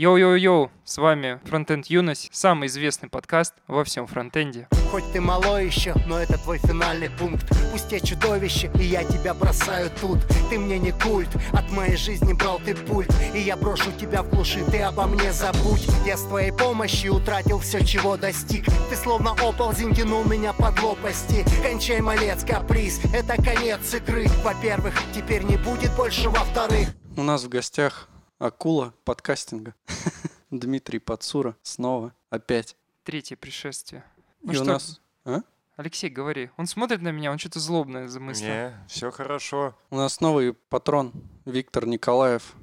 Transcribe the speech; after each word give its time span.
Йоу-йоу-йоу, 0.00 0.70
с 0.82 0.96
вами 0.96 1.40
Фронтенд 1.44 1.84
Юность, 1.88 2.30
самый 2.32 2.68
известный 2.68 3.10
подкаст 3.10 3.52
во 3.66 3.84
всем 3.84 4.06
фронтенде. 4.06 4.66
Хоть 4.90 5.04
ты 5.12 5.20
малой 5.20 5.66
еще, 5.66 5.94
но 6.06 6.18
это 6.18 6.38
твой 6.38 6.56
финальный 6.56 7.10
пункт. 7.10 7.46
Пусть 7.70 7.92
я 7.92 8.00
чудовище, 8.00 8.70
и 8.76 8.84
я 8.84 9.04
тебя 9.04 9.34
бросаю 9.34 9.90
тут. 10.00 10.20
Ты 10.48 10.58
мне 10.58 10.78
не 10.78 10.92
культ, 10.92 11.28
от 11.52 11.70
моей 11.72 11.96
жизни 11.96 12.32
брал 12.32 12.62
ты 12.64 12.74
пульт. 12.74 13.14
И 13.34 13.40
я 13.40 13.58
брошу 13.58 13.92
тебя 14.00 14.22
в 14.22 14.30
глуши, 14.30 14.64
ты 14.70 14.80
обо 14.80 15.04
мне 15.04 15.34
забудь. 15.34 15.86
Я 16.06 16.16
с 16.16 16.22
твоей 16.22 16.52
помощью 16.52 17.16
утратил 17.16 17.58
все, 17.58 17.84
чего 17.84 18.16
достиг. 18.16 18.64
Ты 18.88 18.96
словно 18.96 19.32
оползень 19.32 19.94
тянул 19.94 20.24
меня 20.24 20.54
под 20.54 20.82
лопасти. 20.82 21.44
Кончай, 21.62 22.00
малец, 22.00 22.42
каприз, 22.42 23.02
это 23.12 23.36
конец 23.36 23.92
игры. 23.92 24.28
Во-первых, 24.42 24.94
теперь 25.14 25.42
не 25.42 25.58
будет 25.58 25.94
больше 25.94 26.30
во-вторых. 26.30 26.88
У 27.18 27.22
нас 27.22 27.44
в 27.44 27.50
гостях 27.50 28.08
акула 28.40 28.94
подкастинга. 29.04 29.74
Дмитрий 30.50 30.98
Подсура 30.98 31.56
снова, 31.62 32.12
опять. 32.30 32.76
Третье 33.04 33.36
пришествие. 33.36 34.04
Ну 34.42 34.52
И 34.52 34.56
у 34.56 34.62
что, 34.62 34.72
нас... 34.72 35.00
А? 35.24 35.40
Алексей, 35.76 36.10
говори. 36.10 36.50
Он 36.56 36.66
смотрит 36.66 37.00
на 37.02 37.10
меня, 37.10 37.30
он 37.30 37.38
что-то 37.38 37.60
злобное 37.60 38.08
замыслил. 38.08 38.48
Не, 38.48 38.84
все 38.88 39.10
хорошо. 39.10 39.76
У 39.90 39.96
нас 39.96 40.20
новый 40.20 40.54
патрон 40.54 41.12
Виктор 41.44 41.86
Николаев. 41.86 42.54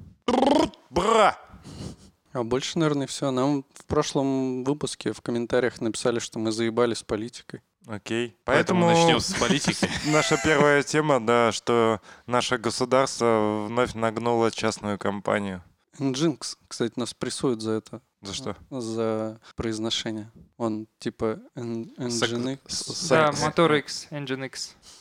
Бра! 0.90 1.40
А 2.38 2.44
больше, 2.44 2.78
наверное, 2.78 3.08
все. 3.08 3.32
Нам 3.32 3.66
в 3.74 3.86
прошлом 3.86 4.64
выпуске 4.64 5.12
в 5.12 5.22
комментариях 5.22 5.82
написали, 5.82 6.20
что 6.20 6.38
мы 6.38 6.52
заебали 6.52 6.94
с 6.94 7.02
политикой. 7.02 7.64
Окей. 7.88 8.38
Поэтому 8.44 8.86
начнем 8.86 9.20
с 9.20 9.34
политики. 9.34 9.90
Наша 10.12 10.38
первая 10.44 10.84
тема, 10.84 11.20
да, 11.20 11.52
что 11.52 12.00
наше 12.28 12.60
государство 12.60 13.66
вновь 13.68 13.96
нагнуло 13.96 14.52
частную 14.52 15.00
компанию. 15.00 15.64
Nginx, 15.98 16.58
кстати, 16.68 16.94
нас 16.96 17.16
прессуют 17.16 17.64
за 17.64 17.72
это. 17.72 18.02
За 18.22 18.36
что? 18.36 18.56
За 18.70 19.40
произношение. 19.56 20.32
Он 20.58 20.88
типа 21.00 21.40
Nginx. 21.56 23.10
Да, 23.10 23.32
Мотор 23.44 23.74
X. 23.74 24.10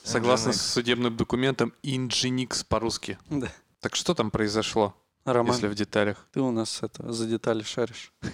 Согласно 0.05 0.51
Nginx. 0.51 0.53
с 0.55 0.73
судебным 0.73 1.15
документом, 1.15 1.75
Nginx 1.83 2.65
по-русски. 2.67 3.19
Да. 3.29 3.53
Так 3.81 3.95
что 3.95 4.15
там 4.15 4.31
произошло, 4.31 4.95
Роман, 5.33 5.53
если 5.55 5.69
в 5.69 5.75
деталях? 5.75 6.27
ты 6.33 6.41
у 6.41 6.51
нас 6.51 6.83
это 6.83 7.13
за 7.13 7.27
детали 7.27 7.63
шаришь. 7.63 8.13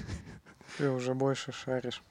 Ты 0.78 0.88
уже 0.90 1.12
больше 1.14 1.52
шаришь. 1.52 2.02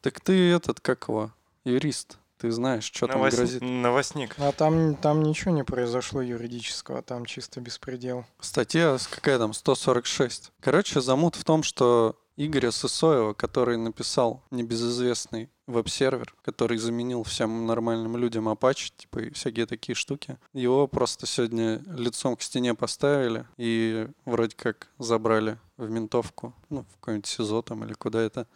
Так 0.00 0.20
ты 0.20 0.52
этот, 0.52 0.80
как 0.80 1.08
его, 1.08 1.32
юрист. 1.64 2.18
Ты 2.38 2.52
знаешь, 2.52 2.84
что 2.84 3.06
там 3.06 3.22
Новос- 3.22 3.34
грозит. 3.34 3.62
Новостник. 3.62 4.34
А 4.38 4.52
там, 4.52 4.96
там 4.96 5.22
ничего 5.22 5.50
не 5.50 5.64
произошло 5.64 6.20
юридического, 6.20 7.02
там 7.02 7.24
чисто 7.26 7.60
беспредел. 7.60 8.24
Статья 8.38 8.98
какая 9.10 9.38
там, 9.38 9.52
146. 9.52 10.52
Короче, 10.60 11.00
замут 11.00 11.36
в 11.36 11.44
том, 11.44 11.62
что 11.62 12.16
Игоря 12.36 12.72
Сысоева, 12.72 13.32
который 13.32 13.76
написал 13.76 14.42
небезызвестный 14.50 15.50
веб-сервер, 15.66 16.34
который 16.42 16.78
заменил 16.78 17.22
всем 17.22 17.66
нормальным 17.66 18.16
людям 18.16 18.48
Apache, 18.48 18.92
типа 18.96 19.18
и 19.20 19.30
всякие 19.30 19.66
такие 19.66 19.94
штуки, 19.94 20.36
его 20.52 20.88
просто 20.88 21.26
сегодня 21.26 21.80
лицом 21.86 22.36
к 22.36 22.42
стене 22.42 22.74
поставили 22.74 23.46
и 23.56 24.08
вроде 24.24 24.56
как 24.56 24.88
забрали 24.98 25.58
в 25.76 25.88
ментовку, 25.88 26.54
ну, 26.70 26.82
в 26.82 26.94
какой-нибудь 26.96 27.26
СИЗО 27.26 27.62
там 27.62 27.84
или 27.84 27.94
куда 27.94 28.20
это, 28.20 28.46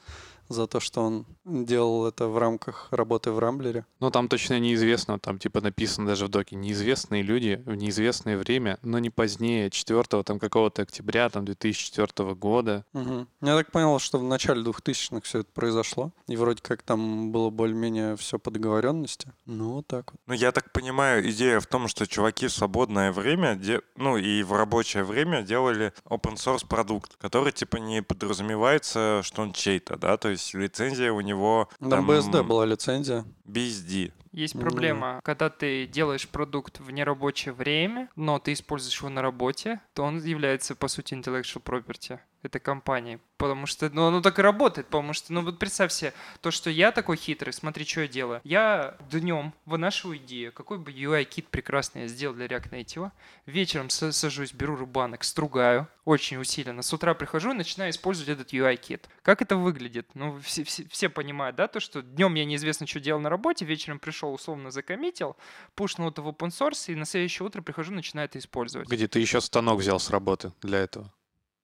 за 0.48 0.66
то, 0.66 0.80
что 0.80 1.02
он 1.02 1.26
делал 1.44 2.06
это 2.06 2.28
в 2.28 2.38
рамках 2.38 2.88
работы 2.90 3.30
в 3.30 3.38
Рамблере. 3.38 3.84
Ну, 4.00 4.10
там 4.10 4.28
точно 4.28 4.58
неизвестно, 4.58 5.18
там 5.18 5.38
типа 5.38 5.60
написано 5.60 6.06
даже 6.06 6.26
в 6.26 6.28
доке, 6.28 6.56
неизвестные 6.56 7.22
люди 7.22 7.62
в 7.66 7.74
неизвестное 7.74 8.36
время, 8.36 8.78
но 8.82 8.98
не 8.98 9.10
позднее 9.10 9.70
4 9.70 10.02
там 10.24 10.38
какого-то 10.38 10.82
октября 10.82 11.28
там 11.28 11.44
2004 11.44 12.34
года. 12.34 12.84
Мгм. 12.92 13.28
Я 13.42 13.56
так 13.56 13.70
понял, 13.72 13.98
что 13.98 14.18
в 14.18 14.22
начале 14.22 14.62
2000-х 14.62 15.20
все 15.24 15.40
это 15.40 15.50
произошло. 15.52 16.12
И 16.26 16.36
вроде 16.36 16.62
как 16.62 16.82
там 16.82 17.32
было 17.32 17.50
более-менее 17.50 18.16
все 18.16 18.38
по 18.38 18.50
договоренности. 18.50 19.32
Ну, 19.46 19.74
вот 19.74 19.86
так 19.86 20.12
вот. 20.12 20.20
Ну, 20.26 20.34
я 20.34 20.52
так 20.52 20.72
понимаю, 20.72 21.28
идея 21.30 21.60
в 21.60 21.66
том, 21.66 21.88
что 21.88 22.06
чуваки 22.06 22.46
в 22.46 22.52
свободное 22.52 23.12
время, 23.12 23.54
де- 23.56 23.82
ну 23.96 24.16
и 24.16 24.42
в 24.42 24.52
рабочее 24.52 25.04
время 25.04 25.42
делали 25.42 25.92
open 26.04 26.34
source 26.34 26.66
продукт, 26.66 27.16
который 27.16 27.52
типа 27.52 27.76
не 27.76 28.02
подразумевается, 28.02 29.20
что 29.22 29.42
он 29.42 29.52
чей-то, 29.52 29.96
да, 29.96 30.16
то 30.16 30.28
есть 30.28 30.37
лицензия 30.54 31.12
у 31.12 31.20
него 31.20 31.68
Там 31.78 32.10
BSD 32.10 32.42
была 32.42 32.66
лицензия. 32.66 33.24
BSD. 33.46 34.12
Есть 34.32 34.58
проблема, 34.60 35.20
когда 35.24 35.50
ты 35.50 35.86
делаешь 35.86 36.28
продукт 36.28 36.80
в 36.80 36.90
нерабочее 36.90 37.52
время, 37.52 38.08
но 38.14 38.38
ты 38.38 38.52
используешь 38.52 38.98
его 38.98 39.08
на 39.08 39.22
работе, 39.22 39.80
то 39.94 40.04
он 40.04 40.22
является, 40.22 40.74
по 40.74 40.88
сути, 40.88 41.14
intellectual 41.14 41.62
property 41.62 42.20
этой 42.42 42.60
компании. 42.60 43.20
Потому 43.36 43.66
что, 43.66 43.88
ну, 43.90 44.08
оно 44.08 44.20
так 44.20 44.38
и 44.38 44.42
работает, 44.42 44.88
потому 44.88 45.12
что, 45.12 45.32
ну, 45.32 45.42
вот 45.42 45.58
представь 45.58 45.92
себе, 45.92 46.12
то, 46.40 46.50
что 46.50 46.70
я 46.70 46.90
такой 46.90 47.16
хитрый, 47.16 47.52
смотри, 47.52 47.84
что 47.84 48.00
я 48.00 48.08
делаю. 48.08 48.40
Я 48.42 48.96
днем 49.10 49.54
вынашиваю 49.64 50.18
идею, 50.18 50.52
какой 50.52 50.78
бы 50.78 50.90
UI-кит 50.90 51.46
прекрасный 51.48 52.02
я 52.02 52.08
сделал 52.08 52.34
для 52.34 52.46
React 52.46 52.70
Native, 52.70 53.10
вечером 53.46 53.88
са- 53.88 54.10
сажусь, 54.10 54.52
беру 54.52 54.74
рубанок, 54.74 55.22
стругаю, 55.22 55.86
очень 56.04 56.38
усиленно. 56.38 56.82
С 56.82 56.92
утра 56.92 57.14
прихожу 57.14 57.52
и 57.52 57.54
начинаю 57.54 57.90
использовать 57.90 58.28
этот 58.28 58.52
UI-кит. 58.52 59.08
Как 59.22 59.40
это 59.40 59.56
выглядит? 59.56 60.08
Ну, 60.14 60.40
все, 60.40 60.64
все, 60.64 60.84
все 60.88 61.08
понимают, 61.08 61.54
да, 61.54 61.68
то, 61.68 61.78
что 61.78 62.02
днем 62.02 62.34
я 62.34 62.44
неизвестно, 62.44 62.88
что 62.88 62.98
делал 62.98 63.20
на 63.20 63.28
работе, 63.28 63.64
вечером 63.64 64.00
пришел, 64.00 64.32
условно 64.32 64.72
закоммитил, 64.72 65.36
пушнул 65.76 66.08
это 66.08 66.22
в 66.22 66.28
open 66.28 66.48
source, 66.48 66.92
и 66.92 66.96
на 66.96 67.04
следующее 67.04 67.46
утро 67.46 67.62
прихожу, 67.62 67.92
начинаю 67.92 68.26
это 68.26 68.38
использовать. 68.40 68.88
Где 68.88 69.06
ты 69.06 69.20
еще 69.20 69.40
станок 69.40 69.78
взял 69.78 70.00
с 70.00 70.10
работы 70.10 70.52
для 70.60 70.78
этого? 70.80 71.12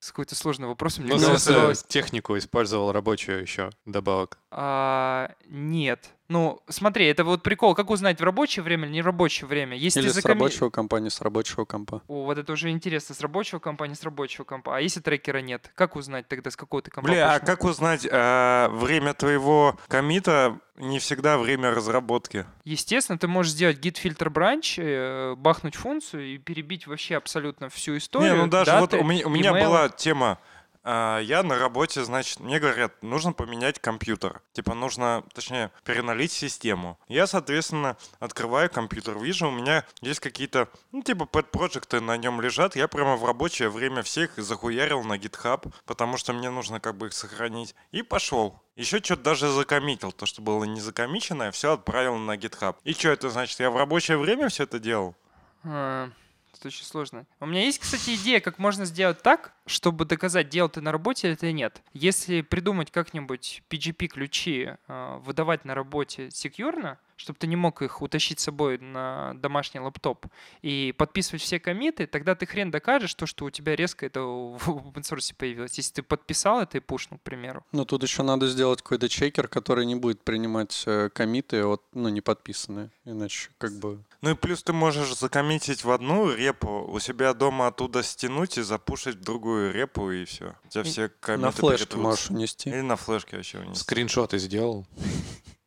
С 0.04 0.08
какой-то 0.08 0.34
сложный 0.34 0.68
вопрос. 0.68 0.98
Мне 0.98 1.14
Ну, 1.14 1.18
кажется, 1.18 1.72
технику 1.88 2.36
использовал 2.36 2.92
рабочую 2.92 3.40
еще 3.40 3.70
добавок. 3.86 4.36
А, 4.50 5.30
нет. 5.46 6.10
Ну, 6.28 6.60
смотри, 6.68 7.06
это 7.06 7.22
вот 7.22 7.42
прикол. 7.42 7.74
Как 7.74 7.90
узнать, 7.90 8.18
в 8.18 8.24
рабочее 8.24 8.62
время 8.62 8.86
или 8.86 8.94
не 8.94 9.02
рабочее 9.02 9.46
время? 9.46 9.76
Если 9.76 10.00
Или 10.00 10.08
ты 10.08 10.14
с 10.14 10.16
закоми- 10.16 10.32
рабочего 10.38 10.70
компа, 10.70 10.96
не 10.96 11.10
с 11.10 11.20
рабочего 11.20 11.64
компа. 11.66 12.02
О, 12.08 12.24
вот 12.24 12.38
это 12.38 12.52
уже 12.52 12.70
интересно. 12.70 13.14
С 13.14 13.20
рабочего 13.20 13.58
компа, 13.58 13.84
не 13.84 13.94
с 13.94 14.02
рабочего 14.02 14.44
компа. 14.44 14.76
А 14.76 14.80
если 14.80 15.00
трекера 15.00 15.38
нет? 15.38 15.70
Как 15.74 15.96
узнать 15.96 16.26
тогда, 16.28 16.50
с 16.50 16.56
какого 16.56 16.80
ты 16.82 16.90
компа 16.90 17.10
Бля, 17.10 17.26
а 17.34 17.40
пошел? 17.40 17.46
как 17.46 17.64
узнать, 17.64 18.08
а, 18.10 18.68
время 18.70 19.12
твоего 19.12 19.78
комита 19.88 20.58
не 20.76 20.98
всегда 20.98 21.36
время 21.36 21.72
разработки? 21.72 22.46
Естественно, 22.64 23.18
ты 23.18 23.28
можешь 23.28 23.52
сделать 23.52 23.78
git 23.78 23.96
filter 24.02 24.32
branch, 24.32 24.74
э, 24.82 25.34
бахнуть 25.36 25.76
функцию 25.76 26.34
и 26.34 26.38
перебить 26.38 26.86
вообще 26.86 27.16
абсолютно 27.16 27.68
всю 27.68 27.98
историю. 27.98 28.32
Не, 28.34 28.42
ну 28.42 28.46
даже 28.48 28.72
вот 28.78 28.90
даты, 28.90 29.02
у 29.02 29.06
меня, 29.06 29.26
у 29.26 29.30
меня 29.30 29.52
была 29.52 29.88
тема. 29.90 30.38
А, 30.84 31.18
Я 31.18 31.42
на 31.42 31.58
работе, 31.58 32.04
значит, 32.04 32.40
мне 32.40 32.60
говорят, 32.60 33.02
нужно 33.02 33.32
поменять 33.32 33.78
компьютер. 33.78 34.42
Типа 34.52 34.74
нужно, 34.74 35.24
точнее, 35.34 35.70
переналить 35.84 36.32
систему. 36.32 36.98
Я, 37.08 37.26
соответственно, 37.26 37.96
открываю 38.20 38.70
компьютер, 38.70 39.18
вижу, 39.18 39.48
у 39.48 39.50
меня 39.50 39.84
есть 40.00 40.20
какие-то, 40.20 40.68
ну, 40.92 41.02
типа, 41.02 41.26
пэт-проекты 41.26 42.00
на 42.00 42.16
нем 42.16 42.40
лежат. 42.40 42.76
Я 42.76 42.86
прямо 42.86 43.16
в 43.16 43.24
рабочее 43.24 43.70
время 43.70 44.02
всех 44.02 44.36
захуярил 44.36 45.02
на 45.02 45.16
GitHub, 45.16 45.72
потому 45.86 46.16
что 46.16 46.32
мне 46.32 46.50
нужно 46.50 46.80
как 46.80 46.96
бы 46.96 47.06
их 47.06 47.12
сохранить. 47.12 47.74
И 47.90 48.02
пошел. 48.02 48.60
Еще 48.76 48.98
что-то 48.98 49.22
даже 49.22 49.48
закоммитил. 49.48 50.12
То, 50.12 50.26
что 50.26 50.42
было 50.42 50.64
не 50.64 50.80
закоммиченное, 50.80 51.52
все 51.52 51.72
отправил 51.72 52.16
на 52.16 52.36
GitHub. 52.36 52.76
И 52.84 52.92
что 52.92 53.10
это 53.10 53.30
значит? 53.30 53.58
Я 53.60 53.70
в 53.70 53.76
рабочее 53.76 54.18
время 54.18 54.48
все 54.48 54.64
это 54.64 54.78
делал? 54.78 55.14
Это 56.64 56.68
очень 56.68 56.86
сложно. 56.86 57.26
У 57.40 57.46
меня 57.46 57.62
есть, 57.62 57.78
кстати, 57.78 58.14
идея, 58.14 58.40
как 58.40 58.58
можно 58.58 58.86
сделать 58.86 59.20
так, 59.20 59.52
чтобы 59.66 60.06
доказать, 60.06 60.48
делал 60.48 60.70
ты 60.70 60.80
на 60.80 60.92
работе 60.92 61.36
или 61.38 61.50
нет. 61.50 61.82
Если 61.92 62.40
придумать 62.40 62.90
как-нибудь 62.90 63.62
PGP-ключи, 63.68 64.70
э, 64.88 65.18
выдавать 65.22 65.66
на 65.66 65.74
работе 65.74 66.30
секьюрно, 66.30 66.98
чтобы 67.16 67.38
ты 67.38 67.46
не 67.46 67.56
мог 67.56 67.82
их 67.82 68.02
утащить 68.02 68.40
с 68.40 68.44
собой 68.44 68.78
на 68.78 69.34
домашний 69.34 69.80
лаптоп 69.80 70.26
и 70.62 70.94
подписывать 70.96 71.42
все 71.42 71.60
комиты, 71.60 72.06
тогда 72.06 72.34
ты 72.34 72.46
хрен 72.46 72.70
докажешь 72.70 73.14
то, 73.14 73.26
что 73.26 73.44
у 73.44 73.50
тебя 73.50 73.76
резко 73.76 74.06
это 74.06 74.20
в 74.22 74.68
open 74.68 75.02
source 75.02 75.34
появилось. 75.36 75.76
Если 75.76 75.94
ты 75.94 76.02
подписал 76.02 76.60
это 76.60 76.78
и 76.78 76.80
пушнул, 76.80 77.18
к 77.18 77.22
примеру. 77.22 77.64
Но 77.72 77.84
тут 77.84 78.02
еще 78.02 78.22
надо 78.22 78.48
сделать 78.48 78.82
какой-то 78.82 79.08
чекер, 79.08 79.48
который 79.48 79.86
не 79.86 79.94
будет 79.94 80.22
принимать 80.22 80.82
э, 80.86 81.10
комиты 81.10 81.64
от, 81.64 81.82
ну, 81.92 82.08
не 82.08 82.20
подписанные. 82.20 82.90
Иначе 83.04 83.50
как 83.58 83.72
бы... 83.78 84.02
Ну 84.24 84.30
и 84.30 84.34
плюс 84.34 84.62
ты 84.62 84.72
можешь 84.72 85.14
закоммитить 85.14 85.84
в 85.84 85.90
одну 85.90 86.32
репу, 86.34 86.86
у 86.90 86.98
себя 86.98 87.34
дома 87.34 87.66
оттуда 87.66 88.02
стянуть 88.02 88.56
и 88.56 88.62
запушить 88.62 89.16
в 89.16 89.20
другую 89.20 89.70
репу, 89.74 90.10
и 90.10 90.24
все. 90.24 90.54
У 90.64 90.68
тебя 90.68 90.82
все 90.82 91.08
коммиты 91.20 91.44
на 91.44 91.50
флешке 91.52 91.84
притрутся. 91.84 91.98
можешь 92.08 92.30
унести. 92.30 92.70
Или 92.70 92.80
на 92.80 92.96
флешке 92.96 93.36
вообще 93.36 93.58
унести. 93.58 93.80
Скриншоты 93.82 94.38
сделал. 94.38 94.86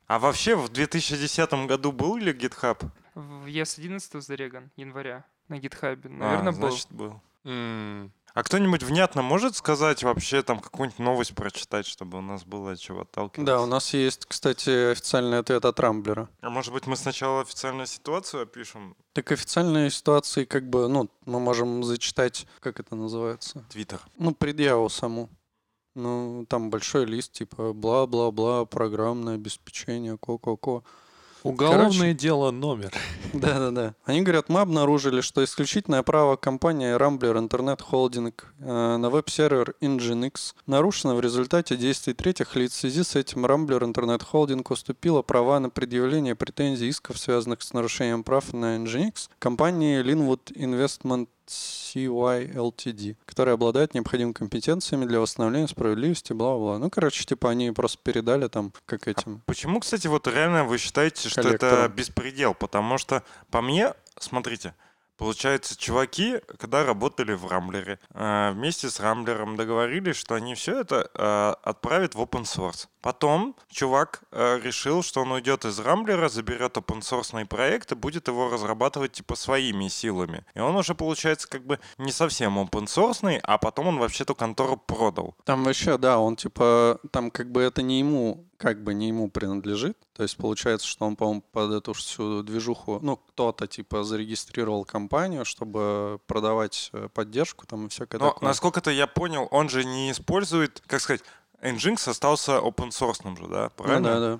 А 0.07 0.17
вообще 0.17 0.55
в 0.55 0.69
2010 0.69 1.67
году 1.67 1.91
был 1.91 2.17
ли 2.17 2.33
GitHub? 2.33 2.83
В 3.13 3.45
ES11 3.45 4.21
зареган, 4.21 4.71
января, 4.75 5.23
на 5.49 5.59
гитхабе. 5.59 6.09
А, 6.09 6.13
Наверное, 6.13 6.51
был. 6.53 6.69
значит, 6.71 6.87
был. 6.89 7.21
М, 7.45 8.11
А 8.37 8.43
кто-нибудь 8.43 8.83
внятно 8.83 9.23
может 9.23 9.55
сказать 9.55 10.03
вообще 10.03 10.43
там 10.43 10.59
какую-нибудь 10.59 10.99
новость 10.99 11.33
прочитать, 11.33 11.87
чтобы 11.87 12.19
у 12.19 12.21
нас 12.21 12.43
было 12.43 12.73
от 12.73 12.79
чего 12.79 13.01
отталкиваться? 13.01 13.43
Да, 13.43 13.63
у 13.63 13.65
нас 13.65 13.95
есть, 13.95 14.27
кстати, 14.27 14.91
официальный 14.91 15.39
ответ 15.39 15.65
от 15.65 15.79
Рамблера. 15.79 16.29
А 16.41 16.51
может 16.51 16.71
быть 16.71 16.85
мы 16.85 16.95
сначала 16.97 17.41
официальную 17.41 17.87
ситуацию 17.87 18.43
опишем? 18.43 18.95
Так 19.13 19.31
официальные 19.31 19.89
ситуации, 19.89 20.45
как 20.45 20.69
бы, 20.69 20.87
ну, 20.87 21.09
мы 21.25 21.39
можем 21.39 21.83
зачитать, 21.83 22.45
как 22.59 22.79
это 22.79 22.95
называется? 22.95 23.65
Твиттер. 23.71 24.01
Ну, 24.19 24.35
предъяву 24.35 24.87
саму. 24.89 25.29
Ну, 25.95 26.45
там 26.47 26.69
большой 26.69 27.05
лист, 27.05 27.31
типа, 27.31 27.73
бла-бла-бла, 27.73 28.65
программное 28.65 29.33
обеспечение, 29.33 30.15
ко-ко-ко. 30.15 30.83
Уголовное 31.47 32.13
дело 32.13 32.51
номер. 32.51 32.91
Да-да-да. 33.33 33.95
Они 34.03 34.21
говорят, 34.21 34.49
мы 34.49 34.59
обнаружили, 34.59 35.21
что 35.21 35.43
исключительное 35.43 36.03
право 36.03 36.35
компании 36.35 36.95
Rambler 36.95 37.47
Internet 37.47 37.81
Holding 37.89 38.33
э, 38.59 38.97
на 38.97 39.09
веб-сервер 39.09 39.73
Nginx 39.81 40.53
нарушено 40.65 41.15
в 41.15 41.21
результате 41.21 41.77
действий 41.77 42.13
третьих 42.13 42.55
лиц. 42.55 42.73
В 42.73 42.79
связи 42.79 43.03
с 43.03 43.15
этим 43.15 43.45
Rambler 43.45 43.79
Internet 43.79 44.23
Holding 44.31 44.65
уступила 44.69 45.21
права 45.21 45.59
на 45.59 45.69
предъявление 45.69 46.35
претензий 46.35 46.89
исков, 46.89 47.17
связанных 47.17 47.61
с 47.61 47.73
нарушением 47.73 48.23
прав 48.23 48.51
на 48.53 48.77
Nginx, 48.77 49.29
компании 49.39 50.03
Linwood 50.03 50.53
Investment 50.53 51.27
CY 51.47 52.53
Ltd, 52.53 53.15
которая 53.25 53.55
обладает 53.55 53.93
необходимыми 53.93 54.33
компетенциями 54.33 55.05
для 55.05 55.19
восстановления 55.19 55.67
справедливости, 55.67 56.33
бла-бла. 56.33 56.77
Ну, 56.77 56.89
короче, 56.89 57.23
типа 57.25 57.49
они 57.49 57.71
просто 57.71 57.99
передали 58.03 58.47
там, 58.47 58.73
как 58.85 59.07
этим. 59.07 59.41
Почему, 59.45 59.79
кстати, 59.79 60.07
вот 60.07 60.27
реально 60.27 60.65
вы 60.65 60.77
считаете, 60.77 61.29
что 61.29 61.41
это 61.41 61.91
беспредел? 61.95 62.53
Потому 62.53 62.97
что, 62.97 63.23
по 63.49 63.61
мне, 63.61 63.93
смотрите, 64.19 64.73
Получается, 65.17 65.75
чуваки, 65.75 66.39
когда 66.59 66.85
работали 66.85 67.33
в 67.33 67.47
Рамблере, 67.47 67.99
э, 68.13 68.51
вместе 68.53 68.89
с 68.89 68.99
Рамблером 68.99 69.55
договорились, 69.55 70.15
что 70.15 70.35
они 70.35 70.53
все 70.53 70.81
это 70.81 71.09
э, 71.13 71.53
отправят 71.63 72.13
в 72.13 72.21
open 72.21 72.43
source. 72.43 72.87
Потом 73.01 73.55
чувак 73.69 74.21
э, 74.31 74.59
решил, 74.61 75.01
что 75.01 75.21
он 75.21 75.31
уйдет 75.31 75.65
из 75.65 75.79
Рамблера, 75.79 76.29
заберет 76.29 76.77
open 76.77 76.99
source 76.99 77.45
проект 77.45 77.91
и 77.91 77.95
будет 77.95 78.27
его 78.27 78.49
разрабатывать 78.49 79.13
типа 79.13 79.35
своими 79.35 79.87
силами. 79.87 80.45
И 80.53 80.59
он 80.59 80.75
уже 80.75 80.93
получается 80.93 81.47
как 81.47 81.65
бы 81.65 81.79
не 81.97 82.11
совсем 82.11 82.59
open 82.59 82.85
source, 82.85 83.39
а 83.41 83.57
потом 83.57 83.87
он 83.87 83.97
вообще 83.97 84.23
эту 84.23 84.35
контору 84.35 84.77
продал. 84.77 85.35
Там 85.45 85.63
вообще, 85.63 85.97
да, 85.97 86.19
он 86.19 86.35
типа, 86.35 86.99
там 87.11 87.31
как 87.31 87.51
бы 87.51 87.61
это 87.61 87.81
не 87.81 87.99
ему, 87.99 88.46
как 88.57 88.83
бы 88.83 88.93
не 88.93 89.09
ему 89.09 89.29
принадлежит. 89.29 89.97
То 90.13 90.23
есть 90.23 90.35
получается, 90.37 90.87
что 90.87 91.05
он, 91.05 91.15
по-моему, 91.15 91.43
под 91.51 91.71
эту 91.71 91.93
всю 91.93 92.41
движуху, 92.43 92.99
ну, 93.01 93.17
кто-то 93.17 93.67
типа 93.67 94.03
зарегистрировал 94.03 94.83
компанию, 94.83 95.45
чтобы 95.45 96.19
продавать 96.25 96.89
э, 96.93 97.07
поддержку 97.13 97.65
там 97.67 97.85
и 97.85 97.89
всякое 97.89 98.17
Но, 98.19 98.29
такое. 98.31 98.49
насколько-то 98.49 98.91
я 98.91 99.07
понял, 99.07 99.47
он 99.51 99.69
же 99.69 99.85
не 99.85 100.11
использует, 100.11 100.81
как 100.87 101.01
сказать, 101.01 101.21
Nginx 101.61 102.09
остался 102.09 102.53
open 102.53 102.89
source 102.89 103.23
же, 103.37 103.47
да? 103.47 103.71
Ну 103.77 103.83
Правильно? 103.83 104.09
да, 104.09 104.19
да. 104.19 104.39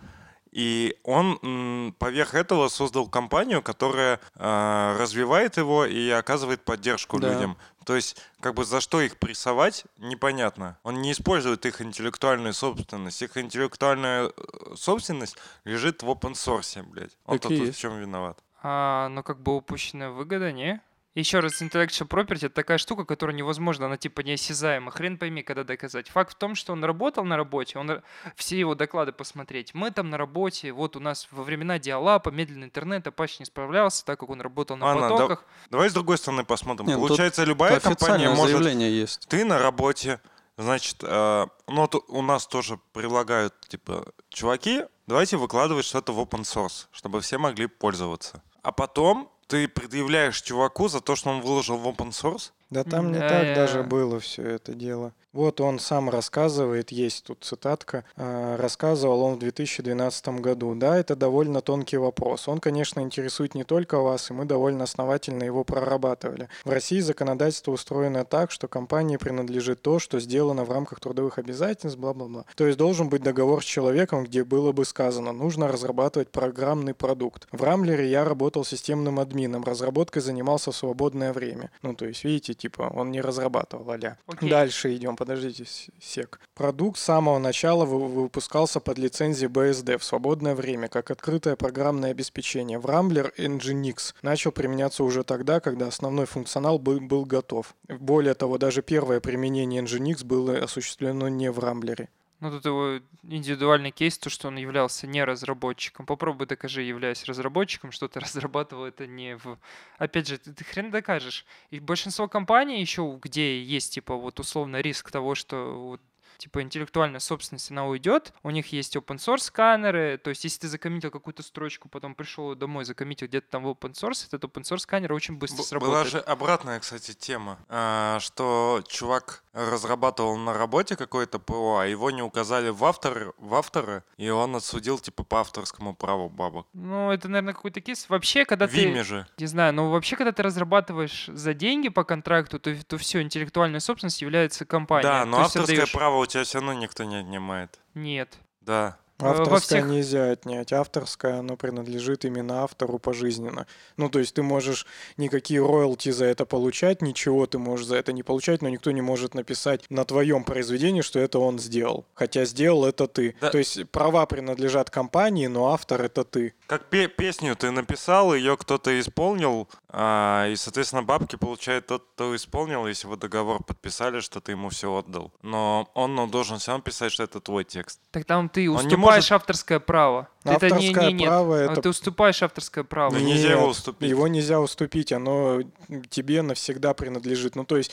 И 0.57 0.97
он 1.03 1.93
поверх 1.99 2.33
этого 2.33 2.67
создал 2.67 3.07
компанию, 3.07 3.61
которая 3.61 4.19
э, 4.33 4.95
развивает 4.99 5.57
его 5.57 5.85
и 5.85 6.09
оказывает 6.09 6.65
поддержку 6.65 7.19
Да. 7.19 7.31
людям. 7.31 7.57
То 7.85 7.95
есть, 7.95 8.17
как 8.41 8.55
бы 8.55 8.65
за 8.65 8.81
что 8.81 8.99
их 8.99 9.17
прессовать, 9.17 9.85
непонятно. 9.99 10.79
Он 10.81 10.99
не 10.99 11.11
использует 11.11 11.67
их 11.67 11.79
интеллектуальную 11.79 12.53
собственность. 12.53 13.21
Их 13.21 13.37
интеллектуальная 13.37 14.31
э, 14.35 14.75
собственность 14.75 15.37
лежит 15.63 16.01
в 16.01 16.09
open 16.09 16.33
source, 16.33 16.81
блядь. 16.81 17.15
Он 17.27 17.37
Так 17.37 17.51
и 17.51 17.59
тут 17.59 17.75
в 17.75 17.79
чем 17.79 17.99
виноват. 17.99 18.39
А, 18.63 19.09
ну, 19.09 19.21
как 19.21 19.39
бы 19.39 19.55
упущенная 19.55 20.09
выгода, 20.09 20.51
не? 20.51 20.81
Еще 21.17 21.39
раз, 21.39 21.59
intellectual 21.63 22.07
property— 22.07 22.35
это 22.45 22.49
такая 22.51 22.77
штука, 22.77 23.03
которая 23.03 23.35
невозможна, 23.35 23.87
она 23.87 23.97
типа 23.97 24.21
неосязаема. 24.21 24.91
Хрен 24.91 25.17
пойми, 25.17 25.41
когда 25.41 25.63
доказать. 25.63 26.09
Факт 26.09 26.33
в 26.33 26.35
том, 26.35 26.53
что 26.53 26.73
он 26.73 26.83
работал 26.83 27.25
на 27.25 27.37
работе, 27.37 27.79
он 27.79 28.03
все 28.35 28.59
его 28.59 28.75
доклады 28.75 29.13
посмотреть. 29.13 29.73
Мы 29.73 29.89
там 29.89 30.11
на 30.11 30.19
работе, 30.19 30.71
вот 30.71 30.95
у 30.95 30.99
нас 30.99 31.27
во 31.31 31.41
времена 31.41 31.79
диалапа, 31.79 32.29
медленный 32.29 32.67
интернет, 32.67 33.07
Apache 33.07 33.37
не 33.39 33.45
справлялся, 33.45 34.05
так 34.05 34.19
как 34.19 34.29
он 34.29 34.41
работал 34.41 34.77
на 34.77 34.93
да- 34.93 35.09
потоках. 35.09 35.43
Давай 35.71 35.89
с 35.89 35.93
другой 35.93 36.19
стороны 36.19 36.43
посмотрим. 36.43 36.85
Не, 36.85 36.93
ну 36.93 37.07
Получается, 37.07 37.43
любая 37.45 37.79
компания 37.79 38.29
может 38.29 38.61
есть. 38.61 39.27
ты 39.27 39.43
на 39.43 39.57
работе, 39.57 40.21
значит, 40.55 40.97
э, 41.01 41.47
ну 41.67 41.81
вот 41.81 41.95
у 41.95 42.21
нас 42.21 42.45
тоже 42.45 42.79
предлагают, 42.93 43.59
типа, 43.67 44.05
чуваки, 44.29 44.83
давайте 45.07 45.37
выкладывать 45.37 45.85
что-то 45.85 46.13
в 46.13 46.19
open 46.19 46.41
source, 46.41 46.85
чтобы 46.91 47.21
все 47.21 47.39
могли 47.39 47.65
пользоваться. 47.65 48.43
А 48.61 48.71
потом 48.71 49.31
ты 49.47 49.67
предъявляешь 49.67 50.41
чуваку 50.41 50.87
за 50.87 50.99
то, 51.01 51.15
что 51.15 51.29
он 51.29 51.41
выложил 51.41 51.77
в 51.77 51.87
open 51.87 52.09
source? 52.09 52.51
Да 52.69 52.83
там 52.83 53.11
не 53.11 53.19
так 53.19 53.45
я- 53.45 53.55
даже 53.55 53.83
было 53.83 54.19
все 54.19 54.43
это 54.43 54.73
дело. 54.73 55.13
Вот 55.33 55.61
он 55.61 55.79
сам 55.79 56.09
рассказывает, 56.09 56.91
есть 56.91 57.25
тут 57.25 57.43
цитатка, 57.43 58.05
а, 58.15 58.57
рассказывал 58.57 59.21
он 59.21 59.35
в 59.35 59.39
2012 59.39 60.39
году. 60.39 60.73
Да, 60.75 60.97
это 60.97 61.15
довольно 61.15 61.61
тонкий 61.61 61.97
вопрос. 61.97 62.47
Он, 62.47 62.59
конечно, 62.59 63.01
интересует 63.01 63.53
не 63.53 63.63
только 63.63 63.99
вас, 63.99 64.29
и 64.29 64.33
мы 64.33 64.45
довольно 64.45 64.85
основательно 64.85 65.43
его 65.43 65.63
прорабатывали. 65.63 66.47
В 66.63 66.71
России 66.71 67.01
законодательство 67.01 67.71
устроено 67.71 68.23
так, 68.23 68.51
что 68.51 68.67
компании 68.67 69.17
принадлежит 69.17 69.81
то, 69.81 69.99
что 69.99 70.19
сделано 70.19 70.63
в 70.63 70.71
рамках 70.71 70.99
трудовых 71.01 71.37
обязательств, 71.37 71.99
бла-бла-бла. 71.99 72.45
То 72.55 72.65
есть 72.65 72.77
должен 72.77 73.09
быть 73.09 73.21
договор 73.21 73.61
с 73.61 73.65
человеком, 73.65 74.23
где 74.23 74.43
было 74.43 74.71
бы 74.71 74.85
сказано, 74.85 75.33
нужно 75.33 75.67
разрабатывать 75.67 76.29
программный 76.29 76.93
продукт. 76.93 77.47
В 77.51 77.63
Рамблере 77.63 78.09
я 78.09 78.23
работал 78.23 78.63
системным 78.63 79.19
админом, 79.19 79.63
разработкой 79.63 80.21
занимался 80.21 80.71
в 80.71 80.75
свободное 80.75 81.33
время. 81.33 81.69
Ну, 81.81 81.93
то 81.93 82.05
есть, 82.05 82.23
видите, 82.23 82.53
типа, 82.53 82.91
он 82.95 83.11
не 83.11 83.21
разрабатывал, 83.21 83.91
а 83.91 83.97
Окей. 84.27 84.49
Дальше 84.49 84.95
идем, 84.95 85.16
подождите 85.17 85.65
сек. 85.99 86.39
Продукт 86.53 86.97
с 86.97 87.03
самого 87.03 87.39
начала 87.39 87.83
вы- 87.85 88.07
выпускался 88.07 88.79
под 88.79 88.97
лицензией 88.97 89.49
BSD 89.51 89.97
в 89.97 90.03
свободное 90.03 90.55
время, 90.55 90.87
как 90.87 91.11
открытое 91.11 91.55
программное 91.55 92.11
обеспечение. 92.11 92.79
В 92.79 92.85
Rambler 92.85 93.33
Nginx 93.37 94.13
начал 94.21 94.51
применяться 94.51 95.03
уже 95.03 95.23
тогда, 95.23 95.59
когда 95.59 95.87
основной 95.87 96.25
функционал 96.25 96.79
был, 96.79 97.01
был 97.01 97.25
готов. 97.25 97.75
Более 97.89 98.35
того, 98.35 98.57
даже 98.57 98.81
первое 98.81 99.19
применение 99.19 99.81
Nginx 99.81 100.23
было 100.23 100.57
осуществлено 100.57 101.27
не 101.27 101.51
в 101.51 101.59
Рамблере. 101.59 102.09
Ну, 102.39 102.51
тут 102.51 102.65
его 102.65 102.99
индивидуальный 103.23 103.89
кейс, 103.89 104.17
то, 104.17 104.29
что 104.29 104.49
он 104.49 104.57
являлся 104.57 105.07
не 105.07 105.23
разработчиком. 105.23 106.05
Попробуй 106.05 106.45
докажи, 106.45 106.83
являясь 106.83 107.25
разработчиком, 107.25 107.91
что 107.91 108.07
ты 108.07 108.19
разрабатывал 108.19 108.85
это 108.85 109.07
не 109.07 109.37
в... 109.37 109.57
Опять 109.97 110.27
же, 110.27 110.37
ты, 110.37 110.53
ты 110.53 110.63
хрен 110.63 110.91
докажешь. 110.91 111.45
И 111.71 111.79
большинство 111.79 112.27
компаний 112.27 112.79
еще, 112.79 113.19
где 113.21 113.61
есть, 113.63 113.93
типа, 113.93 114.15
вот 114.15 114.39
условно 114.39 114.81
риск 114.81 115.09
того, 115.09 115.33
что 115.33 115.89
вот 115.89 116.01
типа 116.37 116.61
интеллектуальная 116.61 117.19
собственность, 117.19 117.71
она 117.71 117.85
уйдет. 117.87 118.33
У 118.43 118.49
них 118.49 118.71
есть 118.71 118.95
open 118.95 119.17
source 119.17 119.39
сканеры, 119.39 120.17
то 120.17 120.29
есть 120.29 120.43
если 120.43 120.59
ты 120.61 120.67
закоммитил 120.67 121.11
какую-то 121.11 121.43
строчку, 121.43 121.89
потом 121.89 122.15
пришел 122.15 122.55
домой, 122.55 122.85
закоммитил 122.85 123.27
где-то 123.27 123.47
там 123.49 123.63
в 123.63 123.67
open 123.67 123.93
source, 123.93 124.25
этот 124.27 124.43
open 124.43 124.63
source 124.63 124.79
сканер 124.79 125.13
очень 125.13 125.35
быстро 125.37 125.57
Б- 125.57 125.63
сработает. 125.63 125.93
Была 125.93 126.05
же 126.05 126.19
обратная, 126.19 126.79
кстати, 126.79 127.13
тема, 127.13 127.59
а, 127.69 128.19
что 128.19 128.81
чувак 128.87 129.43
разрабатывал 129.53 130.37
на 130.37 130.53
работе 130.53 130.95
какое-то 130.95 131.39
ПО, 131.39 131.79
а 131.79 131.85
его 131.87 132.11
не 132.11 132.21
указали 132.21 132.69
в 132.69 132.83
автор, 132.85 133.33
в 133.37 133.55
авторы, 133.55 134.03
и 134.17 134.29
он 134.29 134.55
отсудил 134.55 134.99
типа 134.99 135.23
по 135.23 135.39
авторскому 135.41 135.95
праву 135.95 136.29
бабок. 136.29 136.67
Ну, 136.73 137.11
это, 137.11 137.27
наверное, 137.27 137.53
какой-то 137.53 137.81
кейс. 137.81 138.07
Вообще, 138.09 138.45
когда 138.45 138.67
В 138.67 138.71
ты... 138.71 138.85
Виме 138.85 139.03
же. 139.03 139.27
Не 139.39 139.47
знаю, 139.47 139.73
но 139.73 139.89
вообще, 139.89 140.15
когда 140.15 140.31
ты 140.31 140.43
разрабатываешь 140.43 141.25
за 141.27 141.53
деньги 141.53 141.89
по 141.89 142.03
контракту, 142.03 142.59
то, 142.59 142.73
то 142.85 142.97
все, 142.97 143.21
интеллектуальная 143.21 143.79
собственность 143.79 144.21
является 144.21 144.65
компанией. 144.65 145.09
Да, 145.11 145.25
но 145.25 145.39
авторское 145.39 145.75
отдаёшь- 145.85 145.91
право 145.91 146.17
у 146.27 146.29
тебя 146.29 146.43
все 146.43 146.59
равно 146.59 146.73
никто 146.73 147.05
не 147.05 147.15
отнимает. 147.15 147.79
Нет. 147.93 148.37
Да. 148.59 148.97
Э, 149.19 149.29
Авторское 149.29 149.81
всех- 149.81 149.85
нельзя 149.85 150.31
отнять. 150.31 150.71
Авторское, 150.71 151.39
оно 151.39 151.57
принадлежит 151.57 152.23
именно 152.25 152.63
автору 152.63 152.99
пожизненно. 152.99 153.65
Ну, 153.97 154.09
то 154.09 154.19
есть 154.19 154.35
ты 154.35 154.43
можешь 154.43 154.85
никакие 155.17 155.65
роялти 155.65 156.11
за 156.11 156.25
это 156.25 156.45
получать, 156.45 157.01
ничего 157.01 157.47
ты 157.47 157.57
можешь 157.57 157.87
за 157.87 157.95
это 157.95 158.13
не 158.13 158.21
получать, 158.21 158.61
но 158.61 158.69
никто 158.69 158.91
не 158.91 159.01
может 159.01 159.33
написать 159.33 159.85
на 159.89 160.05
твоем 160.05 160.43
произведении, 160.43 161.01
что 161.01 161.19
это 161.19 161.39
он 161.39 161.57
сделал. 161.57 162.05
Хотя 162.13 162.45
сделал 162.45 162.85
это 162.85 163.07
ты. 163.07 163.35
Да. 163.41 163.49
То 163.49 163.57
есть 163.57 163.89
права 163.89 164.25
принадлежат 164.27 164.89
компании, 164.89 165.47
но 165.47 165.73
автор 165.73 166.03
это 166.03 166.23
ты. 166.23 166.53
Как 166.67 166.85
пе- 166.85 167.07
песню 167.07 167.55
ты 167.55 167.71
написал, 167.71 168.35
ее 168.35 168.55
кто-то 168.55 168.99
исполнил, 168.99 169.67
а, 169.89 170.47
и, 170.47 170.55
соответственно, 170.55 171.01
бабки 171.01 171.37
получает 171.37 171.87
тот, 171.87 172.05
кто 172.13 172.35
исполнил, 172.35 172.85
если 172.85 173.07
вы 173.07 173.17
договор 173.17 173.63
подписали, 173.63 174.19
что 174.19 174.41
ты 174.41 174.51
ему 174.51 174.69
все 174.69 174.93
отдал. 174.93 175.31
Но 175.41 175.89
он 175.95 176.13
ну, 176.15 176.27
должен 176.27 176.57
равно 176.67 176.83
писать, 176.83 177.11
что 177.11 177.23
это 177.23 177.39
твой 177.39 177.63
текст. 177.63 177.99
Так 178.11 178.25
там 178.25 178.49
ты 178.49 178.67
не 178.67 179.06
уступаешь 179.07 179.23
может- 179.31 179.31
авторское 179.41 179.79
право. 179.79 180.27
Это 180.51 180.67
не, 180.69 180.73
Авторское 180.89 181.07
не, 181.07 181.13
нет. 181.13 181.27
право 181.27 181.55
А 181.57 181.59
это 181.71 181.81
Ты 181.81 181.89
уступаешь 181.89 182.41
авторское 182.43 182.83
право. 182.83 183.13
Да 183.13 183.19
нельзя 183.19 183.51
его 183.51 183.61
Нет, 183.61 183.69
уступить. 183.71 184.09
Его 184.09 184.27
нельзя 184.27 184.59
уступить, 184.59 185.11
оно 185.11 185.61
тебе 186.09 186.41
навсегда 186.41 186.93
принадлежит. 186.93 187.55
Ну, 187.55 187.63
то 187.65 187.77
есть 187.77 187.91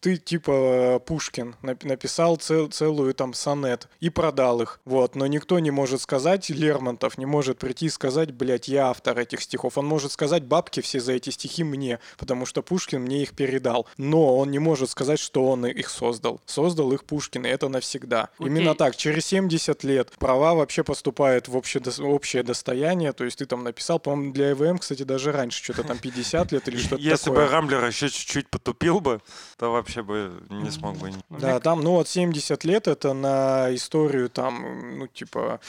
ты, 0.00 0.16
типа 0.16 1.02
Пушкин 1.06 1.56
нап- 1.62 1.86
написал 1.86 2.36
цел- 2.36 2.68
целую 2.68 3.14
там 3.14 3.32
сонет 3.32 3.88
и 4.00 4.10
продал 4.10 4.60
их. 4.60 4.80
Вот, 4.84 5.14
но 5.14 5.26
никто 5.26 5.58
не 5.58 5.70
может 5.70 6.00
сказать, 6.02 6.50
Лермонтов 6.50 7.16
не 7.18 7.26
может 7.26 7.58
прийти 7.58 7.86
и 7.86 7.90
сказать, 7.90 8.32
блядь, 8.32 8.68
я 8.68 8.88
автор 8.88 9.18
этих 9.18 9.40
стихов. 9.40 9.78
Он 9.78 9.86
может 9.86 10.12
сказать, 10.12 10.44
бабки 10.44 10.80
все 10.80 11.00
за 11.00 11.12
эти 11.12 11.30
стихи 11.30 11.64
мне, 11.64 12.00
потому 12.18 12.44
что 12.44 12.62
Пушкин 12.62 13.02
мне 13.02 13.22
их 13.22 13.32
передал. 13.34 13.86
Но 13.96 14.36
он 14.36 14.50
не 14.50 14.58
может 14.58 14.90
сказать, 14.90 15.18
что 15.20 15.46
он 15.48 15.64
их 15.66 15.88
создал. 15.88 16.40
Создал 16.44 16.92
их 16.92 17.04
Пушкин, 17.04 17.46
и 17.46 17.48
это 17.48 17.68
навсегда. 17.68 18.28
Окей. 18.38 18.48
Именно 18.48 18.74
так, 18.74 18.94
через 18.96 19.26
70 19.26 19.84
лет 19.84 20.10
права 20.18 20.54
вообще 20.54 20.84
поступают 20.84 21.48
в 21.48 21.56
дос- 21.56 21.80
общее 21.98 22.42
достояние, 22.42 23.12
то 23.12 23.24
есть 23.24 23.38
ты 23.38 23.46
там 23.46 23.64
написал, 23.64 23.98
по-моему, 23.98 24.32
для 24.32 24.52
ЭВМ, 24.52 24.78
кстати, 24.78 25.02
даже 25.02 25.32
раньше, 25.32 25.62
что-то 25.62 25.84
там 25.84 25.98
50 25.98 26.52
лет 26.52 26.68
или 26.68 26.76
что-то 26.76 27.02
Если 27.02 27.26
такое. 27.26 27.46
бы 27.46 27.52
Рамблер 27.52 27.84
еще 27.84 28.08
чуть-чуть 28.08 28.48
потупил 28.48 29.00
бы, 29.00 29.20
то 29.56 29.72
вообще 29.72 30.02
бы 30.02 30.32
не 30.50 30.70
смог 30.70 30.96
бы. 30.96 31.10
Ну, 31.10 31.38
Да, 31.38 31.60
там, 31.60 31.82
ну 31.82 31.92
вот 31.92 32.08
70 32.08 32.64
лет 32.64 32.88
это 32.88 33.12
на 33.12 33.74
историю 33.74 34.28
там, 34.28 34.98
ну 34.98 35.06
типа 35.06 35.60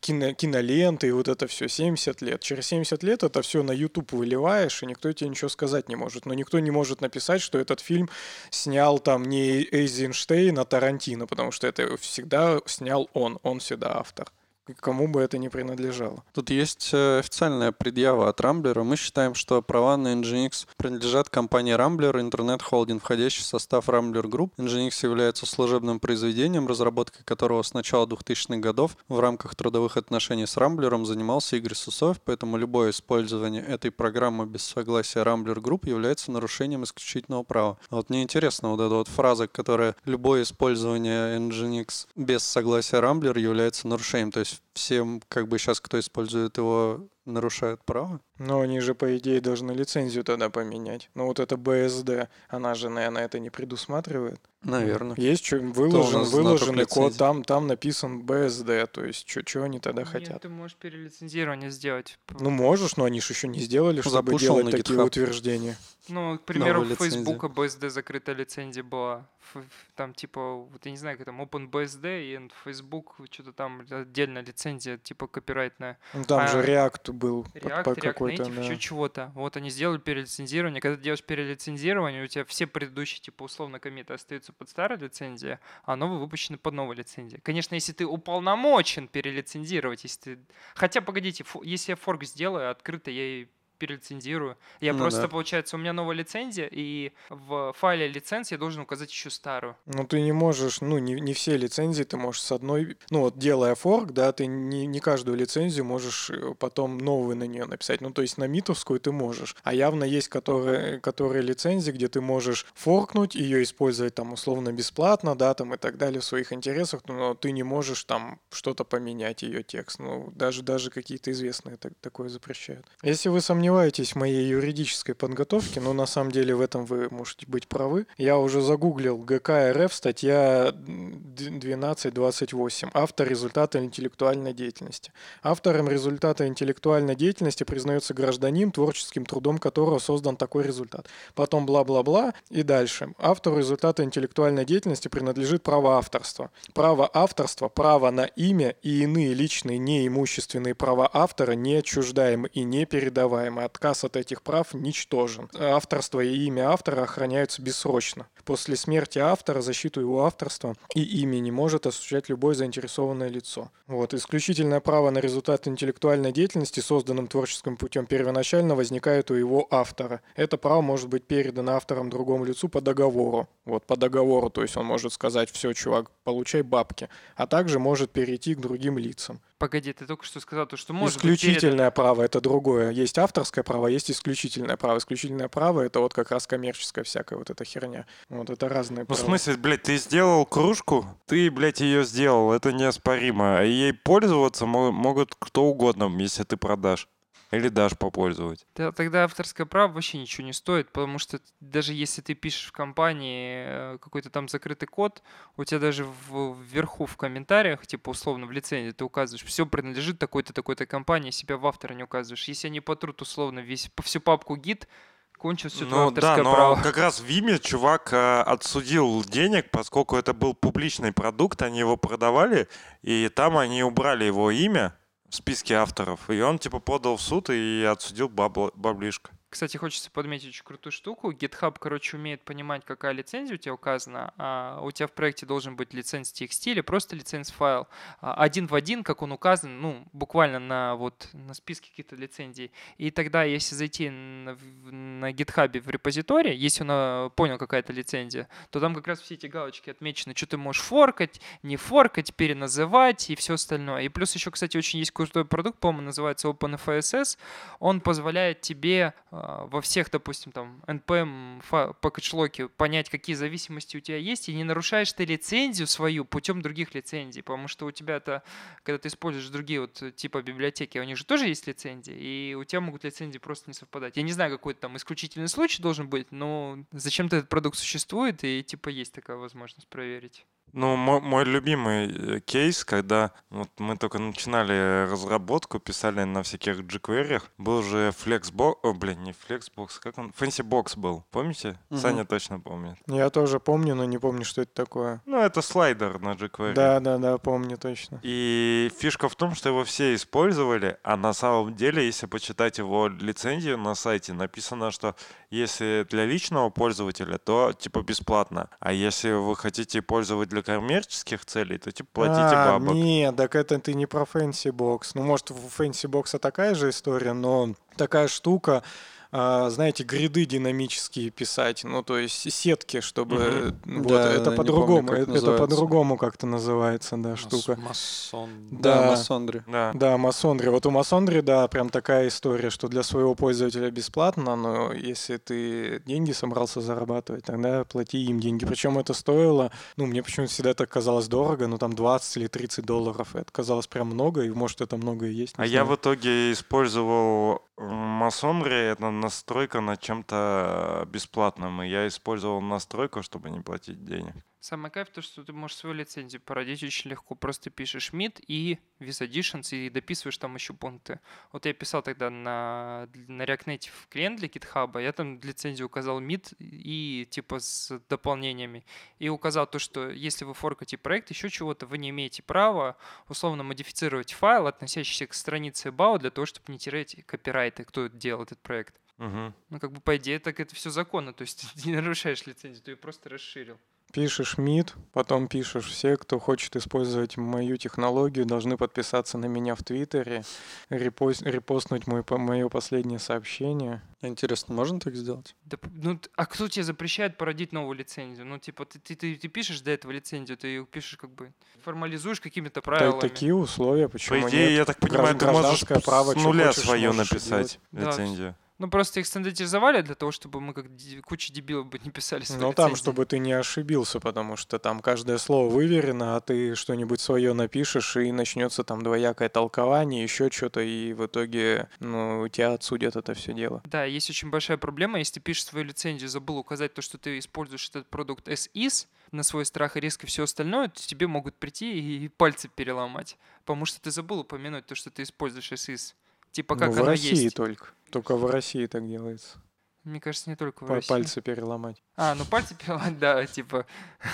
кино, 0.00 0.32
киноленты 0.34 1.08
и 1.08 1.10
вот 1.12 1.28
это 1.28 1.46
все, 1.46 1.68
70 1.68 2.22
лет. 2.22 2.40
Через 2.40 2.66
70 2.66 3.02
лет 3.02 3.22
это 3.22 3.42
все 3.42 3.62
на 3.62 3.72
YouTube 3.72 4.12
выливаешь, 4.12 4.82
и 4.82 4.86
никто 4.86 5.12
тебе 5.12 5.30
ничего 5.30 5.48
сказать 5.48 5.88
не 5.88 5.96
может. 5.96 6.26
Но 6.26 6.34
никто 6.34 6.58
не 6.58 6.70
может 6.70 7.00
написать, 7.00 7.42
что 7.42 7.58
этот 7.58 7.80
фильм 7.80 8.08
снял 8.50 8.98
там 8.98 9.24
не 9.24 9.66
Эйзенштейн, 9.70 10.58
а 10.58 10.64
Тарантино, 10.64 11.26
потому 11.26 11.52
что 11.52 11.66
это 11.66 11.96
всегда 11.96 12.58
снял 12.66 13.08
он, 13.12 13.38
он 13.42 13.60
всегда 13.60 13.98
автор. 13.98 14.28
Кому 14.78 15.08
бы 15.08 15.20
это 15.20 15.38
ни 15.38 15.48
принадлежало. 15.48 16.22
Тут 16.32 16.50
есть 16.50 16.90
э, 16.92 17.18
официальная 17.18 17.72
предъява 17.72 18.28
от 18.28 18.40
Рамблера. 18.40 18.84
Мы 18.84 18.96
считаем, 18.96 19.34
что 19.34 19.60
права 19.60 19.96
на 19.96 20.14
Nginx 20.14 20.68
принадлежат 20.76 21.28
компании 21.28 21.74
Rambler, 21.74 22.20
интернет-холдинг, 22.20 23.02
входящий 23.02 23.42
в 23.42 23.46
состав 23.46 23.88
Rambler 23.88 24.22
Group. 24.22 24.50
Nginx 24.58 24.92
является 25.02 25.46
служебным 25.46 25.98
произведением, 25.98 26.68
разработкой 26.68 27.24
которого 27.24 27.62
с 27.62 27.74
начала 27.74 28.06
2000-х 28.06 28.58
годов 28.58 28.96
в 29.08 29.18
рамках 29.18 29.56
трудовых 29.56 29.96
отношений 29.96 30.46
с 30.46 30.56
Рамблером 30.56 31.06
занимался 31.06 31.56
Игорь 31.56 31.74
Сусоев, 31.74 32.20
поэтому 32.20 32.56
любое 32.56 32.90
использование 32.90 33.62
этой 33.64 33.90
программы 33.90 34.46
без 34.46 34.62
согласия 34.62 35.24
Rambler 35.24 35.56
Group 35.56 35.88
является 35.88 36.30
нарушением 36.30 36.84
исключительного 36.84 37.42
права. 37.42 37.78
А 37.90 37.96
вот 37.96 38.10
мне 38.10 38.22
интересно 38.22 38.70
вот 38.70 38.80
эта 38.80 38.94
вот 38.94 39.08
фраза, 39.08 39.48
которая 39.48 39.96
любое 40.04 40.42
использование 40.42 41.36
Nginx 41.38 42.06
без 42.14 42.44
согласия 42.44 43.00
Rambler 43.00 43.38
является 43.38 43.88
нарушением. 43.88 44.30
То 44.30 44.40
есть 44.40 44.51
Thanks. 44.52 44.71
Всем, 44.74 45.20
как 45.28 45.48
бы 45.48 45.58
сейчас, 45.58 45.80
кто 45.80 45.98
использует 45.98 46.56
его, 46.58 47.06
нарушают 47.24 47.84
право? 47.84 48.20
Но 48.38 48.60
они 48.60 48.80
же, 48.80 48.94
по 48.94 49.16
идее, 49.16 49.40
должны 49.40 49.70
лицензию 49.72 50.24
тогда 50.24 50.50
поменять. 50.50 51.08
Ну 51.14 51.26
вот 51.26 51.38
это 51.38 51.54
BSD, 51.56 52.28
она 52.48 52.74
же, 52.74 52.88
наверное, 52.88 53.24
это 53.24 53.38
не 53.38 53.50
предусматривает. 53.50 54.40
Наверное. 54.64 55.14
Есть 55.16 55.44
чё- 55.44 55.60
выложен, 55.60 56.22
выложенный 56.22 56.86
код, 56.86 57.16
там, 57.16 57.42
там 57.44 57.66
написан 57.66 58.22
BSD, 58.22 58.86
то 58.86 59.04
есть 59.04 59.28
что 59.28 59.62
они 59.64 59.78
тогда 59.80 60.02
Нет, 60.02 60.10
хотят? 60.10 60.42
ты 60.42 60.48
можешь 60.48 60.76
перелицензирование 60.76 61.70
сделать. 61.70 62.18
Ну 62.40 62.50
можешь, 62.50 62.96
но 62.96 63.04
они 63.04 63.20
же 63.20 63.32
еще 63.32 63.48
не 63.48 63.58
сделали, 63.60 64.00
чтобы 64.00 64.16
Запушил 64.16 64.56
делать 64.56 64.70
такие 64.76 64.98
GitHub. 64.98 65.06
утверждения. 65.06 65.76
Ну, 66.08 66.38
к 66.38 66.42
примеру, 66.42 66.82
лицензия. 66.82 67.24
Facebook 67.24 67.44
BSD 67.56 67.88
закрытая 67.90 68.34
лицензия 68.34 68.82
была. 68.82 69.28
Ф- 69.54 69.64
Там 69.96 70.14
типа, 70.14 70.54
вот 70.56 70.84
я 70.84 70.90
не 70.90 70.96
знаю, 70.96 71.16
как 71.16 71.26
там 71.26 71.40
OpenBSD 71.40 72.22
и 72.22 72.50
Facebook, 72.64 73.16
что-то 73.30 73.52
там 73.52 73.84
отдельная 73.90 74.42
лицензия, 74.42 74.61
типа 75.02 75.26
копирайтная. 75.26 75.98
Ну, 76.14 76.24
там 76.24 76.40
А, 76.40 76.46
же 76.48 76.62
React 76.62 77.12
был 77.12 77.46
React, 77.54 77.82
под 77.84 77.98
React 77.98 78.00
какой-то. 78.00 78.42
Native, 78.44 78.54
да. 78.54 78.62
еще 78.62 78.78
чего-то. 78.78 79.32
Вот 79.34 79.56
они 79.56 79.70
сделали 79.70 79.98
перелицензирование. 79.98 80.80
Когда 80.80 80.96
ты 80.96 81.02
делаешь 81.02 81.22
перелицензирование, 81.22 82.24
у 82.24 82.26
тебя 82.26 82.44
все 82.44 82.66
предыдущие, 82.66 83.20
типа, 83.20 83.44
условно, 83.44 83.78
комиты 83.78 84.14
остаются 84.14 84.52
под 84.52 84.68
старой 84.68 84.98
лицензией, 84.98 85.58
а 85.84 85.96
новые 85.96 86.18
выпущены 86.20 86.58
под 86.58 86.74
новой 86.74 86.96
лицензией. 86.96 87.40
Конечно, 87.42 87.74
если 87.74 87.92
ты 87.92 88.06
уполномочен 88.06 89.08
перелицензировать, 89.08 90.04
если 90.04 90.34
ты... 90.36 90.40
Хотя, 90.74 91.00
погодите, 91.00 91.44
фо- 91.44 91.64
если 91.64 91.92
я 91.92 91.96
форк 91.96 92.24
сделаю, 92.24 92.70
открыто 92.70 93.10
я 93.10 93.42
и 93.42 93.46
перелицензирую. 93.82 94.56
Я 94.80 94.92
Ну 94.92 95.00
просто, 95.00 95.22
да. 95.22 95.28
получается, 95.28 95.74
у 95.76 95.78
меня 95.80 95.92
новая 95.92 96.14
лицензия, 96.14 96.68
и 96.70 97.10
в 97.30 97.74
файле 97.76 98.06
лицензии 98.06 98.54
я 98.54 98.58
должен 98.58 98.82
указать 98.82 99.10
еще 99.10 99.28
старую. 99.28 99.76
Ну, 99.86 100.04
ты 100.06 100.20
не 100.20 100.30
можешь, 100.30 100.80
ну, 100.80 100.98
не, 100.98 101.14
не 101.14 101.34
все 101.34 101.56
лицензии 101.56 102.04
ты 102.04 102.16
можешь 102.16 102.42
с 102.42 102.52
одной... 102.52 102.96
Ну, 103.10 103.20
вот 103.22 103.38
делая 103.38 103.74
форк, 103.74 104.12
да, 104.12 104.30
ты 104.32 104.46
не, 104.46 104.86
не 104.86 105.00
каждую 105.00 105.36
лицензию 105.36 105.84
можешь 105.84 106.30
э, 106.30 106.54
потом 106.58 106.98
новую 106.98 107.36
на 107.36 107.44
нее 107.48 107.64
написать. 107.64 108.00
Ну, 108.00 108.12
то 108.12 108.22
есть 108.22 108.38
на 108.38 108.44
митовскую 108.46 109.00
ты 109.00 109.10
можешь. 109.10 109.56
А 109.64 109.74
явно 109.74 110.04
есть 110.04 110.28
которые, 110.28 111.00
которые 111.00 111.42
лицензии, 111.42 111.90
где 111.90 112.06
ты 112.06 112.20
можешь 112.20 112.66
форкнуть, 112.74 113.34
ее 113.34 113.64
использовать 113.64 114.14
там 114.14 114.32
условно 114.32 114.72
бесплатно, 114.72 115.34
да, 115.34 115.54
там 115.54 115.74
и 115.74 115.76
так 115.76 115.96
далее 115.96 116.20
в 116.20 116.24
своих 116.24 116.52
интересах, 116.52 117.02
но 117.08 117.34
ты 117.34 117.50
не 117.50 117.64
можешь 117.64 118.04
там 118.04 118.38
что-то 118.52 118.84
поменять 118.84 119.42
ее 119.42 119.64
текст. 119.64 119.98
Ну, 119.98 120.30
даже, 120.36 120.62
даже 120.62 120.90
какие-то 120.90 121.32
известные 121.32 121.76
так- 121.76 121.94
такое 122.00 122.28
запрещают. 122.28 122.86
Если 123.02 123.28
вы 123.28 123.40
сомневаетесь 123.40 123.71
в 123.72 124.16
моей 124.16 124.46
юридической 124.46 125.14
подготовке, 125.14 125.80
но 125.80 125.92
на 125.92 126.06
самом 126.06 126.30
деле 126.30 126.54
в 126.54 126.60
этом 126.60 126.84
вы 126.84 127.08
можете 127.10 127.46
быть 127.46 127.68
правы, 127.68 128.06
я 128.18 128.38
уже 128.38 128.60
загуглил 128.60 129.18
ГК 129.18 129.72
РФ, 129.72 129.92
статья 129.92 130.72
м, 130.86 131.34
д- 131.34 131.50
1228, 131.50 132.90
автор 132.94 133.28
результата 133.28 133.78
интеллектуальной 133.82 134.52
деятельности. 134.52 135.12
Автором 135.42 135.88
результата 135.88 136.46
интеллектуальной 136.46 137.14
деятельности 137.16 137.64
признается 137.64 138.14
гражданин, 138.14 138.70
творческим 138.72 139.24
трудом 139.26 139.58
которого 139.58 139.98
создан 139.98 140.36
такой 140.36 140.64
результат. 140.64 141.08
Потом 141.34 141.66
бла-бла-бла 141.66 142.34
и 142.50 142.62
дальше. 142.62 143.14
Автору 143.18 143.58
результата 143.58 144.04
интеллектуальной 144.04 144.64
деятельности 144.64 145.08
принадлежит 145.08 145.62
право 145.62 145.96
авторства. 145.96 146.50
Право 146.74 147.08
авторства, 147.12 147.68
право 147.68 148.10
на 148.10 148.24
имя 148.24 148.76
и 148.82 149.02
иные 149.02 149.34
личные 149.34 149.78
неимущественные 149.78 150.74
права 150.74 151.08
автора 151.12 151.52
не 151.52 151.76
отчуждаемы 151.76 152.48
и 152.52 152.62
не 152.64 152.84
передаваемы. 152.86 153.61
Отказ 153.64 154.04
от 154.04 154.16
этих 154.16 154.42
прав 154.42 154.74
ничтожен. 154.74 155.48
Авторство 155.58 156.20
и 156.20 156.34
имя 156.46 156.70
автора 156.70 157.02
охраняются 157.02 157.62
бессрочно. 157.62 158.26
После 158.44 158.76
смерти 158.76 159.18
автора 159.18 159.60
защиту 159.60 160.00
его 160.00 160.24
авторства 160.24 160.74
и 160.94 161.02
имени 161.02 161.50
может 161.50 161.86
осуществлять 161.86 162.28
любое 162.28 162.54
заинтересованное 162.54 163.28
лицо. 163.28 163.70
Вот. 163.86 164.14
Исключительное 164.14 164.80
право 164.80 165.10
на 165.10 165.18
результат 165.18 165.68
интеллектуальной 165.68 166.32
деятельности, 166.32 166.80
созданным 166.80 167.28
творческим 167.28 167.76
путем 167.76 168.06
первоначально, 168.06 168.74
возникает 168.74 169.30
у 169.30 169.34
его 169.34 169.66
автора. 169.70 170.20
Это 170.34 170.58
право 170.58 170.80
может 170.80 171.08
быть 171.08 171.24
передано 171.24 171.72
автором 171.72 172.10
другому 172.10 172.44
лицу 172.44 172.68
по 172.68 172.80
договору. 172.80 173.48
Вот, 173.64 173.84
по 173.86 173.96
договору, 173.96 174.50
то 174.50 174.62
есть 174.62 174.76
он 174.76 174.86
может 174.86 175.12
сказать, 175.12 175.50
все, 175.50 175.72
чувак, 175.72 176.10
получай 176.24 176.62
бабки. 176.62 177.08
А 177.36 177.46
также 177.46 177.78
может 177.78 178.10
перейти 178.10 178.54
к 178.54 178.60
другим 178.60 178.98
лицам. 178.98 179.40
Погоди, 179.62 179.92
ты 179.92 180.06
только 180.06 180.24
что 180.24 180.40
сказал, 180.40 180.66
то, 180.66 180.76
что 180.76 180.92
может 180.92 181.22
быть 181.22 181.38
Исключительное 181.38 181.92
право 181.92 182.22
это 182.22 182.40
другое. 182.40 182.90
Есть 182.90 183.16
авторское 183.16 183.62
право, 183.62 183.86
есть 183.86 184.10
исключительное 184.10 184.76
право. 184.76 184.98
Исключительное 184.98 185.46
право 185.46 185.82
это 185.82 186.00
вот 186.00 186.12
как 186.14 186.32
раз 186.32 186.48
коммерческая 186.48 187.04
всякая 187.04 187.36
вот 187.36 187.48
эта 187.48 187.64
херня. 187.64 188.04
Вот 188.28 188.50
это 188.50 188.68
разные 188.68 189.06
Ну, 189.08 189.14
в 189.14 189.18
смысле, 189.18 189.56
блядь, 189.56 189.84
ты 189.84 189.98
сделал 189.98 190.44
кружку, 190.46 191.06
ты, 191.26 191.48
блядь, 191.48 191.80
ее 191.80 192.04
сделал, 192.04 192.50
это 192.52 192.72
неоспоримо. 192.72 193.60
А 193.60 193.62
ей 193.62 193.92
пользоваться 193.92 194.66
мо- 194.66 194.90
могут 194.90 195.36
кто 195.38 195.62
угодно, 195.62 196.10
если 196.18 196.42
ты 196.42 196.56
продашь. 196.56 197.06
Или 197.52 197.68
дашь 197.68 197.96
попользовать. 197.98 198.66
Да, 198.74 198.92
тогда 198.92 199.24
авторское 199.24 199.66
право 199.66 199.92
вообще 199.92 200.18
ничего 200.18 200.44
не 200.46 200.54
стоит, 200.54 200.90
потому 200.90 201.18
что 201.18 201.38
даже 201.60 201.92
если 201.92 202.22
ты 202.22 202.34
пишешь 202.34 202.66
в 202.68 202.72
компании 202.72 203.64
э, 203.94 203.98
какой-то 204.00 204.30
там 204.30 204.48
закрытый 204.48 204.88
код, 204.88 205.22
у 205.58 205.64
тебя 205.64 205.78
даже 205.78 206.04
в- 206.04 206.56
вверху 206.60 207.04
в 207.04 207.16
комментариях, 207.18 207.86
типа 207.86 208.08
условно 208.10 208.46
в 208.46 208.52
лицензии, 208.52 208.92
ты 208.92 209.04
указываешь, 209.04 209.44
все 209.44 209.66
принадлежит 209.66 210.18
такой-то, 210.18 210.52
такой-то 210.54 210.86
компании, 210.86 211.30
себя 211.30 211.58
в 211.58 211.66
автора 211.66 211.92
не 211.92 212.04
указываешь. 212.04 212.44
Если 212.48 212.68
они 212.68 212.80
потрут 212.80 213.20
условно 213.20 213.60
весь, 213.60 213.88
по- 213.94 214.02
всю 214.02 214.20
папку 214.20 214.56
гид, 214.56 214.88
кончилось 215.36 215.74
все 215.74 215.84
Ну 215.84 216.10
да, 216.10 216.36
но 216.38 216.54
право. 216.54 216.82
как 216.82 216.96
раз 216.96 217.20
в 217.20 217.24
Виме 217.24 217.58
чувак 217.58 218.14
э, 218.14 218.40
отсудил 218.40 219.22
денег, 219.24 219.70
поскольку 219.70 220.16
это 220.16 220.32
был 220.32 220.54
публичный 220.54 221.12
продукт, 221.12 221.60
они 221.60 221.80
его 221.80 221.98
продавали, 221.98 222.66
и 223.02 223.28
там 223.28 223.58
они 223.58 223.82
убрали 223.84 224.24
его 224.24 224.50
имя 224.50 224.96
в 225.32 225.36
списке 225.36 225.76
авторов, 225.76 226.28
и 226.28 226.42
он 226.42 226.58
типа 226.58 226.78
подал 226.78 227.16
в 227.16 227.22
суд 227.22 227.48
и 227.48 227.88
отсудил 227.90 228.28
бабла- 228.28 228.70
баблишко. 228.74 229.30
Кстати, 229.52 229.76
хочется 229.76 230.10
подметить 230.10 230.48
очень 230.48 230.64
крутую 230.64 230.94
штуку. 230.94 231.30
GitHub, 231.30 231.76
короче, 231.78 232.16
умеет 232.16 232.40
понимать, 232.40 232.86
какая 232.86 233.12
лицензия 233.12 233.56
у 233.56 233.58
тебя 233.58 233.74
указана. 233.74 234.32
А 234.38 234.80
у 234.80 234.90
тебя 234.90 235.06
в 235.06 235.12
проекте 235.12 235.44
должен 235.44 235.76
быть 235.76 235.92
лиценз 235.92 236.32
TXT 236.32 236.70
или 236.70 236.80
просто 236.80 237.14
лиценз 237.16 237.50
файл. 237.50 237.86
А, 238.22 238.32
Один 238.32 238.66
в 238.66 238.74
один, 238.74 239.04
как 239.04 239.20
он 239.20 239.30
указан, 239.30 239.78
ну, 239.82 240.06
буквально 240.14 240.58
на, 240.58 240.94
вот, 240.94 241.28
на 241.34 241.52
списке 241.52 241.90
каких-то 241.90 242.16
лицензий. 242.16 242.72
И 242.96 243.10
тогда, 243.10 243.42
если 243.42 243.74
зайти 243.74 244.08
на, 244.08 244.56
на 244.90 245.32
GitHub 245.32 245.78
в 245.82 245.90
репозиторий, 245.90 246.56
если 246.56 246.84
он 246.84 246.88
а, 246.90 247.28
понял 247.28 247.58
какая-то 247.58 247.92
лицензия, 247.92 248.48
то 248.70 248.80
там 248.80 248.94
как 248.94 249.06
раз 249.06 249.20
все 249.20 249.34
эти 249.34 249.48
галочки 249.48 249.90
отмечены, 249.90 250.34
что 250.34 250.46
ты 250.46 250.56
можешь 250.56 250.80
форкать, 250.80 251.42
не 251.62 251.76
форкать, 251.76 252.34
переназывать 252.34 253.28
и 253.28 253.34
все 253.34 253.52
остальное. 253.52 254.04
И 254.04 254.08
плюс 254.08 254.34
еще, 254.34 254.50
кстати, 254.50 254.78
очень 254.78 255.00
есть 255.00 255.10
крутой 255.10 255.44
продукт, 255.44 255.78
по-моему, 255.78 256.06
называется 256.06 256.48
OpenFSS. 256.48 257.36
Он 257.80 258.00
позволяет 258.00 258.62
тебе 258.62 259.12
а, 259.30 259.41
во 259.42 259.80
всех, 259.80 260.10
допустим, 260.10 260.52
там, 260.52 260.82
NPM 260.86 261.60
фа- 261.62 261.94
package 262.00 262.68
понять, 262.68 263.10
какие 263.10 263.34
зависимости 263.34 263.96
у 263.96 264.00
тебя 264.00 264.18
есть, 264.18 264.48
и 264.48 264.54
не 264.54 264.64
нарушаешь 264.64 265.12
ты 265.12 265.24
лицензию 265.24 265.86
свою 265.86 266.24
путем 266.24 266.62
других 266.62 266.94
лицензий, 266.94 267.42
потому 267.42 267.68
что 267.68 267.86
у 267.86 267.90
тебя-то, 267.90 268.42
когда 268.84 268.98
ты 268.98 269.08
используешь 269.08 269.48
другие 269.48 269.80
вот 269.80 270.00
э, 270.02 270.12
типа 270.12 270.42
библиотеки, 270.42 270.98
у 270.98 271.04
них 271.04 271.16
же 271.16 271.24
тоже 271.24 271.48
есть 271.48 271.66
лицензии, 271.66 272.14
и 272.14 272.54
у 272.54 272.64
тебя 272.64 272.80
могут 272.80 273.04
лицензии 273.04 273.38
просто 273.38 273.70
не 273.70 273.74
совпадать. 273.74 274.16
Я 274.16 274.22
не 274.22 274.32
знаю, 274.32 274.50
какой 274.50 274.74
там 274.74 274.96
исключительный 274.96 275.48
случай 275.48 275.82
должен 275.82 276.08
быть, 276.08 276.30
но 276.30 276.78
зачем-то 276.92 277.36
этот 277.36 277.48
продукт 277.48 277.78
существует, 277.78 278.44
и 278.44 278.62
типа 278.62 278.90
есть 278.90 279.12
такая 279.12 279.36
возможность 279.36 279.88
проверить. 279.88 280.46
Ну, 280.72 280.96
мой, 280.96 281.20
мой 281.20 281.44
любимый 281.44 282.36
э, 282.36 282.40
кейс, 282.40 282.84
когда 282.84 283.32
вот 283.50 283.68
мы 283.78 283.96
только 283.96 284.18
начинали 284.18 285.06
разработку, 285.10 285.78
писали 285.78 286.24
на 286.24 286.42
всяких 286.42 286.80
jQuery, 286.80 287.42
был 287.58 287.82
же 287.82 288.12
Flexbox, 288.24 288.76
о, 288.82 288.94
блин, 288.94 289.22
не 289.22 289.32
Flexbox, 289.32 290.00
как 290.00 290.16
он? 290.16 290.32
Fancybox 290.38 290.98
был, 290.98 291.24
помните? 291.30 291.78
Мгм. 291.90 292.00
Саня 292.00 292.24
точно 292.24 292.58
помнит. 292.58 292.96
Я 293.06 293.28
тоже 293.28 293.60
помню, 293.60 293.94
но 293.94 294.06
не 294.06 294.16
помню, 294.16 294.44
что 294.44 294.62
это 294.62 294.72
такое. 294.72 295.20
Ну, 295.26 295.38
это 295.38 295.60
слайдер 295.60 296.18
на 296.20 296.30
jQuery. 296.30 296.72
Да, 296.72 297.00
да, 297.00 297.18
да, 297.18 297.36
помню 297.36 297.76
точно. 297.76 298.20
И 298.22 298.90
фишка 298.98 299.28
в 299.28 299.36
том, 299.36 299.54
что 299.54 299.68
его 299.68 299.84
все 299.84 300.14
использовали, 300.14 300.96
а 301.02 301.18
на 301.18 301.34
самом 301.34 301.74
деле, 301.74 302.06
если 302.06 302.26
почитать 302.26 302.78
его 302.78 303.08
лицензию 303.08 303.76
на 303.76 303.94
сайте, 303.94 304.32
написано, 304.32 304.90
что 304.90 305.16
если 305.50 306.06
для 306.08 306.24
личного 306.24 306.70
пользователя, 306.70 307.36
то 307.36 307.74
типа 307.74 308.00
бесплатно. 308.00 308.70
А 308.80 308.92
если 308.92 309.32
вы 309.32 309.54
хотите 309.54 310.00
пользовать 310.00 310.48
для 310.48 310.61
коммерческих 310.62 311.44
целей, 311.44 311.78
то 311.78 311.90
типа 311.92 312.08
платите 312.12 312.56
а, 312.56 312.78
бабок. 312.78 312.94
Нет, 312.94 313.36
так 313.36 313.54
это 313.54 313.78
ты 313.78 313.94
не 313.94 314.06
про 314.06 314.22
Fancy 314.22 314.70
Box. 314.72 315.10
Ну, 315.14 315.22
может, 315.22 315.50
у 315.50 315.54
Fancy 315.54 316.08
Box 316.08 316.38
такая 316.38 316.74
же 316.74 316.90
история, 316.90 317.32
но 317.32 317.74
такая 317.96 318.28
штука, 318.28 318.82
знаете, 319.32 320.04
гриды 320.04 320.44
динамические 320.44 321.30
писать, 321.30 321.84
ну, 321.84 322.02
то 322.02 322.18
есть 322.18 322.52
сетки, 322.52 323.00
чтобы... 323.00 323.74
Вот, 323.84 324.06
Да, 324.06 324.30
это 324.32 324.52
по-другому, 324.52 325.12
это, 325.12 325.32
это 325.32 325.56
по-другому 325.56 326.18
как-то 326.18 326.46
называется, 326.46 327.16
да, 327.16 327.30
Мас- 327.30 327.40
штука. 327.40 327.78
Масон. 327.80 328.50
Да, 328.70 329.00
Да. 329.00 329.06
Массондри. 329.06 329.62
Да. 329.66 329.92
Да, 329.94 330.18
Масондри. 330.18 330.68
Вот 330.68 330.84
у 330.86 330.90
Масондри, 330.90 331.40
да, 331.40 331.66
прям 331.68 331.88
такая 331.88 332.28
история, 332.28 332.70
что 332.70 332.88
для 332.88 333.02
своего 333.02 333.34
пользователя 333.34 333.90
бесплатно, 333.90 334.54
но 334.56 334.92
если 334.92 335.38
ты 335.38 336.02
деньги 336.04 336.32
собрался 336.32 336.80
зарабатывать, 336.80 337.44
тогда 337.44 337.84
плати 337.84 338.22
им 338.24 338.38
деньги. 338.38 338.66
Причем 338.66 338.98
это 338.98 339.14
стоило, 339.14 339.72
ну, 339.96 340.06
мне 340.06 340.22
почему-то 340.22 340.52
всегда 340.52 340.70
это 340.70 340.86
казалось 340.86 341.28
дорого, 341.28 341.66
ну, 341.68 341.78
там 341.78 341.94
20 341.94 342.36
или 342.36 342.46
30 342.48 342.84
долларов. 342.84 343.34
Это 343.34 343.50
казалось 343.50 343.86
прям 343.86 344.08
много, 344.08 344.42
и 344.42 344.50
может 344.50 344.80
это 344.82 344.96
много 344.96 345.26
и 345.26 345.32
есть. 345.32 345.54
А 345.56 345.64
я 345.64 345.84
знаю. 345.84 345.86
в 345.86 345.94
итоге 345.96 346.52
использовал 346.52 347.62
Масонри, 347.76 348.74
это 348.74 349.10
настройка 349.10 349.80
на 349.80 349.96
чем-то 349.96 351.06
бесплатном, 351.08 351.82
и 351.82 351.88
я 351.88 352.06
использовал 352.06 352.60
настройку, 352.60 353.22
чтобы 353.22 353.50
не 353.50 353.60
платить 353.60 354.04
денег. 354.04 354.34
Самый 354.62 354.92
кайф 354.92 355.08
то, 355.08 355.22
что 355.22 355.42
ты 355.42 355.52
можешь 355.52 355.76
свою 355.76 355.92
лицензию 355.92 356.40
породить 356.40 356.84
очень 356.84 357.10
легко. 357.10 357.34
Просто 357.34 357.68
пишешь 357.68 358.12
mid 358.12 358.40
и 358.46 358.78
Visa 359.00 359.28
Additions 359.28 359.76
и 359.76 359.90
дописываешь 359.90 360.38
там 360.38 360.54
еще 360.54 360.72
пункты. 360.72 361.18
Вот 361.50 361.66
я 361.66 361.72
писал 361.72 362.00
тогда 362.00 362.30
на, 362.30 363.08
на 363.26 363.42
React 363.42 363.64
Native 363.64 363.92
клиент 364.08 364.38
для 364.38 364.46
GitHub, 364.46 365.02
я 365.02 365.10
там 365.10 365.40
лицензию 365.40 365.86
указал 365.86 366.20
mid 366.20 366.54
и 366.60 367.26
типа 367.28 367.58
с 367.58 368.00
дополнениями. 368.08 368.86
И 369.18 369.28
указал 369.28 369.66
то, 369.66 369.80
что 369.80 370.08
если 370.08 370.44
вы 370.44 370.54
форкаете 370.54 370.96
проект, 370.96 371.30
еще 371.30 371.50
чего-то, 371.50 371.86
вы 371.86 371.98
не 371.98 372.10
имеете 372.10 372.44
права 372.44 372.96
условно 373.28 373.64
модифицировать 373.64 374.32
файл, 374.32 374.68
относящийся 374.68 375.26
к 375.26 375.34
странице 375.34 375.88
BAO, 375.88 376.20
для 376.20 376.30
того, 376.30 376.46
чтобы 376.46 376.70
не 376.72 376.78
терять 376.78 377.16
копирайты, 377.26 377.82
кто 377.82 378.06
делал 378.06 378.44
этот 378.44 378.60
проект. 378.60 378.94
Мгм. 379.18 379.54
Ну, 379.70 379.80
как 379.80 379.90
бы, 379.90 380.00
по 380.00 380.16
идее, 380.16 380.38
так 380.38 380.60
это 380.60 380.72
все 380.76 380.90
законно. 380.90 381.32
То 381.32 381.42
есть 381.42 381.66
ты 381.82 381.88
не 381.88 381.96
нарушаешь 381.96 382.46
лицензию, 382.46 382.84
ты 382.84 382.92
ее 382.92 382.96
просто 382.96 383.28
расширил. 383.28 383.76
Пишешь 384.12 384.58
мид, 384.58 384.94
потом 385.14 385.48
пишешь 385.48 385.86
все, 385.86 386.18
кто 386.18 386.38
хочет 386.38 386.76
использовать 386.76 387.38
мою 387.38 387.78
технологию, 387.78 388.44
должны 388.44 388.76
подписаться 388.76 389.38
на 389.38 389.46
меня 389.46 389.74
в 389.74 389.82
Твиттере, 389.82 390.44
репост, 390.90 391.40
репостнуть 391.40 392.06
мой, 392.06 392.22
по- 392.22 392.36
мое 392.36 392.68
последнее 392.68 393.18
сообщение. 393.18 394.02
Интересно, 394.20 394.74
можно 394.74 395.00
так 395.00 395.16
сделать? 395.16 395.56
Да, 395.64 395.78
ну, 395.94 396.20
а 396.36 396.44
кто 396.44 396.68
тебе 396.68 396.82
запрещает 396.84 397.38
породить 397.38 397.72
новую 397.72 397.96
лицензию? 397.96 398.44
Ну, 398.44 398.58
типа, 398.58 398.84
ты, 398.84 398.98
ты, 398.98 399.16
ты, 399.16 399.34
ты 399.34 399.48
пишешь 399.48 399.80
до 399.80 399.90
этого 399.90 400.12
лицензию, 400.12 400.58
ты 400.58 400.66
ее 400.66 400.84
пишешь 400.84 401.16
как 401.16 401.30
бы, 401.30 401.54
формализуешь 401.82 402.38
какими-то 402.40 402.82
правилами. 402.82 403.18
такие 403.20 403.54
условия, 403.54 404.10
почему 404.10 404.42
По 404.42 404.48
идее, 404.50 404.68
нет? 404.68 404.76
я 404.76 404.84
так 404.84 404.98
понимаю, 404.98 405.38
ты 405.38 405.46
можешь 405.46 405.86
право, 406.04 406.32
с 406.32 406.36
нуля 406.36 406.74
свою 406.74 407.14
написать 407.14 407.80
Да, 407.92 408.10
лицензию. 408.10 408.56
Ну, 408.82 408.88
просто 408.90 409.20
их 409.20 409.28
стандартизовали 409.28 410.02
для 410.02 410.16
того, 410.16 410.32
чтобы 410.32 410.60
мы 410.60 410.74
как 410.74 410.86
куча 411.24 411.52
дебилов 411.52 411.86
бы 411.86 412.00
не 412.02 412.10
писали 412.10 412.42
свои 412.42 412.58
Ну 412.58 412.72
там, 412.72 412.86
лицензии. 412.88 413.00
чтобы 413.00 413.26
ты 413.26 413.38
не 413.38 413.52
ошибился, 413.52 414.18
потому 414.18 414.56
что 414.56 414.80
там 414.80 414.98
каждое 414.98 415.38
слово 415.38 415.72
выверено, 415.72 416.34
а 416.34 416.40
ты 416.40 416.74
что-нибудь 416.74 417.20
свое 417.20 417.52
напишешь, 417.52 418.16
и 418.16 418.32
начнется 418.32 418.82
там 418.82 419.02
двоякое 419.02 419.48
толкование, 419.48 420.24
еще 420.24 420.50
что-то, 420.50 420.80
и 420.80 421.12
в 421.12 421.26
итоге, 421.26 421.90
ну, 422.00 422.48
тебя 422.48 422.72
отсудят 422.72 423.14
это 423.14 423.34
все 423.34 423.52
дело. 423.52 423.82
Да, 423.84 424.02
есть 424.02 424.28
очень 424.30 424.50
большая 424.50 424.78
проблема, 424.78 425.20
если 425.20 425.34
ты 425.34 425.40
пишешь 425.40 425.66
свою 425.66 425.84
лицензию, 425.84 426.28
забыл 426.28 426.58
указать 426.58 426.92
то, 426.92 427.02
что 427.02 427.18
ты 427.18 427.38
используешь 427.38 427.88
этот 427.88 428.08
продукт 428.10 428.48
as 428.48 428.68
is 428.74 429.06
на 429.30 429.44
свой 429.44 429.64
страх 429.64 429.96
и 429.96 430.00
риск 430.00 430.24
и 430.24 430.26
все 430.26 430.42
остальное, 430.42 430.88
то 430.88 431.00
тебе 431.00 431.28
могут 431.28 431.54
прийти 431.54 432.24
и 432.24 432.28
пальцы 432.28 432.68
переломать, 432.68 433.38
потому 433.64 433.84
что 433.84 434.00
ты 434.00 434.10
забыл 434.10 434.40
упомянуть 434.40 434.86
то, 434.86 434.96
что 434.96 435.08
ты 435.10 435.22
используешь 435.22 435.70
as 435.70 435.94
is. 435.94 436.14
Типа 436.52 436.76
как 436.76 436.88
Ну, 436.90 436.94
в 436.94 436.98
оно 437.00 437.06
России 437.08 437.44
есть. 437.44 437.56
только. 437.56 437.88
Только 438.10 438.36
в 438.36 438.44
России 438.50 438.86
так 438.86 439.06
делается. 439.08 439.58
Мне 440.04 440.20
кажется, 440.20 440.50
не 440.50 440.56
только 440.56 440.84
в 440.84 440.88
Па- 440.88 440.96
России. 440.96 441.08
Пальцы 441.08 441.40
переломать. 441.40 442.02
А, 442.16 442.34
ну 442.34 442.44
пальцы 442.44 442.74
переломать, 442.74 443.18
да, 443.18 443.44
типа. 443.46 443.86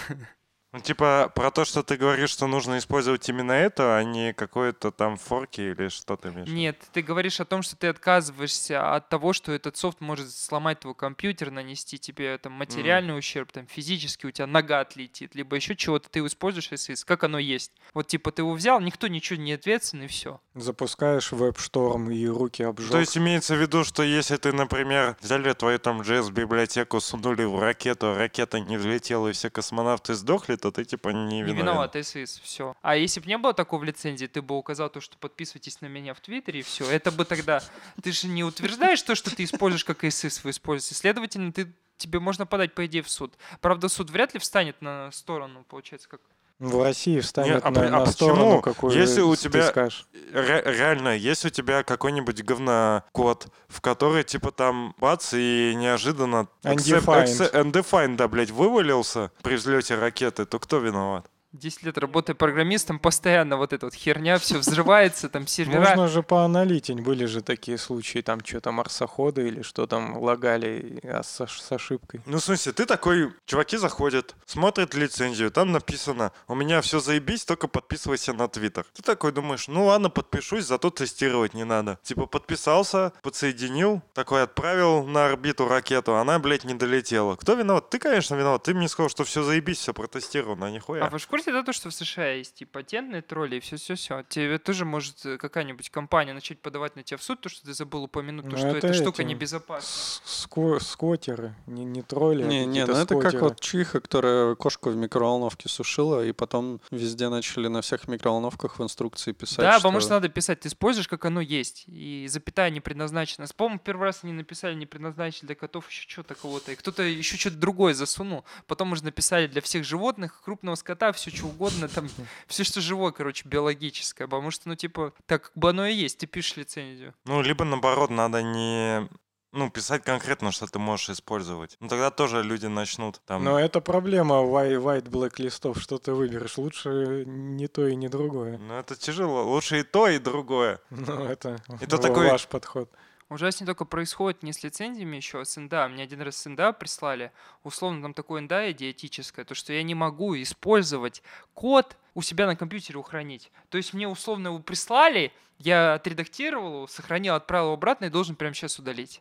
Ну, 0.72 0.80
типа, 0.80 1.32
про 1.34 1.50
то, 1.50 1.64
что 1.64 1.82
ты 1.82 1.96
говоришь, 1.96 2.28
что 2.28 2.46
нужно 2.46 2.76
использовать 2.76 3.26
именно 3.28 3.52
это, 3.52 3.96
а 3.96 4.04
не 4.04 4.34
какое-то 4.34 4.90
там 4.90 5.16
форки 5.16 5.62
или 5.62 5.88
что 5.88 6.16
ты 6.16 6.28
имеешь? 6.28 6.48
Нет, 6.48 6.76
ты 6.92 7.00
говоришь 7.00 7.40
о 7.40 7.46
том, 7.46 7.62
что 7.62 7.74
ты 7.74 7.86
отказываешься 7.86 8.94
от 8.94 9.08
того, 9.08 9.32
что 9.32 9.52
этот 9.52 9.78
софт 9.78 10.02
может 10.02 10.30
сломать 10.30 10.80
твой 10.80 10.94
компьютер, 10.94 11.50
нанести 11.50 11.98
тебе 11.98 12.36
там 12.36 12.52
материальный 12.52 13.18
ущерб, 13.18 13.50
там 13.50 13.66
физически 13.66 14.26
у 14.26 14.30
тебя 14.30 14.46
нога 14.46 14.80
отлетит, 14.80 15.34
либо 15.34 15.56
еще 15.56 15.74
чего-то 15.74 16.10
ты 16.10 16.20
используешь, 16.20 16.70
если 16.70 16.94
как 17.06 17.24
оно 17.24 17.38
есть. 17.38 17.72
Вот 17.94 18.08
типа 18.08 18.30
ты 18.30 18.42
его 18.42 18.52
взял, 18.52 18.78
никто 18.78 19.06
ничего 19.06 19.40
не 19.40 19.54
ответственен, 19.54 20.04
и 20.04 20.06
все. 20.06 20.38
Запускаешь 20.54 21.32
веб-шторм 21.32 22.10
и 22.10 22.26
руки 22.26 22.62
обжег. 22.62 22.90
То 22.90 23.00
есть 23.00 23.16
имеется 23.16 23.54
в 23.54 23.58
виду, 23.58 23.84
что 23.84 24.02
если 24.02 24.36
ты, 24.36 24.52
например, 24.52 25.16
взяли 25.22 25.50
твою 25.54 25.78
там 25.78 26.02
JS-библиотеку, 26.02 27.00
сунули 27.00 27.44
в 27.44 27.58
ракету, 27.58 28.08
а 28.08 28.18
ракета 28.18 28.60
не 28.60 28.76
взлетела 28.76 29.28
и 29.28 29.32
все 29.32 29.48
космонавты 29.48 30.14
сдохли, 30.14 30.57
то 30.58 30.70
ты 30.70 30.84
типа 30.84 31.08
не 31.10 31.24
Не 31.36 31.42
виновен. 31.42 31.56
виноват, 31.58 31.96
СС, 32.00 32.40
все. 32.42 32.74
А 32.82 32.96
если 32.96 33.20
бы 33.20 33.26
не 33.26 33.38
было 33.38 33.54
такого 33.54 33.80
в 33.80 33.84
лицензии, 33.84 34.26
ты 34.26 34.42
бы 34.42 34.56
указал 34.56 34.90
то, 34.90 35.00
что 35.00 35.16
подписывайтесь 35.16 35.80
на 35.80 35.86
меня 35.86 36.14
в 36.14 36.20
Твиттере, 36.20 36.60
и 36.60 36.62
все. 36.62 36.84
Это 36.90 37.10
бы 37.10 37.24
тогда... 37.24 37.62
Ты 38.02 38.12
же 38.12 38.28
не 38.28 38.44
утверждаешь 38.44 39.02
то, 39.02 39.14
что 39.14 39.34
ты 39.34 39.44
используешь 39.44 39.84
как 39.84 40.04
СС 40.10 40.44
вы 40.44 40.50
используете. 40.50 40.94
Следовательно, 40.94 41.52
ты 41.52 41.72
тебе 41.96 42.20
можно 42.20 42.46
подать, 42.46 42.74
по 42.74 42.86
идее, 42.86 43.02
в 43.02 43.10
суд. 43.10 43.34
Правда, 43.60 43.88
суд 43.88 44.10
вряд 44.10 44.34
ли 44.34 44.40
встанет 44.40 44.80
на 44.82 45.10
сторону, 45.12 45.64
получается, 45.68 46.08
как... 46.08 46.20
В 46.58 46.82
России 46.82 47.20
встанет 47.20 47.64
а 47.64 47.70
на, 47.70 47.86
а 47.86 47.90
на 47.90 47.98
почему? 48.00 48.12
сторону, 48.12 48.60
какую 48.62 48.92
Если 48.92 49.20
у 49.20 49.34
ты 49.36 49.42
тебя- 49.42 49.68
скажешь. 49.68 50.06
Ре- 50.32 50.62
реально, 50.66 51.16
есть 51.16 51.44
у 51.44 51.50
тебя 51.50 51.84
какой-нибудь 51.84 52.42
говнокод, 52.42 53.46
в 53.68 53.80
который 53.80 54.24
типа 54.24 54.50
там 54.50 54.94
бац 54.98 55.32
и 55.34 55.74
неожиданно 55.76 56.48
accept- 56.64 57.04
Undefined. 57.04 57.24
accept- 57.24 57.52
undefined, 57.54 58.16
да, 58.16 58.26
блядь, 58.26 58.50
вывалился 58.50 59.30
при 59.42 59.54
взлете 59.54 59.94
ракеты, 59.94 60.46
то 60.46 60.58
кто 60.58 60.78
виноват? 60.78 61.30
10 61.52 61.82
лет 61.84 61.98
работая 61.98 62.34
программистом, 62.34 62.98
постоянно 62.98 63.56
вот 63.56 63.72
эта 63.72 63.86
вот 63.86 63.94
херня, 63.94 64.38
все 64.38 64.58
взрывается, 64.58 65.28
там 65.28 65.46
сервера... 65.46 65.80
Можно 65.80 66.08
же 66.08 66.22
поаналитить. 66.22 67.00
Были 67.00 67.24
же 67.24 67.40
такие 67.40 67.78
случаи, 67.78 68.20
там 68.20 68.44
что-то 68.44 68.70
марсоходы 68.70 69.48
или 69.48 69.62
что 69.62 69.86
там 69.86 70.18
лагали 70.18 71.00
а 71.04 71.22
с, 71.22 71.46
с 71.46 71.72
ошибкой. 71.72 72.20
Ну, 72.26 72.38
в 72.38 72.44
смысле, 72.44 72.72
ты 72.72 72.84
такой, 72.84 73.32
чуваки 73.46 73.78
заходят, 73.78 74.34
смотрят 74.44 74.94
лицензию, 74.94 75.50
там 75.50 75.72
написано, 75.72 76.32
у 76.48 76.54
меня 76.54 76.82
все 76.82 77.00
заебись, 77.00 77.44
только 77.44 77.66
подписывайся 77.66 78.32
на 78.34 78.48
Твиттер. 78.48 78.84
Ты 78.94 79.02
такой 79.02 79.32
думаешь, 79.32 79.68
ну 79.68 79.86
ладно, 79.86 80.10
подпишусь, 80.10 80.66
зато 80.66 80.90
тестировать 80.90 81.54
не 81.54 81.64
надо. 81.64 81.98
Типа 82.02 82.26
подписался, 82.26 83.12
подсоединил, 83.22 84.02
такой 84.12 84.42
отправил 84.42 85.04
на 85.04 85.26
орбиту 85.26 85.66
ракету, 85.66 86.16
она, 86.16 86.38
блядь, 86.38 86.64
не 86.64 86.74
долетела. 86.74 87.36
Кто 87.36 87.54
виноват? 87.54 87.88
Ты, 87.88 87.98
конечно, 87.98 88.34
виноват. 88.34 88.62
Ты 88.64 88.74
мне 88.74 88.88
сказал, 88.88 89.08
что 89.08 89.24
все 89.24 89.42
заебись, 89.42 89.78
все 89.78 89.94
протестировано, 89.94 90.66
а 90.66 90.70
нихуя. 90.70 91.06
А 91.06 91.10
вы 91.10 91.18
в 91.18 91.26
курсе, 91.38 91.52
да, 91.52 91.62
то, 91.62 91.72
что 91.72 91.90
в 91.90 91.94
США 91.94 92.32
есть 92.32 92.62
и 92.62 92.64
патентные 92.64 93.22
тролли, 93.22 93.56
и 93.56 93.60
все-все-все? 93.60 94.24
Тебе 94.28 94.58
тоже 94.58 94.84
может 94.84 95.24
э, 95.24 95.38
какая-нибудь 95.38 95.88
компания 95.88 96.32
начать 96.32 96.60
подавать 96.60 96.96
на 96.96 97.04
тебя 97.04 97.16
в 97.16 97.22
суд, 97.22 97.40
то, 97.40 97.48
что 97.48 97.64
ты 97.64 97.74
забыл 97.74 98.04
упомянуть, 98.04 98.44
то, 98.46 98.50
Ну, 98.50 98.56
что 98.58 98.66
это 98.68 98.88
эта 98.88 98.94
штука 98.94 99.22
небезопасна. 99.22 99.88
Ско- 100.24 100.80
скотеры, 100.80 101.54
не, 101.66 101.84
не 101.84 102.02
тролли, 102.02 102.42
а 102.42 102.46
Не, 102.46 102.66
не, 102.66 102.80
какие-то 102.80 102.92
ну 102.92 102.98
это 102.98 103.30
как 103.30 103.40
вот 103.40 103.60
чиха, 103.60 104.00
которая 104.00 104.56
кошку 104.56 104.90
в 104.90 104.96
микроволновке 104.96 105.68
сушила, 105.68 106.24
и 106.24 106.32
потом 106.32 106.80
везде 106.90 107.28
начали 107.28 107.68
на 107.68 107.82
всех 107.82 108.08
микроволновках 108.08 108.78
в 108.78 108.82
инструкции 108.82 109.30
писать, 109.32 109.58
Да, 109.58 109.72
что... 109.72 109.82
потому 109.82 110.00
что 110.00 110.10
надо 110.10 110.28
писать, 110.28 110.60
ты 110.60 110.68
используешь, 110.68 111.06
как 111.06 111.24
оно 111.24 111.40
есть. 111.40 111.84
И 111.86 112.26
запятая 112.28 112.70
не 112.70 112.80
предназначена. 112.80 113.46
По-моему, 113.56 113.78
первый 113.78 114.04
раз 114.04 114.20
они 114.24 114.32
написали, 114.32 114.74
не 114.74 114.86
предназначили 114.86 115.46
для 115.46 115.54
котов 115.54 115.88
еще 115.88 116.08
что-то 116.08 116.34
кого-то. 116.34 116.72
И 116.72 116.74
кто-то 116.74 117.02
еще 117.04 117.36
что-то 117.36 117.56
другое 117.56 117.94
засунул. 117.94 118.44
Потом 118.66 118.92
уже 118.92 119.04
написали 119.04 119.46
для 119.46 119.60
всех 119.60 119.84
животных, 119.84 120.42
крупного 120.44 120.74
скота, 120.74 121.12
все 121.12 121.27
что 121.30 121.46
угодно, 121.46 121.88
там, 121.88 122.08
все 122.46 122.64
что 122.64 122.80
живое, 122.80 123.12
короче, 123.12 123.48
биологическое. 123.48 124.26
Потому 124.28 124.50
что, 124.50 124.68
ну, 124.68 124.74
типа, 124.74 125.12
так 125.26 125.42
как 125.44 125.52
бы 125.54 125.70
оно 125.70 125.86
и 125.86 125.94
есть, 125.94 126.18
ты 126.18 126.26
пишешь 126.26 126.56
лицензию. 126.56 127.14
Ну, 127.24 127.42
либо 127.42 127.64
наоборот, 127.64 128.10
надо 128.10 128.42
не 128.42 129.08
ну, 129.52 129.70
писать 129.70 130.04
конкретно, 130.04 130.52
что 130.52 130.66
ты 130.66 130.78
можешь 130.78 131.10
использовать. 131.10 131.76
Ну, 131.80 131.88
тогда 131.88 132.10
тоже 132.10 132.42
люди 132.42 132.66
начнут 132.66 133.20
там... 133.24 133.44
Но 133.44 133.58
это 133.58 133.80
проблема 133.80 134.36
white, 134.36 135.08
black 135.08 135.34
листов, 135.38 135.80
что 135.80 135.98
ты 135.98 136.12
выберешь. 136.12 136.58
Лучше 136.58 137.24
не 137.26 137.66
то 137.66 137.86
и 137.86 137.96
не 137.96 138.08
другое. 138.08 138.58
Ну, 138.58 138.74
это 138.74 138.94
тяжело. 138.94 139.44
Лучше 139.44 139.80
и 139.80 139.82
то, 139.82 140.08
и 140.08 140.18
другое. 140.18 140.80
Ну, 140.90 141.24
это, 141.24 141.62
Это 141.80 141.96
ва- 141.96 142.02
такой- 142.02 142.30
ваш 142.30 142.46
подход. 142.46 142.90
Ужаснее 143.30 143.66
только 143.66 143.84
происходит 143.84 144.42
не 144.42 144.52
с 144.52 144.62
лицензиями 144.62 145.16
еще, 145.16 145.40
а 145.40 145.44
с 145.44 145.60
НДА. 145.60 145.88
Мне 145.88 146.02
один 146.02 146.22
раз 146.22 146.36
с 146.36 146.48
НДА 146.48 146.72
прислали. 146.72 147.30
Условно, 147.62 148.00
там 148.00 148.14
такое 148.14 148.40
НДА 148.40 148.70
идиотическое, 148.72 149.44
то, 149.44 149.54
что 149.54 149.72
я 149.72 149.82
не 149.82 149.94
могу 149.94 150.34
использовать 150.40 151.22
код 151.52 151.96
у 152.14 152.22
себя 152.22 152.46
на 152.46 152.56
компьютере 152.56 152.98
ухранить. 152.98 153.50
То 153.68 153.76
есть 153.76 153.92
мне 153.92 154.08
условно 154.08 154.48
его 154.48 154.58
прислали, 154.60 155.32
я 155.58 155.94
отредактировал 155.94 156.88
сохранил, 156.88 157.34
отправил 157.34 157.72
обратно 157.72 158.06
и 158.06 158.10
должен 158.10 158.34
прямо 158.34 158.54
сейчас 158.54 158.78
удалить. 158.78 159.20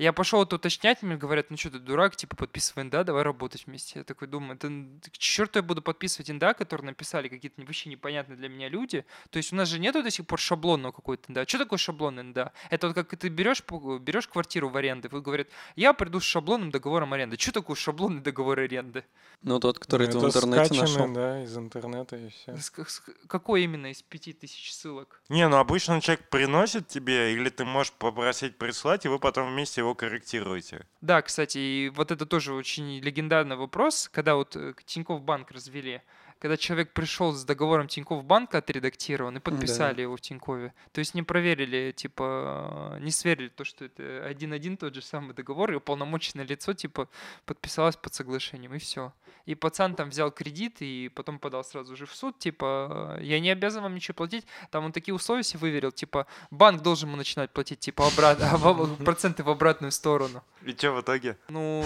Я 0.00 0.12
пошел 0.14 0.42
это 0.42 0.56
уточнять, 0.56 1.02
мне 1.02 1.16
говорят, 1.16 1.50
ну 1.50 1.58
что 1.58 1.70
ты 1.70 1.78
дурак, 1.78 2.16
типа 2.16 2.34
подписывай 2.34 2.84
НДА, 2.84 3.04
давай 3.04 3.22
работать 3.22 3.66
вместе. 3.66 3.98
Я 3.98 4.04
такой 4.04 4.28
думаю, 4.28 4.54
это 4.56 4.68
к 5.10 5.18
черту 5.18 5.58
я 5.58 5.62
буду 5.62 5.82
подписывать 5.82 6.30
НДА, 6.30 6.54
которые 6.54 6.86
написали 6.86 7.28
какие-то 7.28 7.60
вообще 7.60 7.90
непонятные 7.90 8.36
для 8.38 8.48
меня 8.48 8.70
люди. 8.70 9.04
То 9.28 9.36
есть 9.36 9.52
у 9.52 9.56
нас 9.56 9.68
же 9.68 9.78
нету 9.78 10.02
до 10.02 10.10
сих 10.10 10.26
пор 10.26 10.38
шаблонного 10.38 10.92
какой-то 10.92 11.30
НДА. 11.30 11.46
Что 11.46 11.58
такое 11.58 11.78
шаблон 11.78 12.16
НДА? 12.16 12.52
Это 12.70 12.86
вот 12.86 12.94
как 12.96 13.14
ты 13.14 13.28
берешь, 13.28 13.62
берешь 14.00 14.26
квартиру 14.26 14.70
в 14.70 14.76
аренду, 14.78 15.08
вы 15.12 15.20
говорят, 15.20 15.48
я 15.76 15.92
приду 15.92 16.18
с 16.18 16.24
шаблонным 16.24 16.70
договором 16.70 17.12
аренды. 17.12 17.36
Что 17.38 17.52
такое 17.52 17.76
шаблонный 17.76 18.22
договор 18.22 18.58
аренды? 18.60 19.04
Ну, 19.42 19.58
тот, 19.60 19.78
который 19.78 20.06
ты 20.06 20.18
в 20.18 20.24
интернете 20.24 20.80
нашел. 20.80 21.12
да, 21.12 21.42
из 21.44 21.56
интернета 21.56 22.16
и 22.16 22.28
все. 22.30 22.56
С- 22.56 22.72
с- 22.86 23.02
Какой 23.26 23.64
именно 23.64 23.86
из 23.90 24.02
пяти 24.02 24.32
тысяч 24.32 24.72
ссылок? 24.72 25.20
Не, 25.28 25.46
ну 25.48 25.56
обычно 25.58 26.00
человек 26.00 26.28
приносит 26.30 26.88
тебе, 26.88 27.32
или 27.34 27.48
ты 27.50 27.64
можешь 27.64 27.92
попросить 27.92 28.56
прислать, 28.58 29.04
и 29.04 29.08
вы 29.08 29.18
потом 29.18 29.50
вместе 29.50 29.80
его 29.80 29.89
корректируете. 29.94 30.86
Да, 31.00 31.22
кстати, 31.22 31.58
и 31.58 31.92
вот 31.94 32.10
это 32.10 32.26
тоже 32.26 32.54
очень 32.54 33.00
легендарный 33.00 33.56
вопрос, 33.56 34.08
когда 34.12 34.34
вот 34.34 34.56
э, 34.56 34.74
Тинькофф 34.84 35.22
банк 35.22 35.50
развели, 35.50 36.02
когда 36.40 36.56
человек 36.56 36.92
пришел 36.94 37.32
с 37.32 37.44
договором 37.44 37.86
Тинькофф 37.86 38.24
банка 38.24 38.58
отредактирован 38.58 39.36
и 39.36 39.40
подписали 39.40 40.02
его 40.02 40.16
в 40.16 40.20
Тинькове. 40.22 40.72
То 40.92 41.00
есть 41.00 41.14
не 41.14 41.22
проверили, 41.22 41.92
типа, 41.92 42.96
э, 42.96 43.00
не 43.00 43.10
сверили 43.10 43.48
то, 43.48 43.64
что 43.64 43.84
это 43.84 44.24
один-один 44.24 44.78
тот 44.78 44.94
же 44.94 45.02
самый 45.02 45.34
договор, 45.34 45.70
и 45.70 45.74
уполномоченное 45.74 46.46
лицо, 46.46 46.72
типа, 46.72 47.08
подписалось 47.44 47.96
под 47.96 48.14
соглашением, 48.14 48.74
и 48.74 48.78
все. 48.78 49.12
И 49.44 49.54
пацан 49.54 49.94
там 49.94 50.08
взял 50.08 50.30
кредит 50.30 50.76
и 50.80 51.10
потом 51.14 51.38
подал 51.38 51.62
сразу 51.62 51.94
же 51.94 52.06
в 52.06 52.14
суд, 52.14 52.38
типа, 52.38 53.16
э, 53.18 53.24
я 53.24 53.38
не 53.38 53.50
обязан 53.50 53.82
вам 53.82 53.94
ничего 53.94 54.14
платить. 54.14 54.46
Там 54.70 54.86
он 54.86 54.92
такие 54.92 55.14
условия 55.14 55.42
себе 55.42 55.60
выверил, 55.60 55.92
типа, 55.92 56.26
банк 56.50 56.82
должен 56.82 57.10
ему 57.10 57.18
начинать 57.18 57.50
платить, 57.50 57.80
типа, 57.80 58.06
обратно, 58.06 58.96
проценты 59.04 59.42
в 59.42 59.50
обратную 59.50 59.92
сторону. 59.92 60.42
И 60.62 60.72
что 60.72 60.92
в 60.92 61.02
итоге? 61.02 61.36
Ну, 61.48 61.84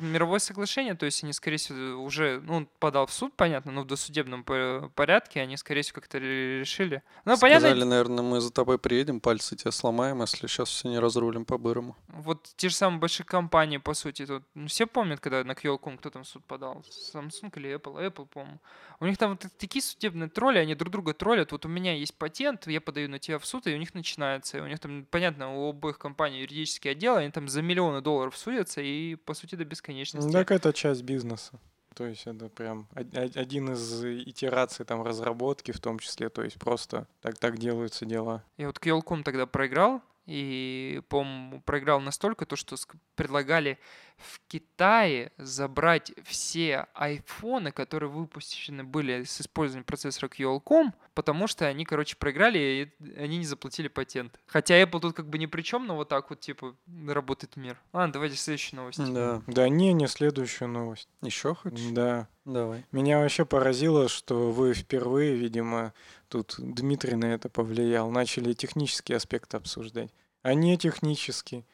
мировое 0.00 0.38
соглашение, 0.38 0.94
то 0.94 1.06
есть 1.06 1.24
они, 1.24 1.32
скорее 1.32 1.56
всего, 1.56 2.00
уже, 2.00 2.40
ну, 2.44 2.68
подал 2.78 3.06
в 3.06 3.12
суд, 3.12 3.34
понятно, 3.34 3.72
но 3.72 3.82
в 3.82 3.87
досудебном 3.88 4.44
по- 4.44 4.90
порядке 4.94 5.40
они, 5.40 5.56
скорее 5.56 5.82
всего, 5.82 5.96
как-то 5.96 6.18
ре- 6.18 6.60
решили. 6.60 7.02
Ну, 7.24 7.36
Сказали, 7.36 7.60
понятно, 7.64 7.84
наверное, 7.84 8.22
мы 8.22 8.40
за 8.40 8.52
тобой 8.52 8.78
приедем, 8.78 9.20
пальцы 9.20 9.56
тебе 9.56 9.72
сломаем, 9.72 10.20
если 10.20 10.46
сейчас 10.46 10.68
все 10.68 10.88
не 10.88 10.98
разрулим 11.00 11.44
по-бырому. 11.44 11.96
вот 12.08 12.48
те 12.56 12.68
же 12.68 12.74
самые 12.76 13.00
большие 13.00 13.26
компании, 13.26 13.78
по 13.78 13.94
сути, 13.94 14.24
тут, 14.26 14.44
ну, 14.54 14.68
все 14.68 14.86
помнят, 14.86 15.18
когда 15.20 15.42
на 15.42 15.52
QL.com 15.52 15.98
кто 15.98 16.10
там 16.10 16.22
в 16.22 16.28
суд 16.28 16.44
подал? 16.44 16.84
Samsung 17.14 17.50
или 17.56 17.74
Apple? 17.74 18.06
Apple, 18.06 18.26
по-моему. 18.26 18.60
У 19.00 19.06
них 19.06 19.16
там 19.18 19.30
вот 19.30 19.46
такие 19.58 19.82
судебные 19.82 20.28
тролли, 20.28 20.58
они 20.58 20.74
друг 20.74 20.92
друга 20.92 21.14
троллят. 21.14 21.52
Вот 21.52 21.64
у 21.64 21.68
меня 21.68 21.94
есть 21.94 22.14
патент, 22.14 22.66
я 22.66 22.80
подаю 22.80 23.08
на 23.08 23.18
тебя 23.18 23.38
в 23.38 23.46
суд, 23.46 23.66
и 23.66 23.74
у 23.74 23.78
них 23.78 23.94
начинается. 23.94 24.58
И 24.58 24.60
у 24.60 24.66
них 24.66 24.78
там, 24.80 25.06
понятно, 25.10 25.54
у 25.56 25.70
обоих 25.70 25.98
компаний 25.98 26.40
юридические 26.40 26.92
отделы, 26.92 27.18
они 27.20 27.30
там 27.30 27.48
за 27.48 27.62
миллионы 27.62 28.00
долларов 28.00 28.36
судятся, 28.36 28.80
и, 28.80 29.14
по 29.14 29.34
сути, 29.34 29.54
до 29.54 29.64
бесконечности. 29.64 30.30
Так 30.32 30.50
это 30.50 30.72
часть 30.72 31.02
бизнеса. 31.02 31.60
То 31.98 32.06
есть 32.06 32.28
это 32.28 32.48
прям 32.48 32.86
од- 32.94 33.16
од- 33.18 33.36
один 33.36 33.72
из 33.72 34.04
итераций 34.04 34.86
там 34.86 35.02
разработки 35.02 35.72
в 35.72 35.80
том 35.80 35.98
числе. 35.98 36.28
То 36.28 36.44
есть 36.44 36.56
просто 36.56 37.08
так, 37.20 37.36
так 37.38 37.58
делаются 37.58 38.06
дела. 38.06 38.44
И 38.56 38.64
вот 38.66 38.78
QL.com 38.78 39.24
тогда 39.24 39.46
проиграл, 39.46 40.00
и, 40.24 41.02
по-моему, 41.08 41.60
проиграл 41.62 42.00
настолько, 42.00 42.46
то, 42.46 42.54
что 42.54 42.76
предлагали 43.16 43.78
в 44.18 44.40
Китае 44.48 45.32
забрать 45.38 46.12
все 46.24 46.86
айфоны, 46.94 47.72
которые 47.72 48.10
выпущены 48.10 48.84
были 48.84 49.24
с 49.24 49.40
использованием 49.40 49.84
процессора 49.84 50.28
QL.com, 50.28 50.92
потому 51.14 51.46
что 51.46 51.66
они, 51.66 51.84
короче, 51.84 52.16
проиграли, 52.16 52.92
и 53.00 53.14
они 53.16 53.38
не 53.38 53.44
заплатили 53.44 53.88
патент. 53.88 54.38
Хотя 54.46 54.80
Apple 54.82 55.00
тут 55.00 55.14
как 55.16 55.28
бы 55.28 55.38
ни 55.38 55.46
при 55.46 55.62
чем, 55.62 55.86
но 55.86 55.96
вот 55.96 56.08
так 56.08 56.30
вот, 56.30 56.40
типа, 56.40 56.74
работает 57.06 57.56
мир. 57.56 57.80
Ладно, 57.92 58.12
давайте 58.12 58.36
следующую 58.36 58.80
новость. 58.80 59.12
Да. 59.12 59.42
Да 59.46 59.68
не, 59.68 59.92
не 59.92 60.08
следующую 60.08 60.68
новость. 60.68 61.08
Еще 61.22 61.54
хочешь? 61.54 61.90
Да. 61.92 62.28
Давай. 62.44 62.86
Меня 62.92 63.18
вообще 63.18 63.44
поразило, 63.44 64.08
что 64.08 64.50
вы 64.50 64.72
впервые, 64.72 65.34
видимо, 65.34 65.92
тут 66.28 66.54
Дмитрий 66.58 67.14
на 67.14 67.26
это 67.26 67.50
повлиял, 67.50 68.10
начали 68.10 68.54
технические 68.54 69.16
аспекты 69.16 69.58
обсуждать. 69.58 70.10
А 70.42 70.54
не 70.54 70.76
технический, 70.78 71.64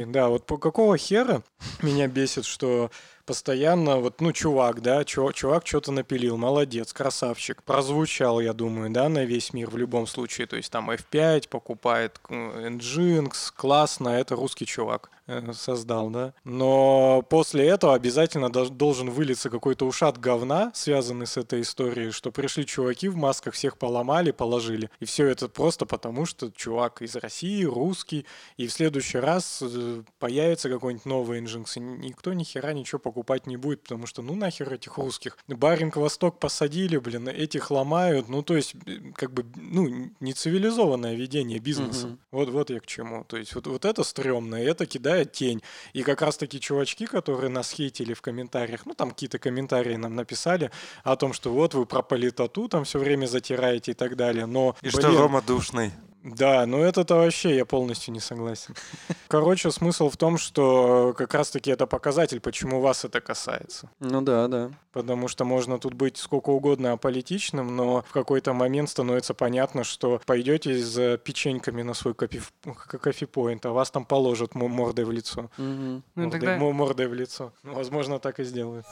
Не. 0.00 0.06
Да, 0.06 0.28
вот 0.28 0.46
по 0.46 0.58
какого 0.58 0.96
хера 0.98 1.42
меня 1.82 2.08
бесит, 2.08 2.44
что 2.44 2.90
постоянно 3.24 3.98
вот, 3.98 4.20
ну, 4.20 4.32
чувак, 4.32 4.80
да, 4.80 5.04
чу- 5.04 5.32
чувак 5.32 5.66
что-то 5.66 5.92
напилил, 5.92 6.36
молодец, 6.36 6.92
красавчик. 6.92 7.62
Прозвучал, 7.62 8.40
я 8.40 8.52
думаю, 8.52 8.90
да, 8.90 9.08
на 9.08 9.24
весь 9.24 9.52
мир 9.52 9.70
в 9.70 9.76
любом 9.76 10.06
случае. 10.06 10.46
То 10.46 10.56
есть 10.56 10.70
там 10.70 10.90
F5 10.90 11.48
покупает, 11.48 12.20
Nginx, 12.28 13.52
классно, 13.54 14.08
это 14.10 14.34
русский 14.36 14.66
чувак 14.66 15.10
э, 15.26 15.52
создал, 15.52 16.10
да. 16.10 16.34
Но 16.44 17.22
после 17.28 17.66
этого 17.68 17.94
обязательно 17.94 18.50
должен 18.50 19.10
вылиться 19.10 19.50
какой-то 19.50 19.86
ушат 19.86 20.18
говна, 20.18 20.72
связанный 20.74 21.26
с 21.26 21.36
этой 21.36 21.62
историей, 21.62 22.10
что 22.10 22.32
пришли 22.32 22.66
чуваки 22.66 23.08
в 23.08 23.16
масках, 23.16 23.54
всех 23.54 23.78
поломали, 23.78 24.30
положили. 24.30 24.90
И 25.00 25.04
все 25.04 25.26
это 25.26 25.48
просто 25.48 25.86
потому, 25.86 26.26
что 26.26 26.50
чувак 26.50 27.02
из 27.02 27.16
России, 27.16 27.64
русский, 27.64 28.26
и 28.56 28.66
в 28.66 28.72
следующий 28.72 29.18
раз 29.18 29.62
э, 29.62 30.02
появится 30.18 30.68
какой-нибудь 30.68 31.06
новый 31.06 31.40
Nginx, 31.40 31.72
и 31.76 31.80
никто 31.80 32.32
ни 32.32 32.44
хера 32.44 32.72
ничего 32.72 32.98
покупать 33.12 33.46
не 33.46 33.58
будет, 33.58 33.82
потому 33.82 34.06
что 34.06 34.22
ну 34.22 34.34
нахер 34.34 34.72
этих 34.72 34.96
русских. 34.96 35.36
Баринг 35.46 35.96
Восток 35.96 36.38
посадили, 36.38 36.96
блин, 36.96 37.28
этих 37.28 37.70
ломают, 37.70 38.28
ну 38.28 38.42
то 38.42 38.56
есть 38.56 38.74
э, 38.86 39.12
как 39.14 39.32
бы, 39.32 39.44
ну, 39.54 40.10
нецивилизованное 40.20 41.14
ведение 41.14 41.58
бизнеса. 41.58 42.06
Мгм. 42.06 42.18
Вот, 42.30 42.48
вот 42.48 42.70
я 42.70 42.80
к 42.80 42.86
чему. 42.86 43.24
То 43.24 43.36
есть 43.36 43.54
вот, 43.54 43.66
вот 43.66 43.84
это 43.84 44.02
стрёмно, 44.02 44.56
и 44.56 44.64
это 44.64 44.86
кидает 44.86 45.32
тень. 45.32 45.62
И 45.92 46.02
как 46.02 46.22
раз 46.22 46.38
таки 46.38 46.58
чувачки, 46.58 47.06
которые 47.06 47.50
нас 47.50 47.70
хейтили 47.70 48.14
в 48.14 48.22
комментариях, 48.22 48.86
ну 48.86 48.94
там 48.94 49.10
какие-то 49.10 49.38
комментарии 49.38 49.96
нам 49.96 50.14
написали 50.16 50.70
о 51.04 51.16
том, 51.16 51.34
что 51.34 51.52
вот 51.52 51.74
вы 51.74 51.84
про 51.84 52.02
политоту 52.02 52.68
там 52.68 52.84
все 52.84 52.98
время 52.98 53.26
затираете 53.26 53.90
и 53.90 53.94
так 53.94 54.16
далее, 54.16 54.46
но... 54.46 54.74
И 54.80 54.88
что 54.88 55.08
блин, 55.08 55.18
Рома 55.18 55.42
душный. 55.42 55.92
Да, 56.22 56.66
ну 56.66 56.78
это-то 56.82 57.16
вообще 57.16 57.56
я 57.56 57.64
полностью 57.64 58.12
не 58.14 58.20
согласен. 58.20 58.74
Короче, 59.28 59.70
смысл 59.70 60.08
в 60.08 60.16
том, 60.16 60.38
что 60.38 61.14
как 61.16 61.34
раз-таки 61.34 61.70
это 61.70 61.86
показатель, 61.86 62.40
почему 62.40 62.80
вас 62.80 63.04
это 63.04 63.20
касается. 63.20 63.90
Ну 64.00 64.20
да, 64.22 64.46
да. 64.48 64.70
Потому 64.92 65.28
что 65.28 65.44
можно 65.44 65.78
тут 65.78 65.94
быть 65.94 66.16
сколько 66.18 66.50
угодно 66.50 66.92
аполитичным, 66.92 67.74
но 67.76 68.02
в 68.02 68.12
какой-то 68.12 68.52
момент 68.52 68.90
становится 68.90 69.34
понятно, 69.34 69.84
что 69.84 70.20
пойдете 70.26 70.78
за 70.78 71.16
печеньками 71.18 71.82
на 71.82 71.94
свой 71.94 72.14
кофе, 72.14 72.42
кофепоинт, 72.86 73.64
а 73.66 73.72
вас 73.72 73.90
там 73.90 74.04
положат 74.04 74.54
мо- 74.54 74.68
мордой 74.68 75.04
в 75.04 75.10
лицо. 75.10 75.50
Мгм. 75.56 76.02
Ну, 76.14 76.22
мордой, 76.22 76.30
тогда- 76.40 76.56
мо- 76.58 76.72
мордой 76.72 77.08
в 77.08 77.14
лицо. 77.14 77.52
Ну, 77.62 77.74
возможно, 77.74 78.18
так 78.18 78.38
и 78.40 78.44
сделают. 78.44 78.86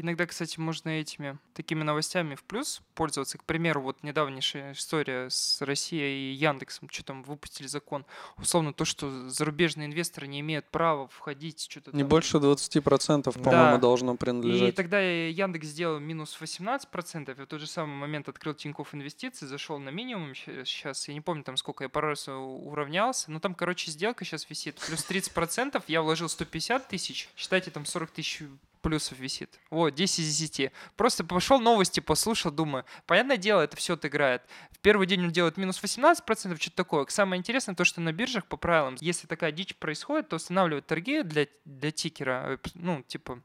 Иногда, 0.00 0.24
кстати, 0.26 0.58
можно 0.58 0.88
этими 0.88 1.38
такими 1.52 1.82
новостями 1.82 2.34
в 2.34 2.42
плюс 2.44 2.80
пользоваться. 2.94 3.36
К 3.36 3.44
примеру, 3.44 3.82
вот 3.82 4.02
недавняя 4.02 4.40
история 4.72 5.28
с 5.28 5.60
Россией 5.60 6.32
и 6.32 6.34
Яндексом, 6.34 6.88
что 6.90 7.04
там 7.04 7.22
выпустили 7.22 7.66
закон. 7.66 8.06
Условно, 8.38 8.72
то, 8.72 8.84
что 8.86 9.28
зарубежные 9.28 9.86
инвесторы 9.86 10.26
не 10.26 10.40
имеют 10.40 10.66
права 10.70 11.06
входить, 11.08 11.66
что-то 11.70 11.90
Не 11.92 12.00
там. 12.00 12.08
больше 12.08 12.38
20%, 12.38 13.24
по-моему, 13.34 13.50
Да. 13.50 13.76
должно 13.76 14.14
И 14.14 14.16
принадлежать. 14.16 14.74
тогда 14.74 15.00
Яндекс 15.00 15.66
сделал 15.68 15.98
минус 16.00 16.36
18%, 16.40 17.38
и 17.38 17.44
в 17.44 17.46
тот 17.46 17.60
же 17.60 17.66
самый 17.66 17.94
момент 17.96 18.28
открыл 18.28 18.54
Тинькофф 18.54 18.94
инвестиции, 18.94 19.44
зашел 19.46 19.78
на 19.78 19.90
минимум 19.90 20.34
сейчас, 20.34 21.08
я 21.08 21.14
не 21.14 21.20
помню 21.20 21.44
там 21.44 21.56
сколько, 21.58 21.84
я 21.84 21.88
пару 21.90 22.08
раз 22.08 22.26
уравнялся, 22.28 23.30
но 23.30 23.38
там, 23.40 23.54
короче, 23.54 23.90
сделка 23.90 24.24
сейчас 24.24 24.48
висит 24.48 24.76
плюс 24.86 25.04
30%, 25.08 25.82
я 25.88 26.00
вложил 26.02 26.28
150 26.28 26.88
тысяч, 26.88 27.28
считайте 27.36 27.70
там 27.70 27.84
40 27.84 28.10
тысяч 28.10 28.42
плюсов 28.80 29.18
висит. 29.18 29.58
Вот, 29.70 29.94
10 29.94 30.18
из 30.20 30.36
10. 30.36 30.72
Просто 30.96 31.24
пошел 31.24 31.60
новости, 31.60 32.00
послушал, 32.00 32.50
думаю, 32.50 32.84
понятное 33.06 33.36
дело, 33.36 33.62
это 33.62 33.76
все 33.76 33.94
отыграет. 33.94 34.42
В 34.70 34.78
первый 34.80 35.06
день 35.06 35.24
он 35.24 35.30
делает 35.30 35.56
минус 35.56 35.82
18%, 35.82 36.24
что-то 36.60 36.76
такое. 36.76 37.06
Самое 37.08 37.38
интересное 37.38 37.74
то, 37.74 37.84
что 37.84 38.00
на 38.00 38.12
биржах 38.12 38.46
по 38.46 38.56
правилам, 38.56 38.96
если 39.00 39.26
такая 39.26 39.52
дичь 39.52 39.76
происходит, 39.76 40.28
то 40.28 40.36
устанавливают 40.36 40.86
торги 40.86 41.22
для, 41.22 41.46
для 41.64 41.90
тикера, 41.90 42.54
э, 42.54 42.58
ну, 42.74 43.02
типа, 43.02 43.42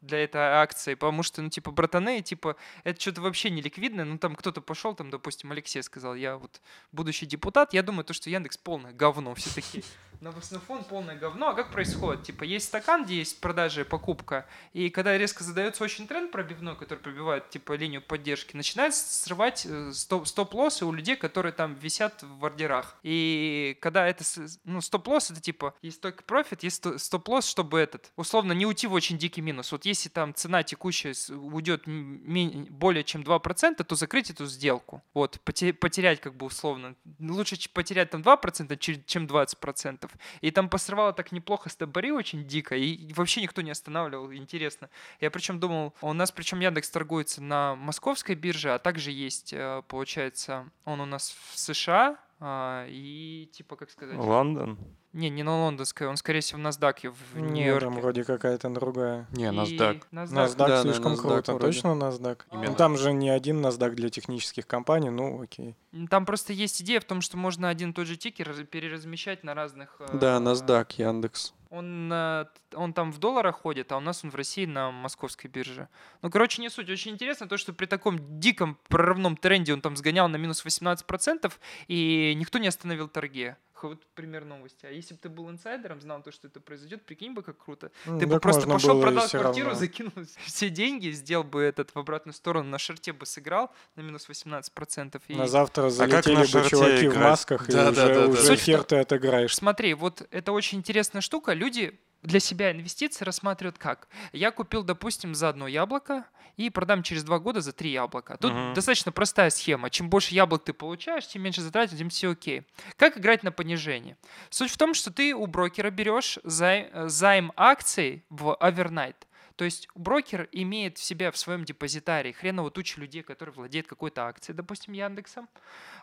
для 0.00 0.24
этой 0.24 0.40
акции, 0.40 0.94
потому 0.94 1.22
что, 1.22 1.42
ну, 1.42 1.50
типа, 1.50 1.70
братаны, 1.70 2.22
типа, 2.22 2.56
это 2.84 3.00
что-то 3.00 3.20
вообще 3.20 3.50
не 3.50 3.62
ликвидное, 3.62 4.04
ну, 4.04 4.18
там 4.18 4.34
кто-то 4.36 4.60
пошел, 4.60 4.94
там, 4.94 5.10
допустим, 5.10 5.52
Алексей 5.52 5.82
сказал, 5.82 6.14
я 6.14 6.36
вот 6.36 6.60
будущий 6.92 7.26
депутат, 7.26 7.72
я 7.72 7.82
думаю, 7.82 8.04
то, 8.04 8.12
что 8.12 8.30
Яндекс 8.30 8.56
полное 8.56 8.92
говно, 8.92 9.34
все 9.34 9.50
такие, 9.54 9.84
новостной 10.20 10.60
фон 10.60 10.84
полное 10.84 11.16
говно. 11.16 11.48
А 11.48 11.54
как 11.54 11.70
происходит? 11.72 12.24
Типа 12.24 12.44
есть 12.44 12.66
стакан, 12.66 13.04
где 13.04 13.16
есть 13.16 13.40
продажа 13.40 13.82
и 13.82 13.84
покупка, 13.84 14.46
и 14.72 14.90
когда 14.90 15.16
резко 15.16 15.44
задается 15.44 15.82
очень 15.82 16.06
тренд 16.06 16.30
пробивной, 16.30 16.76
который 16.76 16.98
пробивает 16.98 17.48
типа 17.50 17.72
линию 17.72 18.02
поддержки, 18.02 18.56
начинает 18.56 18.94
срывать 18.94 19.66
э, 19.66 19.92
стоп- 19.92 20.26
стоп-лоссы 20.26 20.84
у 20.84 20.92
людей, 20.92 21.16
которые 21.16 21.52
там 21.52 21.74
висят 21.74 22.22
в 22.22 22.44
ордерах. 22.44 22.96
И 23.02 23.76
когда 23.80 24.06
это, 24.06 24.24
ну, 24.64 24.80
стоп-лосс, 24.80 25.30
это 25.30 25.40
типа 25.40 25.74
есть 25.82 26.00
только 26.00 26.22
профит, 26.22 26.62
есть 26.62 26.84
стоп-лосс, 27.00 27.46
чтобы 27.46 27.78
этот, 27.78 28.12
условно, 28.16 28.52
не 28.52 28.66
уйти 28.66 28.86
в 28.86 28.92
очень 28.92 29.18
дикий 29.18 29.40
минус. 29.40 29.72
Вот 29.72 29.84
если 29.90 30.08
там 30.08 30.34
цена 30.34 30.62
текущая 30.62 31.14
уйдет 31.34 31.82
более 31.86 33.04
чем 33.04 33.22
2%, 33.22 33.84
то 33.84 33.94
закрыть 33.94 34.30
эту 34.30 34.46
сделку. 34.46 35.02
Вот, 35.14 35.40
потерять 35.40 36.20
как 36.20 36.34
бы 36.34 36.46
условно. 36.46 36.94
Лучше 37.18 37.56
потерять 37.72 38.10
там 38.10 38.22
2%, 38.22 39.04
чем 39.06 39.26
20% 39.26 39.56
процентов. 39.60 40.10
И 40.40 40.50
там 40.50 40.68
посрывало 40.68 41.12
так 41.12 41.32
неплохо 41.32 41.68
с 41.68 41.76
Табари 41.76 42.10
очень 42.10 42.46
дико, 42.46 42.76
и 42.76 43.12
вообще 43.12 43.42
никто 43.42 43.62
не 43.62 43.70
останавливал, 43.70 44.32
интересно. 44.32 44.88
Я 45.20 45.30
причем 45.30 45.60
думал, 45.60 45.94
у 46.00 46.12
нас 46.12 46.32
причем 46.32 46.60
Яндекс 46.60 46.90
торгуется 46.90 47.42
на 47.42 47.76
московской 47.76 48.34
бирже, 48.34 48.74
а 48.74 48.78
также 48.78 49.10
есть, 49.10 49.52
э, 49.52 49.82
получается, 49.88 50.70
он 50.84 51.00
у 51.00 51.06
нас 51.06 51.34
в 51.50 51.58
США, 51.58 52.18
а, 52.40 52.86
и 52.88 53.48
типа, 53.52 53.76
как 53.76 53.90
сказать... 53.90 54.16
Лондон? 54.16 54.78
Не, 55.12 55.28
не 55.28 55.42
на 55.42 55.64
лондонской, 55.64 56.06
он, 56.06 56.16
скорее 56.16 56.40
всего, 56.40 56.60
в 56.60 56.64
NASDAQ 56.64 57.10
в 57.10 57.36
Нет, 57.40 57.50
Нью-Йорке. 57.52 57.84
там 57.86 57.94
вроде 58.00 58.24
какая-то 58.24 58.70
другая. 58.70 59.26
Не, 59.32 59.46
NASDAQ. 59.50 60.02
NASDAQ. 60.12 60.28
NASDAQ 60.32 60.56
Да, 60.68 60.82
слишком 60.82 61.12
NASDAQ 61.14 61.16
круто. 61.20 61.52
вроде. 61.54 61.66
Точно 61.72 61.88
NASDAQ? 61.88 62.38
Именно. 62.52 62.70
Ну, 62.70 62.76
там 62.76 62.96
же 62.96 63.12
не 63.12 63.28
один 63.28 63.64
NASDAQ 63.64 63.90
для 63.90 64.08
технических 64.08 64.66
компаний, 64.66 65.10
ну 65.10 65.42
окей. 65.42 65.76
Там 66.08 66.24
просто 66.26 66.52
есть 66.52 66.80
идея 66.82 67.00
в 67.00 67.04
том, 67.04 67.20
что 67.22 67.36
можно 67.36 67.68
один 67.68 67.90
и 67.90 67.92
тот 67.92 68.06
же 68.06 68.16
тикер 68.16 68.48
раз- 68.48 68.62
переразмещать 68.70 69.42
на 69.44 69.54
разных... 69.54 69.96
э, 70.00 70.16
Да, 70.16 70.36
NASDAQ, 70.38 70.86
Яндекс. 70.98 71.54
Он, 71.70 72.10
э, 72.12 72.46
он 72.74 72.92
там 72.92 73.12
в 73.12 73.18
долларах 73.18 73.60
ходит, 73.60 73.92
а 73.92 73.96
у 73.96 74.00
нас 74.00 74.24
он 74.24 74.30
в 74.30 74.34
России 74.34 74.66
на 74.66 74.90
московской 74.90 75.48
бирже. 75.48 75.88
Ну, 76.20 76.28
короче, 76.28 76.60
не 76.60 76.68
суть. 76.68 76.90
Очень 76.90 77.12
интересно 77.12 77.48
то, 77.48 77.56
что 77.56 77.72
при 77.72 77.86
таком 77.86 78.40
диком 78.40 78.76
прорывном 78.88 79.36
тренде 79.36 79.72
он 79.72 79.80
там 79.80 79.96
сгонял 79.96 80.28
на 80.28 80.36
минус 80.36 80.66
18%, 80.66 81.52
и 81.86 82.34
никто 82.36 82.58
не 82.58 82.66
остановил 82.66 83.06
торги. 83.06 83.54
Вот 83.88 84.06
пример 84.14 84.44
новости. 84.44 84.86
А 84.86 84.90
если 84.90 85.14
бы 85.14 85.20
ты 85.20 85.28
был 85.28 85.50
инсайдером, 85.50 86.00
знал 86.00 86.22
то, 86.22 86.30
что 86.32 86.46
это 86.48 86.60
произойдет, 86.60 87.04
прикинь 87.06 87.32
бы, 87.34 87.42
как 87.42 87.58
круто. 87.64 87.90
Ну, 88.06 88.18
Ты 88.18 88.26
бы 88.26 88.38
просто 88.40 88.66
пошел, 88.68 89.00
продал 89.00 89.28
квартиру, 89.28 89.68
равно. 89.68 89.80
закинул 89.80 90.12
все 90.44 90.70
деньги, 90.70 91.10
сделал 91.10 91.44
бы 91.44 91.62
этот 91.62 91.90
в 91.94 91.98
обратную 91.98 92.34
сторону, 92.34 92.68
на 92.68 92.78
шарте 92.78 93.12
бы 93.12 93.26
сыграл 93.26 93.70
на 93.96 94.02
минус 94.02 94.28
18%. 94.28 95.20
И... 95.28 95.34
На 95.34 95.46
завтра 95.46 95.82
как 95.84 95.92
залетели 95.92 96.34
на 96.34 96.40
бы 96.40 96.46
шарте 96.46 96.70
чуваки 96.70 97.08
в 97.08 97.12
играть? 97.12 97.30
масках, 97.30 97.68
и 97.68 97.72
Да, 97.72 97.90
уже, 97.90 97.94
да, 97.94 98.06
да, 98.08 98.26
да. 98.26 98.40
уже 98.40 98.56
в 98.56 98.60
хер 98.60 98.82
ты 98.84 98.96
отыграешь. 98.96 99.54
Смотри, 99.54 99.94
вот 99.94 100.26
это 100.30 100.52
очень 100.52 100.78
интересная 100.78 101.20
штука. 101.22 101.52
Люди 101.52 101.98
для 102.22 102.40
себя 102.40 102.70
инвестиции 102.72 103.24
рассматривают 103.24 103.78
как? 103.78 104.08
Я 104.32 104.50
купил, 104.50 104.82
допустим, 104.82 105.34
за 105.34 105.48
одно 105.48 105.66
яблоко 105.68 106.24
и 106.56 106.68
продам 106.70 107.02
через 107.02 107.24
два 107.24 107.38
года 107.38 107.60
за 107.60 107.72
три 107.72 107.90
яблока. 107.90 108.36
Тут 108.36 108.52
Мгм. 108.52 108.74
достаточно 108.74 109.12
простая 109.12 109.50
схема. 109.50 109.88
Чем 109.90 110.10
больше 110.10 110.34
яблок 110.34 110.64
ты 110.64 110.72
получаешь, 110.72 111.26
тем 111.26 111.42
меньше 111.42 111.62
затратить, 111.62 111.96
тем 111.98 112.10
все 112.10 112.30
окей. 112.32 112.62
Как 112.96 113.16
играть 113.16 113.42
на 113.42 113.52
понижение? 113.52 114.16
Суть 114.50 114.70
в 114.70 114.76
том, 114.76 114.92
что 114.94 115.10
ты 115.12 115.34
у 115.34 115.46
брокера 115.46 115.90
берешь 115.90 116.38
зай- 116.44 116.90
э, 116.92 117.08
займ 117.08 117.52
акций 117.56 118.24
в 118.28 118.54
овернайт. 118.56 119.26
То 119.56 119.64
есть 119.64 119.88
брокер 119.94 120.48
имеет 120.52 120.96
в 120.98 121.02
себя 121.04 121.30
в 121.30 121.36
своем 121.36 121.64
депозитарии 121.64 122.32
хреново 122.32 122.70
тучу 122.70 122.98
людей, 123.00 123.22
которые 123.22 123.54
владеют 123.54 123.86
какой-то 123.86 124.26
акцией, 124.26 124.56
допустим, 124.56 124.94
Яндексом. 124.94 125.48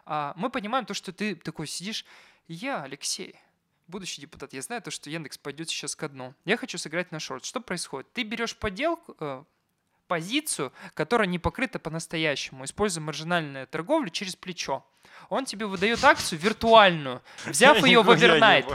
А 0.06 0.34
мы 0.38 0.50
понимаем 0.52 0.86
то, 0.86 0.94
что 0.94 1.12
ты 1.12 1.36
такой 1.36 1.66
сидишь, 1.68 2.06
я, 2.48 2.84
Алексей, 2.84 3.36
будущий 3.88 4.22
депутат, 4.22 4.54
я 4.54 4.62
знаю 4.62 4.82
то, 4.82 4.92
что 4.92 5.10
Яндекс 5.10 5.38
пойдет 5.38 5.70
сейчас 5.70 5.96
ко 5.96 6.10
дну. 6.10 6.34
Я 6.46 6.58
хочу 6.58 6.78
сыграть 6.78 7.12
на 7.12 7.20
шорт. 7.20 7.46
Что 7.46 7.60
происходит? 7.60 8.12
Ты 8.14 8.24
берешь 8.24 8.56
поделку, 8.56 9.16
э, 9.20 9.44
позицию, 10.08 10.72
которая 10.94 11.28
не 11.28 11.40
покрыта 11.40 11.80
по-настоящему, 11.80 12.66
используя 12.66 13.04
маржинальную 13.04 13.68
торговлю 13.68 14.10
через 14.10 14.36
плечо. 14.36 14.86
Он 15.30 15.46
тебе 15.46 15.66
выдает 15.66 16.04
акцию 16.04 16.40
виртуальную, 16.40 17.22
взяв 17.46 17.86
ее 17.86 18.02
в 18.02 18.10
овернайт. 18.10 18.66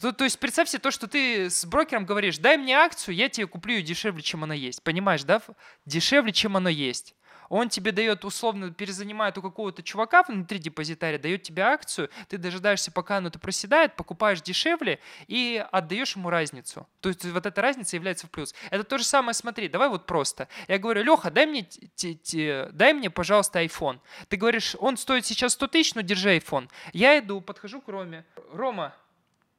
То, 0.00 0.12
то 0.12 0.24
есть 0.24 0.38
представь 0.38 0.70
себе 0.70 0.80
то, 0.80 0.90
что 0.90 1.06
ты 1.06 1.50
с 1.50 1.66
брокером 1.66 2.06
говоришь, 2.06 2.38
дай 2.38 2.56
мне 2.56 2.74
акцию, 2.74 3.14
я 3.14 3.28
тебе 3.28 3.46
куплю 3.46 3.74
ее 3.74 3.82
дешевле, 3.82 4.22
чем 4.22 4.42
она 4.42 4.54
есть. 4.54 4.82
Понимаешь, 4.82 5.22
да? 5.24 5.42
Дешевле, 5.84 6.32
чем 6.32 6.56
она 6.56 6.70
есть. 6.70 7.14
Он 7.52 7.68
тебе 7.68 7.92
дает, 7.92 8.24
условно, 8.24 8.70
перезанимает 8.70 9.36
у 9.36 9.42
какого-то 9.42 9.82
чувака 9.82 10.22
внутри 10.22 10.58
депозитария, 10.58 11.18
дает 11.18 11.42
тебе 11.42 11.64
акцию, 11.64 12.08
ты 12.28 12.38
дожидаешься, 12.38 12.90
пока 12.90 13.18
оно 13.18 13.28
это 13.28 13.38
проседает, 13.38 13.94
покупаешь 13.94 14.40
дешевле 14.40 15.00
и 15.26 15.62
отдаешь 15.70 16.16
ему 16.16 16.30
разницу. 16.30 16.88
То 17.02 17.10
есть 17.10 17.22
вот 17.26 17.44
эта 17.44 17.60
разница 17.60 17.94
является 17.96 18.26
в 18.26 18.30
плюс. 18.30 18.54
Это 18.70 18.84
то 18.84 18.96
же 18.96 19.04
самое, 19.04 19.34
смотри, 19.34 19.68
давай 19.68 19.90
вот 19.90 20.06
просто. 20.06 20.48
Я 20.66 20.78
говорю, 20.78 21.02
Леха, 21.02 21.30
дай 21.30 21.44
мне, 21.44 21.64
т- 21.64 21.88
т- 21.94 22.14
т- 22.14 22.70
дай 22.72 22.94
мне, 22.94 23.10
пожалуйста, 23.10 23.62
iPhone. 23.62 24.00
Ты 24.30 24.38
говоришь, 24.38 24.74
он 24.78 24.96
стоит 24.96 25.26
сейчас 25.26 25.52
100 25.52 25.66
тысяч, 25.66 25.94
но 25.94 26.00
держи 26.00 26.34
iPhone. 26.38 26.70
Я 26.94 27.18
иду, 27.18 27.42
подхожу 27.42 27.82
к 27.82 27.88
Роме. 27.88 28.24
Рома, 28.54 28.94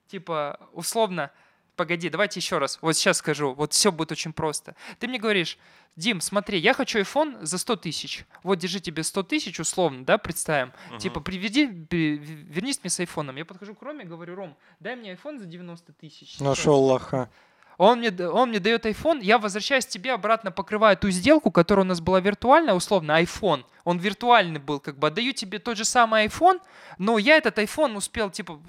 типа, 0.08 0.60
условно, 0.72 1.30
погоди, 1.76 2.10
давайте 2.10 2.40
еще 2.40 2.58
раз, 2.58 2.78
вот 2.82 2.94
сейчас 2.96 3.18
скажу, 3.18 3.54
вот 3.54 3.74
все 3.74 3.92
будет 3.92 4.12
очень 4.12 4.34
просто. 4.34 4.76
Ты 5.00 5.08
мне 5.08 5.20
говоришь, 5.20 5.58
Дим, 5.96 6.22
смотри, 6.22 6.58
я 6.60 6.74
хочу 6.74 7.00
iPhone 7.00 7.46
за 7.46 7.58
100 7.60 7.76
тысяч. 7.76 8.26
Вот, 8.42 8.56
держи 8.58 8.80
тебе 8.80 9.04
100 9.04 9.24
тысяч, 9.24 9.60
условно, 9.60 10.04
да, 10.04 10.18
представим. 10.18 10.72
Типа, 10.98 11.20
приведи, 11.20 11.68
при- 11.68 12.18
вернись 12.18 12.80
мне 12.82 12.90
с 12.90 13.00
айфоном. 13.00 13.36
Я 13.36 13.46
подхожу 13.46 13.76
к 13.76 13.82
Роме, 13.84 14.04
говорю, 14.04 14.36
Ром, 14.36 14.58
дай 14.80 14.96
мне 14.96 15.14
iPhone 15.14 15.38
за 15.38 15.46
90 15.46 15.94
тысяч. 15.94 16.40
Нашел 16.40 16.80
лоха. 16.84 17.30
Он 17.78 18.00
мне, 18.00 18.10
он 18.28 18.50
мне 18.50 18.60
дает 18.60 18.86
iPhone, 18.86 19.20
я 19.24 19.38
возвращаюсь 19.40 19.86
тебе 19.88 20.14
обратно, 20.14 20.52
покрываю 20.52 20.96
ту 20.96 21.10
сделку, 21.10 21.50
которая 21.52 21.84
у 21.86 21.88
нас 21.90 22.02
была 22.02 22.20
виртуальная, 22.20 22.74
условно, 22.76 23.20
iPhone. 23.22 23.64
Он 23.84 23.98
виртуальный 23.98 24.60
был, 24.60 24.80
как 24.80 24.98
бы 24.98 25.08
отдаю 25.08 25.34
тебе 25.34 25.58
тот 25.60 25.78
же 25.78 25.84
самый 25.86 26.26
iPhone, 26.28 26.60
но 27.00 27.18
я 27.18 27.36
этот 27.38 27.58
iPhone 27.58 27.96
успел, 27.96 28.30
типа, 28.30 28.60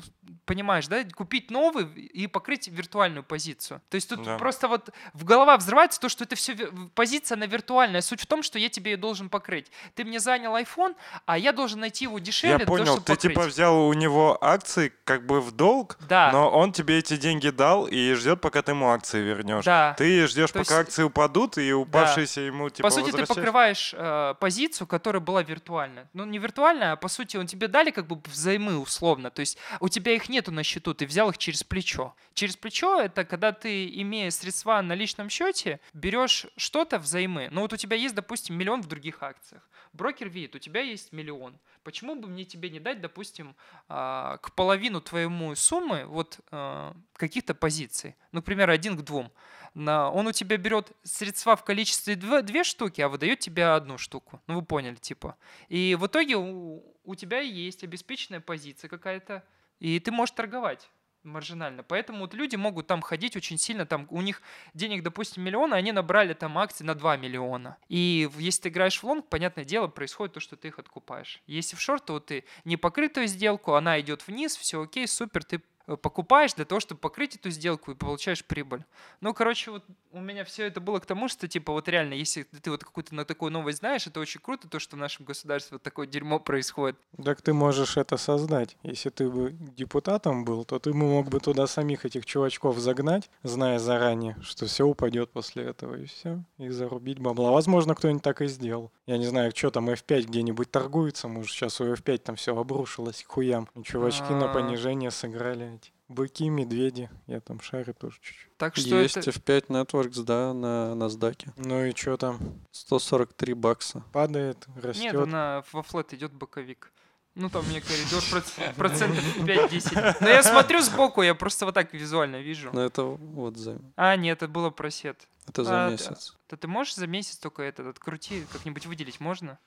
понимаешь, 0.45 0.87
да, 0.89 1.03
купить 1.15 1.51
новый 1.51 1.85
и 1.87 2.27
покрыть 2.27 2.69
виртуальную 2.69 3.23
позицию. 3.23 3.81
То 3.89 3.95
есть 3.97 4.09
тут 4.09 4.23
Да. 4.23 4.37
просто 4.39 4.69
вот 4.69 4.91
в 5.13 5.25
голова 5.25 5.57
взрывается 5.57 6.01
то, 6.01 6.09
что 6.09 6.25
это 6.25 6.37
все 6.37 6.55
позиция 6.95 7.37
на 7.37 7.45
виртуальная. 7.45 8.01
Суть 8.01 8.21
в 8.21 8.27
том, 8.27 8.43
что 8.43 8.59
я 8.59 8.69
тебе 8.69 8.93
ее 8.93 8.97
должен 8.97 9.29
покрыть. 9.29 9.71
Ты 9.95 10.05
мне 10.05 10.21
занял 10.21 10.57
iPhone, 10.57 10.95
а 11.27 11.39
я 11.39 11.53
должен 11.53 11.81
найти 11.81 12.05
его 12.05 12.19
дешевле, 12.19 12.59
Я 12.61 12.67
понял, 12.67 12.87
чтобы 12.87 13.05
ты 13.05 13.17
типа 13.17 13.35
покрыть. 13.35 13.55
взял 13.55 13.87
у 13.89 13.93
него 13.95 14.39
акции 14.41 14.93
как 15.05 15.27
бы 15.27 15.41
в 15.41 15.53
долг, 15.53 15.97
Да. 16.09 16.31
но 16.33 16.51
он 16.51 16.73
тебе 16.73 16.99
эти 16.99 17.17
деньги 17.17 17.51
дал 17.51 17.87
и 17.87 18.13
ждет, 18.15 18.41
пока 18.41 18.63
ты 18.63 18.73
ему 18.73 18.91
акции 18.91 19.21
вернешь. 19.23 19.65
Да. 19.65 19.95
Ты 19.99 20.27
ждешь, 20.27 20.51
То 20.51 20.61
пока 20.61 20.79
есть- 20.79 20.89
акции 20.89 21.03
упадут, 21.05 21.59
и 21.59 21.73
упавшиеся 21.73 22.41
ему 22.43 22.71
типа 22.71 22.89
по 22.89 22.95
сути, 22.95 23.11
ты 23.11 23.25
покрываешь 23.27 23.95
э, 23.97 24.35
позицию, 24.41 24.87
которая 24.87 25.21
была 25.21 25.43
виртуальная. 25.43 26.09
Ну, 26.13 26.25
не 26.25 26.39
виртуальная, 26.39 26.93
а 26.93 26.97
по 26.97 27.09
сути, 27.09 27.37
он 27.37 27.47
тебе 27.47 27.69
дали 27.69 27.91
как 27.91 28.07
бы 28.07 28.21
взаймы 28.27 28.79
условно. 28.79 29.31
То 29.31 29.41
есть 29.41 29.59
у 29.81 29.89
тебя 29.89 30.13
их 30.15 30.29
нету 30.35 30.53
на 30.53 30.62
счету, 30.62 30.92
ты 30.94 31.07
взял 31.07 31.31
их 31.31 31.38
через 31.38 31.64
плечо. 31.64 32.14
Через 32.35 32.57
плечо 32.57 33.01
это 33.01 33.25
когда 33.25 33.53
ты, 33.53 33.88
имея 34.01 34.31
средства 34.31 34.83
на 34.83 34.94
личном 34.94 35.31
счете, 35.31 35.81
берешь 35.92 36.47
что-то 36.57 36.99
взаймы. 36.99 37.49
Ну, 37.51 37.61
вот 37.62 37.73
у 37.73 37.77
тебя 37.77 37.97
есть, 37.97 38.14
допустим, 38.14 38.57
миллион 38.57 38.83
в 38.83 38.87
других 38.87 39.23
акциях. 39.23 39.68
Брокер 39.92 40.29
видит, 40.29 40.55
у 40.57 40.59
тебя 40.59 40.81
есть 40.81 41.12
миллион. 41.12 41.59
Почему 41.85 42.16
бы 42.16 42.27
мне 42.29 42.44
тебе 42.44 42.68
не 42.70 42.81
дать, 42.81 43.01
допустим, 43.01 43.55
а, 43.88 44.38
к 44.38 44.53
половину 44.55 45.01
твоему 45.01 45.55
суммы 45.55 46.05
вот 46.07 46.40
а, 46.51 46.97
каких-то 47.14 47.55
позиций? 47.55 48.16
Ну, 48.33 48.42
к 48.42 48.44
примеру, 48.44 48.73
один 48.73 48.97
к 48.97 49.03
двум. 49.03 49.31
Он 49.77 50.27
у 50.27 50.33
тебя 50.33 50.57
берет 50.57 50.92
средства 51.03 51.57
в 51.57 51.64
количестве 51.64 52.14
дв- 52.14 52.42
две 52.42 52.62
штуки, 52.62 53.01
а 53.01 53.09
выдает 53.09 53.40
тебе 53.40 53.66
одну 53.66 53.99
штуку. 53.99 54.40
Ну, 54.47 54.55
вы 54.55 54.62
поняли, 54.62 54.94
типа. 54.94 55.37
И 55.68 55.97
в 55.99 56.07
итоге 56.07 56.37
у 56.37 57.14
тебя 57.16 57.40
есть 57.40 57.83
обеспеченная 57.83 58.40
позиция 58.40 58.88
какая-то, 58.88 59.44
и 59.81 59.99
ты 60.01 60.11
можешь 60.11 60.35
торговать 60.35 60.91
маржинально. 61.25 61.83
Поэтому 61.83 62.21
вот 62.21 62.35
люди 62.35 62.57
могут 62.57 62.87
там 62.87 63.01
ходить 63.01 63.37
очень 63.37 63.59
сильно, 63.59 63.87
там 63.87 64.07
у 64.11 64.21
них 64.21 64.43
денег, 64.75 65.03
допустим, 65.03 65.43
миллион, 65.43 65.73
а 65.73 65.77
они 65.77 65.93
набрали 65.93 66.35
там 66.35 66.59
акции 66.59 66.85
на 66.85 66.95
2 66.95 67.17
миллиона. 67.17 67.77
И 67.89 68.29
если 68.39 68.63
ты 68.63 68.69
играешь 68.69 69.03
в 69.03 69.05
лонг, 69.05 69.29
понятное 69.29 69.65
дело, 69.65 69.89
происходит 69.89 70.35
то, 70.35 70.41
что 70.41 70.57
ты 70.57 70.69
их 70.69 70.79
откупаешь. 70.79 71.43
Если 71.47 71.77
в 71.77 71.81
шорт, 71.81 72.05
то 72.05 72.21
ты 72.21 72.45
не 72.65 72.77
покрытую 72.77 73.27
сделку, 73.27 73.75
она 73.75 74.01
идет 74.01 74.27
вниз, 74.27 74.57
все 74.57 74.83
окей, 74.83 75.09
супер, 75.09 75.45
ты 75.45 75.63
покупаешь 75.87 76.55
для 76.55 76.64
того, 76.64 76.81
чтобы 76.81 77.01
покрыть 77.01 77.37
эту 77.37 77.51
сделку 77.51 77.90
и 77.90 77.94
получаешь 77.94 78.44
прибыль. 78.44 78.85
Ну, 79.20 79.35
короче, 79.35 79.70
вот 79.70 79.85
у 80.12 80.20
меня 80.20 80.44
все 80.44 80.66
это 80.66 80.81
было 80.81 80.99
к 80.99 81.07
тому, 81.07 81.29
что, 81.29 81.47
типа, 81.49 81.73
вот 81.73 81.88
реально, 81.88 82.14
если 82.14 82.44
ты 82.44 82.70
вот 82.70 82.85
какую-то 82.85 83.14
на 83.14 83.25
такую 83.25 83.53
новость 83.53 83.79
знаешь, 83.79 84.07
это 84.07 84.20
очень 84.20 84.40
круто, 84.40 84.68
то, 84.68 84.79
что 84.79 84.97
в 84.97 84.99
нашем 84.99 85.25
государстве 85.25 85.77
вот 85.77 85.83
такое 85.83 86.07
дерьмо 86.07 86.38
происходит. 86.38 86.97
Так 87.23 87.42
ты 87.42 87.53
можешь 87.53 87.97
это 87.97 88.16
создать. 88.16 88.77
Если 88.83 89.11
ты 89.11 89.29
бы 89.29 89.51
депутатом 89.53 90.44
был, 90.44 90.64
то 90.64 90.79
ты 90.79 90.92
мог 90.92 91.29
бы 91.29 91.40
туда 91.40 91.66
самих 91.66 92.05
этих 92.05 92.25
чувачков 92.27 92.79
загнать, 92.79 93.31
зная 93.42 93.79
заранее, 93.79 94.37
что 94.42 94.66
все 94.66 94.85
упадет 94.85 95.31
после 95.31 95.64
этого, 95.64 95.97
и 95.97 96.07
все, 96.07 96.42
и 96.59 96.68
зарубить 96.68 97.18
бабла. 97.18 97.51
Возможно, 97.51 97.94
кто-нибудь 97.94 98.23
так 98.23 98.40
и 98.40 98.47
сделал. 98.47 98.90
Я 99.07 99.18
не 99.18 99.27
знаю, 99.27 99.53
что 99.55 99.70
там 99.70 99.90
F5 99.90 100.23
где-нибудь 100.23 100.70
торгуется, 100.70 101.29
может, 101.29 101.51
сейчас 101.51 101.81
у 101.81 101.85
F5 101.92 102.18
там 102.18 102.37
все 102.37 102.57
обрушилось 102.57 103.23
к 103.23 103.33
хуям. 103.33 103.68
Чувачки 103.83 104.33
на 104.33 104.51
А. 104.51 104.55
понижение 104.55 105.11
сыграли. 105.11 105.74
Быки, 106.09 106.49
медведи, 106.51 107.09
я 107.27 107.40
там 107.40 107.61
шарю 107.62 107.95
тоже 107.95 108.19
чуть-чуть. 108.21 108.57
Так 108.59 108.77
что 108.77 109.01
Есть 109.01 109.17
это... 109.17 109.31
F5 109.31 109.67
Networks, 109.69 110.23
да, 110.23 110.53
на 110.53 110.93
NASDAQ. 110.95 111.53
Ну 111.57 111.85
и 111.87 111.95
что 111.95 112.17
там? 112.19 112.38
143 112.73 113.55
бакса. 113.55 114.05
Падает, 114.12 114.67
Нет, 114.77 114.85
растет. 114.85 115.14
она 115.14 115.64
во 115.73 115.83
флет 115.83 116.12
идет 116.12 116.33
боковик. 116.33 116.93
Ну, 117.35 117.49
там 117.49 117.67
меня 117.69 117.81
коридор 117.81 118.23
проц- 118.31 118.75
процентов 118.75 119.25
5-10. 119.38 120.17
Но 120.21 120.29
я 120.29 120.43
смотрю 120.43 120.83
сбоку, 120.83 121.23
я 121.23 121.35
просто 121.35 121.64
вот 121.64 121.75
так 121.75 121.93
визуально 121.95 122.40
вижу. 122.43 122.71
Но 122.73 122.83
это 122.85 123.03
вот 123.05 123.57
за, 123.57 123.79
А, 123.97 124.14
нет, 124.17 124.38
это 124.43 124.49
было 124.49 124.69
просед. 124.71 125.27
это 125.49 125.64
за 125.64 125.87
А, 125.87 125.90
месяц. 125.90 126.37
То 126.49 126.57
ты 126.59 126.69
можешь 126.69 126.95
за 126.95 127.07
месяц 127.07 127.38
только 127.38 127.62
этот 127.62 127.87
открути, 127.87 128.45
как-нибудь 128.53 128.85
выделить 128.87 129.21
можно? 129.21 129.59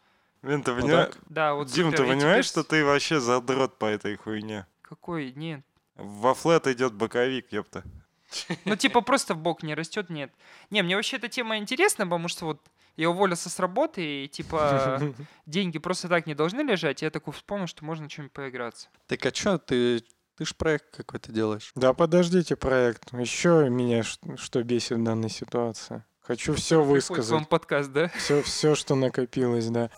Блин, 0.43 0.62
ты 0.62 0.71
Вот 0.71 0.82
понимаешь? 0.84 1.13
Да, 1.30 1.56
вот 1.56 1.67
Дим, 1.69 1.88
супер. 1.88 1.97
ты 2.06 2.08
понимаешь, 2.13 2.45
что 2.45 2.63
ты 2.63 2.86
вообще 2.86 3.19
задрот 3.19 3.78
по 3.80 3.86
этой 3.86 4.15
хуйне? 4.17 4.67
Какой? 4.84 5.34
Нет. 5.34 5.62
Во 5.97 6.33
флет 6.33 6.67
идет 6.67 6.93
боковик, 6.93 7.51
ёпта. 7.51 7.83
Ну, 8.65 8.75
типа, 8.75 9.01
просто 9.01 9.33
в 9.33 9.38
бок 9.38 9.63
не 9.63 9.73
растет, 9.73 10.10
нет. 10.10 10.31
Не, 10.69 10.81
мне 10.81 10.95
вообще 10.95 11.17
эта 11.17 11.29
тема 11.29 11.57
интересна, 11.57 12.05
потому 12.05 12.27
что 12.27 12.45
вот 12.45 12.62
я 12.97 13.10
уволился 13.10 13.49
с 13.49 13.60
работы, 13.60 14.25
и, 14.25 14.27
типа, 14.27 15.01
деньги 15.45 15.79
просто 15.79 16.07
так 16.07 16.27
не 16.27 16.36
должны 16.36 16.62
лежать. 16.62 17.01
Я 17.01 17.10
такой 17.10 17.33
вспомнил, 17.33 17.67
что 17.67 17.86
можно 17.86 18.10
чем-нибудь 18.10 18.33
поиграться. 18.33 18.89
Так 19.07 19.25
а 19.25 19.31
чё, 19.31 19.57
ты, 19.57 20.03
ты 20.36 20.45
ж 20.45 20.55
проект 20.55 20.95
какой-то 20.95 21.31
делаешь. 21.31 21.71
Да 21.75 21.93
подождите 21.93 22.55
проект. 22.55 23.13
Еще 23.13 23.69
меня 23.69 24.03
что 24.03 24.63
бесит 24.63 24.97
в 24.97 25.03
данной 25.03 25.29
ситуации. 25.29 26.03
Хочу 26.21 26.53
все 26.55 26.75
к 26.75 26.79
вам 26.79 26.89
высказать. 26.89 27.47
подкаст, 27.47 27.91
да? 27.93 28.10
Все, 28.10 28.41
все, 28.43 28.75
что 28.75 28.95
накопилось, 28.95 29.69
да. 29.69 29.89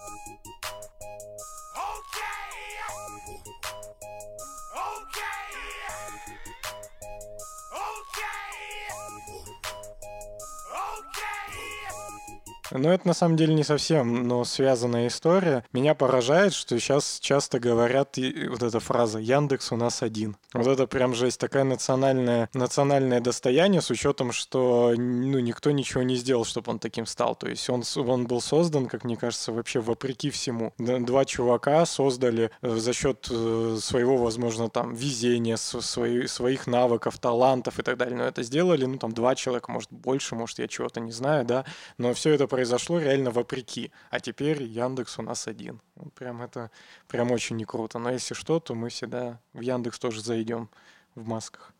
Но 12.72 12.92
это 12.92 13.08
на 13.08 13.14
самом 13.14 13.36
деле 13.38 13.54
не 13.54 13.64
совсем, 13.64 14.28
но 14.28 14.44
связанная 14.44 15.08
история. 15.08 15.64
Меня 15.74 15.96
поражает, 15.96 16.54
что 16.54 16.80
сейчас 16.80 17.20
часто 17.20 17.60
говорят 17.60 18.18
вот 18.50 18.64
эта 18.64 18.80
фраза 18.80 19.20
«Яндекс 19.20 19.72
у 19.72 19.76
нас 19.76 20.02
один». 20.02 20.38
Вот 20.54 20.68
это 20.68 20.88
прям 20.88 21.14
жесть, 21.14 21.40
такая 21.40 21.64
национальная, 21.64 22.50
национальное 22.54 23.22
достояние 23.22 23.82
с 23.82 23.90
учетом, 23.90 24.32
что 24.32 24.94
ну, 24.98 25.40
никто 25.40 25.72
ничего 25.72 26.04
не 26.04 26.16
сделал, 26.16 26.46
чтобы 26.46 26.72
он 26.72 26.80
таким 26.80 27.06
стал. 27.06 27.36
То 27.36 27.48
есть 27.48 27.70
он, 27.70 27.84
он 27.96 28.26
был 28.26 28.42
создан, 28.42 28.88
как 28.88 29.04
мне 29.04 29.16
кажется, 29.16 29.52
вообще 29.52 29.80
вопреки 29.80 30.30
всему. 30.30 30.74
Два 30.78 31.26
чувака 31.26 31.86
создали 31.86 32.52
э, 32.62 32.76
за 32.76 32.94
счет 32.94 33.28
э, 33.30 33.78
своего, 33.80 34.18
возможно, 34.18 34.70
там 34.70 34.94
везения, 34.94 35.58
свои- 35.58 36.28
своих 36.28 36.68
навыков, 36.68 37.20
талантов 37.20 37.80
и 37.80 37.84
так 37.84 37.98
далее. 37.98 38.18
Но 38.18 38.24
это 38.24 38.44
сделали, 38.44 38.86
ну, 38.86 38.98
там, 38.98 39.12
два 39.12 39.36
человека, 39.36 39.72
может, 39.72 39.92
больше, 39.92 40.36
может, 40.36 40.60
я 40.60 40.68
чего-то 40.68 41.00
не 41.00 41.12
знаю, 41.12 41.46
да. 41.46 41.66
Но 41.98 42.14
все 42.14 42.32
это 42.32 42.48
произошло 42.60 43.00
реально 43.00 43.32
вопреки. 43.32 43.90
А 44.10 44.20
теперь 44.20 44.64
Яндекс 44.64 45.18
у 45.18 45.22
нас 45.22 45.48
один. 45.48 45.80
Прям 46.16 46.42
это 46.42 46.72
прям 47.08 47.32
очень 47.32 47.56
не 47.56 47.64
круто. 47.64 48.00
Но 48.00 48.12
если 48.12 48.34
что, 48.34 48.60
то 48.60 48.76
мы 48.76 48.90
всегда 48.90 49.40
в 49.54 49.62
Яндекс 49.62 49.98
тоже 49.98 50.22
зайдем 50.22 50.70
в 51.16 51.26
масках. 51.26 51.74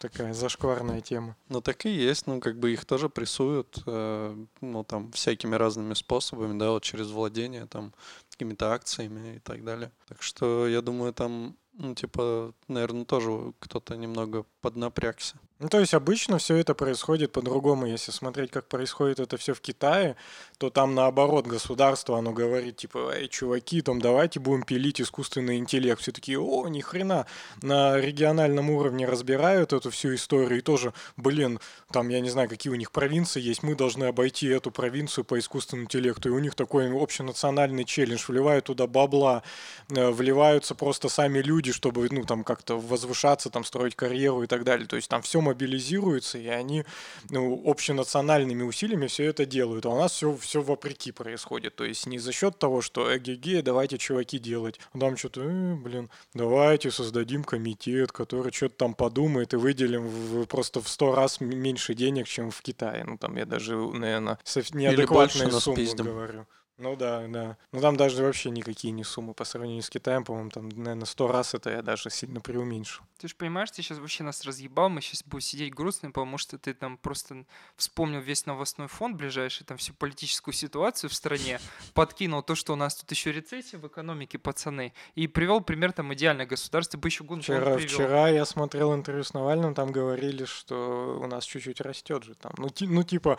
Такая 0.00 0.34
зашкварная 0.34 1.00
тема. 1.00 1.36
Ну 1.48 1.60
так 1.60 1.86
и 1.86 1.90
есть, 1.90 2.26
ну 2.26 2.40
как 2.40 2.58
бы 2.58 2.72
их 2.72 2.84
тоже 2.84 3.08
прессуют, 3.08 3.84
э, 3.86 4.44
ну 4.60 4.84
там 4.84 5.12
всякими 5.12 5.54
разными 5.54 5.94
способами, 5.94 6.58
да, 6.58 6.70
вот 6.70 6.82
через 6.82 7.10
владение, 7.10 7.66
там, 7.66 7.94
какими-то 8.30 8.72
акциями 8.72 9.36
и 9.36 9.38
так 9.38 9.64
далее. 9.64 9.92
Так 10.08 10.22
что 10.22 10.66
я 10.66 10.82
думаю, 10.82 11.12
там, 11.12 11.56
ну 11.74 11.94
типа, 11.94 12.52
наверное, 12.66 13.04
тоже 13.04 13.52
кто-то 13.60 13.96
немного 13.96 14.44
поднапрягся. 14.60 15.38
Ну, 15.60 15.68
то 15.68 15.78
есть 15.78 15.94
обычно 15.94 16.38
все 16.38 16.56
это 16.56 16.74
происходит 16.74 17.30
по-другому. 17.30 17.86
Если 17.86 18.10
смотреть, 18.10 18.50
как 18.50 18.66
происходит 18.66 19.20
это 19.20 19.36
все 19.36 19.54
в 19.54 19.60
Китае, 19.60 20.16
то 20.58 20.68
там 20.68 20.96
наоборот 20.96 21.46
государство, 21.46 22.18
оно 22.18 22.32
говорит, 22.32 22.76
типа, 22.76 23.12
эй, 23.14 23.28
чуваки, 23.28 23.80
там 23.80 24.00
давайте 24.00 24.40
будем 24.40 24.64
пилить 24.64 25.00
искусственный 25.00 25.58
интеллект. 25.58 26.00
Все 26.00 26.10
такие, 26.10 26.40
о, 26.40 26.66
ни 26.66 26.80
хрена. 26.80 27.26
На 27.62 28.00
региональном 28.00 28.68
уровне 28.68 29.06
разбирают 29.06 29.72
эту 29.72 29.90
всю 29.90 30.16
историю 30.16 30.58
и 30.58 30.60
тоже, 30.60 30.92
блин, 31.16 31.60
там, 31.92 32.08
я 32.08 32.18
не 32.18 32.30
знаю, 32.30 32.48
какие 32.48 32.72
у 32.72 32.76
них 32.76 32.90
провинции 32.90 33.40
есть, 33.40 33.62
мы 33.62 33.76
должны 33.76 34.04
обойти 34.04 34.48
эту 34.48 34.72
провинцию 34.72 35.24
по 35.24 35.38
искусственному 35.38 35.84
интеллекту. 35.84 36.30
И 36.30 36.32
у 36.32 36.40
них 36.40 36.56
такой 36.56 36.90
общенациональный 36.92 37.84
челлендж, 37.84 38.24
вливают 38.26 38.64
туда 38.64 38.88
бабла, 38.88 39.44
э, 39.90 40.10
вливаются 40.10 40.74
просто 40.74 41.08
сами 41.08 41.38
люди, 41.38 41.70
чтобы, 41.70 42.08
ну, 42.10 42.24
там, 42.24 42.42
как-то 42.42 42.76
возвышаться, 42.76 43.50
там, 43.50 43.62
строить 43.62 43.94
карьеру 43.94 44.42
и 44.42 44.48
так 44.48 44.64
далее. 44.64 44.88
То 44.88 44.96
есть 44.96 45.08
там 45.08 45.22
все 45.22 45.43
мобилизируется, 45.44 46.38
и 46.38 46.48
они 46.48 46.84
ну, 47.30 47.62
общенациональными 47.66 48.62
усилиями 48.62 49.06
все 49.06 49.24
это 49.24 49.46
делают. 49.46 49.86
А 49.86 49.90
у 49.90 49.98
нас 49.98 50.12
все, 50.12 50.36
все 50.36 50.60
вопреки 50.62 51.12
происходит. 51.12 51.76
То 51.76 51.84
есть 51.84 52.06
не 52.06 52.18
за 52.18 52.32
счет 52.32 52.58
того, 52.58 52.80
что 52.80 53.16
эгеге, 53.16 53.62
давайте, 53.62 53.98
чуваки, 53.98 54.38
делать. 54.38 54.80
А 54.92 54.98
там 54.98 55.16
что-то, 55.16 55.42
э, 55.42 55.74
блин, 55.74 56.10
давайте 56.34 56.90
создадим 56.90 57.44
комитет, 57.44 58.12
который 58.12 58.52
что-то 58.52 58.76
там 58.76 58.94
подумает 58.94 59.54
и 59.54 59.56
выделим 59.56 60.06
в- 60.08 60.46
просто 60.46 60.80
в 60.80 60.88
сто 60.88 61.14
раз 61.14 61.40
меньше 61.40 61.94
денег, 61.94 62.26
чем 62.26 62.50
в 62.50 62.60
Китае. 62.62 63.04
Ну, 63.04 63.18
там 63.18 63.36
я 63.36 63.46
даже, 63.46 63.76
наверное, 63.76 64.38
неадекватные 64.72 65.48
суммы 65.60 65.76
говорю. 66.04 66.46
Ну 66.76 66.96
да, 66.96 67.26
да. 67.28 67.56
Ну 67.70 67.80
там 67.80 67.96
даже 67.96 68.22
вообще 68.24 68.50
никакие 68.50 68.92
не 68.92 69.04
суммы 69.04 69.32
по 69.32 69.44
сравнению 69.44 69.82
с 69.82 69.90
Китаем, 69.90 70.24
по-моему, 70.24 70.50
там, 70.50 70.68
наверное, 70.70 71.04
сто 71.04 71.28
раз 71.28 71.54
это 71.54 71.70
я 71.70 71.82
даже 71.82 72.10
сильно 72.10 72.40
преуменьшил. 72.40 73.04
Ты 73.18 73.28
же 73.28 73.36
понимаешь, 73.36 73.70
ты 73.70 73.80
сейчас 73.80 73.98
вообще 73.98 74.24
нас 74.24 74.44
разъебал, 74.44 74.88
мы 74.88 75.00
сейчас 75.00 75.22
будем 75.22 75.40
сидеть 75.40 75.72
грустно, 75.72 76.10
потому 76.10 76.36
что 76.36 76.58
ты 76.58 76.74
там 76.74 76.98
просто 76.98 77.44
вспомнил 77.76 78.20
весь 78.20 78.46
новостной 78.46 78.88
фонд 78.88 79.16
ближайший, 79.16 79.64
там 79.64 79.76
всю 79.76 79.94
политическую 79.94 80.52
ситуацию 80.52 81.10
в 81.10 81.14
стране, 81.14 81.60
подкинул 81.94 82.42
то, 82.42 82.56
что 82.56 82.72
у 82.72 82.76
нас 82.76 82.96
тут 82.96 83.10
еще 83.12 83.30
рецессия 83.30 83.78
в 83.78 83.86
экономике, 83.86 84.38
пацаны, 84.38 84.92
и 85.14 85.28
привел 85.28 85.60
пример 85.60 85.92
там 85.92 86.12
идеальное 86.12 86.46
государство, 86.46 86.98
бы 86.98 87.08
еще 87.08 87.22
гонку 87.22 87.44
Вчера, 87.44 87.78
вчера 87.78 88.28
я 88.30 88.44
смотрел 88.44 88.92
интервью 88.94 89.22
с 89.22 89.32
Навальным, 89.32 89.74
там 89.74 89.92
говорили, 89.92 90.44
что 90.44 91.18
у 91.22 91.26
нас 91.28 91.44
чуть-чуть 91.44 91.80
растет 91.80 92.24
же 92.24 92.34
там. 92.34 92.52
Ну, 92.58 92.68
ти- 92.68 92.88
ну 92.88 93.04
типа, 93.04 93.38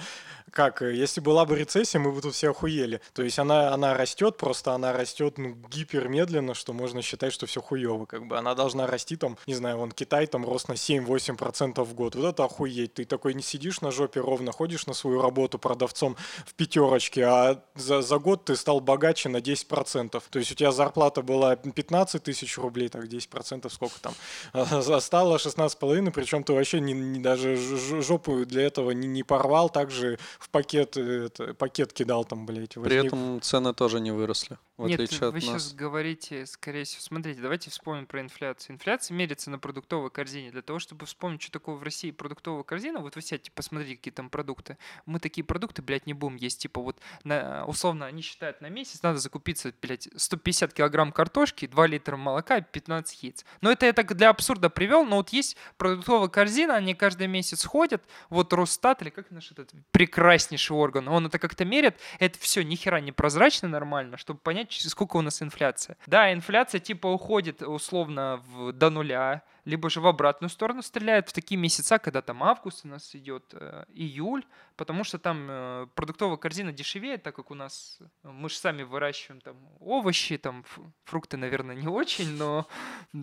как, 0.51 0.81
если 0.81 1.19
была 1.19 1.45
бы 1.45 1.57
рецессия, 1.57 1.99
мы 1.99 2.13
бы 2.13 2.21
тут 2.21 2.33
все 2.33 2.51
охуели. 2.51 3.01
То 3.13 3.24
есть 3.25 3.39
она, 3.39 3.73
она 3.73 3.93
растет, 3.93 4.37
просто 4.37 4.73
она 4.73 4.93
растет 4.93 5.37
ну, 5.37 5.55
гипермедленно, 5.69 6.53
что 6.53 6.73
можно 6.73 7.01
считать, 7.01 7.33
что 7.33 7.45
все 7.45 7.61
хуево. 7.61 8.05
Как 8.05 8.27
бы 8.27 8.37
она 8.37 8.55
должна 8.55 8.87
расти 8.87 9.15
там, 9.15 9.37
не 9.47 9.53
знаю, 9.53 9.77
вон 9.77 9.91
Китай 9.91 10.27
там 10.27 10.45
рост 10.45 10.67
на 10.67 10.73
7-8% 10.73 11.83
в 11.83 11.93
год. 11.93 12.15
Вот 12.15 12.25
это 12.25 12.43
охуеть. 12.45 12.95
Ты 12.95 13.05
такой 13.05 13.33
не 13.33 13.43
сидишь 13.43 13.81
на 13.81 13.91
жопе 13.91 14.21
ровно, 14.21 14.51
ходишь 14.51 14.87
на 14.87 14.93
свою 14.93 15.21
работу 15.21 15.59
продавцом 15.59 16.15
в 16.45 16.53
пятерочке, 16.53 17.25
а 17.25 17.61
за, 17.75 18.01
за 18.01 18.17
год 18.17 18.45
ты 18.45 18.55
стал 18.55 18.79
богаче 18.79 19.29
на 19.29 19.37
10%. 19.37 20.21
То 20.29 20.39
есть 20.39 20.51
у 20.51 20.55
тебя 20.55 20.71
зарплата 20.71 21.21
была 21.21 21.55
15 21.55 22.23
тысяч 22.23 22.57
рублей, 22.57 22.89
так 22.89 23.05
10% 23.05 23.69
сколько 23.69 23.99
там? 23.99 24.13
А 24.53 24.81
стало 24.99 25.37
16,5, 25.37 26.11
причем 26.11 26.43
ты 26.43 26.53
вообще 26.53 26.79
не, 26.79 26.93
не 26.93 27.19
даже 27.19 27.57
жопу 28.01 28.45
для 28.45 28.63
этого 28.63 28.91
не, 28.91 29.07
не 29.07 29.23
порвал, 29.23 29.69
также 29.69 30.17
в 30.39 30.49
пакет, 30.49 30.97
э, 30.97 31.25
это, 31.25 31.53
пакет 31.53 31.93
кидал 31.93 32.25
там, 32.25 32.45
блядь. 32.45 32.73
При 32.73 32.79
возьми- 32.79 33.09
этом 33.15 33.41
цены 33.41 33.73
тоже 33.73 33.99
не 33.99 34.11
выросли, 34.11 34.57
в 34.77 34.87
Нет, 34.87 34.99
отличие 34.99 35.29
вы 35.31 35.37
от 35.37 35.43
сейчас 35.43 35.53
нас. 35.53 35.73
говорите, 35.73 36.45
скорее 36.45 36.83
всего, 36.83 37.01
смотрите, 37.01 37.41
давайте 37.41 37.69
вспомним 37.69 38.05
про 38.05 38.21
инфляцию. 38.21 38.75
Инфляция 38.75 39.15
мерится 39.15 39.49
на 39.49 39.57
продуктовой 39.57 40.09
корзине. 40.09 40.51
Для 40.51 40.61
того, 40.61 40.79
чтобы 40.79 41.05
вспомнить, 41.05 41.41
что 41.41 41.51
такое 41.51 41.75
в 41.75 41.83
России 41.83 42.11
продуктовая 42.11 42.63
корзина, 42.63 42.99
вот 42.99 43.15
вы 43.15 43.21
сядьте, 43.21 43.51
посмотрите, 43.51 43.95
какие 43.95 44.13
там 44.13 44.29
продукты. 44.29 44.77
Мы 45.05 45.19
такие 45.19 45.43
продукты, 45.43 45.81
блядь, 45.81 46.05
не 46.07 46.13
будем 46.13 46.35
есть. 46.35 46.61
Типа 46.61 46.81
вот, 46.81 46.97
на, 47.23 47.65
условно, 47.65 48.05
они 48.05 48.21
считают, 48.21 48.61
на 48.61 48.69
месяц 48.69 49.01
надо 49.01 49.19
закупиться, 49.19 49.73
блядь, 49.81 50.09
150 50.15 50.73
килограмм 50.73 51.11
картошки, 51.11 51.67
2 51.67 51.87
литра 51.87 52.17
молока, 52.17 52.61
15 52.61 53.23
яиц. 53.23 53.45
Но 53.61 53.71
это 53.71 53.85
я 53.85 53.93
так 53.93 54.15
для 54.15 54.29
абсурда 54.29 54.69
привел, 54.69 55.05
но 55.05 55.17
вот 55.17 55.29
есть 55.29 55.55
продуктовая 55.77 56.27
корзина, 56.27 56.75
они 56.75 56.93
каждый 56.93 57.27
месяц 57.27 57.63
ходят, 57.65 58.03
вот 58.29 58.51
Росстат, 58.53 59.01
или 59.01 59.09
как 59.09 59.31
наш 59.31 59.51
этот 59.51 59.71
прекраснейший 59.91 60.75
орган, 60.75 61.07
он 61.07 61.27
это 61.27 61.39
как-то 61.39 61.65
мерит, 61.65 61.99
это 62.19 62.37
все 62.39 62.63
нихера 62.63 62.99
не 63.05 63.11
прозрачно 63.11 63.69
нормально, 63.69 64.17
чтобы 64.17 64.39
понять, 64.39 64.71
сколько 64.73 65.17
у 65.17 65.21
нас 65.21 65.41
инфляция. 65.41 65.97
Да, 66.07 66.33
инфляция 66.33 66.79
типа 66.79 67.07
уходит 67.07 67.61
условно 67.61 68.41
в, 68.47 68.73
до 68.73 68.89
нуля, 68.89 69.43
либо 69.65 69.89
же 69.89 69.99
в 69.99 70.07
обратную 70.07 70.49
сторону 70.49 70.81
стреляет 70.83 71.29
в 71.29 71.33
такие 71.33 71.59
месяца, 71.59 71.97
когда 71.97 72.21
там 72.21 72.43
август 72.43 72.85
у 72.85 72.87
нас 72.87 73.15
идет, 73.15 73.53
э, 73.53 73.85
июль, 73.89 74.45
потому 74.75 75.03
что 75.03 75.17
там 75.17 75.47
э, 75.49 75.87
продуктовая 75.95 76.37
корзина 76.37 76.71
дешевеет, 76.71 77.23
так 77.23 77.35
как 77.35 77.49
у 77.49 77.55
нас 77.55 77.97
э, 77.99 78.05
мы 78.29 78.49
же 78.49 78.57
сами 78.57 78.83
выращиваем 78.83 79.41
там 79.41 79.57
овощи, 79.79 80.37
там 80.37 80.63
фрукты, 81.03 81.37
наверное, 81.37 81.75
не 81.75 81.87
очень, 81.87 82.37
но 82.37 82.67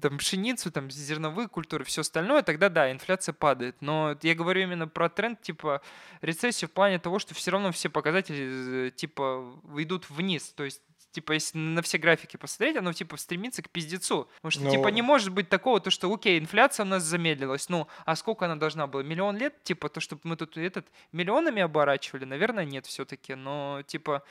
там 0.00 0.18
пшеницу, 0.18 0.72
там 0.72 0.90
зерновые 0.90 1.48
культуры, 1.48 1.84
все 1.84 2.00
остальное, 2.00 2.42
тогда 2.42 2.68
да, 2.68 2.90
инфляция 2.90 3.32
падает. 3.32 3.80
Но 3.80 4.16
я 4.22 4.34
говорю 4.34 4.62
именно 4.62 4.88
про 4.88 5.08
тренд 5.08 5.40
типа 5.40 5.80
рецессии 6.22 6.66
в 6.66 6.72
плане 6.72 6.98
того, 6.98 7.20
что 7.20 7.34
все 7.34 7.52
равно 7.52 7.70
все 7.70 7.88
показатели 7.88 8.90
типа 8.90 9.60
идут 9.76 10.10
вниз, 10.10 10.52
то 10.52 10.64
есть 10.64 10.82
типа, 11.12 11.32
если 11.32 11.58
на 11.58 11.80
все 11.82 11.98
графики 11.98 12.36
посмотреть, 12.36 12.76
оно, 12.76 12.92
типа, 12.92 13.16
стремится 13.16 13.62
к 13.62 13.68
пиздецу. 13.70 14.28
Потому 14.36 14.50
что, 14.50 14.62
Ну. 14.62 14.70
типа, 14.70 14.88
не 14.88 15.02
может 15.02 15.30
быть 15.32 15.48
такого, 15.48 15.78
то, 15.80 15.90
что, 15.90 16.12
окей, 16.12 16.38
инфляция 16.38 16.84
у 16.84 16.88
нас 16.88 17.02
замедлилась, 17.04 17.68
ну, 17.68 17.86
а 18.04 18.16
сколько 18.16 18.46
она 18.46 18.56
должна 18.56 18.86
была? 18.86 19.02
Миллион 19.02 19.36
лет? 19.36 19.62
Типа, 19.62 19.88
то, 19.88 20.00
чтобы 20.00 20.22
мы 20.24 20.36
тут 20.36 20.56
этот 20.56 20.86
миллионами 21.12 21.62
оборачивали? 21.62 22.24
Наверное, 22.24 22.64
нет 22.64 22.86
все-таки, 22.86 23.34
но, 23.34 23.82
типа, 23.86 24.22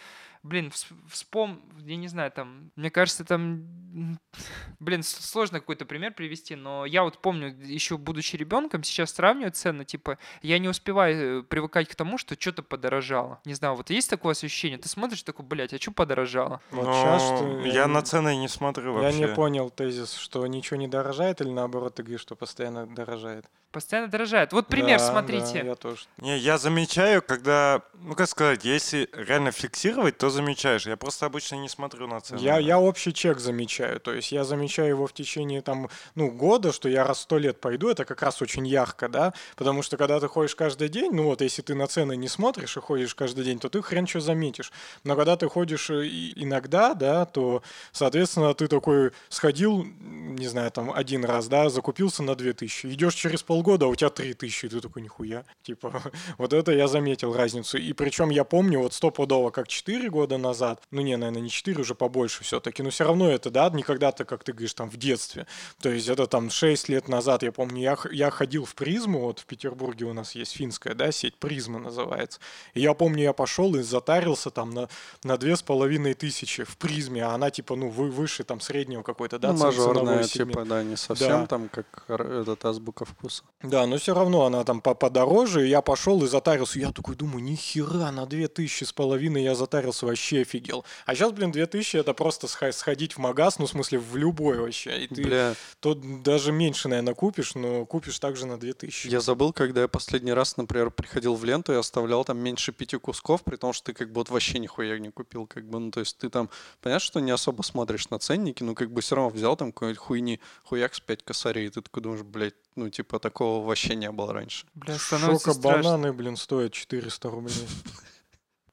блин, 0.43 0.67
вс- 0.67 0.93
вспом... 1.09 1.61
Я 1.79 1.95
не 1.95 2.07
знаю, 2.07 2.31
там, 2.31 2.71
мне 2.75 2.89
кажется, 2.91 3.23
там, 3.25 3.65
блин, 4.79 5.03
сложно 5.03 5.59
какой-то 5.59 5.85
пример 5.85 6.13
привести, 6.13 6.55
но 6.55 6.85
я 6.85 7.03
вот 7.03 7.19
помню, 7.21 7.53
еще 7.63 7.97
будучи 7.97 8.35
ребенком, 8.35 8.83
сейчас 8.83 9.11
сравниваю 9.13 9.51
цены, 9.51 9.85
типа, 9.85 10.17
я 10.41 10.59
не 10.59 10.67
успеваю 10.69 11.39
э, 11.39 11.43
привыкать 11.43 11.87
к 11.89 11.95
тому, 11.95 12.17
что 12.17 12.35
что-то 12.39 12.63
подорожало. 12.63 13.39
Не 13.45 13.53
знаю, 13.53 13.75
вот 13.75 13.89
есть 13.89 14.09
такое 14.09 14.31
ощущение? 14.33 14.77
Ты 14.77 14.89
смотришь 14.89 15.23
такой, 15.23 15.45
блядь, 15.45 15.73
а 15.73 15.79
что 15.79 15.91
подорожало? 15.91 16.61
Вот 16.71 16.85
Но 16.85 16.93
щас 16.93 17.21
что 17.23 17.59
я 17.67 17.87
на 17.87 18.01
цены 18.01 18.35
не 18.37 18.47
смотрю 18.47 18.95
Я 18.97 19.01
вообще. 19.03 19.19
не 19.19 19.27
понял 19.27 19.69
тезис, 19.69 20.13
что 20.13 20.45
ничего 20.47 20.77
не 20.77 20.87
дорожает, 20.87 21.41
или 21.41 21.49
наоборот 21.49 21.95
ты 21.95 22.03
говоришь, 22.03 22.21
что 22.21 22.35
постоянно 22.35 22.87
дорожает. 22.87 23.45
Постоянно 23.71 24.09
дорожает. 24.09 24.51
Вот 24.51 24.67
пример, 24.67 24.99
Да, 24.99 25.11
смотрите. 25.11 25.61
да, 25.61 25.67
я 25.69 25.75
тоже. 25.75 26.01
Не, 26.17 26.37
я 26.37 26.57
замечаю, 26.57 27.21
когда, 27.21 27.81
ну 27.93 28.15
как 28.15 28.27
сказать, 28.27 28.65
если 28.65 29.09
реально 29.13 29.51
фиксировать, 29.51 30.17
то 30.17 30.29
замечаешь. 30.31 30.87
Я 30.87 30.97
просто 30.97 31.25
обычно 31.25 31.55
не 31.55 31.69
смотрю 31.69 32.07
на 32.07 32.21
цены. 32.21 32.39
Я, 32.39 32.57
я 32.57 32.79
общий 32.79 33.13
чек 33.13 33.39
замечаю. 33.39 33.99
То 33.99 34.13
есть 34.13 34.31
я 34.31 34.43
замечаю 34.43 34.89
его 34.89 35.07
в 35.07 35.13
течение 35.13 35.61
там, 35.61 35.89
ну, 36.15 36.31
года, 36.31 36.71
что 36.71 36.89
я 36.89 37.03
раз 37.03 37.21
сто 37.21 37.37
лет 37.37 37.59
пойду, 37.59 37.89
это 37.89 38.05
как 38.05 38.21
раз 38.21 38.41
очень 38.41 38.65
ярко, 38.67 39.09
да. 39.09 39.33
Потому 39.55 39.83
что 39.83 39.97
когда 39.97 40.19
ты 40.19 40.27
ходишь 40.27 40.55
каждый 40.55 40.89
день, 40.89 41.11
ну 41.13 41.23
вот 41.23 41.41
если 41.41 41.61
ты 41.61 41.75
на 41.75 41.87
цены 41.87 42.15
не 42.15 42.27
смотришь 42.27 42.77
и 42.77 42.79
ходишь 42.79 43.15
каждый 43.15 43.43
день, 43.43 43.59
то 43.59 43.69
ты 43.69 43.81
хрен 43.81 44.07
что 44.07 44.19
заметишь. 44.21 44.71
Но 45.03 45.15
когда 45.15 45.35
ты 45.35 45.49
ходишь 45.49 45.89
э, 45.89 46.07
иногда, 46.35 46.93
да, 46.93 47.25
то, 47.25 47.61
соответственно, 47.91 48.53
ты 48.53 48.67
такой 48.67 49.11
сходил, 49.29 49.85
не 49.99 50.47
знаю, 50.47 50.71
там 50.71 50.91
один 50.91 51.25
раз, 51.25 51.47
да, 51.47 51.69
закупился 51.69 52.23
на 52.23 52.35
2000. 52.35 52.87
Идешь 52.87 53.15
через 53.15 53.43
полгода, 53.43 53.85
а 53.85 53.89
у 53.89 53.95
тебя 53.95 54.09
3000, 54.09 54.65
и 54.65 54.69
ты 54.69 54.81
такой, 54.81 55.01
нихуя. 55.01 55.43
Типа, 55.63 56.01
вот 56.37 56.53
это 56.53 56.71
я 56.71 56.87
заметил 56.87 57.35
разницу. 57.35 57.77
И 57.77 57.93
причем 57.93 58.29
я 58.29 58.43
помню 58.43 58.79
вот 58.79 58.93
стопудово, 58.93 59.51
как 59.51 59.67
4 59.67 60.09
года 60.09 60.20
назад, 60.27 60.81
ну 60.91 61.01
не, 61.01 61.15
наверное, 61.17 61.41
не 61.41 61.49
4, 61.49 61.79
уже 61.81 61.95
побольше 61.95 62.43
все-таки, 62.43 62.83
но 62.83 62.89
все 62.89 63.03
равно 63.05 63.29
это, 63.29 63.49
да, 63.49 63.69
не 63.69 63.83
когда-то, 63.83 64.25
как 64.25 64.43
ты 64.43 64.53
говоришь, 64.53 64.73
там 64.73 64.89
в 64.89 64.97
детстве. 64.97 65.47
То 65.81 65.89
есть 65.89 66.07
это 66.09 66.27
там 66.27 66.49
6 66.49 66.89
лет 66.89 67.07
назад, 67.07 67.43
я 67.43 67.51
помню, 67.51 67.81
я, 67.81 67.97
я 68.11 68.29
ходил 68.29 68.65
в 68.65 68.75
Prisma, 68.75 69.19
вот 69.21 69.39
в 69.39 69.45
Петербурге 69.45 70.05
у 70.05 70.13
нас 70.13 70.35
есть 70.35 70.53
финская, 70.53 70.93
да, 70.93 71.11
сеть 71.11 71.35
Prisma 71.37 71.79
называется. 71.79 72.39
И 72.73 72.81
я 72.81 72.93
помню, 72.93 73.23
я 73.23 73.33
пошел 73.33 73.75
и 73.75 73.81
затарился 73.81 74.49
там 74.51 74.71
на, 74.71 74.89
на 75.23 75.37
две 75.37 75.55
с 75.55 75.61
половиной 75.61 76.13
тысячи 76.13 76.63
в 76.63 76.77
Prisma, 76.77 77.23
а 77.23 77.33
она 77.33 77.49
типа, 77.51 77.75
ну, 77.75 77.89
вы, 77.89 78.09
выше 78.11 78.43
там 78.43 78.59
среднего 78.61 79.03
какой-то, 79.03 79.39
да, 79.39 79.53
ну, 79.53 79.59
мажорная, 79.59 80.23
типа, 80.23 80.65
да, 80.65 80.83
не 80.83 80.95
совсем 80.97 81.41
Да. 81.41 81.47
там, 81.47 81.69
как 81.69 82.05
этот 82.09 82.63
азбука 82.65 83.05
вкуса. 83.05 83.43
Да, 83.63 83.85
но 83.85 83.97
все 83.97 84.13
равно 84.13 84.45
она 84.45 84.63
там 84.63 84.81
по- 84.81 84.95
подороже, 84.95 85.65
и 85.65 85.69
я 85.69 85.81
пошел 85.81 86.23
и 86.23 86.27
затарился. 86.27 86.79
Я 86.79 86.91
такой 86.91 87.15
думаю, 87.15 87.43
нихера, 87.43 88.11
на 88.11 88.25
2000 88.25 88.83
с 88.83 88.93
половиной 88.93 89.43
я 89.43 89.55
затарился, 89.55 90.05
вообще 90.11 90.41
офигел. 90.41 90.85
А 91.05 91.15
сейчас, 91.15 91.31
блин, 91.31 91.51
2000 91.51 91.97
это 91.97 92.13
просто 92.13 92.47
сходить 92.47 93.13
в 93.13 93.17
магаз, 93.17 93.59
ну, 93.59 93.65
в 93.65 93.69
смысле, 93.69 93.99
в 93.99 94.15
любой 94.15 94.59
вообще. 94.59 95.03
И 95.03 95.07
ты 95.07 95.23
Бля, 95.23 95.55
тут 95.79 96.23
даже 96.23 96.51
меньше, 96.51 96.87
наверное, 96.87 97.13
купишь, 97.13 97.55
но 97.55 97.85
купишь 97.85 98.19
также 98.19 98.45
на 98.45 98.59
2000. 98.59 99.07
я 99.07 99.21
забыл, 99.21 99.53
когда 99.53 99.81
я 99.81 99.87
последний 99.87 100.33
раз, 100.33 100.57
например, 100.57 100.91
приходил 100.91 101.35
в 101.35 101.43
ленту 101.43 101.73
и 101.73 101.75
оставлял 101.75 102.23
там 102.23 102.37
меньше 102.37 102.71
пяти 102.71 102.97
кусков, 102.97 103.43
при 103.43 103.55
том, 103.55 103.73
что 103.73 103.87
ты 103.87 103.93
как 103.93 104.09
бы 104.09 104.15
вот 104.15 104.29
вообще 104.29 104.59
нихуя 104.59 104.99
не 104.99 105.09
купил, 105.09 105.47
как 105.47 105.65
бы, 105.65 105.79
ну, 105.79 105.91
то 105.91 105.99
есть 106.01 106.17
ты 106.17 106.29
там, 106.29 106.49
понятно, 106.81 107.05
что 107.05 107.19
не 107.19 107.31
особо 107.31 107.63
смотришь 107.63 108.09
на 108.09 108.19
ценники, 108.19 108.63
но 108.63 108.75
как 108.75 108.91
бы 108.91 109.01
все 109.01 109.15
равно 109.15 109.29
взял 109.29 109.55
там 109.55 109.71
какой-нибудь 109.71 109.99
хуйни, 109.99 110.39
хуяк 110.63 110.93
с 110.93 110.99
5 110.99 111.23
косарей, 111.23 111.67
и 111.67 111.69
ты 111.69 111.81
такой 111.81 112.03
думаешь, 112.03 112.23
блядь, 112.23 112.55
ну, 112.75 112.89
типа, 112.89 113.19
такого 113.19 113.65
вообще 113.65 113.95
не 113.95 114.09
было 114.11 114.33
раньше. 114.33 114.65
Бля, 114.75 114.97
Шока 114.97 115.53
страшно. 115.53 115.61
бананы, 115.61 116.13
блин, 116.13 116.37
стоят 116.37 116.73
400 116.73 117.29
рублей. 117.29 117.67